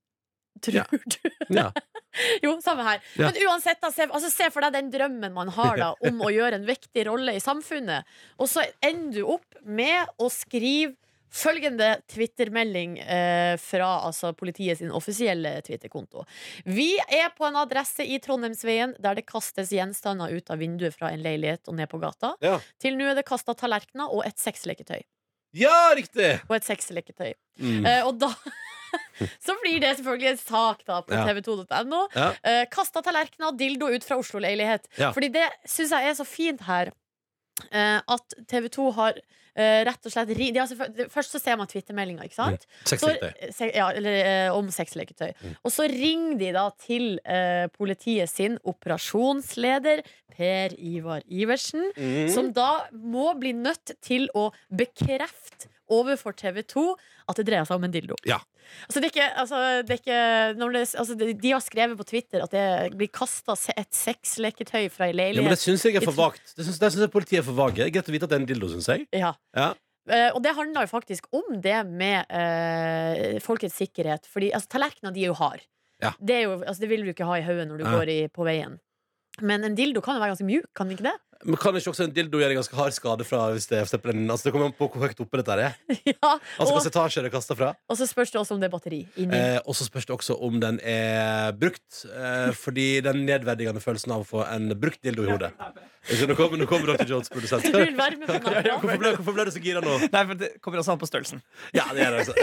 Tror 0.63 0.99
du? 1.11 1.31
Ja. 1.59 1.71
Jo, 2.45 2.53
samme 2.63 2.85
her. 2.87 3.01
Ja. 3.19 3.27
Men 3.27 3.41
uansett, 3.49 3.81
da, 3.83 3.89
se, 3.91 4.05
altså, 4.07 4.29
se 4.31 4.47
for 4.55 4.63
deg 4.63 4.77
den 4.77 4.91
drømmen 4.93 5.33
man 5.35 5.49
har 5.57 5.81
da 5.81 5.89
om 6.07 6.21
å 6.23 6.29
gjøre 6.31 6.61
en 6.61 6.67
viktig 6.69 7.03
rolle 7.09 7.35
i 7.35 7.41
samfunnet. 7.43 8.07
Og 8.39 8.47
så 8.53 8.63
ender 8.87 9.17
du 9.25 9.33
opp 9.35 9.57
med 9.67 10.13
å 10.23 10.29
skrive 10.31 10.95
følgende 11.35 11.89
Twitter-melding 12.13 12.99
eh, 13.03 13.57
fra 13.59 13.89
altså, 14.07 14.31
politiet 14.39 14.79
sin 14.79 14.93
offisielle 14.95 15.57
Twitter-konto. 15.67 16.23
Vi 16.65 16.93
er 17.09 17.33
på 17.37 17.49
en 17.49 17.59
adresse 17.59 18.07
i 18.07 18.21
Trondheimsveien 18.23 18.95
der 19.03 19.19
det 19.19 19.27
kastes 19.27 19.73
gjenstander 19.75 20.31
ut 20.37 20.51
av 20.55 20.63
vinduet 20.63 20.95
fra 20.95 21.11
en 21.11 21.25
leilighet 21.25 21.67
og 21.69 21.75
ned 21.81 21.91
på 21.91 21.99
gata. 22.03 22.35
Ja. 22.45 22.61
Til 22.83 22.95
nå 23.01 23.09
er 23.11 23.19
det 23.19 23.27
kasta 23.27 23.57
tallerkener 23.59 24.15
og 24.15 24.23
et 24.29 24.39
sexleketøy. 24.39 25.03
Ja, 25.59 25.75
riktig! 25.95 26.37
Og 26.49 26.57
et 26.57 26.67
sexleketøy. 26.67 27.35
Mm. 27.63 27.83
Eh, 27.87 28.07
og 28.07 28.17
da 28.23 28.31
Så 29.43 29.55
blir 29.59 29.81
det 29.83 29.97
selvfølgelig 29.99 30.29
en 30.31 30.39
sak 30.39 30.85
da 30.87 31.01
på 31.03 31.15
Ja. 31.17 31.25
tv2.no. 31.27 32.01
Ja. 32.15 32.29
Eh, 32.47 32.65
Kasta 32.71 33.01
tallerkener 33.03 33.49
og 33.51 33.57
dildo 33.59 33.89
ut 33.91 34.05
fra 34.07 34.19
Oslo 34.23 34.39
leilighet. 34.43 34.87
Ja. 35.01 35.09
Fordi 35.15 35.33
det 35.35 35.49
syns 35.67 35.91
jeg 35.97 36.11
er 36.13 36.15
så 36.15 36.27
fint 36.27 36.63
her. 36.69 36.93
eh, 37.71 37.99
at 38.07 38.35
TV 38.51 38.69
2 38.71 38.87
har 38.95 39.19
rett 39.57 40.07
og 40.07 40.13
slett 40.13 40.29
de 40.29 41.07
Først 41.09 41.31
så 41.35 41.41
ser 41.41 41.57
man 41.57 41.67
Twitter-meldinga, 41.71 42.25
ikke 42.27 42.35
sant? 42.35 42.67
Mm. 42.67 42.87
Sexleketøy. 42.91 43.33
Så- 43.51 43.53
se- 43.59 43.71
ja, 43.75 43.89
eller 43.91 44.19
eh, 44.25 44.51
om 44.57 44.69
sexleketøy. 44.71 45.33
Mm. 45.43 45.57
Og 45.65 45.71
så 45.73 45.87
ringer 45.91 46.39
de 46.39 46.53
da 46.53 46.71
til 46.81 47.19
uh, 47.25 47.67
politiet 47.77 48.29
sin 48.29 48.59
operasjonsleder, 48.65 50.03
Per 50.35 50.75
Ivar 50.79 51.23
Iversen, 51.31 51.93
Mm. 51.97 52.29
som 52.35 52.53
da 52.53 52.89
må 52.93 53.35
bli 53.39 53.53
nødt 53.53 53.93
til 54.03 54.29
å 54.35 54.49
bekrefte 54.75 55.69
overfor 55.93 56.37
TV 56.37 56.63
2 56.71 56.85
at 57.31 57.39
det 57.41 57.47
dreier 57.49 57.69
seg 57.69 57.79
om 57.79 57.87
en 57.87 57.95
dildo. 57.95 58.17
Ja. 58.29 58.39
Altså, 58.87 59.01
det 59.01 59.09
er 59.09 59.13
ikke, 59.13 59.29
altså, 59.43 59.61
det 59.85 59.95
er 59.95 60.01
ikke 60.01 60.21
når 60.61 60.77
det, 60.77 60.83
altså, 61.03 61.17
de, 61.21 61.51
har 61.51 61.63
skrevet 61.65 61.99
på 62.01 62.07
Twitter 62.09 62.45
at 62.45 62.55
det 62.55 62.67
blir 62.97 63.11
kasta 63.13 63.57
et 63.77 63.91
sexleketøy 63.95 64.89
fra 64.93 65.09
ei 65.09 65.13
Ja, 65.13 65.19
leilighet. 65.21 65.45
men 65.45 65.57
det 65.57 65.63
syns 65.63 65.85
jeg 65.85 66.01
er 66.01 66.07
for 66.07 66.17
vagt. 66.17 66.55
Det 66.57 66.67
syns, 66.67 66.81
jeg 66.81 67.13
politiet 67.13 67.43
er 67.43 67.49
for 67.49 67.59
vage. 67.59 67.85
Er 67.85 67.93
Greit 67.93 68.09
å 68.09 68.15
vite 68.15 68.29
at 68.29 68.33
det 68.33 68.39
er 68.41 68.45
en 68.45 68.51
dildo, 68.51 68.71
syns 68.73 68.89
jeg. 68.93 69.07
Ja. 69.13 69.35
Ja. 69.57 69.73
Uh, 70.05 70.31
og 70.37 70.43
det 70.45 70.53
handler 70.53 70.85
jo 70.85 70.91
faktisk 70.91 71.31
om 71.33 71.61
det 71.65 71.79
med 71.89 72.29
uh, 72.29 73.39
folkets 73.45 73.79
sikkerhet. 73.81 74.29
Fordi 74.29 74.51
altså, 74.53 74.75
tallerkener 74.77 75.15
de 75.15 75.25
er 75.25 75.33
jo 75.33 75.39
hard. 75.39 75.65
Ja. 76.03 76.13
Det, 76.21 76.35
er 76.35 76.43
jo, 76.49 76.59
altså, 76.61 76.81
det 76.83 76.91
vil 76.91 77.07
du 77.07 77.13
ikke 77.15 77.29
ha 77.29 77.39
i 77.41 77.47
hodet 77.47 77.69
når 77.71 77.81
du 77.81 77.87
Ja. 77.87 77.95
går 77.97 78.13
i, 78.13 78.19
på 78.29 78.45
veien. 78.45 78.77
Men 79.43 79.65
en 79.67 79.75
dildo 79.75 80.03
kan 80.05 80.15
jo 80.15 80.23
være 80.23 80.35
ganske 80.35 80.47
mjuk, 80.47 80.67
kan 80.77 80.87
den 80.87 80.99
ikke 80.99 81.09
det? 81.09 81.17
Men 81.45 81.59
kan 81.61 81.77
ikke 81.77 81.91
også 81.93 82.07
en 82.07 82.15
dildo 82.15 82.41
gjøre 82.41 82.57
ganske 82.57 82.77
hard 82.79 82.95
skade 82.97 83.27
fra 83.27 83.41
hvis 83.55 83.67
det 83.71 83.79
er 83.79 83.87
for 83.87 83.91
eksempel 83.93 84.15
en 84.15 84.31
Altså, 84.35 84.49
det 84.49 84.53
kommer 84.55 84.71
an 84.71 84.77
på 84.77 84.89
hvor 84.93 85.05
høyt 85.05 85.23
oppe 85.25 85.41
dette 85.41 85.57
er. 85.59 85.79
ja, 86.13 86.31
Altså, 86.35 86.69
og, 86.69 86.75
hvilken 86.77 86.93
etasje 86.93 87.23
er 87.23 87.29
det 87.29 87.59
fra? 87.59 87.73
og 87.89 87.99
så 87.99 88.07
spørs 88.11 88.31
det 88.35 88.41
også 88.41 88.55
om 88.55 88.63
det 88.63 88.69
er 88.69 88.75
batteri 88.75 89.01
inni. 89.17 89.39
Eh, 89.39 89.59
og 89.65 89.77
så 89.77 89.87
spørs 89.89 90.07
det 90.07 90.15
også 90.15 90.39
om 90.49 90.61
den 90.63 90.81
er 90.83 91.53
brukt. 91.59 92.05
Eh, 92.09 92.53
fordi 92.55 93.01
den 93.05 93.25
nedverdigende 93.27 93.83
følelsen 93.83 94.15
av 94.15 94.25
å 94.25 94.29
få 94.29 94.47
en 94.47 94.73
brukt 94.79 95.03
dildo 95.05 95.27
i 95.27 95.33
hodet. 95.35 95.53
Så 96.05 96.27
Nå 96.29 96.35
kommer, 96.37 96.61
nå 96.61 96.67
kommer 96.69 96.93
Dr. 96.93 97.07
Jones, 97.09 97.31
produsent. 97.33 97.65
Du 97.65 97.79
vil 97.79 97.97
være 97.97 98.19
med 98.21 98.29
på 98.29 98.37
den 98.37 98.59
her, 98.59 98.67
Hvorfor 98.77 99.01
ble, 99.01 99.13
hvorfor 99.17 99.37
ble 99.37 99.47
du 99.49 99.53
så 99.55 99.63
gira 99.65 99.81
nå? 99.81 99.95
Nei, 100.13 100.25
for 100.29 100.41
Det 100.41 100.51
kommer 100.61 100.83
også 100.83 100.93
an 100.93 101.01
på 101.01 101.09
størrelsen. 101.09 101.41
Ja, 101.73 101.87
det 101.97 102.05
gjør 102.05 102.17
det 102.17 102.25
altså. 102.25 102.35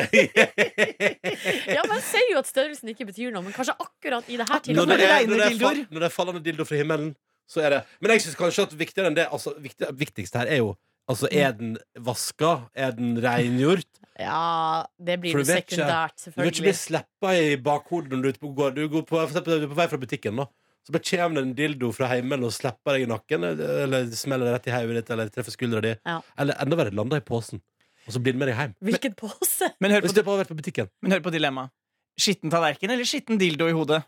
Ja, 1.78 1.84
man 1.90 2.02
sier 2.06 2.32
jo 2.32 2.40
at 2.42 2.50
størrelsen 2.50 2.90
ikke 2.94 3.06
betyr 3.12 3.30
noe, 3.34 3.46
men 3.46 3.54
kanskje 3.54 3.76
akkurat 3.78 4.30
i 4.30 4.40
det 4.40 4.48
her 4.50 4.58
Når 4.58 4.66
tilfellet 4.66 4.98
det, 4.98 5.10
er, 5.12 5.28
når, 5.30 5.44
er 5.46 5.60
fall, 5.62 5.84
når 5.92 6.04
det 6.04 6.08
er 6.10 6.16
fallende 6.16 6.42
dildo 6.48 6.66
fra 6.66 6.80
himmelen, 6.82 7.14
så 7.52 7.64
er 7.66 7.76
det 7.76 7.82
Men 8.00 8.14
jeg 8.16 8.24
syns 8.26 8.40
kanskje 8.40 8.68
at 8.70 8.78
viktigere 8.80 9.12
enn 9.12 9.18
det 9.18 9.28
altså, 9.28 9.54
viktig, 9.60 9.92
viktigste 10.00 10.42
her 10.44 10.54
er 10.56 10.64
jo 10.64 10.72
Altså, 11.10 11.28
er 11.34 11.52
den 11.58 11.74
vaska? 12.00 12.52
Er 12.78 12.94
den 12.96 13.18
rengjort? 13.24 13.88
Ja, 14.22 14.84
det 15.02 15.16
blir 15.22 15.34
jo 15.34 15.42
sekundært, 15.42 16.14
ikke- 16.14 16.22
sekundært, 16.22 16.36
Du 16.36 16.42
vil 16.44 16.50
ikke 16.52 16.62
bli 16.62 16.72
selvfølgelig. 16.72 16.82
sleppa 16.86 17.30
i 17.42 17.56
bakhodet 17.58 18.12
når 18.12 18.22
du 18.22 18.28
er 18.28 18.34
ute 18.36 18.42
på, 18.44 18.52
går, 18.60 18.74
du 18.76 18.82
går 18.92 19.02
på, 19.10 19.16
for 19.18 19.24
eksempel, 19.26 19.56
du 19.58 19.66
er 19.66 19.72
på 19.72 19.78
vei 19.80 19.88
fra 19.90 19.98
butikken. 19.98 20.36
da. 20.38 20.46
Så 20.86 20.94
bare 20.94 21.08
kommer 21.10 21.36
det 21.40 21.44
en 21.48 21.56
dildo 21.58 21.90
fra 21.96 22.10
himmelen 22.12 22.46
og 22.46 22.54
slipper 22.54 22.94
deg 22.98 23.08
i 23.08 23.10
nakken, 23.10 23.44
eller 23.48 24.12
smeller 24.14 24.54
rett 24.54 24.68
i 24.70 24.76
hodet 24.76 25.00
ditt, 25.00 25.10
eller 25.16 25.32
treffer 25.34 25.56
skuldra 25.56 25.82
di. 25.82 25.96
Ja. 26.06 26.20
Eller 26.38 26.60
enda 26.62 26.78
verre, 26.78 26.94
lander 26.94 27.18
i 27.18 27.26
posen. 27.26 27.62
Og 28.06 28.14
så 28.14 28.22
blir 28.22 28.34
den 28.36 28.44
med 28.44 28.52
deg 28.52 28.60
hjem. 28.60 28.76
Hvilken 28.92 29.18
pose? 29.18 29.72
Men 29.82 29.96
hør 29.96 30.06
på, 30.06 30.14
på 30.14 30.88
men 31.02 31.12
hør 31.16 31.26
på 31.26 31.34
dilemmaet. 31.34 31.74
Skitten 32.20 32.52
tallerken 32.54 32.92
eller 32.94 33.08
skitten 33.08 33.40
dildo 33.42 33.72
i 33.72 33.74
hodet? 33.74 34.04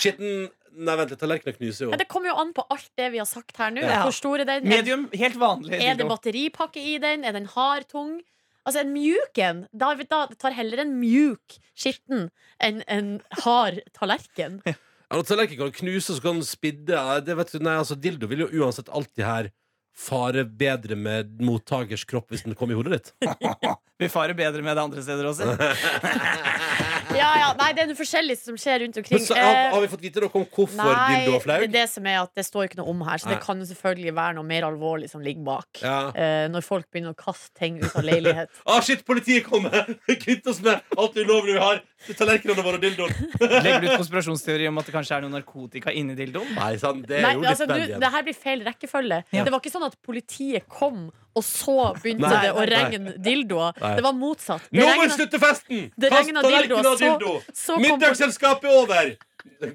Skitten 0.00 0.48
Nei, 0.74 0.94
vent 0.98 1.12
litt, 1.12 1.20
tallerkenen 1.20 1.56
knuser 1.58 1.86
jo. 1.86 1.90
Men 1.92 2.00
det 2.02 2.08
kommer 2.10 2.32
jo 2.32 2.36
an 2.42 2.52
på 2.56 2.64
alt 2.74 2.88
det 2.98 3.10
vi 3.14 3.20
har 3.22 3.28
sagt 3.30 3.58
her 3.60 3.74
nå. 3.74 3.82
Ja. 3.84 4.02
Hvor 4.06 4.14
stor 4.16 4.42
er 4.42 4.48
den? 4.48 4.68
Medium, 4.70 5.08
helt 5.14 5.38
vanlig 5.40 5.78
er 5.78 5.98
det 5.98 6.08
batteripakke 6.10 6.82
i 6.82 6.96
den? 7.02 7.26
Er 7.26 7.36
den 7.36 7.46
hard, 7.54 7.86
tung? 7.90 8.16
Altså 8.64 8.80
en 8.80 8.94
mjuk 8.94 9.38
en. 9.44 9.66
Da, 9.76 9.92
da 10.08 10.24
tar 10.40 10.56
heller 10.56 10.82
en 10.84 10.96
mjuk 11.00 11.58
skitten 11.76 12.30
enn 12.62 12.80
en 12.88 13.18
hard 13.44 13.82
tallerken. 13.96 14.62
Ja, 14.66 14.78
når 15.12 15.26
tallerkenen 15.28 15.60
kan 15.68 15.76
knuse, 15.82 16.16
så 16.16 16.24
kan 16.24 16.40
den 16.40 16.48
spidde. 16.48 17.02
Det 17.26 17.36
vet 17.38 17.52
du, 17.52 17.60
nei, 17.62 17.76
altså, 17.82 17.98
dildo 17.98 18.30
vil 18.30 18.46
jo 18.46 18.64
uansett 18.64 18.88
alltid 18.88 19.26
her 19.28 19.52
fare 19.94 20.42
bedre 20.44 20.96
med 20.98 21.36
mottakers 21.44 22.02
kropp 22.08 22.32
hvis 22.32 22.42
den 22.42 22.56
kommer 22.58 22.74
i 22.74 22.78
hodet 22.80 22.96
ditt. 22.98 23.12
Vi 24.02 24.08
farer 24.10 24.34
bedre 24.34 24.64
med 24.64 24.74
det 24.74 24.82
andre 24.82 25.04
steder 25.06 25.28
også. 25.30 25.54
Ja, 27.12 27.30
ja, 27.38 27.48
nei, 27.58 27.68
det 27.76 27.82
er 27.84 27.88
noe 27.90 27.98
forskjellig 27.98 28.36
som 28.40 28.56
skjer 28.60 28.80
rundt 28.84 28.96
Men 28.96 29.04
omkring. 29.04 29.24
så, 29.26 29.34
har, 29.36 29.54
Eh, 29.54 29.70
har 29.74 29.80
vi 29.84 29.88
fått 29.92 30.04
vite 30.06 30.22
noe 30.24 30.30
om 30.40 30.46
hvorfor 30.46 30.76
Nei, 30.78 30.94
dildo 31.24 31.30
er 31.30 31.38
det, 31.38 31.42
flau? 31.44 31.56
er 31.62 31.72
det 31.74 31.84
som 31.92 32.06
er 32.10 32.18
at 32.22 32.32
det 32.34 32.44
står 32.46 32.68
ikke 32.68 32.78
noe 32.80 32.88
om 32.94 33.02
her, 33.06 33.18
så 33.18 33.28
det 33.28 33.38
Nei. 33.38 33.44
kan 33.44 33.58
jo 33.60 33.66
selvfølgelig 33.68 34.14
være 34.16 34.34
noe 34.38 34.44
mer 34.48 34.62
alvorlig 34.68 35.10
som 35.12 35.20
ligger 35.24 35.44
bak. 35.44 35.82
Ja. 35.82 35.96
Uh, 36.14 36.46
når 36.54 36.64
folk 36.66 36.86
begynner 36.90 37.12
å 37.12 37.18
kaste 37.18 37.52
ting 37.58 37.80
ut 37.82 37.90
av 37.94 38.04
leilighet. 38.06 38.50
Ah, 38.66 38.80
shit, 38.80 39.04
politiet 39.06 39.44
kommer! 39.46 39.84
Kvitt 40.24 40.46
oss 40.50 40.60
med 40.64 40.80
alt 40.96 41.16
ulovlig 41.20 41.54
vi 41.58 41.60
har! 41.60 41.82
Tallerkenene 42.04 42.60
våre 42.64 42.76
og 42.76 42.82
dildoen. 42.84 43.12
Legger 43.64 43.80
du 43.80 43.86
ut 43.88 43.96
konspirasjonsteori 44.02 44.66
om 44.68 44.78
at 44.80 44.88
det 44.88 44.92
kanskje 44.94 45.16
er 45.16 45.22
noe 45.24 45.32
narkotika 45.32 45.92
inni 45.96 46.14
dildoen? 46.18 46.50
Nei, 46.58 46.74
sant, 46.80 47.06
det 47.08 47.20
er 47.20 47.22
Nei, 47.28 47.34
jo 47.38 47.40
litt 47.44 47.50
altså, 47.54 47.64
du, 47.64 47.72
spennende 47.72 47.88
igjen. 47.94 48.02
det 48.04 48.10
her 48.12 48.26
blir 48.26 48.36
feil 48.36 48.64
rekkefølge. 48.66 49.20
Ja. 49.32 49.44
Det 49.46 49.52
var 49.54 49.62
ikke 49.64 49.72
sånn 49.72 49.86
at 49.88 49.96
politiet 50.04 50.66
kom, 50.68 51.06
og 51.34 51.44
så 51.44 51.76
begynte 52.02 52.28
Nei, 52.28 52.40
det 52.44 52.52
å 52.54 52.60
nei, 52.60 52.66
nei. 52.66 52.76
regne 52.76 53.14
dildoer. 53.18 53.74
Nei. 53.82 53.92
Det 53.98 54.04
var 54.06 54.14
motsatt. 54.18 54.68
Det 54.70 54.80
Nå 54.80 54.86
må 54.94 55.02
vi 55.02 55.10
slutte 55.16 55.40
festen! 55.42 55.84
det 55.98 56.10
Kast 56.12 56.20
regnet 56.28 56.46
tallerken 56.46 56.76
dildoer, 56.76 56.92
og 56.92 57.02
dildo! 57.02 57.84
Middagsselskapet 57.84 58.70
er 58.70 58.80
over! 58.80 59.12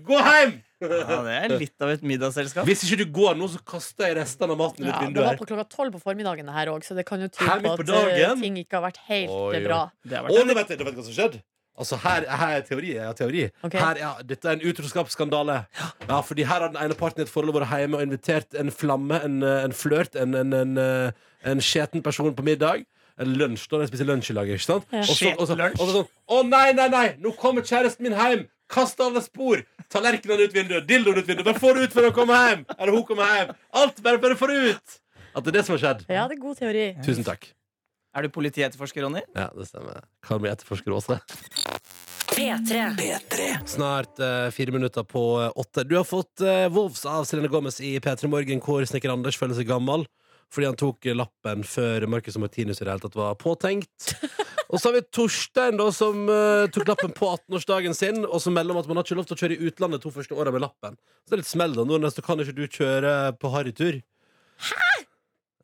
Gå 0.07 0.17
hjem! 0.25 0.57
Ja, 0.79 1.17
det 1.25 1.33
er 1.35 1.51
litt 1.59 1.83
av 1.83 1.89
et 1.91 2.03
middagsselskap. 2.07 2.63
Hvis 2.65 2.85
ikke 2.87 3.01
du 3.01 3.09
går 3.19 3.35
nå, 3.35 3.49
så 3.51 3.59
kaster 3.67 4.07
jeg 4.07 4.15
restene 4.21 4.55
av 4.55 4.61
maten 4.61 4.85
ut 4.85 4.87
Ja, 4.87 5.01
vinduet. 5.03 5.17
det 5.17 5.25
var 5.27 5.39
på 5.41 5.47
klokka 5.49 5.65
tolv 5.75 5.91
på 5.97 5.99
formiddagen, 6.05 6.47
det 6.47 6.55
her 6.55 6.71
òg, 6.71 6.85
så 6.87 6.95
det 6.95 7.03
kan 7.09 7.19
jo 7.19 7.27
tyde 7.27 7.57
på 7.59 7.65
på 7.67 7.73
at 7.75 7.81
eh, 7.83 7.89
dagen? 7.91 8.39
ting 8.39 8.55
ikke 8.61 8.79
har 8.79 8.85
vært 8.87 9.01
helt 9.09 9.29
Oi, 9.35 9.55
eh, 9.55 9.59
oi. 9.59 9.65
bra. 9.67 9.81
Det 10.07 10.15
har 10.15 10.23
Å, 10.23 10.31
vært 10.31 10.47
nå 10.47 10.55
vet 10.55 10.71
du 10.79 10.83
vet 10.87 10.95
hva 10.95 11.03
som 11.09 11.17
skjedde. 11.17 11.41
Altså, 11.79 11.95
her, 12.03 12.25
her 12.27 12.57
er 12.57 12.63
teori. 12.67 12.91
Ja, 12.97 13.11
teori. 13.15 13.45
Okay. 13.63 13.79
Her, 13.79 13.99
ja, 14.01 14.11
dette 14.27 14.49
er 14.49 14.57
en 14.57 14.65
utroskapsskandale. 14.67 15.61
Ja, 16.09 16.19
fordi 16.27 16.43
her 16.43 16.59
har 16.65 16.73
den 16.73 16.79
ene 16.81 16.97
parten 16.99 17.23
i 17.23 17.25
et 17.25 17.31
forhold 17.31 17.55
vært 17.55 17.71
hjemme 17.71 18.01
og 18.01 18.03
invitert 18.03 18.57
en 18.59 18.71
flamme, 18.71 19.21
en, 19.23 19.39
eh, 19.47 19.63
en 19.63 19.75
flørt, 19.75 20.17
en, 20.19 20.35
en, 20.35 20.53
en, 20.57 20.77
eh, 20.83 21.27
en 21.47 21.63
skjeten 21.63 22.03
person 22.03 22.35
på 22.35 22.43
middag. 22.43 22.83
En 23.19 23.31
lunsj, 23.39 23.67
da. 23.71 23.79
De 23.81 23.87
spiser 23.87 24.07
lunsj 24.07 24.31
i 24.33 24.35
lag, 24.35 24.51
ikke 24.51 24.65
sant? 24.65 24.87
Ja. 24.91 25.03
Og 25.03 25.15
så, 25.15 25.33
sånn 25.47 26.07
Å, 26.35 26.41
nei, 26.47 26.69
nei, 26.75 26.87
nei! 26.91 27.05
Nå 27.23 27.33
kommer 27.39 27.63
kjæresten 27.67 28.07
min 28.07 28.15
hjem! 28.15 28.47
Kast 28.69 28.99
av 29.03 29.15
deg 29.15 29.25
spor! 29.25 29.63
Tallerkenene 29.89 30.45
ut 30.47 30.55
vinduet, 30.55 30.87
dildoen 30.87 31.19
ut 31.19 31.27
vinduet. 31.27 31.47
Bare 31.47 31.59
få 31.63 31.73
det 31.75 31.87
ut 31.87 31.95
før 31.95 32.09
hun 32.09 32.17
kommer 32.19 32.49
hjem! 32.49 32.65
Eller 32.77 32.95
hun 32.95 33.05
kommer 33.07 33.31
hjem. 33.35 33.55
Alt 33.81 34.03
bare, 34.05 34.21
bare 34.23 34.39
få 34.39 34.51
det 34.51 34.59
ut! 34.75 34.99
At 35.35 35.45
det 35.45 35.53
er 35.53 35.59
det 35.59 35.65
som 35.67 35.75
har 35.77 35.83
skjedd. 35.83 36.03
Ja, 36.11 36.27
det 36.29 36.37
er 36.37 36.43
god 36.43 36.59
teori. 36.59 36.85
Tusen 37.05 37.27
takk. 37.27 37.49
Er 38.15 38.25
du 38.25 38.31
politietterforsker, 38.33 39.05
Ronny? 39.05 39.21
Ja, 39.37 39.49
det 39.53 39.67
stemmer. 39.69 40.01
Kan 40.25 40.41
bli 40.41 40.49
etterforsker 40.49 40.95
også. 40.95 41.19
P3. 42.29 43.59
Snart 43.69 44.21
uh, 44.21 44.49
fire 44.53 44.73
minutter 44.73 45.05
på 45.05 45.23
eh, 45.41 45.51
åtte. 45.59 45.83
Du 45.83 45.95
har 45.97 46.05
fått 46.07 46.41
uh, 46.45 46.67
Wolves 46.73 47.03
av 47.09 47.25
Selene 47.29 47.49
Gomez 47.51 47.79
i 47.83 47.97
P3 48.01 48.29
Morgen, 48.31 48.61
hvor 48.63 48.85
snekker 48.87 49.13
Anders 49.13 49.37
føler 49.37 49.57
seg 49.57 49.69
gammel. 49.69 50.07
fordi 50.49 50.65
han 50.65 50.77
tok 50.77 51.05
lappen 51.13 51.61
før 51.61 52.07
Marcus 52.09 52.37
og 52.39 52.41
Martinus 52.41 52.79
i 52.81 52.85
det 52.85 52.89
hele 52.89 53.03
tatt 53.03 53.17
var 53.17 53.35
påtenkt. 53.37 54.15
Og 54.69 54.77
så 54.77 54.89
har 54.89 54.99
vi 54.99 55.01
Torstein, 55.13 55.77
da, 55.77 55.87
som 55.93 56.27
uh, 56.29 56.69
tok 56.69 56.91
lappen 56.91 57.13
på 57.17 57.25
18-årsdagen 57.25 57.95
sin, 57.97 58.21
og 58.21 58.37
som 58.41 58.53
melder 58.53 58.75
om 58.75 58.81
at 58.81 58.89
man 58.89 58.99
har 58.99 59.07
ikke 59.07 59.17
lov 59.17 59.25
til 59.25 59.33
å 59.33 59.41
kjøre 59.41 59.57
i 59.57 59.69
utlandet 59.69 60.03
to 60.05 60.13
første 60.13 60.37
åra 60.37 60.53
med 60.53 60.61
lappen. 60.61 60.97
Så 61.25 61.33
det 61.33 61.39
er 61.39 61.41
litt 61.41 61.49
smell, 61.49 61.73
da. 61.73 61.87
Nordnes, 61.89 62.13
så 62.13 62.25
kan 62.25 62.41
ikke 62.43 62.53
du 62.53 62.67
kjøre 62.67 63.15
på 63.41 63.49
harrytur. 63.55 63.97
Hæ?! 64.69 65.08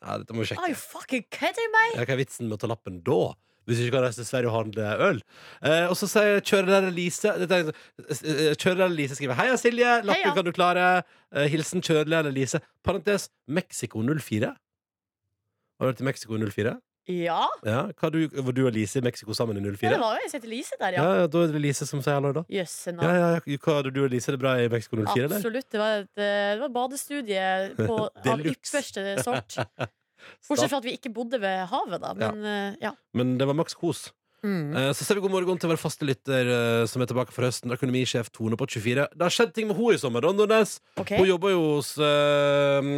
Ja, 0.05 0.17
dette 0.21 0.33
må 0.37 0.43
vi 0.45 0.55
Are 0.57 0.69
you 0.69 0.75
fucking 0.77 1.25
kidding 1.33 1.71
me? 1.73 1.85
Ja, 1.95 2.05
hva 2.05 2.13
er 2.15 2.21
vitsen 2.21 2.47
med 2.49 2.57
å 2.57 2.61
ta 2.61 2.67
lappen 2.69 3.01
da? 3.05 3.33
Hvis 3.65 3.79
du 3.79 3.87
ikke 3.87 3.95
kan 3.97 4.03
reise 4.05 4.19
til 4.21 4.27
Sverige 4.29 4.51
og 4.51 4.53
handle 4.59 4.89
øl. 5.01 5.19
Eh, 5.65 5.87
og 5.89 5.95
så 5.97 6.05
sier 6.05 6.37
kjørelærer 6.45 6.91
Lise 6.93 7.31
dette 7.41 7.57
er- 7.57 7.71
eh, 7.73 8.75
der 8.77 8.89
Lise 8.93 9.15
skriver 9.17 9.33
Heia 9.39 9.55
Silje, 9.57 10.03
lappen 10.05 10.21
Heia. 10.21 10.35
kan 10.35 10.45
du 10.45 10.51
klare. 10.53 11.03
Eh, 11.33 11.47
hilsen 11.49 11.81
kjørelærer 11.81 12.29
Lise. 12.31 12.61
Parentes 12.83 13.29
Mexico 13.47 14.03
04. 14.03 14.53
Har 14.53 15.81
du 15.81 15.91
vært 15.91 16.01
i 16.01 16.05
Mexico 16.05 16.37
04? 16.37 16.75
Ja. 17.07 17.43
Ja, 17.65 17.81
hva 18.01 18.09
du, 18.09 18.23
Var 18.33 18.53
du 18.57 18.61
og 18.65 18.71
Lise 18.73 18.97
i 18.97 19.03
Mexico 19.05 19.35
sammen 19.37 19.59
i 19.59 19.61
04? 19.61 19.85
ja, 19.85 19.91
det 19.93 19.99
var 20.01 20.15
jo 20.17 20.23
ei 20.25 20.29
som 20.31 20.47
Lise 20.49 20.77
der, 20.79 20.95
Ja, 20.97 21.03
ja. 21.21 21.27
da 21.27 21.43
er 21.45 21.51
det 21.53 21.61
Lise 21.61 21.85
som 21.85 22.01
sier 22.01 22.17
hallo, 22.17 22.31
da. 22.33 22.43
Jøsse 22.49 22.89
Ja, 22.89 22.95
navn. 22.97 23.19
ja, 23.19 23.27
ja. 23.35 23.57
Hva 23.61 23.75
hadde 23.77 23.91
du 23.93 23.99
og 24.05 24.09
Lise 24.09 24.33
det 24.33 24.39
bra 24.41 24.55
i 24.57 24.67
Mexico 24.73 24.97
04, 24.97 25.25
eller? 25.27 25.35
Absolutt. 25.37 25.69
Det 25.69 25.79
var, 25.83 25.99
et, 26.01 26.11
eh, 26.17 26.55
det 26.55 26.61
var 26.65 26.73
badestudie 26.79 27.45
på, 27.89 27.99
av 28.33 28.41
ypperste 28.49 29.05
sort. 29.21 29.57
Bortsett 30.49 30.71
fra 30.71 30.79
at 30.81 30.85
vi 30.87 30.95
ikke 30.97 31.11
bodde 31.13 31.37
ved 31.43 31.67
havet, 31.69 32.01
da. 32.01 32.13
Men 32.17 32.45
eh, 32.49 32.77
ja. 32.81 32.95
Men 33.13 33.37
det 33.37 33.45
var 33.47 33.53
maks 33.61 33.77
kos. 33.77 34.07
Mm. 34.45 34.75
Eh, 34.77 34.91
Så 34.93 35.05
ser 35.07 35.17
vi 35.17 35.23
god 35.25 35.33
morgen 35.33 35.57
til 35.57 35.71
vår 35.71 35.79
faste 35.81 36.05
lytter 36.05 36.49
eh, 36.53 36.85
som 36.89 37.01
er 37.01 37.09
tilbake 37.09 37.33
for 37.33 37.47
høsten. 37.47 37.73
Økonomisjef 37.73 38.29
Tone 38.35 38.57
på 38.59 38.67
24. 38.69 39.07
Det 39.15 39.25
har 39.25 39.33
skjedd 39.33 39.53
ting 39.55 39.67
med 39.69 39.77
henne 39.79 39.97
i 39.97 40.01
sommer. 40.01 40.21
da, 40.21 40.33
Nordnes. 40.37 40.75
Ok. 41.01 41.15
Hun 41.17 41.27
jobber 41.31 41.55
jo 41.55 41.63
hos 41.79 41.95
eh, 41.97 42.91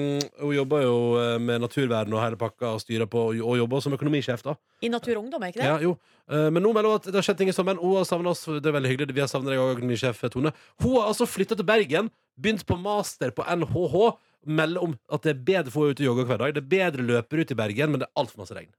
Hun 0.43 0.56
jobber 0.58 0.84
jo 0.84 0.98
med 1.39 1.64
naturvern 1.64 2.12
og 2.14 2.22
hele 2.24 2.39
pakka 2.39 2.74
og 2.76 2.84
styrer 2.84 3.08
på, 3.08 3.30
og 3.39 3.56
jobber 3.58 3.82
som 3.86 3.95
økonomisjef, 3.95 4.43
da. 4.43 4.58
I 4.84 4.91
Natur 4.91 5.16
og 5.18 5.24
Ungdom, 5.26 5.43
er 5.48 5.54
ikke 5.54 5.64
det? 5.64 5.70
Ja, 5.72 5.80
jo. 5.82 5.95
Men 6.28 6.60
nå 6.60 6.74
melder 6.76 6.91
hun 6.91 7.00
at 7.00 7.06
det 7.08 7.16
har 7.16 7.24
skjedd 7.24 7.39
ting 7.39 7.50
i 7.50 7.56
sommeren. 7.56 7.80
Hun 7.80 7.95
har 7.95 8.08
savnet 8.10 8.34
oss. 8.34 8.43
Det 8.60 8.68
er 8.68 8.76
veldig 8.76 8.89
hyggelig. 8.91 9.16
Vi 9.16 9.24
har 9.24 9.30
savnet 9.32 9.54
deg 9.54 9.62
òg, 9.64 9.78
økonomisjef 9.78 10.20
Tone. 10.34 10.52
Hun 10.84 10.98
har 10.98 11.08
altså 11.14 11.26
flytta 11.30 11.56
til 11.56 11.68
Bergen, 11.68 12.10
begynt 12.36 12.66
på 12.68 12.76
master 12.82 13.32
på 13.32 13.45
NHH. 13.48 13.95
Melder 14.48 14.84
om 14.84 14.98
at 15.12 15.24
det 15.24 15.32
er 15.34 15.39
bedre 15.48 15.72
for 15.74 15.88
henne 15.88 15.95
ut 15.95 16.02
og 16.04 16.08
jogge 16.10 16.28
hver 16.28 16.43
dag. 16.43 16.54
Det 16.56 16.62
er 16.64 16.70
bedre 16.76 17.08
løper 17.08 17.41
ut 17.43 17.52
i 17.56 17.58
Bergen, 17.58 17.91
men 17.95 18.04
det 18.04 18.08
er 18.10 18.20
altfor 18.22 18.43
masse 18.43 18.56
regn. 18.56 18.70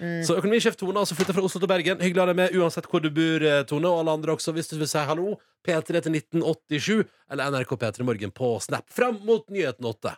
Mm. 0.00 0.22
Så 0.26 0.36
økonomisjef 0.38 0.76
Tone 0.80 0.98
altså 0.98 1.14
flytta 1.14 1.34
fra 1.36 1.42
Oslo 1.46 1.60
til 1.62 1.68
Bergen. 1.70 1.98
Hyggelig 2.02 2.22
å 2.22 2.24
ha 2.26 2.32
deg 2.32 2.36
med 2.40 2.56
uansett 2.58 2.88
hvor 2.90 3.02
du 3.04 3.10
bor, 3.10 3.44
eh, 3.46 3.62
Tone. 3.68 3.86
Og 3.90 4.00
alle 4.02 4.14
andre 4.16 4.32
også, 4.34 4.52
hvis 4.56 4.68
du 4.72 4.76
vil 4.80 4.88
si 4.90 4.98
hallo. 4.98 5.36
P3 5.62 6.00
til 6.02 6.12
1987 6.16 7.04
eller 7.30 7.50
NRK 7.52 7.76
P3 7.78 8.02
Morgen 8.08 8.32
på 8.34 8.56
Snap. 8.64 8.88
Fram 8.90 9.20
mot 9.24 9.44
nyheten 9.52 9.84
8. 9.86 10.16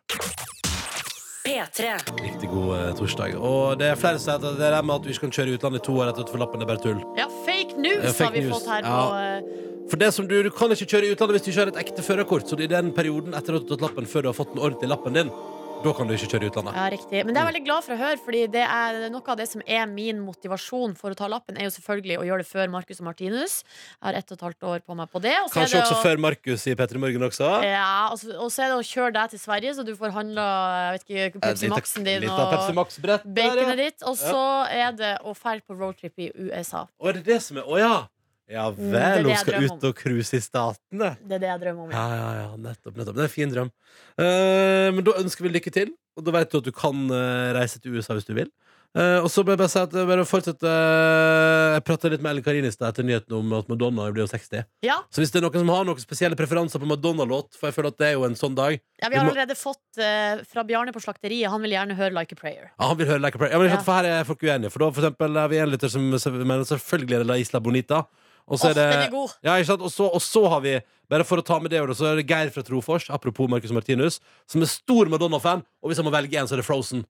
P3. 1.44 1.90
Riktig 2.22 2.48
god 2.48 2.70
eh, 2.78 2.92
torsdag. 2.96 3.34
Og 3.36 3.76
det 3.80 3.90
er 3.92 3.98
flere 4.00 4.16
som 4.20 4.30
sier 4.30 4.38
at 4.40 4.46
det 4.56 4.64
der 4.72 4.78
med 4.86 4.94
at 4.96 5.04
du 5.04 5.10
ikke 5.12 5.26
kan 5.26 5.34
kjøre 5.36 5.52
i 5.52 5.58
utlandet 5.58 5.82
i 5.82 5.84
to 5.84 5.96
år 6.00 6.08
etter 6.12 6.24
at 6.24 6.30
du 6.30 6.32
får 6.32 6.40
lappen, 6.46 6.62
det 6.62 6.64
er 6.64 6.72
bare 6.72 6.84
tull. 6.86 7.02
Ja, 7.20 7.26
fake 7.44 7.76
news 7.84 8.00
Ja, 8.06 8.12
fake 8.16 8.30
har 8.30 8.32
vi 8.38 8.44
news. 8.46 8.54
fått 8.56 8.70
her 8.72 8.88
Ja. 8.88 9.02
på 9.04 9.90
For 9.90 10.00
det 10.00 10.14
som 10.16 10.26
du, 10.26 10.42
du 10.42 10.48
kan 10.50 10.72
ikke 10.72 10.88
kjøre 10.88 11.04
i 11.04 11.12
utlandet 11.12 11.36
hvis 11.36 11.44
du 11.44 11.50
ikke 11.52 11.60
har 11.60 11.72
et 11.74 11.80
ekte 11.84 12.00
førerkort. 12.06 12.48
Så 12.48 12.56
i 12.64 12.66
den 12.70 12.88
perioden 12.96 13.34
etter 13.36 13.58
at 13.58 13.66
du 13.68 13.74
har 13.74 13.76
tatt 13.76 13.84
lappen, 13.84 14.06
før 14.08 14.22
du 14.24 14.28
har 14.32 14.38
fått 14.38 14.54
den 14.54 14.62
ordentlige 14.64 14.88
lappen 14.88 15.12
din, 15.12 15.28
da 15.84 15.92
kan 15.96 16.08
du 16.08 16.14
ikke 16.16 16.30
kjøre 16.32 16.46
i 16.46 16.50
utlandet. 16.50 16.76
Ja, 16.78 16.86
riktig. 16.92 17.20
Men 17.24 17.34
det 17.34 17.40
er 17.40 17.44
jeg 17.44 17.50
veldig 17.52 17.64
glad 17.66 17.84
for 17.86 17.94
å 17.94 17.98
høre, 18.00 18.18
Fordi 18.24 18.40
det 18.54 18.62
er 18.64 18.98
noe 19.12 19.32
av 19.34 19.38
det 19.40 19.46
som 19.50 19.62
er 19.66 19.84
min 19.90 20.20
motivasjon 20.24 20.96
for 20.98 21.12
å 21.12 21.18
ta 21.18 21.28
lappen, 21.30 21.58
er 21.60 21.68
jo 21.68 21.74
selvfølgelig 21.74 22.16
å 22.20 22.24
gjøre 22.28 22.44
det 22.44 22.48
før 22.48 22.72
Marcus 22.72 23.02
og 23.02 23.08
Martinus. 23.10 23.56
Jeg 23.64 24.06
har 24.08 24.18
ett 24.20 24.32
og 24.32 24.38
et 24.38 24.44
halvt 24.48 24.68
år 24.72 24.84
på 24.86 24.96
meg 24.96 25.10
på 25.12 25.22
det. 25.24 25.34
Og 25.42 25.50
så 25.50 25.60
er 25.60 25.66
Kanskje 25.66 25.76
det 25.78 25.82
også 25.84 25.98
å- 25.98 26.04
før 26.06 26.22
Markus 26.24 26.66
i 26.66 26.74
P3 26.74 26.98
Morgen 27.04 27.26
også. 27.28 27.50
Ja, 27.64 28.08
og 28.10 28.18
så, 28.18 28.32
og 28.38 28.50
er 28.64 28.68
det 28.72 28.78
å 28.80 28.86
kjøre 28.88 29.12
deg 29.18 29.30
til 29.30 29.38
Sverige, 29.44 29.74
så 29.76 29.84
du 29.84 29.94
får 29.96 30.12
handla 30.16 30.46
Pepsi 31.04 31.68
Max-en 31.68 32.04
din 32.04 32.20
lite 32.24 32.48
Pepsi 32.54 32.70
og 32.72 32.78
Max-brett 32.80 33.24
baconet 33.34 33.76
ditt. 33.76 34.02
Og 34.08 34.16
så 34.16 34.42
er 34.70 34.92
det 34.92 35.18
å 35.24 35.34
dra 35.36 35.60
på 35.60 35.76
roadtrip 35.78 36.18
i 36.18 36.30
USA. 36.34 36.86
Å, 37.00 37.08
er 37.08 37.12
det 37.20 37.24
det 37.24 37.42
som 37.42 37.58
er 37.58 37.64
Å 37.68 37.78
ja! 37.78 37.94
Ja 38.50 38.66
Mm, 38.70 38.90
vel, 38.92 39.24
hun 39.24 39.36
skal 39.40 39.64
ut 39.64 39.84
og 39.88 39.94
cruise 39.96 40.36
i 40.36 40.40
Statene. 40.44 41.14
Det 41.24 41.38
er 41.38 41.44
det 41.46 41.48
jeg 41.48 41.60
drømmer 41.62 41.86
om. 41.86 41.94
Ja, 41.94 42.04
ja, 42.12 42.28
ja, 42.42 42.48
nettopp, 42.60 42.96
nettopp. 42.98 43.16
Det 43.16 43.22
er 43.24 43.30
en 43.30 43.32
fin 43.32 43.52
drøm. 43.54 43.70
Uh, 44.20 44.92
men 44.92 45.04
da 45.06 45.16
ønsker 45.22 45.46
vi 45.46 45.54
lykke 45.54 45.72
til, 45.72 45.94
og 46.18 46.26
da 46.26 46.34
vet 46.36 46.52
du 46.52 46.58
at 46.60 46.68
du 46.68 46.74
kan 46.76 47.06
uh, 47.08 47.54
reise 47.56 47.80
til 47.80 47.96
USA 47.96 48.16
hvis 48.18 48.28
du 48.28 48.34
vil. 48.36 48.50
Uh, 48.94 49.24
og 49.24 49.30
så 49.32 49.42
må 49.42 49.50
jeg 49.50 49.58
bare 49.58 49.72
si 49.72 49.80
at 49.80 49.90
bare 49.90 50.22
fortsette 50.22 50.70
Jeg 50.70 51.82
prata 51.82 52.10
litt 52.12 52.20
med 52.22 52.30
Ellen 52.30 52.44
Karin 52.46 52.68
i 52.68 52.70
stad 52.70 52.92
etter 52.92 53.02
nyheten 53.02 53.34
om 53.34 53.48
at 53.58 53.66
Madonna 53.66 54.04
blir 54.14 54.22
jo 54.22 54.28
60. 54.30 54.68
Ja. 54.86 55.00
Så 55.10 55.18
hvis 55.18 55.32
det 55.34 55.40
er 55.40 55.46
noen 55.48 55.64
som 55.64 55.72
har 55.74 55.88
noen 55.88 56.02
spesielle 56.04 56.38
preferanser 56.38 56.78
på 56.78 56.86
Madonna-låt, 56.86 57.56
for 57.58 57.66
jeg 57.66 57.74
føler 57.74 57.90
at 57.90 57.98
det 57.98 58.06
er 58.12 58.14
jo 58.14 58.28
en 58.28 58.38
sånn 58.38 58.54
dag 58.54 58.76
Ja, 58.76 59.08
vi 59.08 59.18
har 59.18 59.26
allerede 59.26 59.56
fått 59.58 59.98
uh, 59.98 60.44
fra 60.46 60.62
Bjarne 60.68 60.94
på 60.94 61.02
slakteriet. 61.02 61.50
Han 61.50 61.64
vil 61.64 61.74
gjerne 61.74 61.96
høre 61.98 62.14
Like 62.14 62.38
a 62.38 62.38
Prayer. 62.38 62.68
Ja, 62.76 62.92
han 62.92 63.00
vil 63.00 63.10
høre 63.10 63.24
Like 63.24 63.40
a 63.40 63.42
Prayer. 63.42 63.56
Ja, 63.56 63.62
men 63.64 63.72
Ja. 63.72 63.80
For 63.82 63.98
her 63.98 64.10
er 64.12 64.28
folk 64.28 64.46
uenige. 64.46 64.70
For 64.70 64.84
da 64.84 64.92
for 64.92 65.02
eksempel, 65.02 65.40
er 65.42 65.50
vi 65.50 65.58
en 65.64 65.74
lytter 65.74 65.90
som 65.90 66.06
mener 66.12 66.68
selvfølgelig 66.68 67.18
er 67.18 67.24
det 67.24 67.30
La 67.32 67.40
Isla 67.42 67.64
Bonita. 67.64 68.04
Og 68.44 68.60
så 68.60 68.70
er 68.70 68.76
det, 68.76 68.84
den 68.92 69.06
er 69.06 69.12
god. 69.12 69.34
Ja, 69.46 69.56
ikke 69.56 69.70
sant? 69.72 69.84
Og, 69.86 69.92
så, 69.92 70.08
og 70.12 70.20
så 70.22 70.42
har 70.52 70.62
vi, 70.64 70.74
bare 71.12 71.24
for 71.24 71.40
å 71.40 71.44
ta 71.46 71.56
med 71.62 71.72
det, 71.72 71.80
så 71.96 72.10
er 72.10 72.20
det 72.20 72.26
Geir 72.28 72.52
fra 72.52 72.64
Trofors, 72.66 73.08
apropos 73.12 73.48
Marcus 73.48 73.72
Martinus, 73.72 74.20
som 74.50 74.64
er 74.64 74.70
stor 74.70 75.08
Madonna-fan. 75.12 75.64
Og 75.80 75.90
hvis 75.90 76.00
han 76.00 76.08
må 76.08 76.12
velge 76.14 76.40
en, 76.40 76.50
så 76.50 76.58
er 76.58 76.60
det 76.60 76.68
Frozen. 76.68 77.06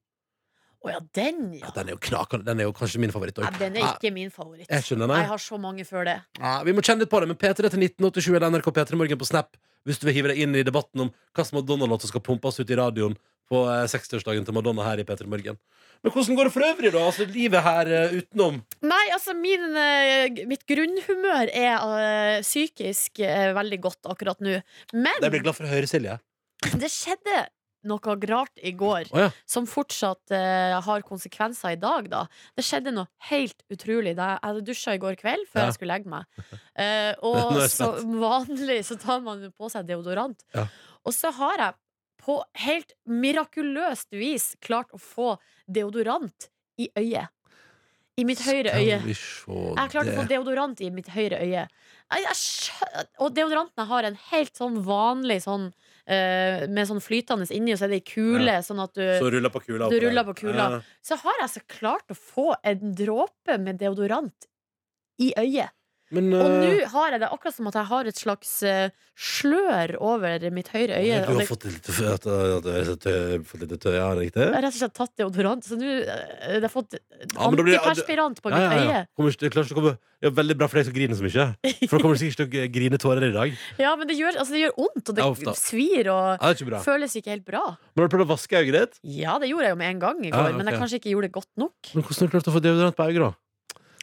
Å 0.85 0.91
ja, 0.93 0.99
den, 1.17 1.45
ja. 1.57 1.65
Ja, 1.65 1.71
den 1.73 1.89
er 1.89 1.95
jo 1.95 2.01
knakende. 2.05 2.45
Den 2.45 2.61
er 2.61 2.67
jo 2.67 2.73
kanskje 2.77 2.99
min 3.01 3.13
favoritt 3.13 3.39
ja. 3.41 3.49
Den 3.57 3.79
er 3.81 3.87
ikke 3.95 4.11
min 4.13 4.29
favoritt. 4.33 4.69
Jeg 4.69 4.85
skjønner, 4.85 5.09
nei. 5.09 5.23
Jeg 5.23 5.31
har 5.31 5.41
så 5.41 5.57
mange 5.61 5.85
før 5.87 6.05
det. 6.05 6.19
Ja, 6.37 6.59
vi 6.67 6.75
må 6.77 6.83
kjenne 6.85 7.05
litt 7.05 7.13
på 7.13 7.23
det, 7.23 7.31
men 7.31 7.39
P3 7.41 7.71
til 7.73 7.87
1987 7.87 8.35
eller 8.35 8.53
NRK 8.53 8.69
P3 8.75 8.99
Morgen 8.99 9.21
på 9.21 9.29
Snap 9.29 9.57
hvis 9.85 10.01
du 10.01 10.07
vil 10.07 10.15
hive 10.17 10.33
deg 10.33 10.41
inn 10.41 10.57
i 10.57 10.65
debatten 10.65 11.05
om 11.05 11.13
hva 11.35 11.45
som 11.45 11.59
Madonna-låt 11.59 12.05
som 12.05 12.13
skal 12.13 12.23
pumpes 12.25 12.57
ut 12.57 12.69
i 12.69 12.77
radioen 12.77 13.13
på 13.49 13.61
eh, 13.69 13.85
60-årsdagen 13.91 14.45
til 14.47 14.55
Madonna 14.57 14.85
her 14.87 15.01
i 15.01 15.05
P3 15.07 15.27
Morgen. 15.29 15.59
Men 16.03 16.13
hvordan 16.13 16.37
går 16.37 16.49
det 16.49 16.53
for 16.53 16.65
øvrig, 16.67 16.91
da? 16.93 17.01
Altså, 17.07 17.25
livet 17.29 17.65
her 17.65 17.89
uh, 17.89 18.15
utenom 18.19 18.57
Nei, 18.85 19.03
altså 19.15 19.33
min, 19.37 19.63
uh, 19.73 20.41
mitt 20.49 20.65
grunnhumør 20.69 21.49
er 21.49 21.75
uh, 21.81 22.43
psykisk 22.45 23.21
eh, 23.25 23.53
veldig 23.57 23.79
godt 23.81 24.09
akkurat 24.11 24.41
nå. 24.43 24.59
Men 24.93 25.23
Jeg 25.23 25.33
blir 25.33 25.45
glad 25.45 25.57
for 25.57 25.65
å 25.65 25.71
høre, 25.71 25.89
Silje. 25.89 26.19
det 26.81 26.91
skjedde 26.93 27.45
noe 27.87 28.15
rart 28.29 28.61
i 28.61 28.73
går 28.75 29.11
oh, 29.11 29.21
ja. 29.25 29.29
som 29.49 29.67
fortsatt 29.69 30.33
eh, 30.35 30.75
har 30.85 31.05
konsekvenser 31.07 31.75
i 31.75 31.79
dag, 31.81 32.09
da. 32.11 32.25
Det 32.57 32.65
skjedde 32.65 32.93
noe 32.95 33.09
helt 33.29 33.65
utrolig. 33.71 34.15
Da 34.17 34.33
jeg 34.33 34.43
hadde 34.43 34.65
dusja 34.67 34.95
i 34.95 35.01
går 35.01 35.17
kveld 35.21 35.47
før 35.51 35.63
Ja. 35.63 35.69
jeg 35.69 35.77
skulle 35.79 35.97
legge 35.97 36.11
meg. 36.11 36.25
Eh, 36.75 37.13
og 37.23 37.55
som 37.71 38.17
vanlig 38.19 38.81
så 38.83 38.97
tar 38.99 39.21
man 39.23 39.45
på 39.55 39.69
seg 39.71 39.85
deodorant. 39.87 40.41
Ja. 40.51 40.65
Og 41.07 41.13
så 41.15 41.31
har 41.31 41.61
jeg 41.61 41.77
på 42.25 42.35
helt 42.65 42.91
mirakuløst 43.07 44.11
vis 44.11 44.49
klart 44.59 44.91
å 44.91 44.99
få 44.99 45.37
deodorant 45.71 46.49
i 46.81 46.89
øyet. 46.99 47.31
I 48.15 48.23
mitt 48.23 48.39
høyre 48.43 48.71
øye. 48.79 48.99
Jeg 49.03 49.79
har 49.79 49.91
klart 49.91 50.11
å 50.11 50.15
få 50.15 50.27
deodorant 50.27 50.79
i 50.83 50.87
mitt 50.91 51.09
høyre 51.11 51.41
øye. 51.43 51.65
Jeg, 51.67 52.23
jeg, 52.23 53.07
og 53.19 53.33
deodoranten 53.35 53.81
jeg 53.81 53.91
har 53.91 54.07
en 54.07 54.19
helt 54.29 54.55
sånn 54.55 54.77
vanlig 54.87 55.41
sånn 55.43 55.69
Med 56.07 56.85
sånn 56.87 57.01
flytende 57.01 57.47
inni, 57.51 57.73
og 57.73 57.79
så 57.79 57.85
er 57.85 57.95
det 57.95 58.01
ei 58.03 58.05
kule, 58.13 58.45
Ja. 58.45 58.59
sånn 58.61 58.81
at 58.83 58.93
du 58.93 59.01
Så 59.01 59.31
ruller 59.31 59.49
på 59.49 59.61
kula. 59.65 59.89
du 59.89 59.99
ruller 59.99 60.23
på 60.23 60.35
kula. 60.35 60.69
Ja. 60.69 60.81
Så 61.01 61.17
har 61.17 61.33
jeg 61.41 61.49
så 61.49 61.61
klart 61.67 62.07
å 62.09 62.15
få 62.15 62.55
en 62.63 62.93
dråpe 62.93 63.57
med 63.59 63.79
deodorant 63.79 64.45
i 65.19 65.33
øyet. 65.37 65.69
Men 66.13 66.27
Og 66.37 66.51
nå 66.61 66.67
eh, 66.69 66.87
har 66.91 67.15
jeg 67.15 67.19
det 67.23 67.29
akkurat 67.33 67.55
som 67.55 67.67
at 67.71 67.77
jeg 67.79 67.87
har 67.89 68.05
et 68.11 68.19
slags 68.21 68.49
eh, 68.63 68.89
slør 69.17 69.95
over 70.05 70.43
mitt 70.53 70.67
høyre 70.69 70.99
øye. 71.01 71.21
Du 71.25 71.31
har 71.31 71.39
det, 71.41 71.47
fått 71.49 71.65
litt, 71.65 71.87
at, 71.89 72.27
at 72.29 72.65
du 72.67 72.69
har 72.69 73.45
fått 73.49 73.63
litt 73.65 73.73
tøy, 73.81 73.95
ja, 73.95 74.09
riktig? 74.13 74.43
jeg 74.43 74.53
har 74.53 74.61
rett 74.67 74.75
og 74.75 74.81
slett 74.83 74.93
tatt 74.99 75.13
deodorant, 75.17 75.65
så 75.65 75.79
nå 75.79 75.87
har 75.87 76.51
jeg 76.51 76.61
har 76.61 76.69
fått 76.73 76.97
Ja, 76.99 77.47
antiperspirant 77.47 78.41
på 78.43 78.51
Ja, 78.53 78.59
mitt 78.59 78.65
ja, 78.65 78.83
ja. 78.83 78.99
øye. 78.99 79.07
Kommer 79.17 79.33
ikke 79.33 79.41
til- 79.45 79.53
klarer 79.55 79.71
ikke 79.73 79.81
å 79.81 79.95
Det 80.25 80.29
er 80.31 80.35
veldig 80.37 80.55
bra 80.57 80.67
for 80.71 80.77
deg 80.79 80.85
som 80.87 80.93
griner 80.95 81.17
så 81.17 81.25
mye. 81.25 81.47
For 81.89 81.97
da 81.97 82.01
kommer 82.03 82.15
du 82.15 82.21
sikkert 82.21 82.37
til 82.49 82.61
å 82.65 82.69
grine 82.77 82.97
tårer 83.01 83.25
i 83.29 83.33
dag. 83.35 83.57
Ja, 83.85 83.95
men 83.99 84.07
det 84.09 84.15
gjør, 84.17 84.37
altså, 84.41 84.53
det 84.55 84.61
gjør 84.63 84.75
vondt, 84.77 85.09
og 85.09 85.15
det 85.17 85.25
Ja, 85.25 85.53
svir, 85.59 86.11
og 86.13 86.27
Ja, 86.37 86.53
det 86.53 86.61
ikke 86.61 86.83
føles 86.85 87.15
ikke 87.19 87.33
helt 87.33 87.45
bra. 87.49 87.63
Men 87.95 88.05
har 88.05 88.09
du 88.09 88.15
prøvd 88.17 88.27
å 88.27 88.31
vaske 88.35 88.61
øyet 88.61 88.77
ditt? 88.77 88.99
Ja, 89.03 89.39
det 89.41 89.49
gjorde 89.51 89.67
jeg 89.69 89.75
jo 89.75 89.81
med 89.81 89.89
en 89.95 89.99
gang 90.05 90.21
i 90.25 90.29
Ja, 90.29 90.37
går, 90.37 90.53
ok. 90.53 90.57
men 90.61 90.69
jeg 90.71 90.79
kanskje 90.85 90.99
ikke 91.01 91.11
gjorde 91.15 91.29
det 91.29 91.35
godt 91.35 91.51
nok. 91.65 91.75
Men 91.93 92.03
hvordan 92.05 92.21
har 92.21 92.27
du 92.31 92.35
klart 92.37 92.49
å 92.49 92.55
få 92.55 92.63
deodorant 92.65 92.95
på 92.97 93.09
øyet, 93.09 93.21
da? 93.25 93.31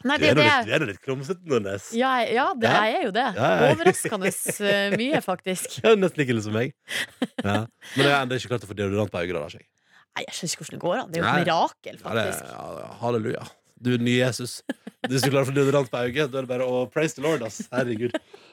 Nei, 0.05 0.17
Du 0.19 0.25
det 0.25 0.31
er 0.33 0.39
litt, 0.39 0.67
du 0.67 0.85
nå 0.85 0.89
litt 0.91 1.01
klumsete, 1.05 1.43
Nordnes. 1.49 1.91
Ja, 1.97 2.13
ja 2.27 2.49
det, 2.59 2.69
Ja. 2.71 2.83
jeg 2.89 2.97
er 2.99 3.05
jo 3.07 3.13
det. 3.15 3.27
Overraskende 3.69 4.33
eh, 4.73 4.97
mye, 4.99 5.21
faktisk. 5.25 5.79
Ja, 5.85 5.95
nesten 5.99 6.23
like 6.23 6.35
ille 6.35 6.43
som 6.45 6.57
meg. 6.57 6.75
Ja. 7.47 7.63
Men 7.97 8.05
jeg 8.07 8.13
har 8.13 8.23
ennå 8.27 8.39
ikke 8.39 8.53
klart 8.55 8.67
å 8.67 8.71
få 8.71 8.77
deodorant 8.79 9.13
på 9.13 9.23
øynene. 9.23 9.63
Nei, 10.13 10.25
jeg 10.27 10.35
skjønner 10.37 10.53
ikke 10.53 10.63
hvordan 10.65 10.77
det 10.79 10.83
går 10.85 10.97
an. 11.01 11.11
Det 11.13 11.19
er 11.19 11.23
jo 11.23 11.29
et 11.33 11.43
mirakel, 11.47 11.97
Ja, 11.99 12.15
det, 12.17 12.25
faktisk. 12.29 12.53
ja, 12.53 12.89
halleluja. 13.01 13.45
Du 13.83 13.89
er 13.97 14.03
nye 14.05 14.19
Jesus. 14.21 14.61
Hvis 15.09 15.25
du 15.25 15.31
klarer 15.33 15.47
å 15.47 15.51
få 15.51 15.55
deodorant 15.57 15.89
på 15.91 16.03
øyet, 16.05 16.29
da 16.31 16.39
er 16.39 16.45
det 16.47 16.51
bare 16.53 16.67
å 16.69 16.85
praise 16.93 17.17
the 17.17 17.23
Lord. 17.25 17.43
ass 17.43 17.63
Herregud. 17.73 18.13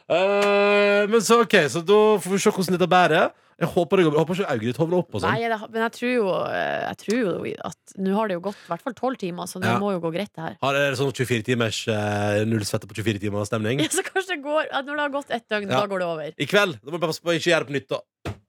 Uh, 0.10 1.06
men 1.12 1.22
så 1.22 1.41
ok, 1.43 1.54
så 1.70 1.84
da 1.86 2.00
får 2.24 2.34
vi 2.34 2.39
se 2.41 2.54
hvordan 2.56 2.78
dette 2.78 2.89
bærer. 2.89 3.30
Jeg 3.60 3.70
håper 3.76 3.97
det 3.99 4.05
går 4.07 4.12
bra. 4.14 4.20
Jeg 4.20 4.28
håper 4.28 4.55
ikke 4.55 4.70
ditt 4.70 4.78
hovner 4.80 4.97
opp. 5.01 5.10
og 5.16 5.22
sånn 5.22 5.32
Nei, 5.36 5.47
det, 5.51 5.60
men 5.74 5.82
jeg 5.84 5.91
tror 5.97 6.12
jo, 6.14 6.28
eh, 6.47 6.84
jeg 6.88 6.97
tror 7.03 7.18
jo 7.20 7.53
at 7.70 7.95
nå 7.99 8.14
har 8.16 8.28
det 8.32 8.38
jo 8.38 8.43
gått 8.47 8.55
i 8.64 8.68
hvert 8.72 8.82
fall 8.88 8.93
tolv 8.95 9.18
timer, 9.20 9.43
så 9.51 9.60
det 9.60 9.68
Ja. 9.68 9.78
må 9.80 9.91
jo 9.91 9.99
gå 9.99 10.12
greit, 10.16 10.32
det 10.36 10.41
her. 10.45 10.55
Har 10.62 10.74
dere 10.74 10.95
sånn 10.95 11.12
24 11.12 11.43
timers 11.43 11.88
eh, 11.88 12.45
null 12.45 12.64
svette 12.64 12.88
på 12.88 12.95
24 12.95 13.20
timer 13.20 13.43
stemning? 13.45 13.80
Ja, 13.84 13.89
så 13.91 14.03
kanskje 14.07 14.36
det 14.38 14.43
går 14.43 14.66
at 14.72 14.86
Når 14.86 14.95
det 14.95 15.03
har 15.03 15.10
gått 15.10 15.30
ett 15.32 15.47
døgn, 15.49 15.70
Ja. 15.70 15.82
da 15.82 15.88
går 15.88 15.99
det 15.99 16.07
over. 16.07 16.32
I 16.39 16.45
kveld 16.47 16.80
da 16.84 16.91
må 16.91 16.99
du 16.99 17.05
passe 17.07 17.20
på 17.22 17.30
å 17.34 17.36
ikke 17.36 17.51
gjøre 17.51 17.66
det 17.66 17.68
på 17.68 17.76
nytt. 17.80 17.89
da 17.89 17.99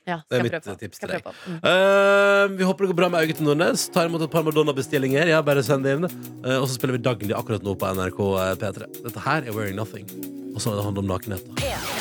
Ja, 0.06 0.16
Det 0.28 0.38
er 0.38 0.40
skal 0.40 0.42
mitt 0.42 0.52
prøve 0.52 0.64
på. 0.74 0.78
tips 0.80 0.96
Skal 0.96 1.08
til 1.08 1.18
deg. 1.18 1.24
prøve 1.24 1.34
på. 1.34 1.50
Mm. 1.50 1.60
Eh, 1.70 2.56
vi 2.56 2.64
håper 2.64 2.78
det 2.78 2.90
går 2.90 2.96
bra 3.02 3.08
med 3.10 3.34
til 3.36 3.46
Nordnes. 3.46 3.88
Tar 3.92 4.06
imot 4.08 4.22
et 4.22 4.30
par 4.30 4.42
Madonna-bestillinger. 4.42 5.26
Ja, 5.28 5.42
bare 5.42 5.62
send 5.62 5.84
det 5.84 5.96
inn. 5.98 6.04
Eh, 6.44 6.56
og 6.58 6.66
så 6.70 6.78
spiller 6.78 6.96
vi 6.96 7.02
Dagny 7.04 7.34
akkurat 7.34 7.62
nå 7.62 7.74
på 7.76 7.86
NRK 7.94 8.20
P3. 8.62 8.86
Dette 9.04 9.20
her 9.26 9.42
er 9.42 9.52
Wearing 9.52 9.76
Nothing. 9.76 10.06
Og 10.54 10.58
så 10.62 10.72
er 10.72 10.76
det 10.80 10.84
handler 10.88 11.02
om 11.04 11.10
nakenhet. 11.18 11.44
da. 11.56 11.99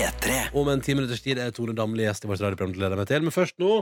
P3. 0.00 0.36
Om 0.56 0.68
en 0.72 0.80
ti 0.80 0.94
minutters 0.96 1.20
tid 1.20 1.38
er 1.42 1.50
Tone 1.52 1.74
Damli 1.76 2.06
gjest 2.06 2.24
i 2.24 2.28
vårt 2.30 2.40
radioprogram. 2.40 2.72
Gleder 2.76 2.96
meg 2.96 3.08
til. 3.10 3.20
Men 3.26 3.34
først 3.34 3.58
nå 3.60 3.72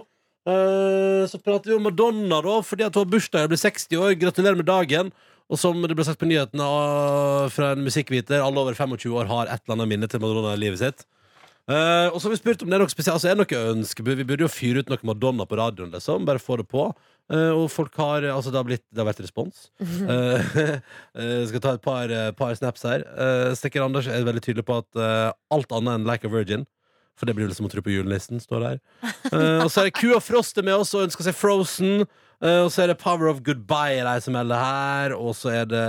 eh, 0.51 1.23
så 1.31 1.39
prater 1.45 1.71
vi 1.71 1.77
om 1.79 1.85
Madonna, 1.87 2.41
da, 2.43 2.57
fordi 2.67 2.87
at 2.89 2.97
hun 2.99 3.05
har 3.05 3.13
bursdag. 3.13 3.47
og 3.47 3.53
blir 3.53 3.61
60 3.63 4.01
år. 4.03 4.17
Gratulerer 4.19 4.59
med 4.59 4.67
dagen. 4.67 5.13
Og 5.49 5.61
som 5.63 5.79
det 5.81 5.95
ble 5.97 6.05
sagt 6.05 6.19
på 6.21 6.27
nyhetene 6.29 6.65
av- 6.67 7.53
fra 7.55 7.71
en 7.73 7.85
musikkviter, 7.87 8.43
alle 8.45 8.61
over 8.61 8.75
25 8.77 9.15
år 9.17 9.31
har 9.31 9.47
et 9.47 9.63
eller 9.63 9.77
annet 9.79 9.89
minne 9.95 10.09
til 10.11 10.21
Madonna 10.21 10.57
i 10.57 10.61
livet 10.61 10.83
sitt. 10.83 11.07
Eh, 11.69 12.09
og 12.11 12.19
så 12.19 12.27
har 12.29 12.35
vi 12.35 12.41
spurt 12.43 12.63
om 12.65 12.69
det 12.73 12.77
er 12.79 12.83
noe 12.83 12.91
spesielt 12.93 13.15
Altså, 13.15 13.29
er 13.31 13.37
det 13.37 13.45
noe 13.45 13.75
ønske 13.75 14.01
Vi 14.03 14.25
burde 14.25 14.41
jo 14.47 14.49
fyre 14.49 14.81
ut 14.81 14.89
noe 14.89 15.05
Madonna 15.05 15.45
på 15.47 15.57
radioen, 15.61 15.93
liksom. 15.93 16.25
Bare 16.27 16.41
få 16.43 16.57
det 16.59 16.67
på. 16.69 16.91
Eh, 17.29 17.53
og 17.53 17.67
folk 17.73 17.93
har 18.01 18.25
Altså, 18.33 18.53
det 18.53 18.57
har, 18.61 18.67
blitt, 18.69 18.85
det 18.89 19.03
har 19.03 19.11
vært 19.11 19.23
respons. 19.25 19.69
Jeg 19.81 20.81
eh, 20.81 21.45
skal 21.51 21.65
ta 21.65 21.77
et 21.77 21.85
par, 21.85 22.09
eh, 22.09 22.33
par 22.39 22.57
snaps 22.57 22.87
her. 22.89 23.05
Stekker 23.59 23.85
Anders 23.85 24.09
er 24.09 24.27
veldig 24.27 24.45
tydelig 24.45 24.67
på 24.69 24.81
at 24.81 25.01
eh, 25.01 25.31
alt 25.55 25.73
annet 25.77 25.99
enn 25.99 26.09
Like 26.09 26.29
a 26.29 26.33
Virgin. 26.33 26.67
For 27.19 27.27
det 27.27 27.35
blir 27.35 27.49
vel 27.49 27.57
som 27.57 27.67
å 27.67 27.73
tro 27.73 27.83
på 27.83 27.93
julenissen, 27.93 28.43
står 28.43 28.65
der. 28.65 28.81
Eh, 29.29 29.61
og 29.61 29.69
så 29.69 29.83
er 29.83 29.89
det 29.91 29.99
Kua 29.99 30.23
Frost 30.25 30.57
er 30.57 30.65
med 30.65 30.81
oss 30.81 30.95
og 30.97 31.03
ønsker 31.05 31.27
seg 31.27 31.35
Frozen. 31.37 32.07
Eh, 32.41 32.61
og 32.63 32.71
så 32.73 32.85
er 32.85 32.93
det 32.93 33.01
Power 33.03 33.29
of 33.29 33.43
Goodbye 33.45 34.01
de 34.07 34.15
som 34.25 34.33
melder 34.33 34.63
her. 34.63 35.15
Og 35.19 35.35
så 35.37 35.51
er 35.53 35.67
det 35.69 35.83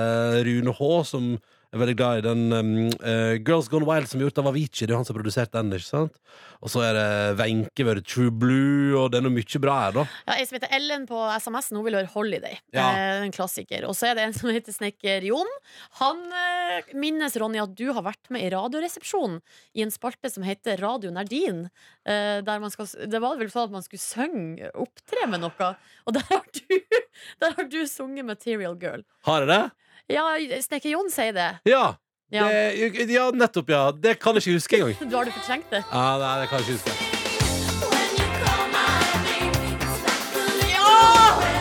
Rune 0.44 0.74
H, 0.76 0.90
som 1.08 1.30
er 1.76 1.82
veldig 1.84 1.96
glad 2.00 2.20
i 2.20 2.26
den 2.26 2.54
um, 2.56 2.70
uh, 3.04 3.36
Girls 3.46 3.70
Gone 3.70 3.86
Wild, 3.86 4.10
som 4.10 4.20
er 4.20 4.28
gjort 4.28 4.40
av 4.42 4.50
Avicii. 4.50 4.88
Det 4.88 4.90
er 4.90 4.96
jo 4.96 5.02
han 5.02 5.08
som 5.08 5.16
har 5.16 5.22
produsert 5.22 5.52
den. 5.54 5.74
ikke 5.76 5.86
sant? 5.86 6.16
Og 6.60 6.72
så 6.74 6.82
er 6.84 6.98
det 6.98 7.10
Wenche 7.40 7.86
ved 7.88 8.02
True 8.04 8.34
Blue, 8.36 8.96
og 9.00 9.12
det 9.12 9.20
er 9.20 9.26
noe 9.26 9.36
mye 9.36 9.62
bra 9.64 9.76
her, 9.86 9.94
da. 9.96 10.06
Ja, 10.28 10.36
Ei 10.36 10.48
som 10.48 10.58
heter 10.58 10.74
Ellen 10.76 11.06
på 11.08 11.20
SMS, 11.40 11.70
nå 11.76 11.84
vil 11.86 11.96
høre 12.00 12.12
Holiday. 12.12 12.58
Ja. 12.76 12.90
Eh, 12.90 13.24
en 13.24 13.36
klassiker. 13.36 13.86
Og 13.88 13.96
så 13.98 14.10
er 14.10 14.18
det 14.18 14.26
en 14.26 14.36
som 14.36 14.52
heter 14.52 14.76
Snekker 14.76 15.28
Jon. 15.30 15.54
Han 16.02 16.26
eh, 16.42 16.92
minnes, 17.00 17.38
Ronny, 17.40 17.62
at 17.64 17.76
du 17.80 17.88
har 17.96 18.04
vært 18.08 18.32
med 18.34 18.44
i 18.44 18.52
Radioresepsjonen 18.54 19.40
i 19.78 19.86
en 19.86 19.94
spalte 19.94 20.32
som 20.34 20.44
heter 20.48 20.82
Radio 20.84 21.14
Nardin. 21.16 21.68
Eh, 22.04 22.40
der 22.46 22.64
man 22.64 22.74
skal, 22.74 22.90
det 23.08 23.24
var 23.24 23.40
vel 23.40 23.52
sånn 23.54 23.70
at 23.70 23.78
man 23.78 23.86
skulle 23.86 24.04
synge, 24.04 24.74
opptre 24.74 25.30
med 25.32 25.46
noe. 25.46 25.74
Og 26.10 26.18
der 26.18 26.28
har 26.34 26.44
du, 26.50 26.80
der 27.46 27.56
har 27.56 27.72
du 27.72 27.84
sunget 27.88 28.28
Material 28.28 28.76
Girl. 28.82 29.06
Har 29.30 29.46
jeg 29.46 29.54
det? 29.54 29.64
Ja, 30.10 30.26
Snekker 30.62 30.90
Jon 30.90 31.12
sier 31.14 31.34
det. 31.34 31.50
Ja. 31.70 31.96
Ja. 32.34 32.48
Det, 32.50 33.06
ja, 33.10 33.30
nettopp, 33.34 33.70
ja. 33.70 33.92
Det 33.92 34.16
kan 34.22 34.38
jeg 34.38 34.42
ikke 34.44 34.56
huske 34.58 34.78
engang. 34.80 35.10
Du 35.10 35.16
har 35.18 35.26
du 35.26 35.32
fortrengt 35.34 35.70
det? 35.70 35.84
Ja, 35.92 36.18
nei, 36.22 36.34
det 36.42 36.50
kan 36.50 36.60
jeg 36.60 36.66
ikke 36.66 36.78
huske. 36.78 36.94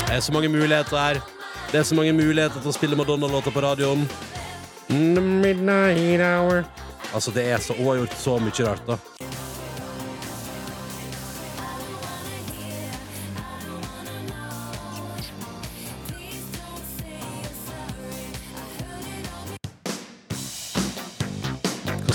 Det 0.08 0.16
er 0.16 0.20
så 0.24 0.32
mange 0.32 0.48
muligheter 0.48 0.96
her. 0.96 1.20
Det 1.72 1.80
er 1.80 1.84
så 1.84 1.94
mange 1.94 2.12
muligheter 2.16 2.60
til 2.64 2.72
å 2.72 2.76
spille 2.76 2.96
Madonna-låter 2.96 3.52
på 3.52 3.60
radioen. 3.64 4.08
The 4.88 5.20
midnight 5.20 6.20
hour. 6.24 6.64
Altså, 7.12 7.30
det 7.30 7.44
er 7.52 7.60
så 7.60 7.76
Hun 7.76 7.86
har 7.92 8.00
gjort 8.00 8.16
så 8.16 8.38
mye 8.40 8.64
rart, 8.64 8.88
da. 8.88 8.96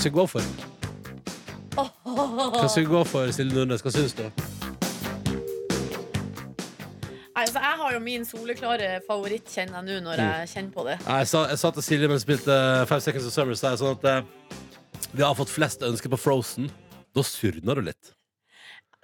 Skal 0.04 0.12
vi 0.12 0.18
gå 0.20 0.26
for? 0.28 0.42
Hva 1.74 2.66
skal 2.68 2.84
vi 2.84 2.90
gå 2.90 3.00
for, 3.08 3.30
Silje 3.32 3.56
Nordnes? 3.56 3.80
Hva 3.84 3.92
syns 3.94 4.12
du? 4.18 4.26
Altså, 7.34 7.58
jeg 7.58 7.78
har 7.80 7.94
jo 7.96 8.00
min 8.04 8.24
soleklare 8.28 8.90
favoritt, 9.08 9.48
kjenner 9.50 9.80
jeg 9.80 9.86
nå, 9.88 9.96
når 10.06 10.20
jeg 10.22 10.50
kjenner 10.52 10.74
på 10.76 10.84
det. 10.86 10.98
Jeg 11.02 11.30
sa, 11.32 11.40
jeg 11.50 11.58
sa 11.60 11.70
til 11.74 11.86
Silje 11.86 12.10
mens 12.12 12.22
vi 12.22 12.36
spilte 12.36 12.58
Five 12.90 13.02
Seconds 13.04 13.26
of 13.26 13.34
Summer, 13.34 13.56
så 13.58 13.70
er 13.70 13.74
det 13.74 13.80
sånn 13.82 13.96
at 13.96 14.06
eh, 14.12 15.08
vi 15.14 15.24
har 15.24 15.34
fått 15.38 15.50
flest 15.50 15.82
ønsker 15.88 16.12
på 16.12 16.20
Frozen. 16.20 16.68
Da 17.14 17.24
surner 17.26 17.80
du 17.80 17.88
litt. 17.88 18.12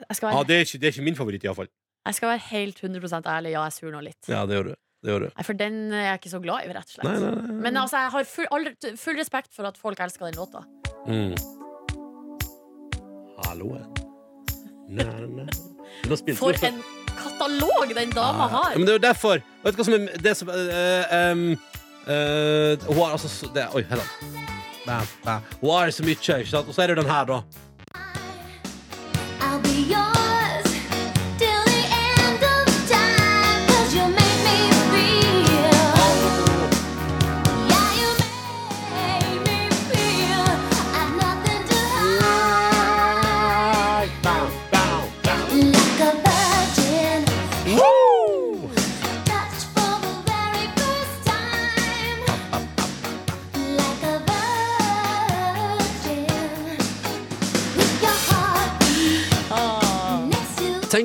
Jeg 0.05 0.17
skal 0.21 0.31
Ja, 0.31 0.37
være, 0.39 0.47
det, 0.53 0.57
er 0.61 0.69
ikke, 0.69 0.79
det 0.83 0.89
er 0.91 0.95
ikke 0.95 1.07
min 1.09 1.19
favoritt, 1.19 1.45
iallfall. 1.49 1.69
jeg 2.07 2.17
skal 2.21 2.33
være 2.35 2.45
helt 2.53 2.85
100 2.85 3.21
ærlig. 3.35 3.57
Ja, 3.57 3.65
jeg 3.67 3.77
surner 3.81 4.05
litt. 4.07 4.21
Ja, 4.31 4.45
det 4.47 4.57
gjør 4.61 4.71
du. 4.71 4.75
Det 5.01 5.15
gjør 5.15 5.25
du. 5.27 5.29
Nei, 5.33 5.45
For 5.49 5.57
den 5.57 5.77
er 5.97 6.07
jeg 6.11 6.21
ikke 6.21 6.33
så 6.37 6.41
glad 6.45 6.65
i, 6.69 6.73
rett 6.77 6.87
og 6.87 6.95
slett. 6.95 7.09
Nei, 7.09 7.19
nei, 7.25 7.35
nei. 7.51 7.59
Men 7.67 7.81
altså, 7.83 8.05
jeg 8.05 8.15
har 8.15 8.31
full, 8.31 8.49
all, 8.55 8.71
full 9.01 9.19
respekt 9.19 9.55
for 9.57 9.67
at 9.69 9.79
folk 9.81 10.01
elsker 10.07 10.29
den 10.31 10.39
låta. 10.39 10.63
Mm. 11.07 11.35
Halloen. 13.45 13.87
For 16.37 16.51
en 16.67 16.83
katalog 17.21 17.95
den 17.95 18.11
dama 18.11 18.45
Ja, 18.45 18.49
har! 18.49 18.73
men 18.77 18.87
det 18.87 18.95
er 18.95 18.99
jo 18.99 19.05
derfor. 19.07 19.43
Vet 19.65 19.75
du 19.77 19.81
hva 19.81 19.87
som 19.87 19.95
er 19.97 20.23
det 20.25 20.37
som 20.39 20.49
eh, 20.51 21.17
um, 21.33 21.43
eh, 22.07 22.87
Hun 22.89 23.01
har 23.03 23.13
altså 23.17 23.29
så- 23.29 23.51
det, 23.55 23.67
Oi, 23.75 23.83
hei 23.89 23.97
da. 24.01 24.07
Bam, 24.87 25.07
bam. 25.25 25.43
Hun 25.61 25.71
har 25.71 25.91
så 25.91 26.03
mye, 26.05 26.17
ikke 26.17 26.47
sant? 26.51 26.69
Og 26.69 26.75
så 26.75 26.83
er 26.83 26.87
det 26.91 26.97
jo 26.97 27.03
den 27.03 27.11
her, 27.11 27.25
da. 27.29 27.41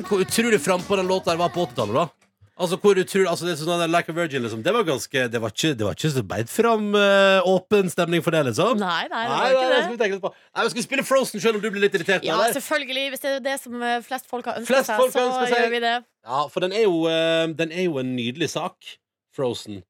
Hvor 0.08 0.22
utrolig 0.22 0.60
frampå 0.62 0.96
den 0.96 1.08
låta 1.10 1.32
der 1.32 1.40
var 1.40 1.52
på 1.54 1.66
80-tallet, 1.66 1.94
da. 1.94 2.26
Altså, 2.56 2.78
hvor 2.80 2.96
utrolig, 2.96 3.28
altså, 3.28 3.44
det 3.44 3.52
er 3.52 3.58
sånn 3.60 3.82
Like 3.92 4.08
a 4.08 4.16
Virgin, 4.16 4.40
liksom. 4.46 4.62
Det 4.64 4.72
var 4.72 4.84
ganske 4.88 5.24
Det 5.28 5.40
var 5.42 5.52
ikke, 5.52 5.74
det 5.76 5.84
var 5.84 5.96
ikke 5.96 6.10
så 6.14 6.22
beint 6.24 6.48
fram 6.48 6.86
uh, 6.96 7.48
åpen 7.50 7.90
stemning 7.92 8.22
for 8.24 8.32
det, 8.32 8.46
liksom. 8.48 8.78
Nei, 8.80 9.02
nei, 9.12 9.24
det 9.26 9.32
var 9.34 9.50
ikke 9.50 9.58
nei, 9.58 9.66
det. 9.66 9.74
det 9.76 10.06
skal 10.06 10.22
vi. 10.22 10.30
Nei, 10.56 10.64
vi 10.64 10.72
Skal 10.72 10.86
spille 10.86 11.04
Frozen 11.04 11.42
selv 11.44 11.58
om 11.58 11.64
du 11.64 11.68
blir 11.74 11.84
litt 11.84 11.98
irritert? 11.98 12.24
Ja, 12.24 12.38
eller? 12.38 12.54
selvfølgelig. 12.56 13.10
Hvis 13.12 13.24
det 13.26 13.32
er 13.34 13.42
det 13.44 13.56
som 13.60 13.82
eh, 13.84 13.98
flest 14.06 14.30
folk 14.30 14.48
har 14.48 14.62
ønska 14.62 14.72
Flest 14.72 14.88
seg, 14.88 15.02
folk 15.02 15.12
så 15.12 15.26
ønsker 15.26 15.50
seg. 15.52 15.60
gjør 15.60 15.74
vi 15.74 15.82
det. 15.84 15.92
Ja, 16.30 16.40
for 16.54 16.64
den 16.64 16.76
er 16.78 16.86
jo, 16.86 16.94
uh, 17.04 17.44
den 17.58 17.74
er 17.76 17.84
jo 17.90 18.00
en 18.00 18.14
nydelig 18.16 18.48
sak. 18.54 18.94
Frozen. 19.36 19.82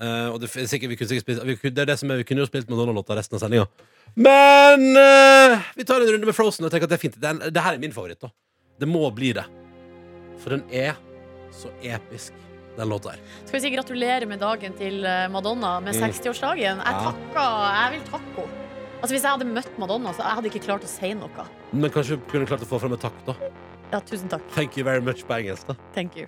Uh, 0.00 0.32
og 0.32 0.38
det, 0.40 0.48
er 0.48 0.70
sikkert, 0.70 0.94
vi 0.94 0.96
kunne 0.96 1.12
sikkert 1.12 1.26
spilt, 1.26 1.42
vi 1.44 1.74
det 1.76 1.84
er 1.84 1.90
det 1.92 1.98
som 2.00 2.08
er, 2.08 2.22
vi 2.22 2.28
kunne 2.30 2.40
jo 2.40 2.48
spilt 2.48 2.72
Madonna-låta 2.72 3.18
resten 3.18 3.36
av 3.36 3.44
sendinga. 3.44 3.68
Men 4.16 4.88
vi 5.76 5.84
tar 5.88 6.00
en 6.00 6.08
runde 6.16 6.28
med 6.28 6.36
Frozen. 6.36 6.64
Og 6.64 6.72
tenker 6.72 6.88
at 6.88 6.96
Det 6.96 6.98
er 6.98 7.04
fint 7.04 7.20
Den, 7.20 7.44
det 7.52 7.64
her 7.64 7.76
er 7.76 7.84
min 7.84 7.92
favoritt. 7.92 8.20
da 8.24 8.32
Det 8.82 8.88
må 8.90 9.02
bli 9.14 9.30
det. 9.38 9.44
For 10.42 10.56
den 10.56 10.64
er 10.74 10.96
så 11.54 11.70
episk, 11.86 12.34
den 12.76 12.88
låta 12.90 13.12
her. 13.14 13.20
Skal 13.44 13.58
vi 13.58 13.60
si 13.66 13.70
gratulerer 13.76 14.26
med 14.26 14.40
dagen 14.42 14.74
til 14.78 15.04
eh, 15.06 15.28
Madonna 15.30 15.76
med 15.84 15.94
Mm. 15.94 16.02
60-årsdagen? 16.08 16.82
Jeg 16.82 16.98
takker, 17.06 17.28
takka, 17.36 17.44
jeg 17.78 17.92
vil 17.94 18.06
takke 18.10 18.34
henne. 18.40 18.58
Altså, 19.02 19.12
hvis 19.16 19.22
jeg 19.26 19.30
hadde 19.34 19.46
møtt 19.50 19.78
Madonna, 19.82 20.12
så 20.14 20.22
jeg 20.26 20.36
hadde 20.38 20.50
ikke 20.52 20.64
klart 20.66 20.84
å 20.86 20.90
si 20.90 21.12
noe. 21.18 21.44
Men 21.72 21.90
kanskje 21.94 22.16
vi 22.18 22.30
kunne 22.30 22.46
klart 22.46 22.62
å 22.62 22.68
få 22.70 22.78
fram 22.82 22.92
et 22.94 23.02
takk, 23.02 23.16
da. 23.26 23.34
Ja, 23.92 24.00
tusen 24.00 24.28
takk. 24.32 24.44
Thank 24.54 24.76
you 24.78 24.84
very 24.86 25.00
much 25.02 25.24
på 25.26 25.34
engelsk, 25.38 25.66
da. 25.70 25.74
Thank 25.94 26.16
you. 26.16 26.26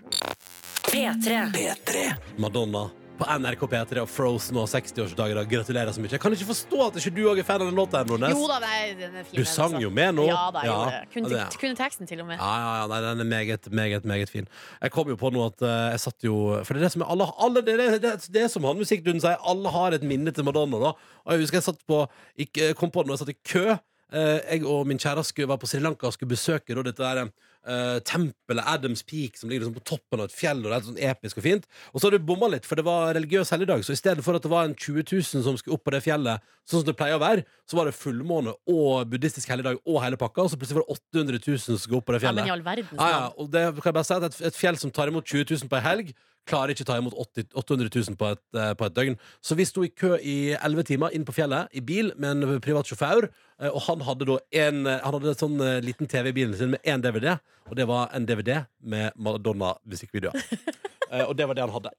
P3. 0.91 2.15
Madonna 2.39 2.91
på 3.15 3.27
NRK 3.31 3.61
P3 3.71 4.01
og 4.03 4.09
Frozen 4.11 4.57
og 4.59 4.67
60-årsdagen. 4.73 5.37
da. 5.39 5.45
Gratulerer 5.47 5.93
så 5.95 6.03
mye. 6.03 6.11
Jeg 6.11 6.21
kan 6.23 6.35
ikke 6.35 6.49
forstå 6.49 6.81
at 6.89 6.97
ikke 6.99 7.12
du 7.15 7.21
òg 7.31 7.39
er 7.39 7.47
fan 7.47 7.62
av 7.62 7.69
den 7.71 7.77
låta. 7.79 8.01
Jo 8.11 8.49
da, 8.51 8.57
nei, 8.65 8.79
den 8.99 9.15
er 9.21 9.27
fin. 9.29 9.39
Du 9.39 9.45
sang 9.47 9.77
altså. 9.77 9.83
jo 9.85 9.91
med 9.95 10.17
nå. 10.19 10.25
Ja 10.27 10.51
da, 10.51 10.65
Ja. 10.67 10.79
Kunne, 11.12 11.31
Ja, 11.31 11.45
det- 11.47 11.59
kunne 11.61 11.77
teksten 11.79 12.09
til 12.11 12.21
og 12.21 12.27
med. 12.27 12.39
Ja, 12.39 12.55
ja, 12.59 12.73
ja, 12.81 12.87
nei, 12.91 13.01
den 13.07 13.21
er 13.21 13.25
meget, 13.25 13.71
meget, 13.73 14.05
meget 14.05 14.31
fin. 14.31 14.49
Jeg 14.83 14.91
kom 14.91 15.09
jo 15.09 15.17
på 15.17 15.31
noe 15.33 15.47
at 15.47 15.62
eh, 15.62 15.91
jeg 15.95 16.01
satt 16.01 16.25
jo 16.25 16.61
For 16.65 16.75
det 16.75 16.83
er 16.83 16.87
det 16.87 16.93
som 16.93 17.03
er 17.03 17.07
alle, 17.15 17.27
alle 17.39 17.62
det, 17.62 17.79
det, 17.79 18.03
det, 18.03 18.33
det 18.35 18.51
som 18.51 18.65
han 18.65 18.77
musikkduden 18.83 19.21
sier, 19.23 19.39
alle 19.47 19.71
har 19.71 19.93
et 19.95 20.03
minne 20.03 20.33
til 20.35 20.45
Madonna, 20.45 20.79
da. 20.79 20.93
Og 21.25 21.33
jeg 21.33 21.41
husker 21.47 21.57
jeg 21.62 21.69
satt 21.71 21.87
på 21.87 22.07
jeg 22.37 22.75
kom 22.77 22.91
på 22.91 23.03
det 23.03 23.07
når 23.12 23.19
jeg 23.19 23.27
satt 23.27 23.35
i 23.37 23.41
kø. 23.47 23.79
Eh, 24.15 24.41
jeg 24.59 24.67
og 24.67 24.87
min 24.87 24.99
kjæreste 24.99 25.47
var 25.47 25.57
på 25.59 25.67
Sri 25.71 25.79
Lanka 25.81 26.07
og 26.07 26.12
skulle 26.12 26.35
besøke 26.35 26.75
da, 26.75 26.83
dette 26.83 27.03
der, 27.03 27.31
eh, 27.67 27.99
tempelet 28.07 28.67
Adams 28.67 29.03
Peak, 29.03 29.37
som 29.39 29.51
ligger 29.51 29.65
liksom 29.65 29.77
på 29.79 29.85
toppen 29.89 30.21
av 30.23 30.29
et 30.29 30.37
fjell. 30.37 30.61
Og 30.62 30.71
det 30.71 30.77
er 30.77 30.87
sånn 30.89 31.01
episk 31.11 31.41
og 31.41 31.47
fint 31.47 31.69
Og 31.93 32.01
så 32.01 32.07
har 32.09 32.17
du 32.17 32.27
bomma 32.29 32.51
litt, 32.53 32.67
for 32.69 32.81
det 32.81 32.85
var 32.87 33.15
religiøs 33.17 33.53
helligdag. 33.55 33.85
Så 33.87 33.97
i 33.97 34.01
stedet 34.01 34.25
for 34.27 34.37
at 34.39 34.45
det 34.45 34.53
var 34.53 34.69
en 34.69 34.77
20 34.77 35.07
000 35.11 35.47
som 35.47 35.59
skulle 35.61 35.79
opp 35.79 35.85
på 35.87 35.95
det 35.95 36.03
fjellet, 36.05 36.45
sånn 36.69 36.83
som 36.83 36.89
det 36.91 36.97
pleier 36.99 37.19
å 37.19 37.23
være, 37.23 37.47
så 37.69 37.79
var 37.79 37.89
det 37.91 37.97
fullmåne 37.99 38.55
og 38.71 39.09
buddhistisk 39.12 39.51
helligdag 39.53 39.81
og 39.85 40.03
hele 40.05 40.21
pakka. 40.21 40.45
Og 40.45 40.53
så 40.53 40.61
plutselig 40.61 40.81
var 40.81 40.87
det 40.89 40.99
800 40.99 41.43
000 41.47 41.65
som 41.65 41.81
skulle 41.81 42.03
opp 42.03 42.09
på 42.11 42.17
det 42.17 42.23
fjellet. 42.27 42.45
Ja, 42.45 42.53
men 42.53 42.53
i 42.53 42.57
all 42.59 42.69
verden 42.69 43.01
Ja, 43.01 43.11
ja, 43.15 43.25
og 43.39 43.51
det 43.55 43.67
kan 43.81 43.91
jeg 43.91 43.99
bare 44.01 44.09
si 44.11 44.17
at 44.19 44.29
et, 44.31 44.41
et 44.53 44.61
fjell 44.61 44.81
som 44.81 44.93
tar 44.95 45.12
imot 45.12 45.27
20 45.27 45.49
000 45.55 45.73
på 45.73 45.81
ei 45.81 45.85
helg, 45.89 46.15
klarer 46.49 46.74
ikke 46.74 46.84
ta 46.88 46.97
imot 47.01 47.14
80, 47.16 47.49
800 47.57 47.90
000 47.95 48.16
på 48.20 48.30
et, 48.34 48.42
eh, 48.59 48.72
på 48.78 48.86
et 48.86 48.95
døgn. 48.97 49.16
Så 49.40 49.57
vi 49.57 49.64
sto 49.68 49.84
i 49.84 49.88
kø 49.88 50.14
i 50.20 50.36
11 50.59 50.84
timer 50.90 51.14
inn 51.16 51.24
på 51.24 51.34
fjellet 51.36 51.72
i 51.72 51.80
bil 51.80 52.12
med 52.16 52.45
en 52.45 52.61
privat 52.64 52.86
sjåfør. 52.90 53.28
eh, 53.61 53.68
Og 53.70 53.80
han 53.88 54.01
hadde 54.01 54.26
da 54.28 54.38
en, 54.66 54.86
eh, 54.86 55.01
Han 55.05 55.14
hadde 55.14 55.28
en 55.32 55.40
sånn 55.40 55.59
liten 55.84 56.07
TV 56.07 56.28
i 56.28 56.32
bilen 56.32 56.57
sin 56.57 56.70
med 56.70 56.82
én 56.84 57.01
DVD, 57.03 57.38
og 57.70 57.76
det 57.76 57.86
var 57.88 58.11
en 58.12 58.26
DVD 58.26 58.66
med 58.82 59.12
Madonna-musikkvideoer. 59.16 60.34
Og 61.28 61.36
det 61.36 61.47
var 61.47 61.55
det 61.55 61.62
han 61.62 61.70
hadde. 61.70 61.90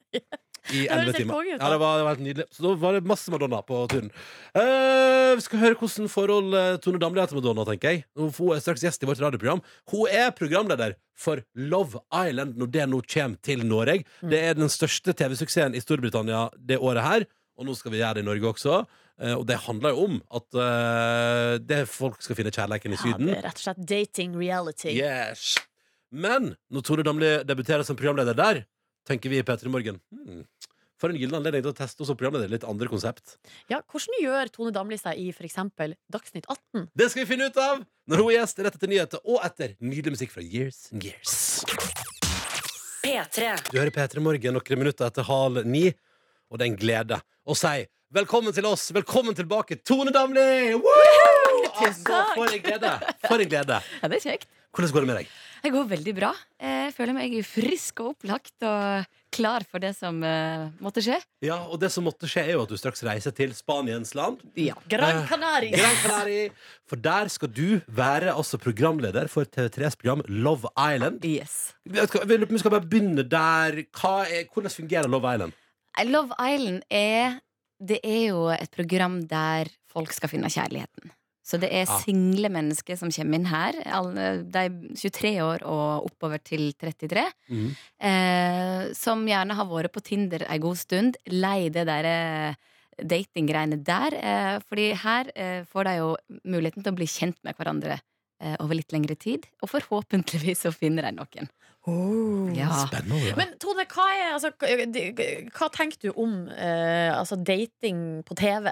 I 0.73 0.85
Det 0.85 0.89
høres 0.89 0.91
11 0.91 1.05
helt 1.05 1.17
timer. 1.19 1.33
konge. 1.35 1.55
Ja, 1.59 1.69
det 1.69 1.79
var, 1.81 1.97
det 1.99 2.05
var 2.07 2.15
helt 2.15 2.25
nydelig. 2.25 2.45
Så 2.55 2.63
da 2.65 2.71
var 2.81 2.95
det 2.97 3.03
masse 3.05 3.31
Madonna 3.33 3.59
på 3.61 3.81
turen. 3.91 4.09
Uh, 4.55 5.35
vi 5.37 5.43
skal 5.45 5.61
høre 5.61 5.77
hvordan 5.79 6.09
forhold 6.09 6.55
eh, 6.57 6.77
Tone 6.81 6.99
Damli 7.01 7.21
har 7.21 7.29
til 7.29 7.37
Madonna, 7.39 7.65
tenker 7.67 7.91
jeg. 7.93 8.05
Hun 8.17 8.31
er 8.55 8.63
straks 8.63 8.81
gjest 8.85 9.03
i 9.03 9.09
vårt 9.09 9.21
radioprogram. 9.21 9.61
Hun 9.91 10.09
er 10.09 10.31
programleder 10.35 10.95
for 11.15 11.43
Love 11.55 12.01
Island 12.11 12.57
når 12.59 12.71
det 12.73 12.87
nå 12.91 13.01
kommer 13.05 13.37
til 13.45 13.65
Norge. 13.67 14.01
Mm. 14.23 14.29
Det 14.33 14.41
er 14.49 14.57
den 14.57 14.71
største 14.73 15.13
TV-suksessen 15.15 15.75
i 15.77 15.83
Storbritannia 15.83 16.47
det 16.57 16.79
året 16.81 17.05
her. 17.05 17.27
Og 17.59 17.67
nå 17.69 17.75
skal 17.77 17.93
vi 17.93 18.01
gjøre 18.01 18.17
det 18.17 18.25
i 18.25 18.29
Norge 18.31 18.49
også. 18.55 18.81
Uh, 19.21 19.35
og 19.37 19.45
det 19.47 19.61
handler 19.67 19.93
jo 19.95 20.07
om 20.09 20.17
at 20.35 20.57
uh, 20.59 21.53
det 21.63 21.85
folk 21.87 22.17
skal 22.25 22.35
finne 22.41 22.51
kjærligheten 22.51 22.95
i 22.95 22.97
Ja, 22.97 23.03
Syden. 23.05 23.29
det 23.31 23.37
er 23.37 23.45
rett 23.47 23.61
og 23.61 23.67
slett 23.69 23.85
dating 23.87 24.33
reality. 24.39 24.97
Yes. 24.97 25.53
Men 26.15 26.53
når 26.71 26.83
Tore 26.87 27.03
Damli 27.03 27.29
debuterer 27.47 27.83
som 27.87 27.95
programleder 27.99 28.35
der, 28.37 28.63
tenker 29.07 29.31
vi 29.31 29.39
i 29.39 29.45
P3 29.45 29.71
Morgen 29.71 29.99
hmm, 30.11 30.43
For 31.01 31.11
en 31.11 31.19
gyllen 31.19 31.37
anledning 31.39 31.63
til 31.65 31.73
å 31.73 31.77
teste 31.77 32.03
oss 32.03 32.09
som 32.11 32.17
programleder. 32.19 32.51
Litt 32.51 32.67
andre 32.67 32.89
konsept. 32.91 33.35
Ja, 33.71 33.81
hvordan 33.91 34.19
gjør 34.21 34.51
Tone 34.53 34.73
Damli 34.75 34.99
seg 34.99 35.19
i 35.21 35.29
f.eks. 35.33 35.59
Dagsnytt 36.11 36.47
18? 36.47 36.87
Det 36.95 37.09
skal 37.11 37.23
vi 37.23 37.29
finne 37.33 37.49
ut 37.49 37.59
av 37.61 37.83
når 38.09 38.21
hun 38.21 38.31
er 38.31 38.37
gjest 38.39 38.61
rett 38.65 38.77
etter 38.77 38.91
nyheter 38.91 39.23
og 39.25 39.41
etter 39.45 39.75
nydelig 39.83 40.15
musikk 40.15 40.33
fra 40.35 40.45
Years 40.45 40.87
and 40.93 41.05
Years. 41.05 41.35
P3. 43.05 43.51
Du 43.69 43.77
hører 43.77 43.93
P3 43.93 44.23
Morgen 44.23 44.57
noen 44.57 44.81
minutter 44.81 45.09
etter 45.09 45.27
halv 45.27 45.65
ni, 45.67 45.89
og 46.49 46.57
det 46.57 46.65
er 46.65 46.71
en 46.71 46.79
glede 46.79 47.19
å 47.45 47.57
si 47.57 47.83
velkommen 48.15 48.53
til 48.55 48.65
oss. 48.69 48.87
Velkommen 48.95 49.35
tilbake, 49.35 49.77
Tone 49.83 50.13
Damli! 50.15 50.73
Woo! 50.79 51.63
Altså, 51.75 52.21
for 52.33 52.47
en 52.47 52.61
glede! 52.63 52.93
For 53.27 53.41
en 53.41 53.49
glede. 53.51 53.81
Ja, 54.01 54.09
det 54.09 54.21
er 54.21 54.29
kjekt. 54.31 54.47
Hvordan 54.75 54.93
går 54.95 55.05
det 55.05 55.09
med 55.09 55.19
deg? 55.19 55.33
Det 55.65 55.71
går 55.73 55.87
veldig 55.89 56.13
bra. 56.13 56.29
Jeg 56.61 56.91
føler 56.93 57.15
meg 57.17 57.35
frisk 57.47 58.03
og 58.03 58.11
opplagt 58.11 58.65
og 58.69 59.07
klar 59.33 59.65
for 59.65 59.81
det 59.81 59.95
som 59.97 60.19
uh, 60.21 60.67
måtte 60.83 61.01
skje. 61.01 61.17
Ja, 61.43 61.57
og 61.65 61.79
det 61.81 61.89
som 61.93 62.05
måtte 62.05 62.29
skje, 62.29 62.43
er 62.43 62.53
jo 62.53 62.65
at 62.67 62.69
du 62.69 62.77
straks 62.77 63.01
reiser 63.07 63.33
til 63.35 63.55
Spaniens 63.57 64.13
land. 64.17 64.43
Ja. 64.59 64.77
Gran 64.91 65.23
Eh, 65.23 65.25
Canaria! 65.29 65.73
Gran 65.73 65.97
Canaria. 66.03 66.53
For 66.89 67.01
der 67.01 67.31
skal 67.33 67.49
du 67.49 67.79
være 67.87 68.33
altså 68.33 68.59
programleder 68.61 69.29
for 69.31 69.49
TV3s 69.49 69.97
program 69.97 70.21
Love 70.29 70.69
Island. 70.77 71.25
Yes. 71.25 71.73
Vi 71.85 72.05
skal, 72.05 72.29
vi 72.45 72.61
skal 72.61 72.75
bare 72.77 72.85
begynne 72.85 73.25
der. 73.25 73.81
Er, 73.81 74.45
hvordan 74.53 74.71
fungerer 74.71 75.09
Love 75.09 75.33
Island? 75.33 75.57
Love 76.05 76.35
Island 76.37 76.81
er 76.91 77.39
Det 77.79 77.99
er 78.03 78.29
jo 78.29 78.47
et 78.53 78.71
program 78.71 79.19
der 79.27 79.67
folk 79.91 80.13
skal 80.15 80.29
finne 80.31 80.47
kjærligheten. 80.47 81.11
Så 81.45 81.59
det 81.61 81.69
er 81.69 81.85
Ja. 81.85 81.99
single 82.01 82.49
mennesker 82.49 82.97
som 82.97 83.11
kommer 83.13 83.37
inn 83.37 83.45
her. 83.45 83.73
De 84.49 84.57
er 84.63 84.69
23 84.97 85.35
år 85.45 85.61
og 85.69 86.07
oppover 86.09 86.41
til 86.41 86.71
33. 86.73 87.21
Mm. 87.53 87.67
Eh, 88.01 88.93
som 88.97 89.21
gjerne 89.29 89.53
har 89.53 89.67
vært 89.69 89.93
på 89.93 90.01
Tinder 90.01 90.41
ei 90.49 90.57
god 90.57 90.77
stund. 90.81 91.19
Lei 91.29 91.69
det 91.69 91.85
derre 91.85 92.55
datinggreiene 92.97 93.77
der. 93.85 94.15
Eh, 94.17 94.57
fordi 94.67 94.87
her 95.03 95.29
eh, 95.35 95.61
får 95.69 95.83
de 95.89 95.93
jo 95.99 96.09
muligheten 96.49 96.81
til 96.83 96.93
å 96.93 96.97
bli 96.97 97.05
kjent 97.05 97.37
med 97.45 97.55
hverandre 97.59 97.99
eh, 98.41 98.55
over 98.59 98.73
litt 98.79 98.91
lengre 98.95 99.15
tid. 99.19 99.45
Og 99.61 99.69
forhåpentligvis 99.69 100.65
så 100.65 100.73
finner 100.73 101.03
de 101.09 101.13
noen. 101.19 101.51
Ja. 102.57 102.71
Spennende. 102.87 103.35
Men 103.37 103.53
Tone, 103.61 103.85
hva, 103.85 104.07
er, 104.17 104.31
altså, 104.33 104.49
hva- 104.57 105.51
hva 105.53 105.67
tenker 105.75 106.07
du 106.07 106.11
om 106.17 106.47
eh, 106.49 107.11
altså, 107.13 107.37
dating 107.37 108.23
på 108.25 108.33
TV? 108.41 108.71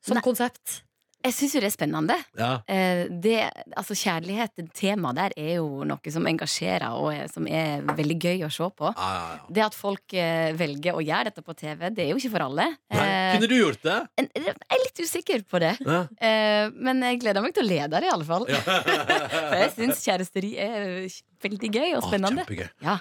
Som 0.00 0.16
Nei. 0.16 0.22
konsept? 0.24 0.80
Jeg 1.26 1.34
syns 1.34 1.54
jo 1.56 1.60
det 1.62 1.68
er 1.68 1.74
spennende. 1.74 2.16
Ja. 2.38 2.50
Eh, 2.70 3.06
det, 3.22 3.36
altså 3.76 3.96
Kjærlighet, 3.98 4.60
temaet 4.76 5.18
der, 5.18 5.34
er 5.40 5.56
jo 5.58 5.82
noe 5.88 6.12
som 6.14 6.26
engasjerer, 6.30 6.94
og 6.94 7.32
som 7.32 7.48
er 7.50 7.82
veldig 7.96 8.16
gøy 8.22 8.44
å 8.46 8.50
se 8.52 8.68
på. 8.78 8.92
Ja, 8.94 9.08
ja. 9.16 9.38
Det 9.58 9.64
at 9.66 9.76
folk 9.76 10.14
eh, 10.14 10.52
velger 10.58 10.98
å 10.98 11.02
gjøre 11.02 11.30
dette 11.32 11.42
på 11.42 11.56
TV, 11.58 11.88
det 11.96 12.06
er 12.06 12.12
jo 12.12 12.20
ikke 12.20 12.32
for 12.36 12.46
alle. 12.46 12.68
Nei. 12.94 13.02
Eh, 13.02 13.32
Kunne 13.36 13.50
du 13.50 13.56
gjort 13.58 13.82
det? 13.82 13.96
jeg 14.22 14.54
er 14.54 14.82
litt 14.84 15.02
usikker 15.02 15.42
på 15.50 15.60
det. 15.62 15.72
Men 16.86 17.02
jeg 17.08 17.20
gleder 17.24 17.42
meg 17.44 17.56
til 17.56 17.66
å 17.66 17.68
lede 17.68 17.90
det, 17.98 18.06
i 18.06 18.12
alle 18.12 18.28
fall. 18.28 18.46
Ja. 18.50 18.60
For 19.46 19.56
jeg 19.58 19.72
syns 19.74 20.04
kjæresteri 20.06 20.52
er 20.62 20.78
veldig 21.42 21.70
gøy 21.74 21.90
og 21.98 22.06
spennende. 22.06 22.44
kjempegøy. 22.46 22.70
Ja. 22.86 22.96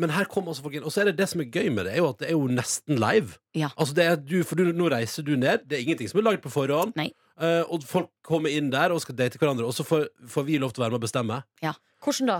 Men 0.00 0.12
her 0.14 0.28
kommer 0.30 0.52
også 0.52 0.64
folk 0.66 0.76
inn. 0.76 0.84
Og 0.86 0.92
så 0.94 1.02
er 1.04 1.10
det 1.10 1.16
det 1.20 1.30
som 1.30 1.42
er 1.42 1.48
gøy 1.48 1.70
med 1.72 1.86
det, 1.86 1.94
er 1.94 2.02
jo 2.02 2.10
at 2.10 2.20
det 2.22 2.28
er 2.28 2.36
jo 2.36 2.44
nesten 2.50 3.00
live. 3.00 3.38
Ja. 3.56 3.70
Altså 3.76 3.96
det 3.96 4.08
du, 4.28 4.40
for 4.46 4.60
du, 4.60 4.68
nå 4.76 4.90
reiser 4.92 5.26
du 5.26 5.32
ned. 5.38 5.64
Det 5.70 5.78
er 5.78 5.86
ingenting 5.86 6.10
som 6.10 6.20
er 6.20 6.28
laget 6.28 6.44
på 6.44 6.52
forhånd. 6.52 6.94
Nei. 6.98 7.10
Eh, 7.40 7.62
og 7.72 7.84
folk 7.88 8.10
kommer 8.26 8.52
inn 8.52 8.68
der 8.72 8.92
og 8.92 9.00
skal 9.04 9.16
date 9.16 9.40
hverandre, 9.40 9.64
og 9.68 9.72
så 9.76 9.86
får, 9.86 10.10
får 10.28 10.46
vi 10.48 10.58
lov 10.60 10.74
til 10.74 10.82
å 10.82 10.86
være 10.86 10.94
med 10.94 11.00
og 11.00 11.06
bestemme. 11.06 11.40
Ja. 11.64 11.74
Hvordan 12.04 12.28
da? 12.30 12.38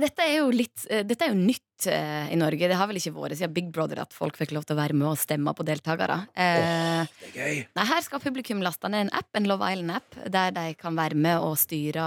Dette 0.00 0.24
er 0.24 0.36
jo 0.40 0.50
litt 0.54 0.84
eh, 0.90 1.02
Dette 1.06 1.26
er 1.26 1.32
jo 1.32 1.38
nytt 1.38 1.86
eh, 1.86 2.28
i 2.32 2.36
Norge. 2.38 2.68
Det 2.70 2.76
har 2.78 2.88
vel 2.90 2.98
ikke 3.00 3.12
vært 3.14 3.36
siden 3.38 3.52
Big 3.54 3.68
Brother 3.74 4.00
at 4.02 4.12
folk 4.16 4.36
fikk 4.38 4.52
lov 4.56 4.64
til 4.66 4.74
å 4.76 4.78
være 4.80 4.96
med 4.98 5.06
og 5.12 5.18
stemme 5.20 5.52
på 5.54 5.64
deltakere. 5.66 6.16
Eh, 6.34 7.06
Det 7.22 7.30
gøy. 7.36 7.60
Nei, 7.78 7.84
Her 7.90 8.02
skal 8.06 8.20
publikum 8.22 8.62
laste 8.64 8.90
ned 8.90 9.06
en 9.06 9.12
app, 9.18 9.28
en 9.38 9.46
Love 9.50 9.62
Island-app, 9.72 10.18
der 10.34 10.50
de 10.56 10.66
kan 10.80 10.96
være 10.98 11.14
med 11.18 11.38
og 11.44 11.56
styre 11.60 12.04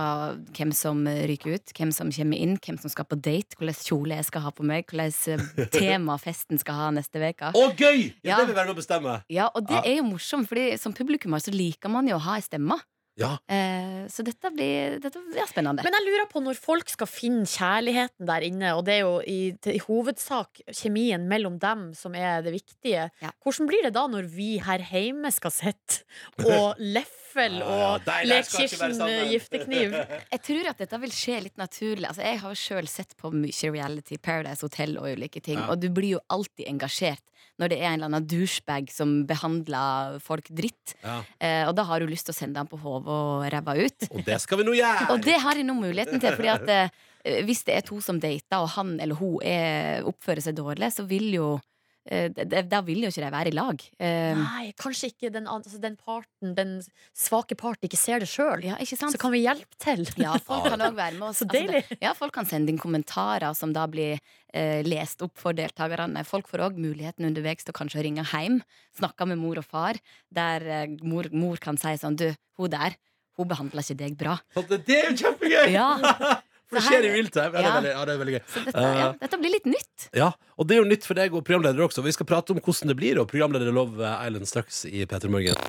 hvem 0.56 0.74
som 0.76 1.04
ryker 1.08 1.56
ut, 1.58 1.74
hvem 1.78 1.92
som 1.96 2.12
kommer 2.12 2.38
inn, 2.42 2.58
hvem 2.62 2.80
som 2.82 2.92
skal 2.92 3.08
på 3.10 3.20
date, 3.22 3.56
hvilken 3.60 3.82
kjole 3.88 4.18
jeg 4.20 4.28
skal 4.32 4.46
ha 4.48 4.52
på 4.56 4.64
meg, 4.68 4.86
hvordan 4.92 5.70
tema 5.78 6.18
festen 6.22 6.60
skal 6.62 6.76
ha 6.82 6.92
neste 6.96 7.22
uke. 7.22 7.54
Å, 7.56 7.68
gøy! 7.78 8.12
Ja, 8.24 8.32
Ja. 8.32 8.38
Det 8.42 8.48
vil 8.52 8.56
være 8.56 8.68
med 8.72 8.76
å 8.76 8.80
bestemme. 8.82 9.18
Ja, 9.32 9.50
og 9.56 9.68
det 9.68 9.76
Ja. 9.80 9.82
er 9.86 9.98
jo 10.02 10.04
morsomt, 10.12 10.48
Fordi 10.52 10.78
som 10.80 10.94
publikummer 10.94 11.40
så 11.44 11.52
liker 11.54 11.90
man 11.90 12.08
jo 12.08 12.16
å 12.18 12.24
ha 12.26 12.36
ei 12.40 12.42
stemme. 12.46 12.80
Ja. 13.22 13.32
Eh, 13.52 14.08
så 14.12 14.26
dette 14.26 14.52
blir, 14.54 14.98
dette 15.04 15.22
blir 15.22 15.50
spennende. 15.50 15.86
Men 15.86 15.98
jeg 15.98 16.08
lurer 16.08 16.28
på 16.32 16.42
når 16.44 16.60
folk 16.60 16.92
skal 16.92 17.10
finne 17.10 17.48
kjærligheten 17.50 18.28
der 18.30 18.48
inne, 18.48 18.74
og 18.78 18.86
det 18.88 18.98
er 18.98 19.04
jo 19.06 19.16
i, 19.22 19.40
til, 19.62 19.78
i 19.78 19.84
hovedsak 19.86 20.64
kjemien 20.68 21.28
mellom 21.30 21.60
dem 21.62 21.92
som 21.98 22.16
er 22.18 22.44
det 22.46 22.56
viktige. 22.58 23.10
Ja. 23.24 23.34
Hvordan 23.44 23.70
blir 23.70 23.88
det 23.88 23.96
da 23.98 24.08
når 24.12 24.30
vi 24.34 24.56
her 24.64 24.84
hjemme 24.92 25.32
skal 25.34 25.54
sitte 25.54 26.04
og 26.42 26.80
leffel 27.32 27.62
og 27.64 27.72
Ja, 27.72 27.80
ja, 27.80 27.98
de 27.98 28.06
der 28.06 28.28
leke 28.30 28.46
skal 28.46 28.66
ikke 28.66 28.80
være 28.80 28.92
Kirsten 28.92 28.96
sammen. 29.00 29.26
eh, 29.26 29.32
giftekniv? 29.32 29.96
Jeg 30.36 30.42
tror 30.48 30.70
at 30.70 30.78
dette 30.84 31.00
vil 31.02 31.12
skje 31.12 31.40
litt 31.44 31.58
naturlig. 31.58 32.08
Altså, 32.08 32.22
jeg 32.22 32.40
har 32.40 32.50
jo 32.50 32.60
sjøl 32.60 32.88
sett 32.88 33.16
på 33.18 33.32
mye 33.34 33.72
reality, 33.72 34.18
Paradise 34.22 34.62
Hotel 34.66 34.98
og 34.98 35.08
ulike 35.16 35.42
ting, 35.42 35.60
Ja. 35.60 35.68
og 35.72 35.80
du 35.80 35.90
blir 35.90 36.18
jo 36.18 36.20
alltid 36.30 36.68
engasjert 36.68 37.24
når 37.60 37.70
det 37.70 37.78
er 37.82 37.88
en 37.92 37.94
eller 38.00 38.10
annen 38.10 38.26
douchebag 38.28 38.90
som 38.92 39.26
behandler 39.30 40.20
folk 40.24 40.48
dritt. 40.50 40.96
Ja. 41.04 41.20
Eh, 41.40 41.68
og 41.68 41.76
da 41.78 41.84
har 41.84 42.00
du 42.02 42.08
lyst 42.10 42.26
til 42.26 42.34
å 42.34 42.38
sende 42.40 42.58
han 42.58 42.68
på 42.72 42.80
hodet 42.82 43.08
og 43.12 43.44
ræva 43.54 43.76
ut. 43.78 44.08
Og 44.10 44.24
det 44.26 44.40
skal 44.42 44.58
vi 44.58 44.66
nå 44.66 44.74
gjøre! 44.80 45.10
Og 45.14 45.22
det 45.22 45.36
har 45.44 45.56
jeg 45.60 45.68
nå 45.68 45.76
muligheten 45.78 46.20
til, 46.24 46.34
fordi 46.40 46.50
at 46.56 46.70
eh, 46.74 47.44
hvis 47.46 47.62
det 47.68 47.76
er 47.78 47.82
to 47.86 48.00
som 48.02 48.18
dater, 48.20 48.58
og 48.64 48.70
han 48.78 48.96
eller 49.00 49.16
hun 49.20 49.38
er, 49.46 50.02
oppfører 50.10 50.42
seg 50.42 50.56
dårlig, 50.58 50.90
så 50.96 51.06
vil 51.06 51.28
jo 51.36 51.50
eh, 51.60 51.62
Da 52.02 52.80
vil 52.82 53.04
jo 53.06 53.12
ikke 53.12 53.22
de 53.22 53.30
være 53.34 53.52
i 53.52 53.54
lag. 53.54 53.84
Eh, 54.02 54.34
Nei, 54.40 54.72
kanskje 54.80 55.12
ikke 55.12 55.30
den, 55.36 55.46
altså 55.46 55.78
den 55.82 55.94
parten, 56.00 56.56
den 56.58 56.72
svake 57.14 57.54
parten 57.60 57.86
ikke 57.86 58.00
ser 58.00 58.24
det 58.24 58.30
sjøl. 58.32 58.64
ja. 58.66 58.78
Så 58.82 59.20
kan 59.22 59.32
vi 59.34 59.44
hjelpe 59.44 59.78
til. 59.78 60.02
Ja, 60.18 60.34
folk 60.42 60.66
kan 60.66 60.82
også 60.88 60.98
være 60.98 61.20
med 61.20 61.28
oss. 61.30 61.42
Så 61.44 61.48
deilig. 61.52 61.84
Altså, 61.84 62.00
ja, 62.02 62.14
folk 62.18 62.34
kan 62.34 62.50
sende 62.50 62.74
inn 62.74 62.82
kommentarer 62.82 63.54
som 63.58 63.74
da 63.76 63.86
blir 63.92 64.18
eh, 64.54 64.82
lest 64.88 65.22
opp 65.22 65.38
for 65.38 65.54
deltakerne. 65.54 66.26
Folk 66.26 66.50
får 66.50 66.66
òg 66.72 66.82
muligheten 66.82 67.30
underveis 67.30 67.62
til 67.68 67.76
å 67.76 67.80
kanskje 67.84 68.04
ringe 68.08 68.26
hjem, 68.34 68.62
snakke 68.98 69.30
med 69.30 69.38
mor 69.44 69.62
og 69.62 69.68
far, 69.70 70.02
der 70.34 70.66
eh, 70.66 70.98
mor, 71.06 71.30
mor 71.32 71.62
kan 71.62 71.78
si 71.78 71.94
sånn 72.02 72.18
Du, 72.18 72.32
hun 72.58 72.74
der, 72.74 72.98
hun 73.38 73.48
behandler 73.48 73.86
ikke 73.86 74.02
deg 74.02 74.18
bra. 74.20 74.40
Det 74.58 74.82
det 74.90 74.98
er 74.98 75.12
jo 75.12 75.20
kjempegøy! 75.22 75.70
Ja, 75.78 75.92
For 76.72 76.80
det 76.80 76.84
skjer 76.88 77.04
i 77.04 77.12
real 77.18 77.28
time. 77.28 77.52
Ja, 77.52 77.62
det 77.62 77.68
er 77.68 77.76
veldig, 77.76 77.92
ja, 77.92 78.02
det 78.08 78.14
er 78.14 78.20
veldig 78.22 78.34
gøy. 78.38 78.42
så 78.48 78.62
dette, 78.64 78.84
ja, 78.96 79.08
dette 79.20 79.40
blir 79.42 79.52
litt 79.58 79.66
nytt. 79.68 80.06
Ja, 80.16 80.30
og 80.56 80.70
det 80.70 80.78
er 80.78 80.80
jo 80.80 80.88
nytt 80.88 81.08
for 81.08 81.20
deg 81.20 81.36
og 81.36 81.44
programleder 81.48 81.84
også. 81.84 82.04
Vi 82.06 82.14
skal 82.16 82.30
prate 82.30 82.56
om 82.56 82.62
hvordan 82.64 82.94
det 82.94 82.96
blir 83.02 83.20
å 83.20 83.28
programlede 83.28 83.74
Love 83.76 84.00
Island 84.00 84.48
straks 84.48 84.86
i 84.88 85.04
P3 85.04 85.32
Morgen. 85.34 85.60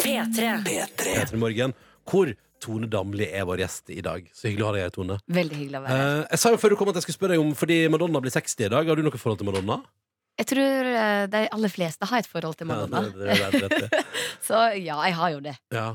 P3. 0.00 0.54
P3 0.64 1.42
Morgen, 1.42 1.76
hvor 2.08 2.32
Tone 2.64 2.88
Damli 2.90 3.28
er 3.28 3.44
vår 3.46 3.62
gjest 3.66 3.92
i 3.92 4.00
dag. 4.02 4.24
Så 4.34 4.48
hyggelig 4.48 4.64
å 4.64 4.70
ha 4.70 4.74
deg 4.78 4.86
her, 4.86 4.96
Tone. 4.96 5.20
Veldig 5.30 5.60
hyggelig 5.60 5.78
å 5.78 5.84
være 5.84 6.00
her. 6.00 6.10
Eh, 6.16 6.24
jeg 6.32 6.42
sa 6.42 6.56
jo 6.56 6.60
før 6.64 6.74
du 6.74 6.80
kom 6.80 6.90
at 6.90 6.98
jeg 6.98 7.06
skulle 7.06 7.18
spørre 7.20 7.36
deg 7.36 7.44
om 7.44 7.54
Fordi 7.58 7.78
Madonna 7.92 8.24
blir 8.24 8.34
60 8.34 8.66
i 8.66 8.72
dag. 8.72 8.88
Har 8.90 8.98
du 8.98 9.04
noe 9.06 9.20
forhold 9.20 9.42
til 9.44 9.50
Madonna? 9.52 9.78
Jeg 10.38 10.50
tror 10.54 10.90
eh, 10.94 11.22
de 11.30 11.44
aller 11.54 11.72
fleste 11.74 12.08
har 12.08 12.22
et 12.22 12.30
forhold 12.30 12.58
til 12.58 12.70
Madonna. 12.70 13.04
Ja, 13.04 13.14
det, 13.14 13.60
det, 13.60 13.62
det, 13.68 13.68
det, 13.68 13.88
det. 13.92 14.04
Så 14.48 14.64
ja, 14.78 14.98
jeg 15.06 15.18
har 15.20 15.34
jo 15.34 15.42
det. 15.44 15.56
Ja. 15.74 15.88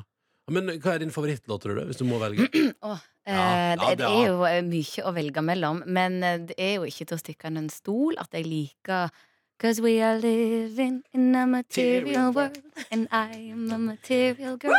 Men 0.51 0.67
hva 0.83 0.95
er 0.95 1.03
din 1.03 1.13
favorittlåt, 1.15 1.63
tror 1.63 1.79
du? 1.79 1.85
Hvis 1.87 1.99
du 2.01 2.07
må 2.07 2.19
velge? 2.19 2.49
Åh, 2.83 2.95
eh, 2.95 3.09
Ja, 3.25 3.35
ja, 3.71 3.75
det, 3.95 4.03
er- 4.03 4.09
er 4.09 4.25
jo 4.27 4.41
eh, 4.49 4.61
mye 4.67 5.03
å 5.07 5.13
velge 5.15 5.41
mellom, 5.47 5.77
men 5.87 6.17
eh, 6.27 6.39
det 6.49 6.57
er 6.59 6.73
jo 6.75 6.87
ikke 6.89 7.05
til 7.07 7.15
å 7.15 7.21
stikke 7.21 7.47
under 7.47 7.63
en 7.63 7.69
stol 7.71 8.17
at 8.19 8.35
jeg 8.35 8.47
liker 8.49 9.13
Cause 9.63 9.81
we 9.81 10.01
are 10.03 10.19
living 10.19 11.03
in 11.13 11.33
a 11.35 11.45
material 11.47 12.33
world, 12.33 12.57
and 12.91 13.07
I 13.13 13.51
am 13.53 13.71
a 13.71 13.77
material 13.77 14.57
girl. 14.57 14.73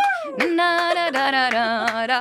Na, 0.55 0.93
da, 0.93 1.11
da, 1.11 1.31
da, 1.31 1.51
da, 1.51 2.07
da. 2.07 2.21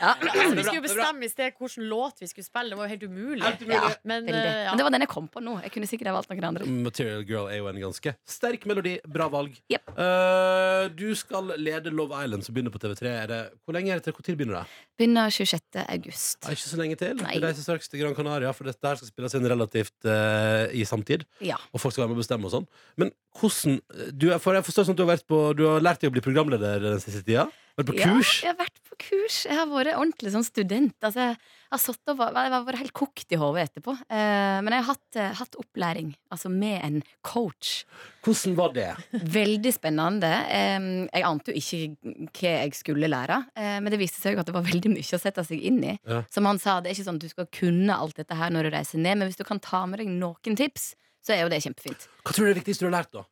Ja. 0.00 0.14
Altså, 0.20 0.54
vi 0.54 0.62
skulle 0.64 0.82
bestemme 0.82 1.24
i 1.24 1.28
sted 1.28 1.52
hvilken 1.60 1.86
låt 1.88 2.18
vi 2.20 2.26
skulle 2.26 2.44
spille. 2.44 2.72
Det 2.72 2.78
var 2.80 2.88
jo 2.88 2.90
helt 2.94 3.02
umulig. 3.02 3.44
Ja, 3.44 3.90
Men, 4.02 4.28
eh, 4.28 4.34
ja. 4.34 4.70
Men 4.70 4.80
det 4.80 4.86
var 4.86 4.94
den 4.96 5.04
jeg 5.04 5.10
kom 5.12 5.28
på 5.28 5.42
nå. 5.44 5.54
Jeg 5.62 5.70
kunne 5.74 5.86
sikkert 5.86 6.10
ha 6.10 6.14
valgt 6.16 6.32
noen 6.32 6.48
andre. 6.48 6.66
Material 6.66 7.22
Girl 7.28 7.46
er 7.46 7.60
jo 7.60 7.68
en 7.70 7.78
ganske 7.84 8.14
sterk 8.26 8.66
melodi. 8.66 8.96
Bra 9.06 9.28
valg. 9.30 9.54
Yep. 9.70 9.94
Uh, 9.94 10.88
du 10.96 11.14
skal 11.14 11.54
lede 11.62 11.94
Love 11.94 12.16
Island, 12.24 12.42
som 12.46 12.56
begynner 12.56 12.74
på 12.74 12.82
TV3. 12.82 13.06
Er 13.06 13.30
det, 13.30 13.40
hvor 13.62 13.76
lenge 13.76 13.94
er 13.94 14.02
det 14.02 14.08
til? 14.08 14.18
Tid 14.18 14.40
begynner 14.40 14.64
det? 14.64 14.80
Begynner 14.98 15.30
26. 15.30 15.84
august. 15.86 16.40
Det 16.40 16.50
er 16.50 16.58
ikke 16.58 16.72
så 16.74 16.80
lenge 16.80 16.98
til. 17.00 17.14
Nei. 17.22 17.36
Du 17.38 17.46
reiser 17.46 17.62
straks 17.62 17.92
til 17.92 18.02
Gran 18.02 18.18
Canaria, 18.18 18.50
for 18.56 18.66
dette 18.66 18.82
her 18.82 18.98
skal 18.98 19.12
spilles 19.12 19.38
inn 19.38 19.46
relativt 19.54 20.10
uh, 20.10 20.66
i 20.74 20.82
samtid. 20.88 21.28
Ja. 21.44 21.60
Og 21.70 21.84
folk 21.84 21.94
skal 21.94 21.99
være 22.02 22.10
med 22.12 22.18
og 22.18 22.22
bestemme 22.24 22.48
og 22.50 22.54
sånn. 22.56 22.68
Men 23.00 23.12
hvordan 23.38 23.80
du 24.18 24.30
er, 24.34 24.38
for 24.42 24.56
Jeg 24.58 24.66
forstår 24.66 24.88
sånn 24.90 24.96
at 24.98 25.00
du 25.00 25.06
har, 25.06 25.14
vært 25.16 25.28
på, 25.30 25.40
du 25.56 25.66
har 25.68 25.80
lært 25.84 26.00
deg 26.02 26.10
å 26.10 26.16
bli 26.18 26.24
programleder 26.24 26.82
den 26.90 27.00
siste 27.02 27.22
tida? 27.24 27.48
Vært 27.78 27.86
på 27.92 28.00
kurs? 28.00 28.30
Ja, 28.42 28.50
jeg 28.50 28.50
har 28.50 28.58
vært 28.58 28.78
på 28.90 28.96
kurs. 29.00 29.36
Jeg 29.46 29.56
har 29.56 29.68
vært 29.70 29.94
ordentlig 29.96 30.32
sånn 30.34 30.44
student. 30.44 30.96
Altså, 31.06 31.30
jeg 31.30 31.70
har 31.72 31.80
satt 31.80 32.10
og, 32.12 32.16
var- 32.18 32.34
jeg 32.34 32.52
har 32.52 32.64
vært 32.66 32.80
helt 32.82 32.92
kokt 32.98 33.32
i 33.32 33.38
hodet 33.40 33.62
etterpå. 33.70 33.94
Eh, 34.10 34.58
men 34.66 34.74
jeg 34.74 34.82
har 34.82 34.88
hatt, 34.90 35.16
eh, 35.16 35.30
hatt 35.38 35.56
opplæring, 35.62 36.10
altså 36.34 36.50
med 36.52 36.82
en 36.84 36.98
coach. 37.24 37.84
Hvordan 38.26 38.56
var 38.58 38.74
det? 38.76 38.88
Veldig 39.14 39.72
spennende. 39.72 40.32
Eh, 40.50 41.08
jeg 41.14 41.24
ante 41.30 41.54
jo 41.54 41.62
ikke 41.62 42.28
hva 42.34 42.52
jeg 42.66 42.74
skulle 42.76 43.08
lære, 43.08 43.38
eh, 43.56 43.78
men 43.80 43.88
det 43.94 44.00
viste 44.02 44.20
seg 44.20 44.34
jo 44.36 44.40
at 44.42 44.50
det 44.50 44.56
var 44.58 44.66
veldig 44.66 44.92
mye 44.98 45.16
å 45.16 45.22
sette 45.22 45.46
seg 45.46 45.62
inn 45.70 45.80
i. 45.94 45.98
Ja. 46.04 46.24
Som 46.28 46.44
han 46.50 46.58
sa, 46.60 46.80
det 46.80 46.90
er 46.90 46.98
ikke 46.98 47.06
sånn 47.08 47.22
at 47.22 47.24
du 47.24 47.30
skal 47.32 47.46
kunne 47.54 47.96
alt 47.96 48.18
dette 48.20 48.36
her 48.36 48.50
når 48.50 48.68
du 48.68 48.76
reiser 48.76 48.98
ned, 49.00 49.16
men 49.22 49.28
hvis 49.30 49.38
du 49.40 49.44
kan 49.46 49.60
ta 49.62 49.86
med 49.86 50.02
deg 50.02 50.08
noen 50.12 50.58
tips, 50.58 50.96
så 51.24 51.34
er 51.34 51.44
jo 51.44 51.50
det 51.52 51.60
kjempefint. 51.64 52.06
Hva 52.24 52.34
tror 52.34 52.46
du 52.46 52.50
er 52.50 52.54
det 52.54 52.62
viktigste 52.62 52.86
du 52.86 52.90
har 52.90 52.96
lært, 53.00 53.12
da? 53.16 53.24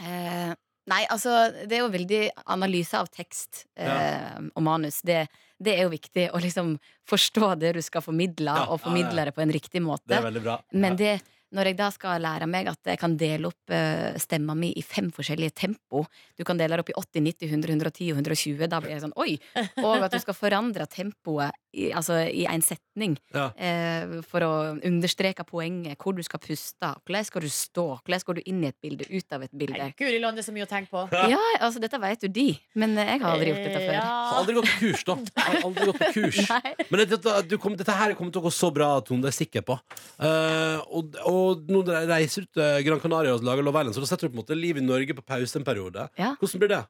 Eh, 0.00 0.52
nei, 0.90 1.00
altså 1.10 1.32
Det 1.66 1.76
er 1.76 1.82
jo 1.82 1.90
veldig 1.92 2.20
analyse 2.54 2.98
av 2.98 3.10
tekst 3.10 3.64
eh, 3.76 4.38
og 4.54 4.62
manus. 4.66 5.00
Det, 5.06 5.24
det 5.58 5.76
er 5.76 5.88
jo 5.88 5.92
viktig 5.94 6.28
å 6.36 6.40
liksom 6.42 6.76
forstå 7.10 7.54
det 7.62 7.74
du 7.78 7.82
skal 7.84 8.04
formidle, 8.04 8.54
Ja, 8.54 8.68
og 8.70 8.82
formidle 8.84 9.24
ja. 9.24 9.30
det 9.30 9.36
på 9.36 9.44
en 9.44 9.54
riktig 9.54 9.82
måte. 9.84 10.06
Det 10.10 10.20
er 10.20 10.28
veldig 10.28 10.44
bra. 10.46 10.60
Men 10.72 10.98
det, 11.00 11.18
når 11.56 11.70
jeg 11.70 11.76
da 11.80 11.88
skal 11.94 12.22
lære 12.22 12.46
meg 12.50 12.68
at 12.70 12.90
jeg 12.92 12.98
kan 13.00 13.16
dele 13.18 13.48
opp 13.50 13.72
eh, 13.74 14.14
stemma 14.22 14.54
mi 14.58 14.70
i 14.78 14.82
fem 14.86 15.08
forskjellige 15.14 15.54
tempo 15.64 16.04
Du 16.38 16.44
kan 16.46 16.58
dele 16.60 16.76
det 16.78 16.84
opp 16.84 16.92
i 16.92 16.96
80, 16.96 17.24
90, 17.26 17.48
100, 17.50 17.74
110 17.74 18.12
og 18.12 18.20
120. 18.22 18.68
Da 18.70 18.78
blir 18.80 18.94
jeg 18.94 19.02
sånn 19.04 19.16
oi! 19.20 19.34
Og 19.82 20.04
at 20.06 20.14
du 20.14 20.20
skal 20.22 20.36
forandre 20.38 20.86
tempoet 20.90 21.52
i, 21.76 21.90
altså, 21.94 22.16
i 22.26 22.46
en 22.50 22.62
setning 22.66 23.12
Ja. 23.34 23.50
eh, 23.54 24.20
for 24.26 24.42
å 24.42 24.52
understreke 24.86 25.44
poenget. 25.46 25.98
Hvor 26.00 26.16
du 26.16 26.22
skal 26.26 26.40
puste. 26.42 26.88
Hvordan 27.06 27.26
skal 27.28 27.44
du 27.44 27.50
stå? 27.52 27.84
Hvordan 28.02 28.24
går 28.26 28.40
du 28.40 28.42
inn 28.50 28.64
i 28.64 28.70
et 28.72 28.78
bilde, 28.82 29.06
ut 29.10 29.36
av 29.36 29.44
et 29.46 29.52
bilde? 29.54 29.90
Guri 29.98 30.18
land, 30.22 30.38
det 30.38 30.42
er 30.44 30.48
så 30.48 30.54
mye 30.56 30.66
å 30.66 30.70
tenke 30.70 30.90
på. 30.90 31.04
Ja, 31.30 31.38
altså 31.60 31.82
Dette 31.82 32.00
vet 32.02 32.26
jo 32.26 32.30
de, 32.32 32.48
men 32.80 32.96
jeg 32.98 33.20
har 33.22 33.34
aldri 33.36 33.52
gjort 33.52 33.66
dette 33.68 33.82
før. 33.86 34.00
Har 34.00 34.40
aldri 34.40 34.56
gått 34.58 34.70
på 34.72 34.80
kurs, 34.82 35.04
da. 35.06 35.16
Har 35.44 35.60
aldri 35.68 35.86
gått 35.90 36.00
på 36.02 36.10
kurs. 36.16 36.40
Men 36.90 37.04
dette, 37.06 37.34
du 37.46 37.54
kom, 37.62 37.76
dette 37.78 37.94
her 37.94 38.12
kommer 38.18 38.34
til 38.34 38.42
å 38.42 38.46
gå 38.48 38.52
så 38.54 38.70
bra, 38.74 38.88
Tone, 39.06 39.22
det 39.22 39.30
er 39.30 39.34
jeg 39.36 39.46
sikker 39.46 39.64
på. 39.68 39.76
Uh, 40.20 40.82
og, 40.90 41.14
og 41.30 41.39
nå 41.70 41.82
reiser 41.88 42.46
ut 42.46 42.52
til 42.60 42.84
Gran 42.86 43.02
Canaria 43.02 43.34
og 43.36 43.44
lager 43.46 43.66
Love 43.66 43.82
Island, 43.82 43.96
så 43.98 44.04
da 44.06 44.12
setter 44.12 44.28
du 44.28 44.34
på 44.34 44.38
en 44.40 44.44
måte 44.44 44.58
livet 44.60 44.82
i 44.84 44.86
Norge 44.86 45.16
på 45.18 45.26
pause 45.26 45.60
en 45.60 45.66
periode. 45.66 46.08
Ja. 46.20 46.34
Hvordan 46.40 46.64
blir 46.64 46.74
det? 46.76 46.84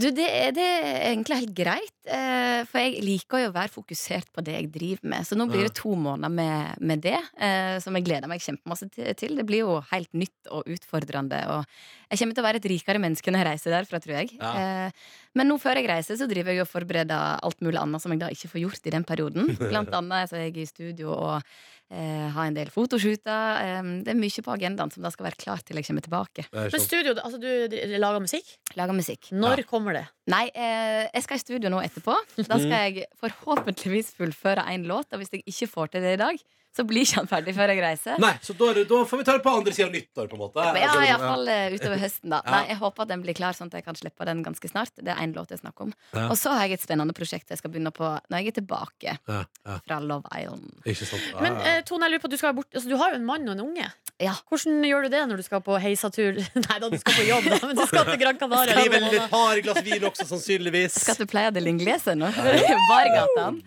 Du, 0.00 0.06
det, 0.14 0.24
er- 0.32 0.52
det 0.54 0.62
er 0.64 0.84
egentlig 1.10 1.36
helt 1.40 1.50
greit, 1.58 1.96
eh, 2.08 2.60
for 2.70 2.78
jeg 2.78 3.02
liker 3.04 3.40
jo 3.42 3.48
å 3.50 3.54
være 3.56 3.72
fokusert 3.74 4.28
på 4.32 4.40
det 4.46 4.54
jeg 4.54 4.68
driver 4.72 5.08
med. 5.12 5.26
Så 5.26 5.36
nå 5.36 5.44
blir 5.50 5.66
det 5.66 5.74
to 5.76 5.90
måneder 5.98 6.30
med, 6.32 6.78
med 6.88 7.02
det, 7.04 7.16
eh, 7.42 7.74
som 7.82 7.98
jeg 7.98 8.06
gleder 8.06 8.30
meg 8.30 8.40
kjempemasse 8.40 8.86
til- 8.94 9.10
til. 9.18 9.34
Det 9.36 9.44
blir 9.50 9.64
jo 9.66 9.74
helt 9.90 10.08
nytt 10.14 10.48
og 10.54 10.70
utfordrende. 10.70 11.42
Og 11.56 11.66
jeg 12.14 12.20
kommer 12.22 12.38
til 12.38 12.44
å 12.44 12.48
være 12.48 12.62
et 12.62 12.70
rikere 12.70 13.02
menneske 13.02 13.34
når 13.34 13.42
jeg 13.42 13.48
reiser 13.50 13.74
derfra, 13.76 14.00
tror 14.00 14.14
jeg. 14.20 14.30
Ja. 14.38 14.52
Eh, 14.86 14.90
men 15.34 15.50
nå 15.50 15.58
før 15.60 15.82
jeg 15.82 15.90
reiser, 15.90 16.16
så 16.22 16.30
driver 16.30 16.54
jeg 16.54 16.62
og 16.64 16.70
forbereder 16.70 17.42
alt 17.42 17.60
mulig 17.60 17.82
annet 17.82 18.00
som 18.06 18.14
jeg 18.14 18.22
da 18.22 18.30
ikke 18.30 18.48
får 18.54 18.62
gjort 18.62 18.86
i 18.86 18.94
den 18.96 19.04
perioden. 19.10 19.52
Blant 19.74 19.92
annet 20.00 20.30
så 20.30 20.38
er 20.38 20.46
jeg 20.48 20.56
i 20.64 20.70
studio 20.70 21.12
og 21.18 21.42
eh, 21.90 22.28
har 22.34 22.48
en 22.48 22.56
del 22.56 22.70
fotoshooter. 22.72 23.60
Eh, 23.64 23.90
det 24.06 24.14
er 24.14 24.18
mye 24.18 24.44
på 24.46 24.54
agendaen 24.54 24.92
som 24.94 25.04
da 25.04 25.12
skal 25.14 25.28
være 25.30 25.40
klart 25.40 25.66
til 25.68 25.80
jeg 25.80 25.88
kommer 25.90 26.06
tilbake. 26.06 26.46
Men 26.54 26.82
studio, 26.82 27.16
altså 27.18 27.40
du 27.42 27.50
lager 27.98 28.22
musikk? 28.22 28.54
Lager 28.78 28.96
musikk. 28.96 29.30
Når 29.34 29.64
kommer 29.70 29.98
det? 30.00 30.06
Nei, 30.30 30.44
eh, 30.54 31.08
jeg 31.10 31.26
skal 31.26 31.40
i 31.40 31.42
studio 31.42 31.72
nå 31.72 31.82
etterpå. 31.82 32.14
Da 32.40 32.58
skal 32.60 32.76
jeg 32.76 33.10
forhåpentligvis 33.20 34.14
fullføre 34.18 34.66
én 34.72 34.86
låt. 34.88 35.10
Og 35.12 35.22
hvis 35.22 35.34
jeg 35.34 35.44
ikke 35.46 35.70
får 35.70 35.94
til 35.94 36.06
det 36.06 36.16
i 36.16 36.22
dag, 36.22 36.42
så 36.76 36.84
blir 36.86 37.02
ikke 37.02 37.18
han 37.18 37.28
ferdig 37.30 37.52
før 37.56 37.72
jeg 37.72 37.82
reiser. 37.82 38.20
Nei, 38.22 38.32
så 38.46 38.54
da, 38.54 38.68
da 38.86 38.98
får 39.10 39.20
vi 39.20 39.24
ta 39.26 39.34
det 39.34 39.42
på 39.42 39.52
andre 39.58 39.72
sida 39.74 39.88
av 39.88 39.94
nyttår, 39.94 40.28
på 40.30 40.36
en 40.36 40.42
måte. 40.44 40.62
Ja, 40.62 40.84
Altså, 40.90 41.00
iallfall 41.02 41.50
uh, 41.50 41.74
utover 41.74 41.98
høsten, 41.98 42.30
da. 42.30 42.38
Ja. 42.44 42.52
Nei, 42.54 42.60
jeg 42.70 42.78
håper 42.84 43.04
at 43.04 43.10
den 43.10 43.24
blir 43.24 43.36
klar, 43.36 43.56
sånn 43.58 43.72
at 43.72 43.80
jeg 43.80 43.86
kan 43.88 43.98
slippe 43.98 44.26
den 44.28 44.44
ganske 44.46 44.70
snart. 44.70 44.94
Det 44.94 45.10
er 45.10 45.18
én 45.24 45.34
låt 45.34 45.50
jeg 45.50 45.62
snakker 45.64 45.88
om. 45.88 45.94
Ja. 46.14 46.28
Og 46.28 46.38
så 46.38 46.54
har 46.54 46.68
jeg 46.68 46.78
et 46.78 46.84
spennende 46.84 47.16
prosjekt 47.16 47.50
jeg 47.50 47.58
skal 47.58 47.74
begynne 47.74 47.90
på 47.94 48.06
når 48.06 48.36
jeg 48.38 48.52
er 48.52 48.56
tilbake 48.60 49.16
Ja, 49.16 49.40
ja. 49.66 49.80
fra 49.82 49.98
Love 50.04 50.30
Island. 50.30 50.70
Ikke 50.86 51.08
sant? 51.10 51.26
Men 51.42 51.58
eh, 51.58 51.80
Tone, 51.88 52.06
jeg 52.06 52.14
lurer 52.14 52.22
på, 52.22 52.30
du, 52.30 52.38
skal 52.38 52.52
være 52.52 52.60
bort, 52.60 52.70
altså, 52.70 52.92
du 52.92 52.96
har 53.02 53.16
jo 53.16 53.18
en 53.18 53.26
mann 53.26 53.50
og 53.50 53.56
en 53.56 53.64
unge. 53.66 53.90
Ja. 54.20 54.36
Hvordan 54.46 54.84
gjør 54.84 55.06
du 55.08 55.14
det 55.16 55.24
når 55.26 55.40
du 55.40 55.46
skal 55.46 55.62
på 55.64 55.74
heisatur? 55.80 56.38
Nei 56.68 56.78
da, 56.78 56.86
du 56.86 56.98
skal 57.02 57.18
på 57.18 57.26
jobb, 57.26 57.50
da, 57.50 57.60
men 57.66 57.78
du 57.78 57.84
skal 57.90 58.06
til 58.12 58.20
Gran 58.22 58.38
Canaria. 58.38 58.78
Skriv 58.78 58.96
et 59.00 59.30
par 59.32 59.62
glass 59.66 59.82
vin 59.86 60.06
også, 60.10 60.19
sannsynligvis. 60.28 60.98
Skal 61.04 61.18
du 61.20 61.26
pleie 61.30 61.52
det 61.54 61.62
linglese 61.64 62.16
nå? 62.18 62.28
Bargatan. 62.92 63.60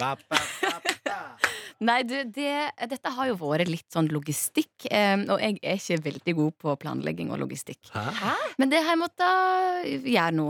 Nei, 1.84 1.99
du, 2.08 2.16
det, 2.32 2.51
dette 2.91 3.12
har 3.12 3.28
jo 3.28 3.36
vært 3.41 3.68
litt 3.68 3.88
sånn 3.91 4.08
logistikk, 4.14 4.86
eh, 4.88 5.18
og 5.28 5.41
jeg 5.41 5.58
er 5.60 5.80
ikke 5.80 5.99
veldig 6.06 6.36
god 6.38 6.58
på 6.64 6.76
planlegging 6.80 7.34
og 7.34 7.41
logistikk. 7.41 7.89
Men 8.62 8.72
det 8.72 8.84
har 8.84 8.93
jeg 8.93 9.01
måttet 9.01 10.08
gjøre 10.14 10.36
nå. 10.38 10.47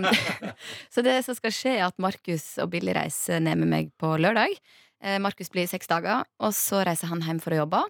Så 0.94 1.04
det 1.04 1.18
som 1.26 1.36
skal 1.36 1.54
skje, 1.54 1.74
er 1.76 1.88
at 1.90 1.98
Markus 2.00 2.54
og 2.62 2.70
Billy 2.72 2.94
reiser 2.96 3.42
ned 3.44 3.60
med 3.60 3.72
meg 3.74 3.92
på 4.00 4.14
lørdag. 4.20 4.56
Eh, 5.04 5.18
Markus 5.22 5.52
blir 5.52 5.68
seks 5.68 5.90
dager, 5.90 6.24
og 6.40 6.54
så 6.56 6.84
reiser 6.86 7.12
han 7.12 7.24
hjem 7.26 7.42
for 7.44 7.56
å 7.56 7.62
jobbe. 7.62 7.84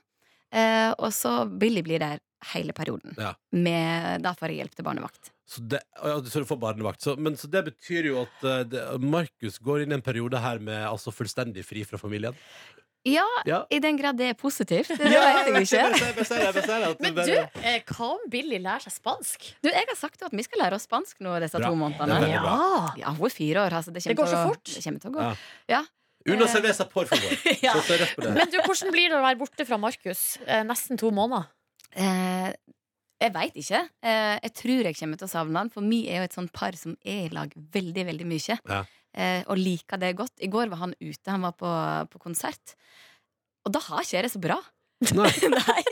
Eh, 0.50 0.90
og 0.98 1.12
så 1.14 1.44
Billy 1.46 1.84
blir 1.86 2.02
der 2.02 2.18
hele 2.54 2.72
perioden. 2.72 3.14
Ja. 3.18 3.34
Med, 3.52 4.22
da 4.24 4.32
får 4.34 4.48
jeg 4.52 4.56
hjelp 4.64 4.74
til 4.78 4.84
barnevakt. 4.86 5.30
Så 5.50 5.60
det, 5.66 5.80
ja, 5.98 6.16
så 6.22 6.40
du 6.42 6.46
får 6.46 6.58
barnevakt. 6.62 7.02
Så, 7.02 7.16
men, 7.18 7.34
så 7.36 7.48
det 7.50 7.64
betyr 7.72 8.06
jo 8.12 8.20
at 8.22 8.44
eh, 8.46 8.60
det, 8.70 8.84
Markus 9.02 9.58
går 9.58 9.82
inn 9.82 9.92
i 9.92 9.98
en 9.98 10.02
periode 10.06 10.38
her 10.38 10.58
med 10.62 10.84
altså 10.86 11.10
fullstendig 11.12 11.64
fri 11.66 11.82
fra 11.84 11.98
familien. 11.98 12.36
Ja, 13.08 13.24
Ja. 13.48 13.62
i 13.72 13.78
den 13.80 13.96
grad 13.96 14.18
det 14.20 14.26
er 14.28 14.34
positivt. 14.36 14.90
Det 15.00 15.08
Ja, 15.08 15.22
vet 15.24 15.46
jeg 15.48 15.62
ikke. 15.62 15.62
jeg 15.64 15.66
ser- 15.66 16.16
jeg 16.18 16.26
ser 16.26 16.42
jeg 16.44 16.64
ser 16.66 16.96
Men 17.00 17.14
du, 17.14 17.20
bare- 17.22 17.46
eh, 17.64 17.80
hva 17.88 18.08
om 18.12 18.26
Billy 18.28 18.58
lærer 18.60 18.84
seg 18.84 18.92
spansk? 18.92 19.46
Du, 19.64 19.70
Jeg 19.72 19.86
har 19.88 19.96
sagt 19.96 20.22
at 20.22 20.32
vi 20.36 20.42
skal 20.44 20.60
lære 20.66 20.76
oss 20.76 20.84
spansk 20.84 21.16
nå 21.24 21.38
disse 21.40 21.56
Bra. 21.58 21.70
to 21.72 21.78
månedene. 21.80 22.20
Bra. 22.44 22.92
Ja, 23.00 23.14
hun 23.16 23.24
er 23.26 23.32
fire 23.32 23.64
år. 23.64 23.72
Altså, 23.80 23.90
det, 23.96 24.04
Det 24.04 24.16
går 24.20 24.28
til 24.28 24.36
så 24.36 24.42
å- 24.44 24.48
fort. 24.52 24.64
Det 24.76 24.84
kommer 24.84 25.00
til 25.00 25.10
å 25.10 25.14
gå. 25.16 25.20
Ja. 25.22 25.34
Ja. 25.80 25.82
Una 26.28 26.44
Eh, 26.44 26.52
cerveza, 26.52 26.84
por 26.92 27.06
favor. 27.08 27.32
Ja. 27.64 27.72
Men 28.20 28.50
du, 28.52 28.58
hvordan 28.60 28.92
blir 28.92 29.08
det 29.08 29.16
å 29.16 29.24
være 29.24 29.38
borte 29.40 29.64
fra 29.66 29.78
Markus 29.80 30.36
eh, 30.46 30.60
nesten 30.68 30.98
to 31.00 31.08
måneder? 31.10 31.48
Eh, 31.98 32.50
jeg 33.20 33.34
veit 33.34 33.56
ikke. 33.60 33.82
Eh, 34.06 34.36
jeg 34.46 34.54
tror 34.56 34.88
jeg 34.88 34.96
kommer 34.96 35.20
til 35.20 35.28
å 35.28 35.32
savne 35.34 35.60
han, 35.60 35.70
for 35.72 35.84
vi 35.84 36.04
er 36.08 36.22
jo 36.22 36.28
et 36.30 36.36
sånt 36.36 36.52
par 36.56 36.76
som 36.78 36.96
er 37.04 37.26
i 37.26 37.34
lag 37.34 37.52
veldig, 37.52 38.06
veldig 38.08 38.28
mye. 38.28 38.56
Ja. 38.56 38.80
Eh, 39.10 39.42
og 39.50 39.58
liker 39.58 40.00
det 40.00 40.14
godt. 40.18 40.36
I 40.40 40.50
går 40.52 40.70
var 40.72 40.84
han 40.86 40.94
ute, 41.00 41.26
han 41.28 41.44
var 41.44 41.56
på, 41.58 41.70
på 42.12 42.22
konsert. 42.22 42.76
Og 43.66 43.74
da 43.74 43.82
har 43.90 44.04
ikke 44.04 44.16
jeg 44.16 44.26
det 44.26 44.34
så 44.34 44.42
bra. 44.42 44.60
Nei. 45.16 45.32
Nei. 45.58 45.82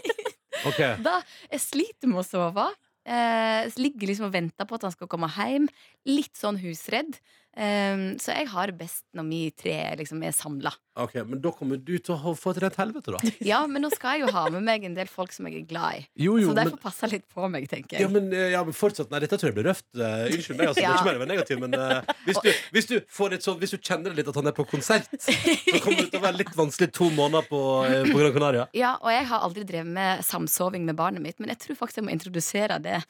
Okay. 0.68 0.96
Da, 1.04 1.18
jeg 1.52 1.62
sliter 1.62 2.10
med 2.10 2.22
å 2.22 2.26
sove. 2.26 2.68
Eh, 3.08 3.68
ligger 3.80 4.10
liksom 4.10 4.28
og 4.28 4.34
venter 4.34 4.68
på 4.68 4.76
at 4.76 4.88
han 4.88 4.94
skal 4.94 5.10
komme 5.10 5.28
hjem. 5.36 5.68
Litt 6.08 6.38
sånn 6.38 6.60
husredd. 6.62 7.18
Eh, 7.58 8.08
så 8.22 8.36
jeg 8.36 8.48
har 8.54 8.70
det 8.72 8.80
best 8.80 9.04
når 9.16 9.28
vi 9.28 9.42
tre 9.56 9.78
liksom 10.00 10.24
er 10.24 10.36
samla. 10.36 10.72
Ok, 10.98 11.18
Men 11.24 11.40
da 11.42 11.52
kommer 11.54 11.80
du 11.80 11.96
til 11.98 12.14
å 12.14 12.34
få 12.38 12.52
et 12.54 12.62
rent 12.66 12.78
helvete, 12.78 13.16
da. 13.16 13.34
Ja, 13.52 13.64
men 13.70 13.84
nå 13.84 13.90
skal 13.94 14.18
jeg 14.18 14.26
jo 14.26 14.34
ha 14.36 14.46
med 14.52 14.64
meg 14.66 14.84
en 14.86 14.96
del 14.98 15.10
folk 15.10 15.32
som 15.34 15.48
jeg 15.48 15.62
er 15.62 15.68
glad 15.68 16.02
i. 16.02 16.06
Jo, 16.26 16.36
jo, 16.40 16.50
så 16.50 16.58
derfor 16.58 16.76
men- 16.76 16.84
passer 16.84 16.98
passe 16.98 17.12
litt 17.12 17.26
på 17.32 17.48
meg, 17.50 17.66
tenker 17.70 17.96
jeg. 17.96 18.04
Ja, 18.04 18.08
men, 18.08 18.32
eh, 18.32 18.50
ja, 18.52 18.62
men 18.64 18.74
fortsatt, 18.76 19.10
nei, 19.10 19.20
dette 19.22 19.38
tror 19.38 19.50
jeg 19.50 19.56
blir 19.58 19.68
røft. 19.70 19.86
Uh, 19.94 20.26
unnskyld 20.28 20.58
meg, 20.58 20.68
altså, 20.68 20.80
det 20.80 20.88
er 20.88 20.96
ikke 20.96 21.08
mer 21.08 21.18
å 21.18 21.22
være 21.22 21.30
negativ, 21.30 21.60
men 21.62 21.76
uh, 21.78 22.14
hvis, 22.26 22.40
du, 22.42 22.50
hvis, 22.74 22.88
du 22.90 22.96
får 23.18 23.36
et 23.36 23.46
sånn, 23.46 23.58
hvis 23.60 23.74
du 23.74 23.78
kjenner 23.78 24.16
litt 24.16 24.28
at 24.28 24.38
han 24.38 24.50
er 24.50 24.56
på 24.56 24.66
konsert, 24.68 25.08
så 25.18 25.80
kommer 25.84 26.02
det 26.02 26.10
til 26.12 26.20
å 26.20 26.24
være 26.26 26.40
litt 26.42 26.54
vanskelig 26.58 26.90
to 26.96 27.10
måneder 27.14 27.48
på, 27.50 27.62
uh, 27.86 28.02
på 28.08 28.22
Gran 28.22 28.34
Canaria. 28.36 28.66
Ja, 28.76 28.94
og 29.02 29.12
jeg 29.14 29.28
har 29.30 29.46
aldri 29.46 29.66
drevet 29.68 29.92
med 29.98 30.24
samsoving 30.26 30.86
med 30.88 30.98
barnet 30.98 31.24
mitt, 31.24 31.38
men 31.42 31.52
jeg 31.54 31.62
tror 31.64 31.80
faktisk 31.82 32.02
jeg 32.02 32.08
må 32.08 32.14
introdusere 32.14 32.80
det 32.82 33.00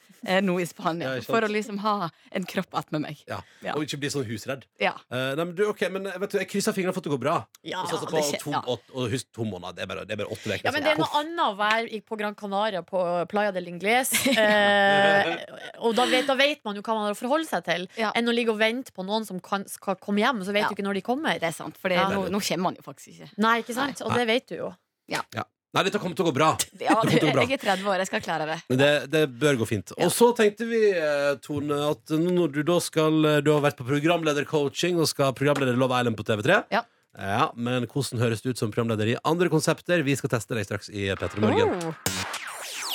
nå 0.45 0.57
i 0.61 0.67
Spania. 0.69 1.15
Ja, 1.17 1.25
for 1.25 1.45
å 1.45 1.49
liksom 1.51 1.79
ha 1.83 2.09
en 2.35 2.47
kropp 2.49 2.75
attmed 2.77 3.05
meg. 3.05 3.23
Ja. 3.29 3.41
Ja. 3.65 3.75
Og 3.75 3.85
ikke 3.85 4.01
bli 4.01 4.11
sånn 4.13 4.27
husredd. 4.27 4.65
Ja. 4.81 4.95
Nei, 5.09 5.43
men 5.43 5.53
du, 5.57 5.65
ok, 5.71 5.85
men 5.93 6.07
vet 6.09 6.33
du, 6.33 6.37
Jeg 6.39 6.49
krysser 6.51 6.75
fingrene 6.75 6.95
for 6.95 7.03
at 7.03 7.09
det 7.09 7.13
går 7.13 7.21
bra. 7.21 7.37
Ja, 7.67 7.78
og, 7.83 7.89
satser 7.89 8.05
det 8.05 8.11
på 8.13 8.23
det 8.31 8.39
to, 8.43 8.51
ja. 8.53 8.61
og, 8.73 8.93
og 8.93 9.09
husk 9.13 9.27
to 9.35 9.45
måneder. 9.47 9.75
Det 9.77 9.83
er 9.83 9.89
bare, 9.91 10.05
det 10.07 10.15
er 10.15 10.21
bare 10.21 10.35
åtte 10.35 10.49
uker. 10.49 10.65
Ja, 10.67 10.73
men 10.75 10.85
Det 10.85 10.91
er 10.93 10.99
noe 11.01 11.21
annet 11.21 11.43
å 11.45 11.55
være 11.59 12.01
på 12.09 12.19
Gran 12.19 12.37
Canaria, 12.39 12.81
på 12.85 13.03
Playa 13.31 13.53
del 13.55 13.69
Ingles. 13.73 14.13
Eh, 14.39 15.35
og 15.83 15.93
da 15.97 16.05
vet, 16.09 16.25
da 16.27 16.35
vet 16.39 16.61
man 16.65 16.77
jo 16.77 16.81
hva 16.85 16.95
man 16.95 17.05
har 17.07 17.15
å 17.15 17.19
forholde 17.19 17.47
seg 17.49 17.63
til, 17.67 17.85
enn 18.07 18.31
å 18.31 18.33
ligge 18.35 18.53
og 18.53 18.59
vente 18.61 18.93
på 18.95 19.03
noen 19.05 19.25
som 19.27 19.39
kan, 19.43 19.65
skal 19.69 19.97
komme 20.01 20.23
hjem, 20.23 20.41
så 20.47 20.55
vet 20.55 20.63
Ja. 20.63 20.69
du 20.71 20.77
ikke 20.77 20.85
når 20.87 20.99
de 20.99 21.05
kommer. 21.05 21.39
Det 21.39 21.49
er 21.51 21.55
sant, 21.55 21.77
for 21.79 21.91
Ja. 21.93 22.07
nå, 22.13 22.27
nå 22.31 22.41
kommer 22.43 22.69
man 22.69 22.75
jo 22.79 22.85
faktisk 22.85 23.13
ikke. 23.15 23.31
Nei, 23.37 23.59
ikke 23.63 23.75
sant? 23.77 24.01
Og 24.05 24.15
det 24.15 24.25
vet 24.29 24.47
du 24.51 24.55
jo. 24.59 24.73
Ja. 25.11 25.21
Ja. 25.35 25.45
Nei, 25.69 25.83
dette 25.85 25.99
kommer 26.01 26.17
til 26.17 26.25
å 26.25 26.29
gå 26.31 26.33
bra. 26.33 26.49
Ja, 26.81 26.95
du, 27.05 27.11
gå 27.13 27.29
bra. 27.33 27.43
jeg 27.45 27.59
er 27.59 27.61
30 27.61 27.89
år, 27.91 28.01
jeg 28.01 28.09
skal 28.09 28.23
klare 28.25 28.45
det. 28.49 28.57
Men 28.71 28.79
det, 28.81 28.91
det 29.13 29.23
bør 29.41 29.59
gå 29.61 29.67
fint. 29.69 29.91
Og 30.01 30.09
så 30.13 30.31
tenkte 30.37 30.65
vi, 30.69 30.79
eh, 30.97 31.33
Tone, 31.45 31.77
at 31.91 32.13
når 32.15 32.55
du 32.55 32.61
da 32.65 32.79
skal 32.81 33.19
eh, 33.29 33.41
Du 33.45 33.51
har 33.53 33.61
vært 33.61 33.77
på 33.77 33.85
programledercoaching 33.85 34.97
og 34.97 35.09
skal 35.11 35.35
programlede 35.37 35.77
Love 35.77 35.99
Island 35.99 36.17
på 36.17 36.25
TV3. 36.25 36.63
Ja. 36.73 36.81
Ja, 37.17 37.49
Men 37.57 37.87
hvordan 37.89 38.21
høres 38.21 38.43
det 38.43 38.53
ut 38.53 38.61
som 38.61 38.71
programleder 38.71 39.15
i 39.15 39.17
andre 39.25 39.49
konsepter? 39.49 40.03
Vi 40.05 40.15
skal 40.19 40.29
teste 40.35 40.57
deg 40.57 40.67
straks 40.67 40.91
i 40.93 41.09
P3 41.17 41.41
Morgen. 41.41 41.95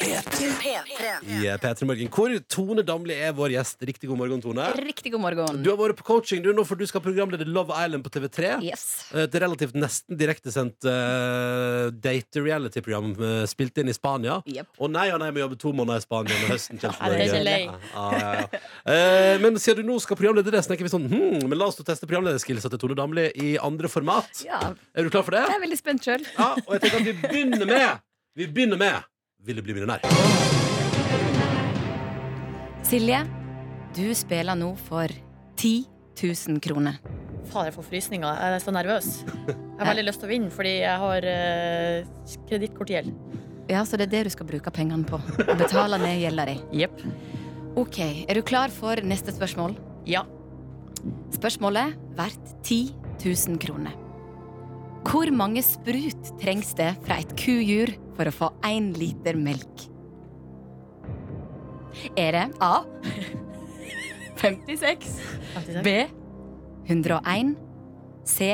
I 0.04 1.46
eh, 1.48 1.56
P3 1.56 1.86
Morgen 1.88 2.10
Hvor 2.12 2.32
Tone 2.52 2.82
Damli 2.84 3.14
er 3.16 3.32
vår 3.36 3.54
gjest. 3.54 3.80
Riktig 3.88 4.10
god 4.10 4.20
morgen, 4.20 4.42
Tone. 4.42 4.66
Riktig 4.84 5.14
god 5.14 5.22
morgen. 5.22 5.62
Du 5.64 5.70
har 5.70 5.78
vært 5.80 5.96
på 6.00 6.06
coaching 6.06 6.42
du 6.44 6.50
nå, 6.52 6.64
for 6.68 6.76
du 6.76 6.84
skal 6.88 7.00
programlede 7.04 7.46
Love 7.48 7.72
Island 7.72 8.04
på 8.04 8.12
TV3. 8.12 8.58
Yes. 8.66 8.84
Et 9.24 9.38
relativt 9.40 9.76
nesten 9.78 10.18
direktesendt 10.20 10.84
uh, 10.88 11.88
date-reality-program 12.04 13.14
uh, 13.16 13.30
spilt 13.48 13.80
inn 13.80 13.88
i 13.88 13.96
Spania. 13.96 14.40
Yep. 14.50 14.74
Og 14.84 14.92
nei 14.92 15.06
og 15.14 15.22
nei, 15.22 15.30
vi 15.34 15.42
jobber 15.44 15.60
to 15.64 15.72
måneder 15.76 16.02
i 16.02 16.04
Spania 16.04 16.40
når 16.42 16.52
høsten 16.54 16.82
kommer 16.82 17.16
Ja. 17.24 17.74
Ja, 17.94 18.04
ja, 18.18 18.30
ja. 18.42 18.60
Eh, 18.90 19.36
men 19.40 19.56
siden 19.60 19.84
du 19.84 19.92
nå 19.92 19.96
skal 20.02 20.18
programlede 20.18 20.52
det, 20.52 20.60
så 20.64 20.72
tenker 20.72 20.86
vi 20.86 20.92
sånn 20.92 21.06
hmm, 21.08 21.46
Men 21.48 21.58
la 21.60 21.68
oss 21.70 21.78
teste 21.80 22.08
programlederskillsa 22.08 22.70
til 22.72 22.80
Tone 22.82 22.96
Damli 22.98 23.28
i 23.40 23.54
andre 23.62 23.88
format. 23.92 24.44
Ja, 24.44 24.60
Er 24.94 25.06
du 25.06 25.12
klar 25.14 25.24
for 25.26 25.36
det? 25.36 25.44
jeg 25.48 25.58
er 25.58 25.64
veldig 25.64 25.80
spent 25.80 26.06
sjøl. 26.06 26.24
Ja, 26.36 26.52
og 26.60 26.76
jeg 26.76 26.84
tenker 26.84 27.00
at 27.00 27.08
vi 27.08 27.16
begynner 27.24 27.68
med 27.68 28.04
Vi 28.38 28.48
begynner 28.50 28.80
med 28.80 29.13
Vil 29.44 29.58
du 29.60 29.64
bli 29.64 29.74
millionær? 29.76 30.00
Silje, 32.84 33.18
du 33.92 34.06
spiller 34.16 34.56
nå 34.56 34.70
for 34.86 35.12
10 35.60 35.72
000 36.16 36.62
kroner. 36.64 36.96
Fader, 37.50 37.68
jeg 37.68 37.74
får 37.76 37.86
frysninger. 37.90 38.24
Jeg 38.24 38.56
er 38.56 38.62
så 38.64 38.72
nervøs. 38.72 39.08
Jeg 39.44 39.80
har 39.82 39.90
veldig 39.90 40.04
lyst 40.06 40.22
til 40.22 40.28
å 40.28 40.32
vinne, 40.32 40.52
fordi 40.54 40.72
jeg 40.78 41.02
har 41.02 41.26
uh, 41.28 42.36
kredittkortgjeld. 42.48 43.10
Ja, 43.68 43.82
så 43.84 44.00
det 44.00 44.06
er 44.06 44.12
det 44.14 44.22
du 44.28 44.32
skal 44.32 44.48
bruke 44.48 44.72
pengene 44.72 45.04
på. 45.08 45.20
Å 45.20 45.56
betale 45.60 45.98
ned 46.00 46.22
gjelda 46.22 46.46
di. 46.48 46.54
Yep. 46.80 47.04
Ok, 47.82 47.98
er 48.24 48.38
du 48.38 48.44
klar 48.46 48.72
for 48.72 49.02
neste 49.04 49.34
spørsmål? 49.34 49.76
Ja. 50.08 50.24
Spørsmålet 51.36 51.98
verdt 52.16 52.56
10 52.62 52.94
000 53.20 53.60
kroner. 53.60 54.03
Hvor 55.04 55.30
mange 55.36 55.62
sprut 55.64 56.30
trengs 56.40 56.72
det 56.78 56.90
fra 57.04 57.18
et 57.22 57.34
kujur 57.38 57.92
for 58.16 58.30
å 58.30 58.34
få 58.34 58.48
én 58.66 58.92
liter 58.96 59.36
melk? 59.38 59.84
Er 62.18 62.34
det 62.34 62.44
A 62.64 62.82
56, 64.44 65.12
B 65.86 65.92
101, 66.90 67.54
C 68.28 68.48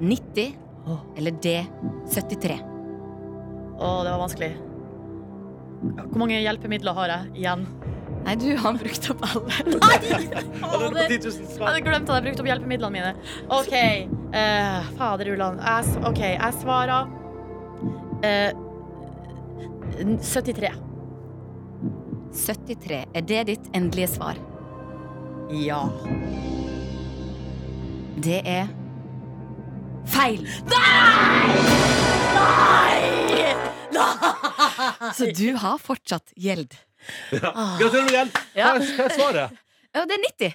90 0.00 0.54
eller 1.18 1.36
D 1.44 1.58
73? 2.10 2.56
Å, 3.82 3.90
det 4.06 4.10
var 4.14 4.20
vanskelig. 4.22 4.52
Hvor 5.82 6.18
mange 6.22 6.38
hjelpemidler 6.40 6.96
har 6.96 7.12
jeg 7.12 7.42
igjen? 7.42 7.66
Nei, 8.22 8.34
du 8.38 8.48
har 8.62 8.76
brukt 8.78 9.08
opp 9.10 9.22
alle. 9.26 9.56
Nei! 9.66 9.96
Jeg 11.02 11.22
hadde 11.58 11.80
glemt 11.82 12.10
at 12.10 12.14
jeg 12.14 12.24
brukte 12.28 12.42
opp 12.44 12.48
hjelpemidlene 12.52 12.94
mine. 12.94 13.12
OK. 13.50 13.72
Uh, 14.32 14.86
Faderullan. 14.96 15.58
Jeg, 15.60 15.84
s- 15.84 15.98
OK, 16.08 16.18
jeg 16.24 16.54
svarer 16.60 17.10
eh, 18.24 18.52
73. 20.22 20.70
73. 22.32 23.02
Er 23.14 23.26
det 23.28 23.42
ditt 23.50 23.66
endelige 23.76 24.08
svar? 24.14 24.38
Ja. 25.52 25.82
Det 28.22 28.38
er 28.48 28.70
feil. 30.08 30.46
Nei! 30.70 31.60
Nei! 32.38 33.52
Nei! 33.92 34.08
Så 35.18 35.28
du 35.36 35.48
har 35.60 35.76
fortsatt 35.82 36.32
gjeld. 36.40 36.72
Gratulerer 37.32 38.06
med 38.06 38.16
gjeld. 38.16 38.36
Hva 38.56 38.72
er 38.72 38.84
hva 38.96 39.06
er 39.10 39.16
svaret? 39.18 39.58
Ja, 39.92 40.06
det 40.08 40.16
er 40.16 40.22
90. 40.24 40.52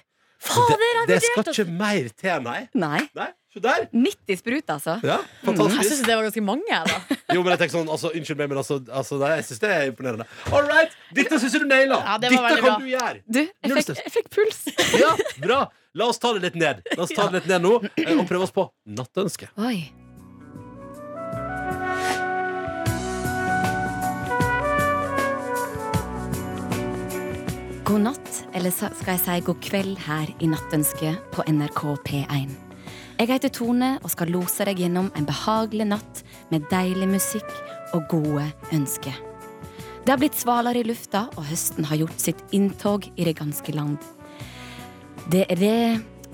det, 0.68 0.90
det 1.12 1.18
skal 1.22 1.50
ikke 1.52 1.64
mer 1.78 2.08
til, 2.18 2.42
nei. 2.42 2.60
Nei. 2.78 3.00
Nei, 3.18 3.28
Se 3.54 3.60
der! 3.64 3.86
90 3.96 4.36
sprut, 4.42 4.68
altså. 4.74 4.98
Ja, 5.02 5.14
Jeg 5.24 5.46
fantastisk. 5.46 5.88
syns 5.88 6.02
det 6.04 6.16
var 6.18 6.26
ganske 6.26 6.42
mange, 6.44 6.66
jeg, 6.68 6.84
da. 6.90 7.16
Jo, 7.34 7.40
men 7.42 7.54
jeg 7.54 7.60
tenker 7.62 7.74
sånn, 7.78 7.88
altså, 7.94 8.10
Unnskyld 8.18 8.40
meg, 8.42 8.50
men 8.52 8.60
altså, 8.60 8.76
altså 9.00 9.16
nei, 9.22 9.30
jeg 9.38 9.46
syns 9.48 9.62
det 9.62 9.70
er 9.72 9.86
imponerende. 9.92 10.26
All 10.52 10.68
right, 10.68 10.92
Dette 11.16 11.40
syns 11.40 11.56
jeg 11.56 11.64
du 11.64 11.68
naila! 11.70 11.96
Ja, 12.04 12.18
det 12.20 12.28
var 12.34 12.36
Dette 12.36 12.44
veldig 12.44 12.64
kan 12.66 12.68
bra. 12.68 12.76
du 12.84 12.90
gjøre! 12.92 13.22
Du, 13.24 13.40
jeg 13.40 13.78
fikk, 13.80 14.02
jeg 14.04 14.14
fikk 14.18 14.28
puls. 14.36 14.60
Ja, 15.02 15.14
bra! 15.46 15.62
La 15.96 16.10
oss 16.12 16.20
ta 16.20 16.34
det 16.36 16.44
litt 16.44 16.58
ned 16.60 16.84
La 16.94 17.06
oss 17.06 17.14
ta 17.16 17.24
det 17.32 17.40
litt 17.40 17.48
ned 17.50 17.64
nå 17.64 17.72
eh, 17.88 18.12
og 18.18 18.26
prøve 18.28 18.44
oss 18.44 18.52
på 18.54 18.68
nattønske. 19.00 19.48
Oi. 19.64 19.78
God 27.84 28.00
natt, 28.04 28.46
eller 28.52 28.70
sa- 28.70 28.92
skal 29.00 29.16
jeg 29.16 29.20
si 29.24 29.40
god 29.46 29.60
kveld 29.64 29.98
her 30.04 30.28
i 30.44 30.46
Nattønsket 30.50 31.22
på 31.32 31.44
NRK 31.48 31.84
P1. 32.04 32.50
Jeg 33.18 33.32
heter 33.32 33.50
Tone 33.50 33.96
og 34.06 34.12
skal 34.12 34.30
lose 34.30 34.62
deg 34.62 34.78
gjennom 34.78 35.08
en 35.18 35.24
behagelig 35.26 35.88
natt 35.90 36.20
med 36.52 36.68
deilig 36.70 37.08
musikk 37.10 37.48
og 37.96 38.04
gode 38.12 38.44
ønsker. 38.70 39.16
Det 40.04 40.12
har 40.12 40.20
blitt 40.20 40.38
svalere 40.38 40.78
i 40.78 40.86
lufta, 40.86 41.24
og 41.34 41.48
høsten 41.50 41.88
har 41.90 41.98
gjort 41.98 42.22
sitt 42.22 42.38
inntog 42.54 43.08
i 43.18 43.26
det 43.26 43.34
ganske 43.40 43.74
land. 43.74 43.98
Det 45.34 45.42
er 45.50 45.58
det 45.58 45.80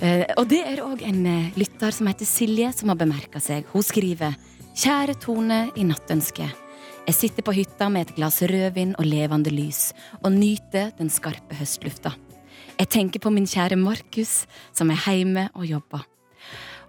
eh, 0.05 0.29
Og 0.37 0.45
det 0.53 0.61
er 0.61 0.85
òg 0.85 1.01
en 1.09 1.25
eh, 1.27 1.57
lytter 1.57 1.91
som 1.91 2.07
heter 2.13 2.29
Silje, 2.29 2.69
som 2.77 2.93
har 2.93 3.01
bemerka 3.01 3.41
seg. 3.41 3.65
Hun 3.73 3.83
skriver 3.83 4.37
Kjære 4.77 5.17
Tone 5.25 5.65
i 5.81 5.89
nattønsket. 5.89 6.53
Jeg 7.09 7.17
sitter 7.17 7.49
på 7.49 7.57
hytta 7.57 7.89
med 7.89 8.11
et 8.11 8.17
glass 8.21 8.43
rødvin 8.45 8.93
og 8.99 9.09
levende 9.09 9.51
lys, 9.51 9.95
og 10.21 10.37
nyter 10.37 10.93
den 11.01 11.09
skarpe 11.09 11.57
høstlufta. 11.57 12.13
Jeg 12.77 12.93
tenker 12.93 13.25
på 13.25 13.33
min 13.33 13.49
kjære 13.49 13.81
Markus, 13.81 14.45
som 14.77 14.93
er 14.93 15.01
hjemme 15.01 15.49
og 15.55 15.65
jobber. 15.65 16.05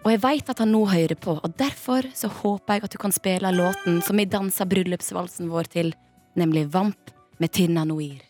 Og 0.06 0.12
jeg 0.14 0.22
veit 0.22 0.50
at 0.54 0.60
han 0.62 0.70
nå 0.70 0.84
hører 0.86 1.18
på, 1.18 1.34
og 1.42 1.54
derfor 1.58 2.06
så 2.14 2.30
håper 2.30 2.78
jeg 2.78 2.86
at 2.86 2.94
du 2.94 2.98
kan 3.02 3.14
spille 3.14 3.50
låten 3.56 4.04
som 4.06 4.20
vi 4.22 4.28
dansa 4.30 4.68
bryllupsvalsen 4.70 5.50
vår 5.50 5.70
til, 5.74 5.90
nemlig 6.38 6.68
Vamp 6.76 7.10
med 7.42 7.50
Tinna 7.58 7.88
Noir. 7.90 8.22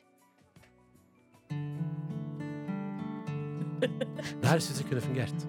Det 3.83 4.47
her 4.47 4.63
syns 4.63 4.79
jeg 4.79 4.87
kunne 4.87 5.03
fungert. 5.03 5.47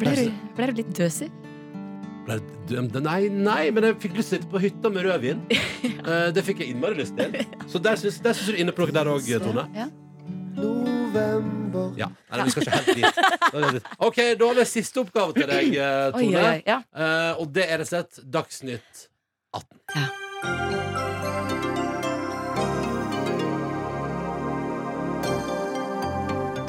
Ble 0.00 0.14
du, 0.16 0.30
ble 0.56 0.70
du 0.70 0.80
litt 0.80 0.94
døsig? 0.96 1.28
Nei, 2.22 3.18
nei, 3.28 3.62
men 3.74 3.90
jeg 3.90 3.98
fikk 4.06 4.16
lyst 4.16 4.32
til 4.32 4.46
på 4.48 4.62
hytta 4.62 4.88
med 4.94 5.04
rødvin. 5.04 5.44
ja. 5.52 6.30
Det 6.34 6.42
fikk 6.46 6.62
jeg 6.62 6.72
innmari 6.72 6.96
lyst 7.02 7.18
til. 7.18 7.36
Så 7.70 7.78
der 7.82 8.00
syns 8.00 8.22
der 8.24 8.34
syns 8.38 8.48
du 8.48 8.54
er 8.56 8.62
inne 8.64 8.72
på 8.74 8.86
noe 8.86 8.94
der 8.94 9.10
òg, 9.10 9.28
Tone. 9.42 9.68
Ja. 9.76 9.90
Ja. 11.96 12.08
Nei, 12.32 12.44
vi 12.44 12.50
skal 12.50 12.62
ikke 12.62 12.78
helt 12.78 12.96
dit. 12.96 13.86
OK, 13.98 14.18
da 14.38 14.48
har 14.48 14.54
vi 14.58 14.64
siste 14.68 15.02
oppgave 15.04 15.36
til 15.36 15.46
deg, 15.50 15.74
eh, 15.76 16.10
Tone. 16.14 16.24
oi, 16.24 16.44
oi, 16.50 16.62
ja. 16.66 16.80
Eh, 16.96 17.32
Og 17.40 17.52
det 17.52 17.68
er 17.68 17.78
rett 17.82 17.88
og 17.88 17.92
slett 17.92 18.20
Dagsnytt 18.32 19.06
18. 19.52 20.12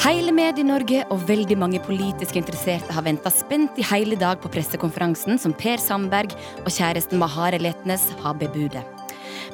Hele 0.04 0.34
Medie-Norge 0.36 1.06
og 1.14 1.22
veldig 1.30 1.56
mange 1.58 1.80
politisk 1.84 2.36
interesserte 2.40 2.92
har 2.94 3.06
venta 3.06 3.32
spent 3.32 3.80
i 3.80 3.86
hele 3.88 4.18
dag 4.20 4.42
på 4.44 4.52
pressekonferansen 4.52 5.40
som 5.40 5.56
Per 5.56 5.80
Sandberg 5.80 6.36
og 6.66 6.70
kjæresten 6.76 7.22
Mahare 7.22 7.62
Letnes 7.64 8.10
har 8.22 8.36
bebudet. 8.36 8.84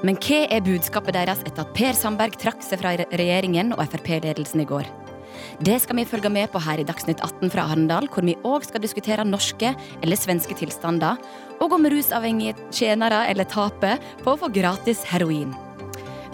Men 0.06 0.16
hva 0.24 0.46
er 0.48 0.64
budskapet 0.64 1.16
deres 1.18 1.42
etter 1.44 1.66
at 1.66 1.76
Per 1.76 1.96
Sandberg 1.98 2.38
trakk 2.40 2.64
seg 2.64 2.80
fra 2.80 2.96
regjeringen 2.96 3.74
og 3.76 3.84
Frp-ledelsen 3.84 4.64
i 4.64 4.68
går? 4.70 4.88
Det 5.64 5.76
skal 5.84 6.00
vi 6.00 6.08
følge 6.08 6.32
med 6.32 6.50
på 6.52 6.60
her 6.64 6.80
i 6.80 6.86
Dagsnytt 6.88 7.22
18 7.24 7.52
fra 7.52 7.66
Arendal, 7.68 8.08
hvor 8.12 8.26
vi 8.26 8.38
òg 8.48 8.66
skal 8.68 8.84
diskutere 8.84 9.28
norske 9.28 9.74
eller 10.00 10.20
svenske 10.20 10.56
tilstander, 10.58 11.20
og 11.60 11.76
om 11.76 11.88
rusavhengige 11.92 12.56
tjenere 12.76 13.26
eller 13.32 13.48
taper 13.48 14.00
på 14.24 14.34
å 14.34 14.40
få 14.40 14.52
gratis 14.56 15.04
heroin. 15.12 15.52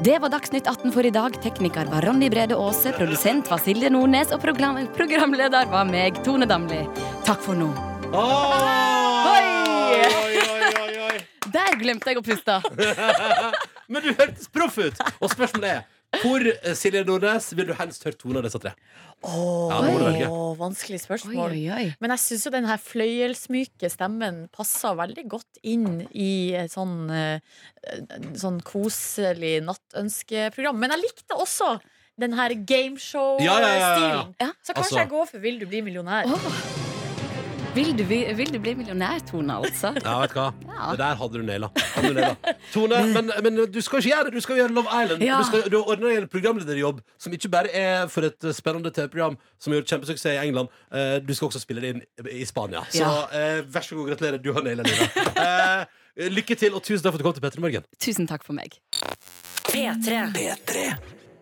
Det 0.05 0.17
var 0.19 0.33
Dagsnytt 0.33 0.67
18 0.67 0.91
for 0.91 1.07
i 1.07 1.13
dag. 1.15 1.37
Tekniker 1.41 1.89
var 1.89 2.05
Ronny 2.05 2.29
Brede 2.29 2.57
Aase, 2.59 2.91
produsent 2.97 3.49
var 3.49 3.63
Silje 3.63 3.89
Nordnes, 3.93 4.33
og 4.35 4.43
program 4.43 4.81
programleder 4.97 5.71
var 5.71 5.87
meg, 5.89 6.19
Tone 6.27 6.49
Damli. 6.49 6.83
Takk 7.25 7.41
for 7.45 7.57
nå. 7.57 7.71
Oh! 8.11 9.25
Hoi! 9.25 9.41
oi, 9.41 10.05
oi. 10.05 10.24
Der 11.55 11.77
glemte 11.79 12.11
jeg 12.11 12.19
å 12.19 12.25
puste. 12.25 12.59
Men 13.91 14.01
du 14.03 14.11
hørtes 14.13 14.49
proff 14.51 14.79
ut! 14.81 14.99
Og 15.21 15.31
spørsmålet 15.33 15.71
er 15.77 15.83
hvor 16.21 16.39
eh, 16.47 16.75
Silje 16.77 17.01
Nordnes 17.03 17.49
vil 17.57 17.67
du 17.67 17.73
helst 17.75 18.05
høre 18.07 18.15
Tone 18.15 18.39
av 18.39 18.45
disse 18.47 18.59
tre? 18.63 18.71
Ja, 19.25 19.79
velge. 19.83 20.27
Åh, 20.29 20.51
vanskelig 20.59 21.01
spørsmål. 21.03 21.51
Oi, 21.55 21.63
oi. 21.73 21.85
Men 22.03 22.13
jeg 22.13 22.21
syns 22.23 22.45
jo 22.47 22.51
den 22.53 22.67
her 22.69 22.79
fløyelsmyke 22.79 23.89
stemmen 23.91 24.43
passer 24.55 24.95
veldig 24.99 25.25
godt 25.31 25.59
inn 25.65 26.05
i 26.13 26.29
et 26.59 26.71
sånn, 26.71 27.09
eh, 27.11 27.99
sånn 28.39 28.61
koselig 28.67 29.57
nattønskeprogram. 29.65 30.79
Men 30.79 30.95
jeg 30.95 31.03
likte 31.07 31.39
også 31.41 31.73
den 32.21 32.37
her 32.37 32.53
gameshow-stilen. 32.63 33.49
Ja, 33.49 33.59
ja, 33.59 33.71
ja, 33.75 33.93
ja, 33.99 34.11
ja. 34.13 34.25
Ja. 34.45 34.51
Så 34.63 34.71
kanskje 34.77 34.85
Altså- 34.85 35.01
jeg 35.03 35.09
går 35.17 35.25
for 35.33 35.39
Vil 35.49 35.59
du 35.59 35.65
bli 35.67 35.81
millionær? 35.83 36.29
Vil 37.75 37.89
du, 37.97 38.03
bli- 38.07 38.33
vil 38.37 38.51
du 38.53 38.57
bli 38.63 38.71
millionær, 38.79 39.19
Tone, 39.27 39.51
altså? 39.59 39.89
Ja, 39.99 40.13
vet 40.21 40.31
du 40.31 40.37
hva? 40.39 40.45
Ja. 40.63 40.85
Det 40.93 40.99
der 41.01 41.17
hadde 41.19 41.39
du 41.41 41.43
naila. 41.43 41.67
Tone, 42.71 42.99
men, 43.11 43.31
men 43.43 43.57
du 43.73 43.79
skal 43.83 43.99
ikke 43.99 44.11
gjøre 44.13 44.29
det. 44.29 44.33
Du 44.37 44.43
skal 44.45 44.59
gjøre 44.61 44.71
Love 44.77 44.87
Island. 45.03 45.25
Ja. 45.25 45.39
Du, 45.41 45.49
skal, 45.49 45.65
du 45.73 45.75
ordner 45.81 46.07
ordna 46.07 46.21
en 46.21 46.27
programlederjobb 46.31 47.01
som 47.19 47.35
ikke 47.35 47.51
bare 47.51 47.73
er 47.75 48.07
for 48.11 48.27
et 48.29 48.47
spennende 48.55 48.93
TV-program 48.95 49.35
som 49.59 49.73
har 49.75 49.81
gjort 49.81 49.91
kjempesuksess 49.91 50.31
i 50.31 50.37
England. 50.45 50.71
Eh, 50.95 51.17
Du 51.27 51.33
skal 51.35 51.49
også 51.51 51.59
spille 51.65 51.83
det 51.83 51.91
inn 51.97 52.01
i 52.31 52.45
Spania. 52.47 52.85
Så 52.93 53.03
Ja. 53.03 53.11
eh, 53.35 53.59
vær 53.67 53.83
så 53.83 53.99
god, 53.99 54.07
gratulerer. 54.13 54.39
Du 54.41 54.53
har 54.55 54.63
naila 54.63 54.83
det. 54.87 54.95
Eh, 55.35 56.31
lykke 56.31 56.55
til, 56.55 56.71
og 56.79 56.81
tusen 56.85 57.03
takk 57.03 57.11
for 57.11 57.19
at 57.19 57.25
du 57.25 57.27
kom 57.27 57.35
til 57.35 57.43
P3 57.43 57.59
morgen. 57.65 57.83
Tusen 57.99 58.27
takk 58.31 58.47
for 58.47 58.55
meg. 58.55 58.79
P3. 59.67 60.95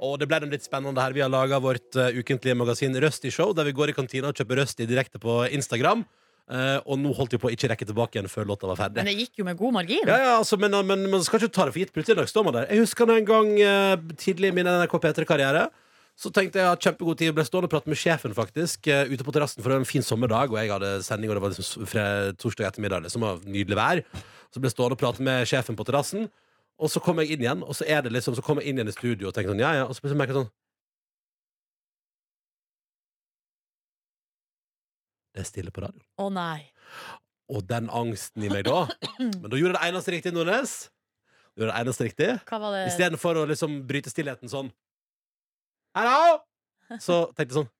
Og 0.04 0.18
det 0.20 0.28
ble 0.28 0.40
den 0.44 0.50
litt 0.52 0.66
spennende 0.66 1.00
her. 1.00 1.14
Vi 1.16 1.22
har 1.24 1.30
laga 1.32 1.60
vårt 1.64 1.94
ukentlige 2.18 2.58
magasin 2.58 2.98
Rusty 3.06 3.30
Show, 3.32 3.54
der 3.54 3.70
vi 3.70 3.72
går 3.78 3.94
i 3.94 3.96
kantina 3.96 4.34
og 4.34 4.36
kjøper 4.42 4.60
Rusty 4.64 4.88
direkte 4.90 5.22
på 5.22 5.44
Instagram. 5.54 6.02
Eh, 6.52 6.80
og 6.84 7.00
nå 7.00 7.14
holdt 7.16 7.32
de 7.32 7.40
på 7.40 7.48
å 7.48 7.54
ikke 7.54 7.70
rekke 7.72 7.86
tilbake 7.88 8.18
igjen 8.18 8.28
før 8.32 8.50
låta 8.50 8.68
var 8.68 8.80
ferdig. 8.80 9.00
Men 9.00 9.08
det 9.14 9.16
gikk 9.22 9.40
jo 9.40 9.46
med 9.48 9.60
god 9.60 9.76
margin. 9.78 10.04
Ja, 10.10 10.18
ja, 10.20 10.34
altså, 10.42 10.60
men, 10.60 10.76
men 10.90 11.06
man 11.12 11.24
skal 11.24 11.40
ikke 11.40 11.56
ta 11.56 11.68
det 11.70 11.76
for 11.76 11.84
gitt. 11.84 11.94
Plutselig 11.96 12.28
står 12.32 12.48
man 12.48 12.58
der. 12.58 12.68
Jeg 12.68 12.84
husker 12.84 13.14
en 13.14 13.30
gang 13.30 13.54
uh, 13.64 13.96
tidlig 14.20 14.52
i 14.52 14.58
min 14.58 14.68
NRK 14.68 14.98
P3-karriere. 15.06 15.70
Så 16.20 16.30
tenkte 16.30 16.60
jeg 16.60 16.70
at 16.70 16.84
kjempegod 16.84 17.18
tid 17.18 17.32
ble 17.34 17.46
stående 17.48 17.70
og 17.70 17.74
prate 17.74 17.90
med 17.90 17.98
sjefen 17.98 18.36
faktisk 18.38 18.92
uh, 18.92 19.08
ute 19.08 19.26
på 19.26 19.34
terrassen, 19.34 19.64
for 19.64 19.72
det 19.72 19.80
var 19.80 19.86
en 19.86 19.90
fin 19.90 20.06
sommerdag, 20.06 20.52
og 20.52 20.60
jeg 20.60 20.74
hadde 20.74 20.92
sending, 21.08 21.32
og 21.32 21.40
det 21.40 21.46
var 21.46 21.56
liksom 21.56 21.88
torsdag 22.44 22.70
ettermiddag. 22.70 23.08
Liksom, 23.08 23.26
og 23.30 23.48
nydelig 23.48 23.80
vær. 23.80 24.04
Så 24.52 24.60
ble 24.60 24.70
jeg 24.70 24.76
stående 24.76 25.00
og 25.00 25.02
prate 25.02 25.26
med 25.26 25.48
sjefen 25.50 25.80
på 25.80 25.88
terrassen, 25.88 26.28
og 26.84 26.92
så 26.92 27.00
kom 27.02 27.24
jeg 27.24 27.34
inn 27.34 27.48
igjen, 27.48 27.64
og 27.64 27.78
så 27.78 27.88
er 27.88 28.04
det 28.04 28.12
liksom, 28.12 28.36
så 28.36 28.44
kom 28.44 28.60
jeg 28.60 28.70
inn 28.70 28.82
igjen 28.82 28.92
i 28.92 28.96
studio 28.98 29.32
og 29.32 29.34
tenkte 29.38 29.54
sånn, 29.54 29.64
ja, 29.64 29.72
ja, 29.80 29.88
og 29.88 29.96
så 29.96 30.04
plutselig 30.04 30.20
merket 30.20 30.36
jeg 30.36 30.44
sånn 30.44 30.52
Det 35.34 35.42
er 35.44 35.50
stille 35.50 35.74
på 35.74 35.82
radioen. 35.84 36.06
Å 36.22 36.28
nei. 36.34 36.60
Og 37.54 37.66
den 37.68 37.90
angsten 37.92 38.46
i 38.46 38.50
meg 38.54 38.64
da 38.68 38.86
Men 39.20 39.50
da 39.50 39.58
gjorde 39.60 39.74
jeg 39.74 39.80
det 39.80 39.88
eneste 39.90 40.14
riktig, 40.16 40.34
Nordnes. 40.36 40.76
Du 41.54 41.64
gjorde 41.64 41.74
det 41.74 41.82
eneste 41.84 42.08
riktig. 42.08 42.30
Hva 42.50 42.60
var 42.62 42.76
det? 42.78 42.84
Istedenfor 42.92 43.42
å 43.42 43.48
liksom 43.50 43.82
bryte 43.90 44.14
stillheten 44.14 44.52
sånn 44.52 44.72
Hallo! 45.98 46.40
Så 47.02 47.24
tenkte 47.34 47.50
jeg 47.52 47.58
sånn 47.60 47.72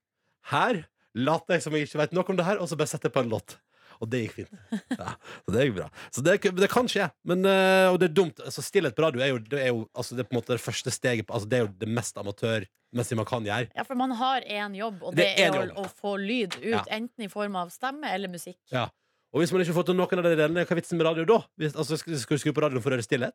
Her 0.54 0.84
later 1.14 1.58
jeg 1.58 1.66
som 1.66 1.76
jeg 1.78 1.88
ikke 1.88 2.02
vet 2.02 2.14
noe 2.18 2.26
om 2.34 2.38
det 2.38 2.46
her, 2.48 2.60
og 2.62 2.70
så 2.70 2.78
bare 2.78 2.90
setter 2.90 3.10
jeg 3.10 3.16
på 3.16 3.22
en 3.22 3.32
låt. 3.34 3.56
Og 4.02 4.10
det 4.10 4.24
gikk 4.24 4.36
fint. 4.42 4.54
Ja, 4.98 5.14
så 5.46 5.54
det 5.56 5.66
gikk 5.68 5.76
bra. 5.78 5.88
Så 6.16 6.24
det, 6.26 6.36
det 6.58 6.70
kan 6.72 6.90
skje. 6.92 7.10
Men, 7.30 7.46
øh, 7.46 7.92
og 7.94 8.00
det 8.02 8.10
er 8.10 8.16
dumt. 8.18 8.42
Altså, 8.44 8.64
stillhet 8.66 8.96
på 8.98 9.06
radio 9.06 9.22
er 9.24 9.34
jo, 9.34 9.38
det 9.52 9.60
er 9.62 9.70
jo 9.72 9.84
altså, 9.94 10.18
det 10.18 10.26
er 10.26 10.30
på 10.32 10.36
en 10.36 10.40
måte 10.42 10.56
det 10.56 10.64
første 10.64 10.94
steget 10.94 11.30
altså, 11.30 11.50
Det 11.50 11.60
er 11.60 11.64
jo 11.68 11.72
det 11.84 11.90
mest 11.90 12.18
amatørmessige 12.22 13.20
man 13.20 13.30
kan 13.30 13.48
gjøre. 13.48 13.70
Ja, 13.76 13.86
for 13.88 14.00
man 14.00 14.16
har 14.20 14.42
én 14.48 14.76
jobb, 14.80 15.00
og 15.04 15.16
Det 15.16 15.24
det, 15.24 15.46
er 15.46 15.54
er 15.54 15.72
å, 15.74 15.86
å 15.86 15.88
få 16.02 16.16
lyd 16.22 16.58
ut, 16.60 16.68
Ja. 16.74 16.84
enten 16.98 17.26
i 17.26 17.32
form 17.32 17.56
av 17.60 17.72
stemme 17.76 18.10
eller 18.14 18.32
musikk. 18.34 18.60
Ja. 18.74 18.90
Og 19.34 19.42
hvis 19.42 19.52
man 19.54 19.64
ikke 19.66 19.74
får 19.74 19.88
til 19.90 19.98
noen 19.98 20.20
av 20.22 20.28
de 20.30 20.36
delene, 20.38 20.66
hva 20.66 20.76
er 20.76 20.82
vitsen 20.82 21.00
med 21.00 21.08
radio 21.10 21.26
da? 21.26 21.40
Hvis, 21.58 21.74
altså, 21.74 21.98
skal, 21.98 22.14
du 22.14 22.38
skru 22.42 22.54
på 22.54 22.62
radioen 22.62 22.84
for 22.86 22.94
å 22.94 22.98
høre 22.98 23.06
stillhet? 23.06 23.34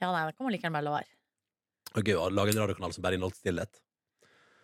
Ja, 0.00 0.10
nei, 0.10 0.24
det 0.26 0.34
kan 0.36 0.46
man 0.48 0.54
like 0.54 0.66
gjerne 0.66 0.78
bare 0.80 0.88
la 0.88 0.96
være. 0.96 1.10
Å 1.90 2.26
lage 2.34 2.52
en 2.54 2.62
radiokanal 2.64 2.92
som 2.94 3.04
bare 3.04 3.18
inneholder 3.18 3.38
stillhet. 3.38 3.78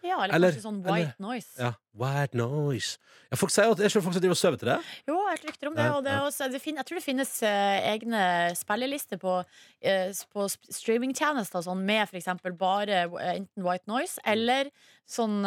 Ja, 0.05 0.23
eller, 0.23 0.35
Eller- 0.35 0.53
kanskje 0.53 0.63
sånn 0.63 0.83
eller- 0.85 0.93
white 0.93 1.23
noise. 1.23 1.53
Ja, 1.59 1.73
white 1.97 2.37
noise. 2.37 2.99
Ja, 3.31 3.37
folk 3.37 3.51
sier 3.51 3.71
at, 3.73 3.81
er 3.81 3.89
ikke 3.89 4.03
folk 4.05 4.15
som 4.15 4.23
driver 4.23 4.37
og 4.37 4.39
sover 4.39 4.59
til 4.61 4.69
det? 4.69 4.79
Jo, 5.09 5.17
jeg 5.17 5.31
har 5.33 5.41
rykter 5.49 5.67
om 5.71 5.75
det. 5.75 5.87
Og 5.91 6.05
det 6.05 6.13
også, 6.13 6.51
det 6.53 6.61
finnes, 6.63 6.79
jeg 6.79 6.87
tror 6.87 7.01
det 7.01 7.05
finnes 7.05 7.33
uh, 7.43 7.79
egne 7.91 8.21
spillelister 8.55 9.19
på, 9.19 9.39
uh, 9.43 10.21
på 10.37 10.47
streamingtjenester 10.71 11.65
sånn, 11.67 11.83
med 11.89 12.07
f.eks. 12.07 12.29
bare 12.59 13.07
uh, 13.11 13.19
enten 13.33 13.67
white 13.67 13.91
noise 13.91 14.23
eller 14.25 14.71
sånn 15.07 15.45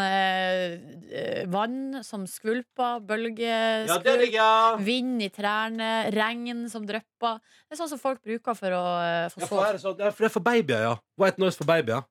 vann 1.51 1.99
som 2.07 2.21
skvulper, 2.23 3.01
bølgeskvulp, 3.03 4.31
ja. 4.31 4.77
vind 4.80 5.19
i 5.26 5.27
trærne, 5.35 5.89
regn 6.15 6.69
som 6.71 6.85
drypper. 6.88 7.41
Det 7.67 7.76
er 7.76 7.81
sånn 7.81 7.91
som 7.91 7.99
folk 7.99 8.23
bruker 8.23 8.55
for 8.55 8.71
å 8.71 8.85
få 9.34 9.43
sove. 9.49 9.73
sånn, 9.84 9.99
ja, 9.99 10.13
for 10.15 10.23
det 10.23 10.30
er 10.30 10.35
for 10.38 10.47
babyer, 10.47 10.85
ja. 10.88 10.95
White 11.19 11.43
noise 11.43 11.59
for 11.59 11.67
babyer. 11.67 12.07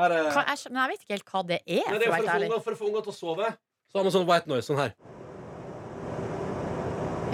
Her 0.00 0.12
er, 0.16 0.30
Hva- 0.32 0.46
jeg 0.48 0.70
Men 0.72 0.80
jeg 0.82 0.90
vet 0.94 1.02
ikke 1.04 1.16
helt 1.18 1.30
hva 1.34 1.42
det 1.50 1.58
er, 1.66 1.90
Nei, 1.90 1.98
det 1.98 2.06
er 2.06 2.10
for, 2.10 2.16
å 2.16 2.26
få 2.26 2.34
ærlig. 2.36 2.62
for 2.64 2.72
å 2.72 2.78
få 2.80 2.86
unger 2.90 3.02
til 3.08 3.12
å 3.12 3.16
sove. 3.20 3.50
Så 3.90 3.98
har 4.00 4.04
man 4.06 4.14
sånn 4.14 4.26
white 4.28 4.48
noise 4.48 4.66
sånn 4.70 4.78
her. 4.80 4.94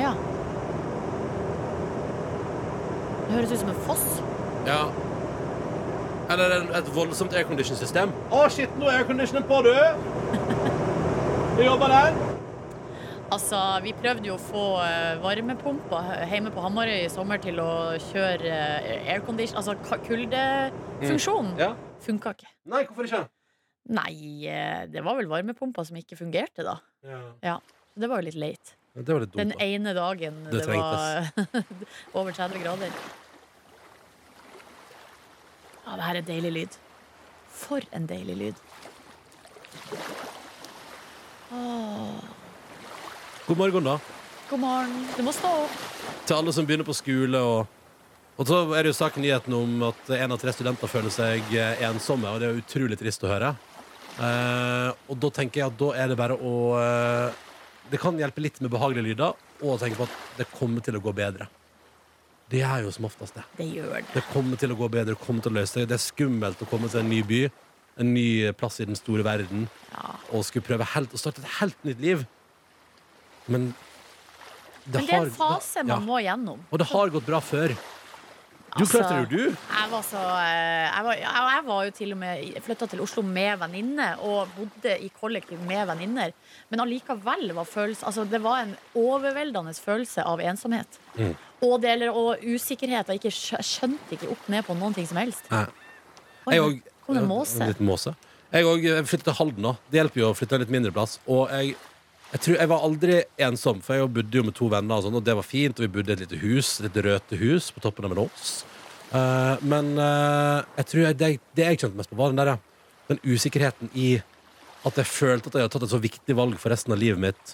Ja. 0.01 0.13
Det 3.27 3.35
høres 3.35 3.53
ut 3.53 3.61
som 3.63 3.71
en 3.73 3.81
foss. 3.87 4.05
Ja. 4.67 4.81
Eller 6.31 6.57
en, 6.61 6.69
et 6.75 6.89
voldsomt 6.95 7.35
aircondition-system. 7.39 8.13
Å, 8.35 8.45
shit, 8.51 8.73
nå 8.81 8.89
er 8.91 9.01
airconditionen 9.03 9.47
på, 9.47 9.61
du! 9.67 9.73
Vi 11.57 11.65
jobber 11.67 11.93
der? 11.93 12.17
Altså, 13.33 13.59
Vi 13.83 13.93
prøvde 13.99 14.29
jo 14.29 14.37
å 14.37 14.43
få 14.43 14.65
eh, 14.85 15.17
varmepumpa 15.23 16.01
hjemme 16.31 16.53
på 16.55 16.63
Hamarøy 16.63 17.05
i 17.07 17.11
sommer 17.11 17.41
til 17.43 17.59
å 17.63 17.71
kjøre 18.11 18.53
eh, 18.53 19.09
aircondition, 19.15 19.59
altså 19.59 19.75
ka- 19.87 19.99
kuldefunksjonen. 20.07 21.55
Ja. 21.59 21.73
Funka 22.05 22.33
ikke. 22.37 22.49
Nei, 22.71 22.83
hvorfor 22.87 23.07
ikke? 23.09 23.23
Nei, 23.97 24.47
eh, 24.51 24.87
det 24.91 25.03
var 25.07 25.17
vel 25.19 25.29
varmepumpa 25.31 25.85
som 25.87 25.97
ikke 25.99 26.19
fungerte, 26.19 26.65
da. 26.67 26.77
Ja. 27.07 27.21
Ja, 27.43 27.57
Det 27.97 28.09
var 28.11 28.21
jo 28.21 28.27
litt 28.29 28.35
leit. 28.37 28.75
Det 28.97 29.13
var 29.13 29.21
litt 29.23 29.31
dumt, 29.33 29.39
Den 29.41 29.53
da. 29.53 29.65
ene 29.65 29.93
dagen 29.95 30.43
Det 30.51 30.63
det, 30.65 30.67
var 30.67 31.31
over 32.19 32.33
30 32.33 32.61
grader. 32.63 32.91
Ja, 35.87 35.97
det 35.97 36.03
her 36.09 36.17
er 36.21 36.27
deilig 36.27 36.53
lyd. 36.53 36.79
For 37.57 37.81
en 37.97 38.07
deilig 38.11 38.37
lyd. 38.37 38.63
Åh, 41.53 42.21
God 43.47 43.57
morgen, 43.61 43.85
da. 43.87 43.99
god 44.51 44.59
morgen. 44.61 45.07
Du 45.17 45.23
må 45.23 45.33
stå 45.33 45.49
opp. 45.65 45.77
Til 46.27 46.35
alle 46.41 46.53
som 46.53 46.67
begynner 46.67 46.87
på 46.89 46.97
skole. 46.97 47.39
Og, 47.39 47.67
og 48.37 48.45
så 48.45 48.59
er 48.77 48.85
det 48.85 48.93
jo 48.93 48.99
saken 48.99 49.25
nyheten 49.25 49.55
om 49.57 49.87
at 49.89 50.11
en 50.19 50.35
av 50.35 50.41
tre 50.41 50.53
studenter 50.53 50.91
føler 50.91 51.13
seg 51.13 51.55
eh, 51.57 51.83
ensomme, 51.89 52.29
og 52.29 52.41
det 52.41 52.49
er 52.49 52.57
jo 52.57 52.65
utrolig 52.65 52.99
trist 53.01 53.25
å 53.25 53.31
høre. 53.31 53.55
Eh, 54.21 54.91
og 55.09 55.21
da 55.23 55.31
tenker 55.39 55.63
jeg 55.63 55.73
at 55.73 55.79
da 55.81 55.89
er 55.97 56.11
det 56.13 56.17
bare 56.17 56.37
å 56.41 56.53
eh, 56.81 57.43
Det 57.93 58.01
kan 58.01 58.17
hjelpe 58.17 58.41
litt 58.41 58.57
med 58.65 58.73
behagelige 58.73 59.13
lyder, 59.13 59.37
og 59.63 59.77
å 59.77 59.79
tenke 59.81 60.01
på 60.01 60.09
at 60.09 60.41
det 60.41 60.49
kommer 60.53 60.85
til 60.85 60.99
å 60.99 61.03
gå 61.05 61.15
bedre. 61.17 61.49
Det 62.51 62.61
er 62.67 62.85
jo 62.85 62.93
som 62.95 63.09
oftest 63.09 63.39
det. 63.39 63.45
Det 63.59 63.67
gjør 63.73 63.93
det. 63.95 64.03
Det 64.13 64.25
kommer 64.33 64.61
til 64.61 64.75
å 64.75 64.79
gå 64.79 64.89
bedre, 64.91 65.15
det 65.15 65.23
kommer 65.23 65.45
til 65.45 65.55
å 65.55 65.59
løse 65.61 65.79
seg. 65.79 65.89
Det 65.89 65.97
er 65.97 66.03
skummelt 66.03 66.63
å 66.63 66.69
komme 66.71 66.91
til 66.93 67.03
en 67.03 67.11
ny 67.11 67.23
by, 67.27 67.41
en 68.03 68.13
ny 68.15 68.29
plass 68.59 68.81
i 68.83 68.87
den 68.91 68.99
store 68.99 69.25
verden, 69.27 69.69
og 70.29 70.45
skulle 70.47 70.67
prøve 70.67 70.87
helt, 70.93 71.15
å 71.15 71.21
starte 71.23 71.43
et 71.43 71.57
helt 71.61 71.87
nytt 71.87 72.03
liv. 72.03 72.27
Men 73.47 73.71
det, 74.85 74.99
Men 75.01 75.07
det 75.07 75.07
er 75.07 75.17
har 75.17 75.29
en 75.31 75.35
fase 75.35 75.83
man 75.87 75.95
ja. 75.97 76.03
må 76.07 76.19
gjennom. 76.23 76.67
Og 76.71 76.83
det 76.83 76.91
har 76.93 77.15
gått 77.15 77.27
bra 77.27 77.41
før. 77.43 77.75
Du 78.77 78.83
Altså, 78.85 78.99
klarte 78.99 79.15
det 79.15 79.23
jo, 79.23 79.29
du. 79.49 79.57
Jeg 79.57 79.91
var, 79.91 80.03
så, 80.05 80.21
eh, 80.21 80.87
jeg, 80.91 81.05
var, 81.07 81.15
jeg 81.23 81.63
var 81.67 81.85
jo 81.87 81.93
til 81.97 82.13
og 82.13 82.19
med 82.21 82.59
flytta 82.67 82.89
til 82.93 83.01
Oslo 83.01 83.23
med 83.25 83.59
venninne 83.63 84.09
og 84.21 84.51
bodde 84.57 84.97
i 85.01 85.09
kollektiv 85.21 85.63
med 85.65 85.87
venninner. 85.89 86.35
Men 86.71 86.83
allikevel 86.85 87.55
var 87.57 87.65
følelse, 87.71 88.05
altså, 88.07 88.27
det 88.29 88.43
var 88.45 88.63
en 88.67 88.75
overveldende 88.95 89.73
følelse 89.81 90.25
av 90.29 90.41
ensomhet. 90.45 91.01
Mm. 91.17 91.33
Og, 91.63 91.81
det, 91.81 91.91
eller, 91.97 92.13
og 92.13 92.45
usikkerhet. 92.45 93.09
Jeg 93.09 93.23
ikke 93.23 93.63
skjønte 93.65 94.13
ikke 94.19 94.29
opp 94.35 94.49
ned 94.53 94.67
på 94.69 94.77
noen 94.77 94.95
ting 94.95 95.09
som 95.09 95.17
helst. 95.23 95.49
Nei. 95.51 95.65
Jeg 96.53 96.61
òg- 96.63 96.83
kom 97.07 97.15
det 97.17 97.23
en 97.23 97.29
måse? 97.31 97.61
En 97.63 97.73
liten 97.73 97.87
måse. 97.89 98.15
Jeg 98.53 98.65
òg 98.65 98.85
flyttet 99.09 99.25
til 99.25 99.35
Halden. 99.41 99.63
da 99.63 99.73
Det 99.91 99.99
hjelper 100.03 100.21
jo 100.21 100.31
å 100.31 100.37
flytte 100.37 100.55
en 100.55 100.61
litt 100.61 100.71
mindre 100.71 100.93
plass. 100.93 101.19
Og 101.27 101.49
jeg, 101.51 101.77
jeg 102.33 102.43
tror 102.43 102.57
jeg 102.59 102.71
var 102.71 102.85
aldri 102.85 103.19
ensom, 103.47 103.83
for 103.85 103.97
jeg 103.97 104.13
bodde 104.13 104.41
jo 104.41 104.47
med 104.47 104.57
to 104.57 104.69
venner, 104.71 104.99
og, 104.99 105.05
sånn, 105.07 105.19
og 105.19 105.27
det 105.27 105.37
var 105.39 105.47
fint. 105.47 105.79
Og 105.79 105.87
vi 105.87 105.93
bodde 105.99 106.13
i 106.13 106.17
et 106.17 106.25
lite 106.25 106.41
hus, 106.43 106.79
et 106.81 106.89
lite 106.89 107.05
røte 107.07 107.39
hus 107.41 107.69
på 107.75 107.83
toppen 107.85 108.09
av 108.09 108.17
en 108.17 108.25
ås. 108.25 108.55
Uh, 109.13 109.55
men 109.63 109.93
uh, 109.95 110.65
jeg 110.81 110.89
tror 110.91 111.05
jeg, 111.05 111.19
det, 111.21 111.29
det 111.57 111.69
jeg 111.69 111.79
kjente 111.85 112.01
mest 112.01 112.11
på, 112.11 112.19
var 112.19 112.33
den 112.33 112.43
der 112.43 112.57
Den 113.07 113.21
usikkerheten 113.23 113.93
i 113.95 114.17
at 114.87 114.97
jeg 114.99 115.07
følte 115.07 115.47
at 115.47 115.55
jeg 115.55 115.63
hadde 115.63 115.75
tatt 115.77 115.85
et 115.87 115.93
så 115.93 116.01
viktig 116.03 116.35
valg 116.35 116.57
for 116.59 116.75
resten 116.75 116.95
av 116.95 116.99
livet 116.99 117.23
mitt. 117.23 117.53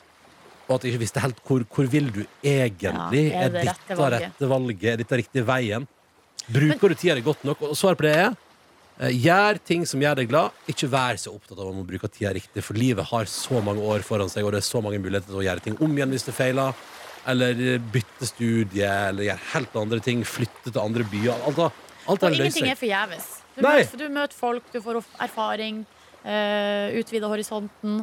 Og 0.65 0.78
at 0.78 0.86
jeg 0.86 0.94
ikke 0.94 1.03
visste 1.03 1.20
helt 1.20 1.43
hvor, 1.44 1.65
hvor 1.69 1.90
vil 1.93 2.09
du 2.09 2.23
egentlig? 2.40 3.27
Ja, 3.28 3.43
er 3.43 3.51
er 3.51 3.53
det 3.53 3.66
dette 3.66 3.74
rette 3.74 3.99
valget? 3.99 4.24
rette 4.24 4.49
valget? 4.49 4.86
Er 4.89 5.03
dette 5.03 5.19
riktig 5.20 5.44
veien? 5.49 5.85
Bruker 6.49 6.89
du 6.89 6.97
tida 6.97 7.19
di 7.19 7.24
godt 7.27 7.44
nok? 7.44 7.61
Og 7.69 7.77
svaret 7.77 8.01
på 8.01 8.09
det 8.09 8.15
er 8.16 8.32
gjør 9.11 9.59
ting 9.66 9.87
som 9.89 10.03
gjør 10.03 10.20
deg 10.20 10.29
glad. 10.31 10.51
Ikke 10.70 10.89
vær 10.93 11.16
så 11.19 11.33
opptatt 11.35 11.59
av 11.59 11.70
om 11.70 11.81
å 11.83 11.87
bruke 11.87 12.09
tida 12.12 12.31
riktig, 12.37 12.62
for 12.62 12.79
livet 12.79 13.09
har 13.11 13.24
så 13.31 13.62
mange 13.65 13.83
år 13.83 14.05
foran 14.07 14.31
seg, 14.31 14.45
og 14.47 14.53
det 14.55 14.61
er 14.62 14.69
så 14.69 14.83
mange 14.85 15.01
muligheter 15.03 15.33
til 15.33 15.41
å 15.41 15.47
gjøre 15.47 15.65
ting 15.65 15.79
om 15.83 15.97
igjen 15.97 16.12
hvis 16.15 16.29
det 16.29 16.35
feiler. 16.37 16.74
Eller 17.27 17.59
eh, 17.74 17.79
bytte 17.95 18.27
studie, 18.27 18.87
eller 18.87 19.29
gjøre 19.29 19.49
helt 19.53 19.77
andre 19.79 20.01
ting. 20.03 20.24
Flytte 20.27 20.70
til 20.73 20.81
andre 20.83 21.05
byer. 21.11 21.35
Alt, 21.49 21.59
alt 21.59 21.83
Og 22.09 22.19
det 22.20 22.31
løser 22.33 22.43
ingenting 22.45 22.70
er 22.73 22.81
forgjeves. 22.81 23.29
Du, 23.55 23.62
møter- 23.62 23.99
du 24.01 24.09
møter 24.11 24.35
folk, 24.39 24.65
du 24.73 24.81
får 24.83 25.03
erfaring, 25.20 25.83
uh, 26.24 26.89
utvida 26.99 27.29
horisonten. 27.31 28.01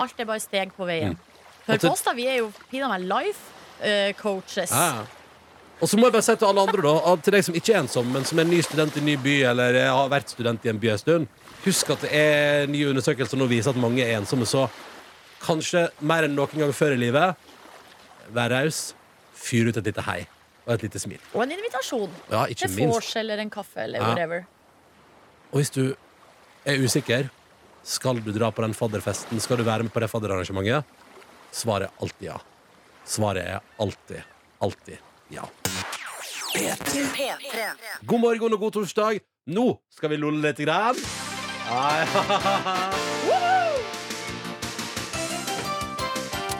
Alt 0.00 0.20
er 0.22 0.28
bare 0.28 0.40
steg 0.40 0.72
på 0.76 0.86
veien. 0.88 1.16
Mm. 1.16 1.44
Hør 1.68 1.80
på 1.82 1.90
oss, 1.92 2.04
da. 2.06 2.14
Vi 2.16 2.24
er 2.30 2.38
jo 2.38 2.52
pinadø 2.70 2.94
meg 2.94 3.08
life 3.10 3.84
eh, 3.84 4.12
coaches. 4.16 4.70
Ja. 4.72 5.04
Og 5.78 5.86
så 5.86 5.98
må 5.98 6.08
jeg 6.08 6.14
bare 6.16 6.26
si 6.26 6.34
til 6.34 6.48
alle 6.48 6.62
andre, 6.66 6.82
da, 6.82 7.12
til 7.22 7.34
deg 7.36 7.44
som 7.46 7.54
ikke 7.58 7.74
er 7.74 7.80
ensom, 7.84 8.08
men 8.10 8.24
som 8.26 8.40
er 8.42 8.48
ny 8.48 8.58
student 8.66 8.96
i 8.98 9.02
en 9.02 9.06
ny 9.06 9.14
by, 9.22 9.34
eller 9.52 9.76
har 9.86 10.08
vært 10.10 10.32
student 10.34 10.64
i 10.66 10.72
en 10.72 10.80
by 10.82 10.90
en 10.90 10.98
stund, 10.98 11.28
husk 11.62 11.92
at 11.94 12.02
det 12.02 12.10
er 12.18 12.66
nye 12.70 12.88
undersøkelser 12.90 13.38
nå 13.38 13.46
viser 13.50 13.70
at 13.70 13.78
mange 13.78 14.02
er 14.02 14.16
ensomme, 14.18 14.48
så 14.48 14.64
kanskje 15.44 15.84
mer 16.02 16.26
enn 16.26 16.34
noen 16.34 16.64
gang 16.64 16.74
før 16.74 16.96
i 16.96 16.98
livet, 16.98 17.46
vær 18.34 18.50
raus, 18.56 18.80
fyr 19.38 19.70
ut 19.70 19.78
et 19.78 19.86
lite 19.92 20.02
hei 20.08 20.20
og 20.66 20.74
et 20.74 20.84
lite 20.88 21.00
smil. 21.00 21.22
Og 21.32 21.46
en 21.46 21.54
invitasjon. 21.54 22.10
Ja, 22.28 22.42
ikke 22.50 22.66
Til 22.68 22.90
vors 22.90 23.14
eller 23.16 23.40
en 23.40 23.50
kaffe 23.50 23.84
eller 23.86 24.02
Ja. 24.02 24.10
whatever. 24.10 24.46
Og 25.52 25.62
hvis 25.62 25.70
du 25.72 25.94
er 26.66 26.82
usikker, 26.82 27.30
skal 27.84 28.18
du 28.20 28.32
dra 28.34 28.50
på 28.50 28.66
den 28.66 28.74
fadderfesten, 28.74 29.40
skal 29.40 29.56
du 29.56 29.64
være 29.64 29.86
med 29.86 29.92
på 29.94 30.00
det 30.02 30.10
fadderarrangementet, 30.10 30.84
svaret 31.52 31.88
er 31.88 32.02
alltid 32.02 32.26
ja. 32.34 32.40
Svaret 33.08 33.46
er 33.46 33.60
alltid, 33.80 34.26
alltid 34.60 34.98
ja. 35.28 35.44
God 38.06 38.20
morgen 38.20 38.52
og 38.52 38.60
god 38.60 38.72
torsdag. 38.78 39.20
Nå 39.48 39.66
skal 39.94 40.12
vi 40.12 40.20
lolle 40.20 40.42
litt. 40.44 40.60
Grann. 40.64 40.96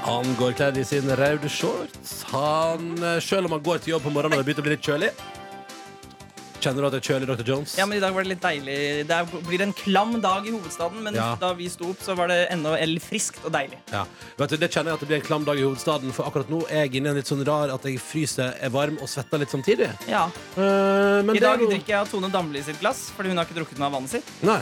Han 0.08 0.34
går 0.38 0.54
kledd 0.56 0.78
i 0.80 0.84
sine 0.88 1.16
røde 1.18 1.48
shorts. 1.52 2.22
Han, 2.32 2.94
eh, 3.04 3.18
selv 3.24 3.48
om 3.48 3.56
han 3.56 3.64
går 3.64 3.82
til 3.84 3.96
jobb 3.96 4.08
på 4.08 4.12
morgenen 4.14 4.38
og 4.38 4.44
det 4.44 4.48
begynner 4.48 4.64
å 4.64 4.68
bli 4.68 4.76
litt 4.76 4.88
kjølig 4.88 5.10
Kjenner 6.58 6.82
du 6.82 6.86
at 6.88 6.94
det 6.96 6.98
er 6.98 7.06
kjølig, 7.14 7.26
Dr. 7.30 7.44
Jones? 7.46 7.76
Ja, 7.78 7.84
men 7.86 7.98
I 7.98 8.00
dag 8.02 8.12
var 8.16 8.24
det 8.26 8.30
litt 8.32 8.42
deilig. 8.42 9.06
Det 9.06 9.14
er- 9.14 9.42
blir 9.46 9.60
en 9.62 9.72
klam 9.72 10.20
dag 10.20 10.46
i 10.46 10.50
hovedstaden, 10.50 11.02
men 11.02 11.14
Ja. 11.14 11.36
da 11.36 11.52
vi 11.54 11.68
sto 11.68 11.90
opp, 11.90 12.00
så 12.02 12.16
var 12.16 12.26
det 12.28 12.48
eller 12.50 12.98
friskt 13.00 13.44
og 13.44 13.52
deilig. 13.52 13.78
Ja. 13.92 14.04
Vet 14.36 14.50
du, 14.50 14.56
det 14.56 14.70
kjenner 14.72 14.86
jeg 14.90 14.94
at 14.94 15.00
det 15.00 15.08
blir 15.08 15.16
en 15.16 15.22
klam 15.22 15.44
dag 15.44 15.56
i 15.56 15.62
hovedstaden, 15.62 16.12
for 16.12 16.24
akkurat 16.24 16.48
nå 16.50 16.66
er 16.68 16.86
jeg 16.88 16.96
inne 16.96 17.06
i 17.06 17.10
en 17.10 17.16
litt 17.16 17.26
sånn 17.26 17.44
rar 17.46 17.70
at 17.72 17.82
jeg 17.84 17.98
fryser, 18.00 18.54
er 18.60 18.70
varm 18.70 18.98
og 19.00 19.06
svetter 19.08 19.38
litt 19.38 19.50
samtidig. 19.50 19.88
Ja. 20.08 20.24
Eh, 20.56 21.22
men 21.22 21.30
I 21.30 21.38
det 21.38 21.42
er 21.44 21.56
dag 21.56 21.60
noe- 21.60 21.70
drikker 21.70 21.86
jeg 21.86 22.00
av 22.00 22.08
Tone 22.10 22.28
Damli 22.30 22.62
sitt 22.64 22.80
glass, 22.80 23.10
fordi 23.16 23.28
hun 23.28 23.36
har 23.36 23.44
ikke 23.46 23.54
drukket 23.64 23.78
noe 23.78 23.86
av 23.86 23.92
vannet 23.92 24.10
sitt. 24.10 24.24
Nei. 24.42 24.60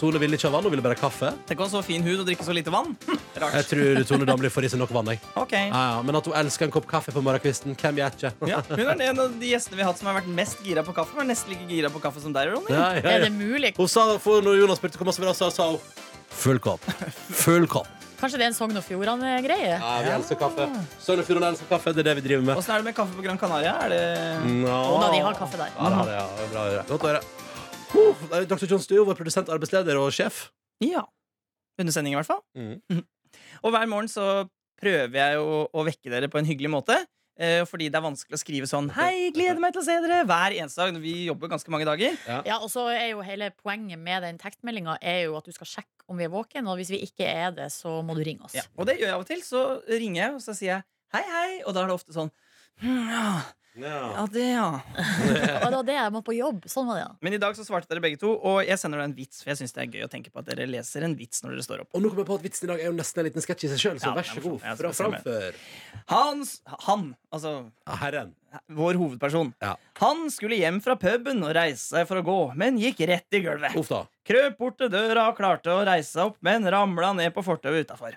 Tone 0.00 0.20
ville 0.22 0.38
ikke 0.38 0.48
ha 0.48 0.54
vann, 0.54 0.64
hun 0.64 0.72
ville 0.72 0.84
bare 0.84 0.96
ha 0.96 1.02
kaffe. 1.02 1.30
Tenk 1.48 1.60
å 1.60 1.66
ha 1.66 1.72
så 1.74 1.82
fin 1.84 2.04
hud 2.06 2.22
og 2.22 2.28
drikke 2.28 2.46
så 2.46 2.54
lite 2.56 2.72
vann. 2.72 2.94
Rart. 3.40 3.56
Jeg 3.58 3.66
tror 3.68 4.00
Tone 4.08 4.28
Damli 4.30 4.50
får 4.52 4.66
i 4.66 4.72
seg 4.72 4.80
nok 4.80 4.94
vann. 4.96 5.12
Jeg. 5.12 5.20
Okay. 5.42 5.68
Ja, 5.68 5.82
ja. 5.92 6.00
Men 6.06 6.16
at 6.16 6.30
hun 6.30 6.36
elsker 6.40 6.68
en 6.68 6.74
kopp 6.74 6.88
kaffe 6.88 7.12
på 7.12 7.22
morgenkvisten, 7.26 7.76
hvem 7.76 8.00
gjør 8.00 8.16
ikke? 8.16 8.32
Ja, 8.48 8.62
hun 8.80 8.92
er 8.96 9.04
en 9.10 9.22
av 9.26 9.36
de 9.42 9.52
gjestene 9.52 9.76
vi 9.76 9.84
har 9.84 9.92
hatt 9.92 10.00
som 10.00 10.08
har 10.08 10.16
vært 10.22 10.32
mest 10.40 10.64
gira 10.64 10.86
på 10.86 10.96
kaffe. 10.96 11.12
Hun 11.18 11.26
er 11.26 11.32
nesten 11.34 11.52
like 11.52 11.68
gira 11.68 11.92
på 11.92 12.00
kaffe 12.00 12.24
som 12.24 12.32
deg, 12.36 12.54
Ronny. 12.54 12.72
Ja, 12.72 12.90
ja, 12.96 13.04
ja. 13.04 13.16
Er 13.18 13.26
det 13.28 13.32
mulig? 13.36 13.74
Hun 13.76 13.92
sa, 13.92 14.08
for 14.24 14.40
når 14.46 14.62
Jonas 14.62 14.80
spurte 14.80 15.00
hvor 15.00 15.10
masse 15.12 15.20
vi 15.20 15.36
sa 15.36 15.52
sa 15.52 15.72
hun 15.74 15.80
full 16.40 16.60
kopp. 16.64 16.84
Full 17.44 17.68
kopp. 17.68 17.96
Kanskje 18.20 18.36
det 18.36 18.44
er 18.44 18.50
en 18.50 18.56
Sogn 18.56 18.76
og 18.76 18.84
Fjordane-greie? 18.84 19.76
Ja, 19.80 19.92
vi 20.04 20.10
elsker 20.12 20.36
kaffe. 20.40 20.66
Sogn 21.00 21.22
og 21.22 21.28
Fjordane 21.28 21.54
elsker 21.54 21.70
kaffe. 21.70 21.94
Det 21.96 22.02
er 22.04 22.10
det 22.10 22.18
vi 22.20 22.26
driver 22.28 22.44
med. 22.50 22.60
Åssen 22.60 22.74
er 22.74 22.82
det 22.82 22.90
med 22.90 22.96
kaffe 22.98 23.16
på 23.16 23.24
Gran 23.24 23.40
Canaria? 23.40 23.78
Er 23.86 23.94
det 23.94 24.02
Nå. 24.60 24.68
Og 24.68 24.98
da 25.00 25.12
de 25.14 25.22
har 25.24 25.38
kaffe 25.38 25.60
der. 25.60 25.72
Ja, 25.72 25.92
det 25.94 26.00
er, 26.00 26.08
det, 26.10 26.18
ja. 26.20 26.26
Det 26.52 26.64
er. 26.82 26.90
Godt 26.90 27.06
å 27.06 27.14
høre. 27.14 27.22
Uh, 27.94 28.44
Dr. 28.46 28.66
John 28.70 28.82
Stue, 28.82 29.04
vår 29.06 29.18
produsent, 29.18 29.50
arbeidsleder 29.52 29.98
og 30.00 30.12
sjef. 30.14 30.48
Ja. 30.84 31.04
Under 31.80 31.94
sending, 31.94 32.14
i 32.14 32.20
hvert 32.20 32.28
fall. 32.28 32.42
Mm. 32.54 33.04
Og 33.64 33.72
hver 33.74 33.88
morgen 33.90 34.10
så 34.10 34.46
prøver 34.80 35.16
jeg 35.16 35.40
å, 35.40 35.64
å 35.72 35.86
vekke 35.86 36.12
dere 36.12 36.30
på 36.30 36.40
en 36.40 36.48
hyggelig 36.48 36.70
måte. 36.72 36.98
Eh, 37.40 37.62
fordi 37.64 37.86
det 37.88 37.96
er 37.96 38.04
vanskelig 38.04 38.36
å 38.36 38.40
skrive 38.40 38.68
sånn 38.68 38.90
'Hei, 38.96 39.30
gleder 39.32 39.60
meg 39.62 39.72
til 39.72 39.80
å 39.80 39.86
se 39.86 39.96
dere' 40.04 40.26
hver 40.28 40.56
eneste 40.58 40.82
dag. 40.82 40.98
Vi 41.00 41.14
jobber 41.30 41.48
ganske 41.52 41.72
mange 41.72 41.86
dager. 41.88 42.18
Ja, 42.44 42.58
og 42.58 42.68
så 42.72 42.84
er 42.92 43.14
jo 43.14 43.24
hele 43.24 43.48
poenget 43.56 44.00
med 44.00 44.26
den 44.26 44.40
tekstmeldinga 44.40 44.98
er 45.00 45.22
jo 45.24 45.38
at 45.38 45.48
du 45.48 45.54
skal 45.56 45.70
sjekke 45.70 46.04
om 46.10 46.20
vi 46.20 46.26
er 46.26 46.32
våken, 46.32 46.68
og 46.68 46.76
hvis 46.80 46.92
vi 46.92 47.00
ikke 47.06 47.24
er 47.24 47.54
det, 47.56 47.70
så 47.72 48.00
må 48.04 48.16
du 48.18 48.24
ringe 48.26 48.44
oss. 48.44 48.58
Ja, 48.58 48.66
og 48.76 48.90
det 48.90 48.98
gjør 48.98 49.08
jeg 49.08 49.16
av 49.16 49.24
og 49.24 49.30
til. 49.30 49.44
Så 49.46 49.62
ringer 49.88 50.20
jeg, 50.20 50.34
og 50.36 50.44
så 50.44 50.56
sier 50.58 50.72
jeg 50.74 50.82
'hei, 51.14 51.24
hei', 51.32 51.62
og 51.64 51.74
da 51.74 51.82
er 51.82 51.90
det 51.90 51.96
ofte 51.96 52.16
sånn 52.16 52.30
«Hm, 52.80 53.08
ja, 53.08 53.24
ja, 53.78 54.26
det, 54.32 54.46
ja. 54.50 54.66
og 55.62 55.66
det 55.70 55.76
var 55.76 55.84
det 55.86 55.94
jeg 55.94 56.12
må 56.14 56.22
på 56.26 56.34
jobb. 56.34 56.64
Sånn 56.70 56.88
var 56.90 56.98
det, 56.98 57.04
ja. 57.04 57.12
Men 57.22 57.36
i 57.36 57.40
dag 57.42 57.54
så 57.56 57.64
svarte 57.66 57.90
dere 57.90 58.02
begge 58.02 58.18
to, 58.20 58.32
og 58.34 58.64
jeg 58.66 58.80
sender 58.82 59.02
deg 59.02 59.10
en 59.10 59.16
vits. 59.18 59.44
For 59.44 59.52
jeg 59.52 59.60
syns 59.62 59.76
det 59.76 59.84
er 59.84 59.94
gøy 59.94 60.06
å 60.08 60.10
tenke 60.10 60.32
på 60.34 60.42
at 60.42 60.50
dere 60.50 60.66
leser 60.70 61.06
en 61.06 61.14
vits 61.18 61.44
når 61.44 61.54
dere 61.54 61.66
står 61.68 61.84
opp. 61.84 61.92
Og 61.94 62.02
nå 62.02 62.10
kommer 62.10 62.24
jeg 62.24 62.30
på 62.32 62.40
at 62.40 62.46
vitsen 62.48 62.66
i 62.66 62.72
dag 62.72 62.82
er 62.82 62.90
jo 62.90 62.96
nesten 62.98 63.22
en 63.22 63.30
liten 63.30 63.46
sketsj 63.46 63.68
i 63.68 63.72
seg 63.74 63.84
sjøl, 63.84 64.02
så 64.02 64.10
Ja, 64.10 64.16
vær 64.18 64.26
så 64.26 64.36
er 64.40 64.46
god. 64.48 64.58
Jeg 64.66 64.80
Fra 64.82 64.92
skal 64.92 64.98
se 64.98 65.06
framfør. 65.06 65.62
Hans, 66.10 66.54
han, 66.88 67.08
altså 67.30 67.54
Herren. 68.02 68.34
Vår 68.66 68.98
hovedperson. 69.00 69.52
Ja. 69.62 69.74
Han 70.00 70.26
skulle 70.32 70.58
hjem 70.58 70.80
fra 70.84 70.96
puben 71.00 71.42
og 71.46 71.52
reise 71.56 71.82
seg 71.94 72.08
for 72.08 72.20
å 72.20 72.24
gå, 72.26 72.38
men 72.58 72.78
gikk 72.80 73.02
rett 73.10 73.36
i 73.36 73.42
gulvet. 73.44 73.76
Uff 73.78 73.90
da. 73.92 74.04
Krøp 74.26 74.58
bort 74.60 74.76
til 74.78 74.90
døra 74.92 75.26
og 75.30 75.38
klarte 75.38 75.72
å 75.74 75.82
reise 75.86 76.12
seg 76.12 76.30
opp, 76.30 76.38
men 76.44 76.66
ramla 76.70 77.12
ned 77.18 77.34
på 77.34 77.44
fortauet 77.46 77.86
utafor. 77.86 78.16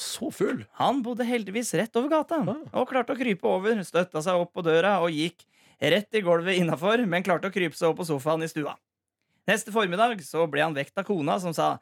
Så 0.00 0.30
full. 0.34 0.64
Han 0.80 1.02
bodde 1.04 1.26
heldigvis 1.28 1.74
rett 1.78 1.96
over 2.00 2.12
gata 2.12 2.40
og 2.44 2.88
klarte 2.90 3.14
å 3.14 3.18
krype 3.18 3.48
over, 3.48 3.80
støtta 3.86 4.22
seg 4.24 4.40
opp 4.40 4.52
på 4.56 4.64
døra 4.66 4.98
og 5.04 5.14
gikk 5.14 5.46
rett 5.80 6.16
i 6.16 6.22
gulvet 6.24 6.60
innafor, 6.60 7.02
men 7.08 7.24
klarte 7.26 7.50
å 7.50 7.54
krype 7.54 7.76
seg 7.76 7.92
opp 7.92 8.00
på 8.02 8.08
sofaen 8.08 8.44
i 8.44 8.50
stua. 8.50 8.76
Neste 9.48 9.72
formiddag 9.74 10.22
så 10.24 10.46
ble 10.48 10.62
han 10.64 10.76
vekt 10.76 10.96
av 11.00 11.04
kona, 11.08 11.36
som 11.40 11.52
sa 11.56 11.74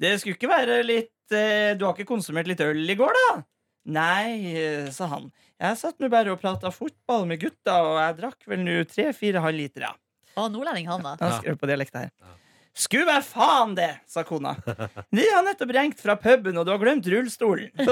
Det 0.00 0.14
skulle 0.20 0.38
ikke 0.38 0.48
være 0.48 0.78
litt 0.86 1.34
eh, 1.36 1.74
Du 1.76 1.84
har 1.84 1.92
ikke 1.92 2.08
konsumert 2.08 2.48
litt 2.48 2.62
øl 2.64 2.80
i 2.88 2.96
går, 2.96 3.12
da? 3.18 3.42
Nei, 3.84 4.54
eh, 4.54 4.90
sa 4.94 5.08
han. 5.10 5.32
Jeg 5.58 5.78
satt 5.80 5.98
nå 6.02 6.08
bare 6.10 6.30
og 6.34 6.40
prata 6.42 6.70
fotball 6.74 7.26
med 7.30 7.40
gutta, 7.42 7.80
og 7.82 7.96
jeg 7.98 8.18
drakk 8.20 8.46
vel 8.50 8.62
nå 8.62 8.76
tre-fire 8.90 9.42
halvlitere. 9.42 9.90
Å, 10.38 10.46
nordlending 10.48 10.86
han, 10.88 11.02
da. 11.04 11.16
Han 11.20 11.34
skrev 11.40 11.58
på 11.60 11.68
dialekt 11.70 11.98
her. 11.98 12.10
Sku 12.72 13.02
meg 13.04 13.20
faen 13.26 13.74
det, 13.76 13.90
sa 14.08 14.22
kona. 14.24 14.54
De 15.12 15.24
har 15.28 15.42
nettopp 15.44 15.74
ringt 15.76 15.98
fra 16.00 16.14
puben, 16.16 16.56
og 16.56 16.64
du 16.64 16.70
har 16.72 16.80
glemt 16.80 17.04
rullestolen. 17.12 17.68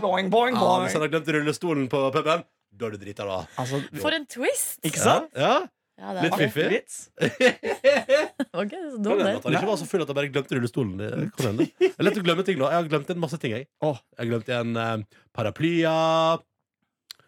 boing, 0.00 0.30
boing, 0.30 0.30
boing, 0.32 0.56
Ja, 0.56 0.78
hvis 0.86 0.96
han 0.96 1.04
har 1.04 1.12
glemt 1.12 1.28
rullestolen 1.36 1.90
på 1.92 2.00
puben, 2.14 2.46
da 2.78 2.88
er 2.88 2.94
du 2.94 3.02
drita, 3.02 3.26
da. 3.28 3.42
Altså, 3.60 3.82
For 4.00 4.14
en 4.16 4.24
twist! 4.30 4.78
ikke 4.86 5.02
sant? 5.02 5.28
Ja, 5.36 5.42
Ja, 5.42 5.66
det 5.98 6.22
Litt 6.24 6.34
er 6.34 6.42
fiffig. 6.44 6.66
Vits. 6.70 6.98
Ok, 8.58 8.70
så 8.70 8.96
Kan 8.96 9.02
dum, 9.02 9.18
hende 9.18 9.24
det. 9.28 9.36
at 9.38 9.44
han 9.48 9.54
ikke 9.58 9.68
var 9.68 9.78
så 9.80 9.86
full 9.86 10.02
at 10.02 10.08
han 10.10 10.16
bare 10.18 10.30
glemte 10.32 10.56
rullestolen. 10.56 10.92
Det 10.98 11.08
kan 11.36 11.48
hende. 11.50 11.66
Jeg 11.82 11.90
er 11.98 12.06
lett 12.06 12.18
å 12.20 12.22
glemme 12.26 12.44
ting 12.46 12.58
nå. 12.58 12.68
Jeg 12.70 12.78
har 12.80 12.86
glemt 12.90 13.10
en 13.12 13.20
masse 13.22 13.38
ting. 13.42 13.52
Jeg, 13.54 13.66
Åh. 13.84 13.98
jeg 14.18 14.30
glemte 14.30 14.54
en 14.56 14.78
uh, 14.78 15.18
paraplya. 15.36 15.92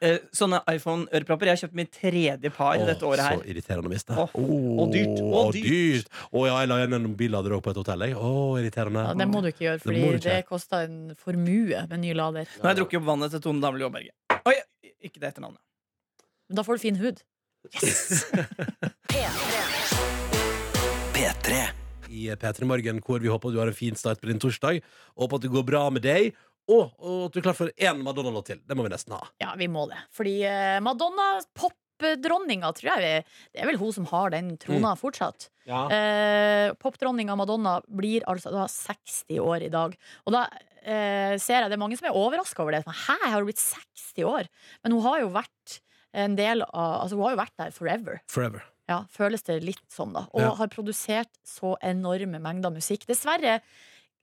Eh, 0.00 0.16
sånne 0.32 0.62
iPhone-ørepropper. 0.72 1.50
Jeg 1.50 1.58
har 1.58 1.60
kjøpt 1.66 1.76
min 1.76 1.90
tredje 1.92 2.50
par 2.56 2.78
Åh, 2.80 2.86
dette 2.88 3.04
året 3.04 3.20
her. 3.26 3.42
Så 3.42 3.50
irriterende 3.52 3.90
å 3.90 3.92
miste. 3.92 4.16
Åh, 4.16 4.32
og 4.40 4.94
dyrt, 4.94 5.18
og 5.28 5.50
dyrt. 5.58 6.08
Å 6.32 6.44
ja, 6.48 6.54
jeg 6.62 6.70
la 6.72 6.78
igjen 6.80 6.96
en 6.98 7.08
mobillader 7.10 7.54
også 7.58 7.66
på 7.66 7.74
et 7.74 7.80
hotell. 7.82 8.06
Jeg. 8.08 8.16
Å, 8.16 8.30
irriterende. 8.62 9.02
Ja, 9.10 9.16
det 9.20 9.28
må 9.28 9.42
du 9.44 9.50
ikke 9.52 9.66
gjøre, 9.66 9.82
Det 9.82 9.86
fordi 9.90 10.04
må 10.06 10.12
du 10.14 10.22
det, 10.24 10.38
ikke. 10.40 10.48
kosta 10.54 10.80
en 10.86 10.96
formue 11.20 11.82
med 11.90 11.98
ny 12.06 12.14
lader. 12.16 12.48
Nå 12.56 12.64
har 12.64 12.72
jeg 12.74 12.80
drukket 12.80 13.02
opp 13.02 13.10
vannet 13.12 13.34
til 13.36 13.44
Tone 13.44 13.60
Damli 13.66 13.84
Aaberge. 13.86 14.14
Oi, 14.40 14.56
ikke 15.04 15.20
det 15.20 15.34
etternavnet. 15.34 15.60
Da 16.50 16.64
får 16.66 16.80
du 16.80 16.86
fin 16.88 16.96
hud. 17.02 17.20
P3. 21.14 21.58
I 22.10 22.30
P3 22.34 22.64
Morgen, 22.66 23.00
hvor 23.04 23.20
vi 23.22 23.28
håper 23.30 23.52
du 23.52 23.58
har 23.60 23.70
en 23.70 23.76
fin 23.76 23.96
start 23.98 24.20
på 24.20 24.26
din 24.30 24.40
torsdag. 24.42 24.80
Håper 25.18 25.36
at 25.36 25.44
det 25.44 25.52
går 25.52 25.66
bra 25.68 25.82
med 25.92 26.02
deg. 26.06 26.32
Og, 26.70 26.90
og 27.02 27.26
at 27.26 27.34
du 27.34 27.40
er 27.40 27.44
klar 27.48 27.58
for 27.58 27.72
én 27.76 28.00
Madonna-låt 28.04 28.46
til. 28.50 28.58
Det 28.66 28.76
må 28.78 28.86
vi 28.86 28.92
nesten 28.92 29.14
ha. 29.16 29.22
Ja, 29.42 29.52
vi 29.58 29.68
må 29.70 29.86
det. 29.90 29.98
Fordi 30.14 30.34
eh, 30.46 30.78
Madonna, 30.84 31.28
popdronninga, 31.58 32.70
tror 32.76 32.92
jeg 32.94 33.00
vi 33.04 33.12
Det 33.52 33.62
er 33.62 33.70
vel 33.70 33.80
hun 33.80 33.92
som 33.96 34.06
har 34.12 34.32
den 34.34 34.54
trona 34.60 34.94
fortsatt. 34.98 35.50
Ja. 35.68 35.84
Eh, 35.92 36.72
Popdronninga 36.80 37.36
Madonna 37.38 37.80
blir 37.86 38.24
altså 38.30 38.52
da 38.54 38.64
60 38.70 39.38
år 39.44 39.66
i 39.66 39.72
dag. 39.72 39.96
Og 40.24 40.34
da 40.36 40.46
eh, 40.80 41.36
ser 41.42 41.60
jeg 41.60 41.68
det 41.70 41.76
er 41.76 41.84
mange 41.84 42.00
som 42.00 42.08
er 42.10 42.16
overraska 42.18 42.64
over 42.64 42.78
det. 42.78 42.84
Hæ, 42.86 43.18
har 43.26 43.38
hun 43.38 43.50
blitt 43.50 43.62
60 43.62 44.26
år? 44.30 44.50
Men 44.84 44.96
hun 44.96 45.04
har 45.06 45.22
jo 45.24 45.32
vært 45.36 45.80
en 46.14 46.34
del 46.36 46.62
av 46.62 47.02
Altså 47.04 47.16
hun 47.16 47.24
har 47.28 47.36
jo 47.36 47.40
vært 47.42 47.56
der 47.60 47.70
forever. 47.76 48.20
Forever. 48.28 48.62
Ja, 48.90 49.04
føles 49.14 49.42
det 49.46 49.60
litt 49.62 49.82
sånn, 49.94 50.12
da. 50.16 50.24
Og 50.34 50.40
Ja. 50.42 50.50
har 50.58 50.66
produsert 50.68 51.30
så 51.46 51.76
enorme 51.82 52.40
mengder 52.42 52.72
musikk. 52.74 53.06
Dessverre 53.06 53.60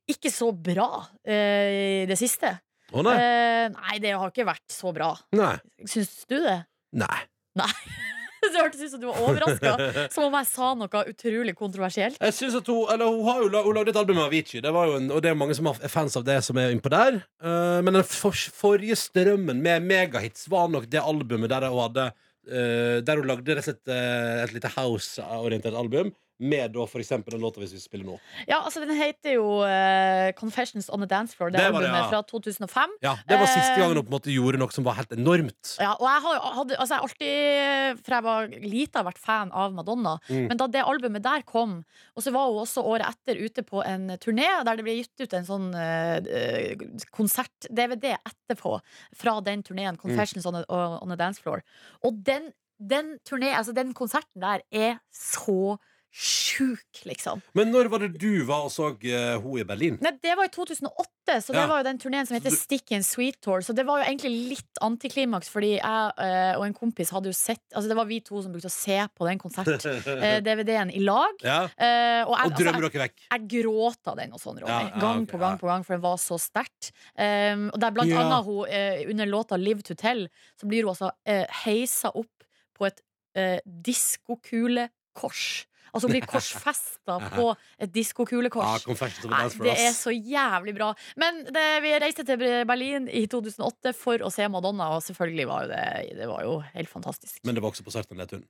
ikke 0.10 0.32
så 0.32 0.52
bra 0.52 1.06
eh, 1.26 2.04
i 2.04 2.06
det 2.10 2.18
siste. 2.20 2.52
Å 2.92 3.04
nei. 3.04 3.16
Eh, 3.20 3.70
nei, 3.70 3.98
det 4.00 4.12
har 4.16 4.30
ikke 4.32 4.46
vært 4.48 4.68
så 4.72 4.94
bra. 4.96 5.14
Nei. 5.36 5.56
Syns 5.86 6.26
du 6.28 6.38
det? 6.44 6.66
Nei. 6.94 7.20
Nei. 7.56 7.72
Det 8.54 8.62
hørtes 8.64 8.82
ut 8.86 8.92
som 8.96 9.02
du 9.02 9.08
var 9.10 9.20
overraska. 9.26 9.72
Som 10.14 10.28
om 10.30 10.38
jeg 10.40 10.48
sa 10.50 10.70
noe 10.80 11.02
utrolig 11.12 11.54
kontroversielt. 11.58 12.18
Jeg 12.24 12.34
synes 12.34 12.56
at 12.62 12.68
hun, 12.72 12.86
eller 12.94 13.06
hun 13.12 13.26
har 13.28 13.42
jo 13.44 13.50
la- 13.54 13.64
hun 13.66 13.76
lagde 13.78 13.90
et 13.94 14.00
album 14.02 14.16
med 14.20 14.26
Avicii, 14.30 14.62
det 14.64 14.72
var 14.74 14.88
jo 14.92 14.96
en, 15.02 15.10
og 15.12 15.22
det 15.22 15.32
er 15.32 15.36
mange 15.40 15.56
som 15.58 15.68
er 15.72 15.88
fans 15.92 16.16
av 16.20 16.24
det 16.28 16.40
som 16.46 16.58
er 16.62 16.72
innpå 16.76 16.90
der. 16.94 17.20
Eh, 17.44 17.80
men 17.86 17.94
den 18.00 18.04
for, 18.08 18.32
forrige 18.32 18.96
strømmen 19.00 19.62
med 19.62 19.84
megahits 19.88 20.48
var 20.52 20.68
nok 20.74 20.88
det 20.90 21.02
albumet 21.04 21.50
der 21.52 21.68
hun 21.70 21.84
hadde 21.88 22.08
eh, 22.48 23.02
Der 23.04 23.20
hun 23.20 23.28
lagde 23.28 23.56
rett 23.60 23.92
eh, 23.92 24.44
et 24.46 24.54
lite 24.56 24.72
house-orientert 24.78 25.76
album. 25.76 26.14
Med 26.40 26.74
da 26.76 26.86
eksempel 27.02 27.34
den 27.34 27.42
låta 27.42 27.60
vi 27.60 27.68
skal 27.72 27.82
spille 27.82 28.06
nå. 28.06 28.18
Ja, 28.46 28.60
altså 28.62 28.84
Den 28.84 28.94
heter 28.98 29.38
jo 29.38 29.46
uh, 29.64 30.30
'Confessions 30.38 30.90
on 30.94 31.02
the 31.02 31.10
Dance 31.10 31.34
Floor'. 31.34 31.52
Det, 31.52 31.58
Det 31.58 31.72
var 31.74 31.82
det, 31.82 31.90
albumet 31.90 32.04
ja. 32.04 32.10
fra 32.12 32.22
2005. 32.22 32.98
Ja, 33.02 33.16
Det 33.28 33.40
var 33.40 33.48
siste 33.48 33.74
Eh, 33.74 33.80
gangen 33.80 33.98
hun 33.98 34.06
på 34.06 34.12
en 34.12 34.18
måte 34.18 34.34
gjorde 34.34 34.60
noe 34.62 34.74
som 34.74 34.86
var 34.86 34.98
helt 35.00 35.14
enormt. 35.16 35.74
Ja, 35.82 35.94
og 35.98 36.06
jeg 36.06 36.22
har 36.26 36.46
hadde, 36.58 36.78
altså 36.78 37.00
alltid, 37.02 38.04
fra 38.06 38.20
jeg 38.20 38.26
var 38.28 38.48
lita, 38.64 39.04
vært 39.08 39.22
fan 39.22 39.52
av 39.52 39.74
Madonna. 39.74 40.18
Mm. 40.30 40.46
Men 40.52 40.62
da 40.62 40.68
det 40.68 40.86
albumet 40.86 41.26
der 41.26 41.46
kom, 41.48 41.80
og 42.16 42.24
så 42.24 42.34
var 42.36 42.52
hun 42.52 42.62
også 42.64 42.86
året 42.86 43.08
etter 43.10 43.42
ute 43.42 43.66
på 43.68 43.84
en 43.86 44.10
turné 44.22 44.48
der 44.68 44.78
det 44.78 44.86
ble 44.86 44.98
gitt 45.00 45.26
ut 45.26 45.34
en 45.38 45.48
sånn 45.48 45.68
uh, 45.74 46.88
konsert-DVD 47.16 48.16
etterpå 48.18 48.78
fra 49.16 49.38
den 49.42 49.64
turneen, 49.66 49.98
'Confessions 49.98 50.46
on, 50.46 50.62
the, 50.62 50.66
on 50.70 51.10
the 51.10 51.20
Dance 51.20 51.42
Floor'. 51.42 51.66
Og 52.06 52.24
den, 52.26 52.52
den 52.78 53.18
turné, 53.28 53.54
altså 53.58 53.74
den 53.74 53.94
konserten 53.98 54.42
der, 54.42 54.66
er 54.72 55.00
så 55.12 55.78
sjuk, 56.12 57.02
liksom. 57.06 57.42
Men 57.58 57.70
når 57.74 57.90
var 57.92 58.06
det 58.06 58.14
du 58.22 58.44
var 58.48 58.66
og 58.66 58.72
så 58.74 58.94
uh, 58.96 59.38
hun 59.44 59.60
i 59.62 59.66
Berlin? 59.68 59.98
Nei, 60.02 60.14
det 60.24 60.34
var 60.40 60.48
i 60.48 60.52
2008, 60.54 61.42
så 61.44 61.54
det 61.54 61.60
Ja. 61.60 61.68
var 61.68 61.82
jo 61.82 61.88
den 61.90 62.00
turneen 62.00 62.26
som 62.26 62.38
heter 62.38 62.54
Stick 62.56 62.92
and 62.96 63.06
Sweet 63.06 63.42
Tour. 63.44 63.60
Så 63.62 63.76
det 63.76 63.84
var 63.86 64.00
jo 64.00 64.08
egentlig 64.08 64.32
litt 64.56 64.80
antiklimaks, 64.82 65.50
fordi 65.52 65.74
jeg 65.76 66.14
uh, 66.18 66.54
og 66.58 66.64
en 66.66 66.74
kompis 66.74 67.12
hadde 67.14 67.30
jo 67.30 67.36
sett 67.38 67.62
Altså, 67.76 67.90
det 67.92 67.98
var 68.00 68.08
vi 68.10 68.22
to 68.26 68.40
som 68.42 68.54
brukte 68.54 68.72
å 68.72 68.74
se 68.74 68.96
på 69.14 69.28
den 69.28 69.38
konsert-DVD-en 69.42 70.90
i 70.98 71.02
lag. 71.04 71.36
Ja. 71.44 71.60
Eh, 71.78 72.24
og 72.24 72.32
jeg, 72.34 72.52
Og 72.52 72.56
drømmer 72.58 72.88
altså, 72.88 72.94
dere 72.96 73.04
vekk? 73.04 73.26
jeg 73.28 73.44
gråt 73.54 74.10
av 74.12 74.18
den 74.18 74.34
og 74.34 74.42
sånn, 74.42 74.62
Ronny. 74.64 74.88
Ja, 74.88 75.02
gang 75.04 75.26
ok, 75.26 75.30
på 75.34 75.42
gang 75.42 75.60
på 75.62 75.70
gang, 75.70 75.84
for 75.86 75.98
den 75.98 76.04
var 76.06 76.18
så 76.22 76.40
sterkt. 76.42 76.90
Um, 77.14 77.68
og 77.74 77.78
der 77.84 77.94
blant 77.94 78.16
annet 78.18 78.48
hun, 78.48 78.64
eh, 78.72 79.04
under 79.12 79.30
låta 79.30 79.60
Live 79.60 79.86
to 79.86 79.98
Tell, 80.00 80.26
så 80.58 80.70
blir 80.72 80.88
hun 80.88 80.96
altså 80.96 81.12
uh, 81.12 81.44
heisa 81.66 82.14
opp 82.16 82.48
på 82.78 82.88
et 82.90 83.04
uh, 83.38 83.60
diskokulekors. 83.68 85.68
Altså 85.94 86.10
blir 86.12 86.26
korsfesta 86.28 87.18
på 87.38 87.48
et 87.80 87.94
diskokulekors. 87.94 88.86
Ja, 88.88 89.48
det 89.64 89.76
er 89.78 89.96
så 89.96 90.14
jævlig 90.14 90.76
bra. 90.78 90.92
Men 91.20 91.44
det, 91.48 91.66
vi 91.86 91.96
reiste 92.04 92.26
til 92.28 92.42
Berlin 92.68 93.08
i 93.10 93.26
2008 93.32 93.94
for 93.98 94.24
å 94.26 94.32
se 94.34 94.48
Madonna, 94.52 94.92
og 94.98 95.04
selvfølgelig 95.06 95.48
var 95.50 95.66
jo 95.68 95.74
det, 95.74 95.84
det 96.20 96.30
var 96.30 96.46
jo 96.48 96.56
helt 96.74 96.92
fantastisk. 96.92 97.40
Men 97.48 97.58
det 97.58 97.64
var 97.64 97.74
også 97.76 97.86
på 97.88 97.94
starten 97.96 98.20
nedturen. 98.20 98.46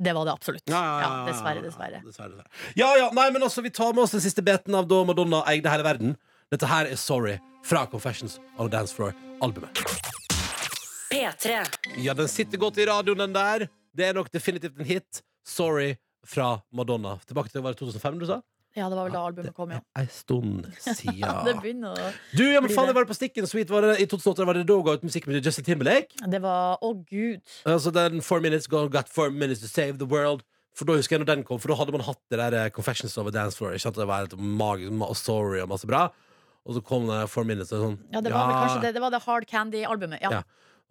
Det 0.00 0.14
var 0.16 0.24
det 0.24 0.32
absolutt. 0.32 0.62
Ja, 0.64 0.78
ja, 0.80 0.92
ja, 0.92 1.00
Ja, 1.00 1.08
ja, 1.20 1.24
dessverre, 1.28 1.60
ja, 1.60 1.62
dessverre. 1.68 2.00
dessverre, 2.06 2.30
dessverre. 2.38 2.72
Ja, 2.80 2.88
ja, 2.96 3.10
nei, 3.12 3.26
men 3.34 3.44
altså, 3.44 3.60
vi 3.60 3.70
tar 3.70 3.92
med 3.92 4.06
oss 4.06 4.14
den 4.16 4.22
siste 4.24 4.40
beten 4.42 4.74
av 4.78 4.88
da 4.88 5.02
Madonna 5.04 5.42
eide 5.50 5.68
hele 5.68 5.84
verden. 5.84 6.14
Dette 6.50 6.66
her 6.70 6.88
er 6.88 6.96
Sorry 6.96 7.36
fra 7.68 7.84
Confessions 7.86 8.38
on 8.56 8.70
the 8.70 8.72
Dance 8.72 8.96
Floor-albumet. 8.96 9.82
P3. 11.10 11.58
Ja, 12.00 12.14
den 12.14 12.28
sitter 12.32 12.58
godt 12.58 12.78
i 12.80 12.86
radioen, 12.88 13.18
den 13.18 13.34
der. 13.34 13.66
Det 13.92 14.06
er 14.08 14.16
nok 14.16 14.30
definitivt 14.32 14.78
en 14.78 14.88
hit. 14.88 15.20
Sorry 15.46 15.96
fra 16.26 16.54
Madonna. 16.76 17.16
Tilbake 17.28 17.52
til 17.52 17.62
var 17.64 17.74
det 17.76 17.80
2005, 17.82 18.18
du 18.20 18.26
sa? 18.28 18.40
Ja, 18.78 18.86
det 18.86 18.94
var 18.94 19.08
vel 19.08 19.14
da 19.16 19.20
albumet 19.26 19.54
kom, 19.56 19.72
ja. 19.74 19.80
Ei 19.98 20.04
stund 20.14 20.68
siden. 20.78 21.24
Det 21.48 21.56
begynner 21.58 21.90
å 21.90 22.10
Du, 22.36 22.44
ja, 22.46 22.60
men 22.62 22.70
faen, 22.70 22.86
det. 22.86 22.94
var 22.94 23.08
på 23.08 23.16
Stikken 23.18 23.48
Sweet 23.50 23.72
var 23.72 23.82
det, 23.82 23.96
I 24.04 24.06
2008 24.06 24.46
var 24.46 24.54
det 24.60 24.62
da 24.68 24.76
ga 24.86 24.94
ut 24.94 25.06
musikk 25.08 25.26
med 25.26 25.42
Justin 25.42 25.66
Timberlake. 25.66 26.14
Det 26.30 26.38
var 26.44 26.78
Å, 26.78 26.92
gud. 27.08 27.42
Altså 27.66 27.90
den 27.96 28.22
Four 28.22 28.44
Minutes 28.44 28.70
Got, 28.70 28.92
got 28.94 29.10
Four 29.10 29.34
Minutes 29.34 29.64
to 29.64 29.70
Save 29.72 29.98
the 29.98 30.06
World. 30.06 30.46
For 30.78 30.86
da 30.86 30.94
husker 31.00 31.16
jeg 31.18 31.24
når 31.24 31.30
den 31.32 31.42
kom 31.48 31.58
For 31.58 31.72
da 31.72 31.80
hadde 31.80 31.96
man 31.96 32.06
hatt 32.06 32.20
det 32.30 32.38
der 32.38 32.54
eh, 32.60 32.70
Confessions 32.70 33.18
of 33.18 33.26
a 33.26 33.34
Dance 33.34 33.58
Floor. 33.58 33.74
Ikke 33.74 33.88
sant? 33.88 33.98
Det 33.98 34.06
var 34.06 34.30
et 34.30 34.38
magisk, 34.38 34.94
og 35.02 35.18
sorry 35.18 35.64
og 35.64 35.72
masse 35.74 35.90
bra. 35.90 36.04
Og 36.62 36.78
så 36.78 36.84
kom 36.86 37.10
det 37.10 37.24
Four 37.32 37.50
Minutes 37.50 37.74
og 37.74 37.82
sånn 37.88 37.98
Ja, 38.14 38.22
det 38.22 38.30
var 38.30 38.46
vel 38.52 38.58
kanskje 38.68 38.86
det. 38.86 38.94
Det 39.00 39.02
var 39.02 39.10
det 39.16 39.24
Hard 39.26 39.50
Candy-albumet. 39.50 40.22
Ja. 40.22 40.38
Ja. 40.38 40.42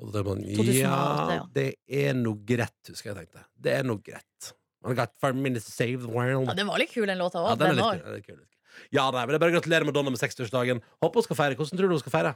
Og 0.03 0.11
det, 0.11 0.27
man, 0.27 0.43
2008, 0.43 0.75
ja, 0.83 1.39
ja. 1.39 1.47
det 1.55 1.69
er 1.87 2.13
noe 2.15 2.39
greit, 2.47 2.75
husker 2.91 3.13
jeg 3.13 3.17
tenkte. 3.23 3.47
Det 3.55 3.73
er 3.79 3.87
noe 3.87 4.03
greit. 4.03 4.51
I 4.85 4.93
got 4.95 5.11
five 5.19 5.35
minutes 5.35 5.65
to 5.65 5.71
save 5.71 6.01
the 6.05 6.07
world. 6.11 6.47
ja, 6.47 6.53
Den 6.55 6.67
var 6.67 6.77
litt 6.79 6.93
kul, 6.93 7.05
den 7.05 7.17
låta 7.19 7.41
Ja, 7.43 7.55
òg. 7.55 7.59
den 7.59 7.67
er 7.71 7.73
litt 7.75 7.83
kul, 7.83 7.97
den 8.05 8.15
er 8.15 8.21
kul, 8.23 8.37
litt 8.37 8.49
kul. 8.49 8.87
Ja, 8.95 9.09
nei, 9.11 9.25
men 9.25 9.33
det 9.33 9.35
er 9.35 9.43
bare 9.43 9.55
gratulere 9.57 9.85
Madonna 9.85 10.09
med 10.13 10.19
60-årsdagen. 10.21 10.79
Håper 11.03 11.19
hun 11.19 11.23
skal 11.23 11.35
feire. 11.35 11.55
Hvordan 11.59 11.77
tror 11.81 11.89
du 11.89 11.95
hun 11.97 11.99
skal 11.99 12.11
feire? 12.15 12.35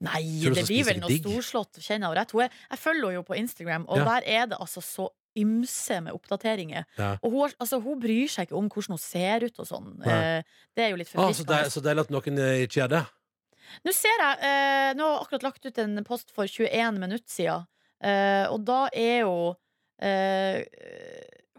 Nei, 0.00 0.22
det 0.40 0.64
blir 0.64 0.84
vel 0.88 1.00
noe 1.02 1.10
digg? 1.12 1.26
storslått, 1.26 1.76
kjenner 1.84 2.08
jeg 2.08 2.24
henne 2.24 2.48
rett. 2.48 2.52
Jeg 2.72 2.78
følger 2.80 3.04
henne 3.10 3.18
jo 3.18 3.24
på 3.28 3.36
Instagram, 3.36 3.84
og 3.88 3.98
Ja. 3.98 4.04
der 4.04 4.22
er 4.24 4.46
det 4.46 4.58
altså 4.58 4.80
så 4.80 5.08
ymse 5.36 6.00
med 6.02 6.12
oppdateringer. 6.14 6.84
Ja. 6.96 7.18
Og 7.22 7.30
hun, 7.30 7.50
altså, 7.60 7.80
hun 7.82 8.00
bryr 8.00 8.26
seg 8.28 8.48
ikke 8.48 8.56
om 8.56 8.68
hvordan 8.70 8.96
hun 8.96 8.98
ser 8.98 9.44
ut 9.44 9.58
og 9.60 9.66
sånn. 9.68 10.00
Eh, 10.06 10.42
det 10.74 10.84
er 10.86 10.90
jo 10.90 10.96
litt 10.96 11.08
forfriskende. 11.12 11.52
Ah, 11.52 11.68
så 11.68 11.82
deilig 11.84 12.00
at 12.00 12.10
noen 12.10 12.38
eh, 12.40 12.64
ikke 12.64 12.80
gjør 12.80 12.88
det. 12.96 13.04
Nå 13.84 13.92
ser 13.94 14.16
jeg 14.18 14.38
eh, 14.42 14.94
Nå 14.98 15.04
har 15.04 15.12
jeg 15.18 15.26
akkurat 15.26 15.42
lagt 15.46 15.66
ut 15.66 15.78
en 15.78 16.02
post 16.04 16.30
for 16.34 16.44
21 16.48 16.98
minutter 16.98 17.28
siden, 17.30 17.66
eh, 18.02 18.46
og 18.50 18.64
da 18.64 18.88
er 18.92 19.22
hun 19.28 19.54
eh, 20.02 20.64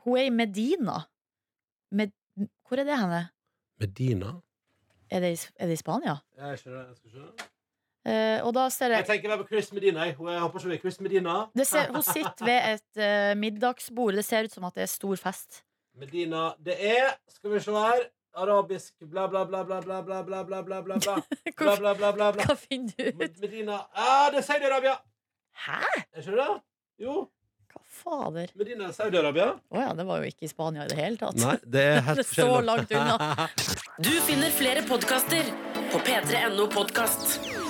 Hun 0.05 0.18
er 0.18 0.27
i 0.27 0.34
Medina. 0.34 0.99
Med, 1.91 2.13
hvor 2.68 2.80
er 2.80 2.88
det 2.88 2.97
henne? 2.97 3.23
Medina? 3.80 4.35
Er 5.11 5.19
det, 5.19 5.31
i, 5.35 5.49
er 5.59 5.68
det 5.68 5.73
i 5.73 5.81
Spania? 5.81 6.15
Jeg 6.38 6.59
skjønner, 6.61 6.85
jeg 6.88 6.95
skal 7.01 7.15
skjønne. 7.15 7.49
Uh, 8.01 8.39
og 8.47 8.55
da 8.57 8.63
ser 8.73 8.95
Jeg 8.95 9.03
jeg 9.03 9.05
tenker 9.11 9.30
meg 9.30 9.41
på 9.43 9.51
Chris 9.51 9.68
Medina. 9.76 10.07
jeg. 10.07 10.15
Håper 10.18 10.57
ikke 10.57 10.63
hun 10.63 10.72
er 10.73 10.80
Chris 10.81 11.01
Medina. 11.01 11.34
det 11.53 11.68
ser, 11.68 11.91
Hun 11.93 12.01
sitter 12.01 12.45
ved 12.47 12.69
et 12.73 13.01
uh, 13.03 13.38
middagsbord. 13.38 14.13
Det 14.18 14.26
ser 14.26 14.47
ut 14.47 14.55
som 14.55 14.63
at 14.63 14.73
det 14.76 14.88
er 14.88 14.89
stor 14.89 15.15
fest. 15.15 15.61
Medina. 15.93 16.53
Det 16.65 16.77
er, 16.80 17.13
skal 17.30 17.53
vi 17.53 17.59
se 17.59 17.72
her 17.72 18.07
Arabisk 18.34 18.93
bla, 18.99 19.27
bla, 19.27 19.43
bla, 19.45 19.63
bla, 19.63 19.81
bla, 19.81 20.01
bla, 20.01 20.23
bla, 20.23 20.43
bla, 20.43 20.63
bla, 20.63 20.81
bla, 20.81 20.97
bla. 20.97 21.15
Bla, 21.57 21.76
bla, 21.76 21.93
bla, 21.93 22.11
bla, 22.13 22.31
bla. 22.31 22.45
Hva 22.47 22.55
finner 22.55 22.95
du 22.95 23.23
ut? 23.23 23.39
Medina 23.41 23.81
ah, 23.93 24.31
Det 24.31 24.39
er 24.39 24.47
Saudi-Arabia! 24.47 24.95
Hæ? 25.65 25.81
Er 26.13 26.23
ikke 26.23 26.38
det? 26.39 26.61
Jo. 27.05 27.27
Hva 27.72 27.81
fader? 28.02 28.52
Medina 28.60 28.89
Saudi-Arabia. 28.95 29.52
Å 29.72 29.81
ja, 29.85 29.91
det 29.98 30.06
var 30.10 30.23
jo 30.23 30.31
ikke 30.31 30.48
i 30.48 30.52
Spania 30.52 30.85
i 30.88 30.91
det 30.91 30.98
hele 30.99 31.19
tatt. 31.22 31.38
Nei, 31.41 31.57
det 31.64 31.85
er 31.95 32.02
helt 32.10 32.19
Det 32.23 32.27
så 32.31 32.49
langt 32.65 32.91
unna. 32.91 33.48
Du 34.02 34.10
finner 34.26 34.49
flere 34.56 34.81
podkaster 34.88 35.45
på 35.91 35.99
p3.no 36.07 36.65
podkast. 36.73 37.60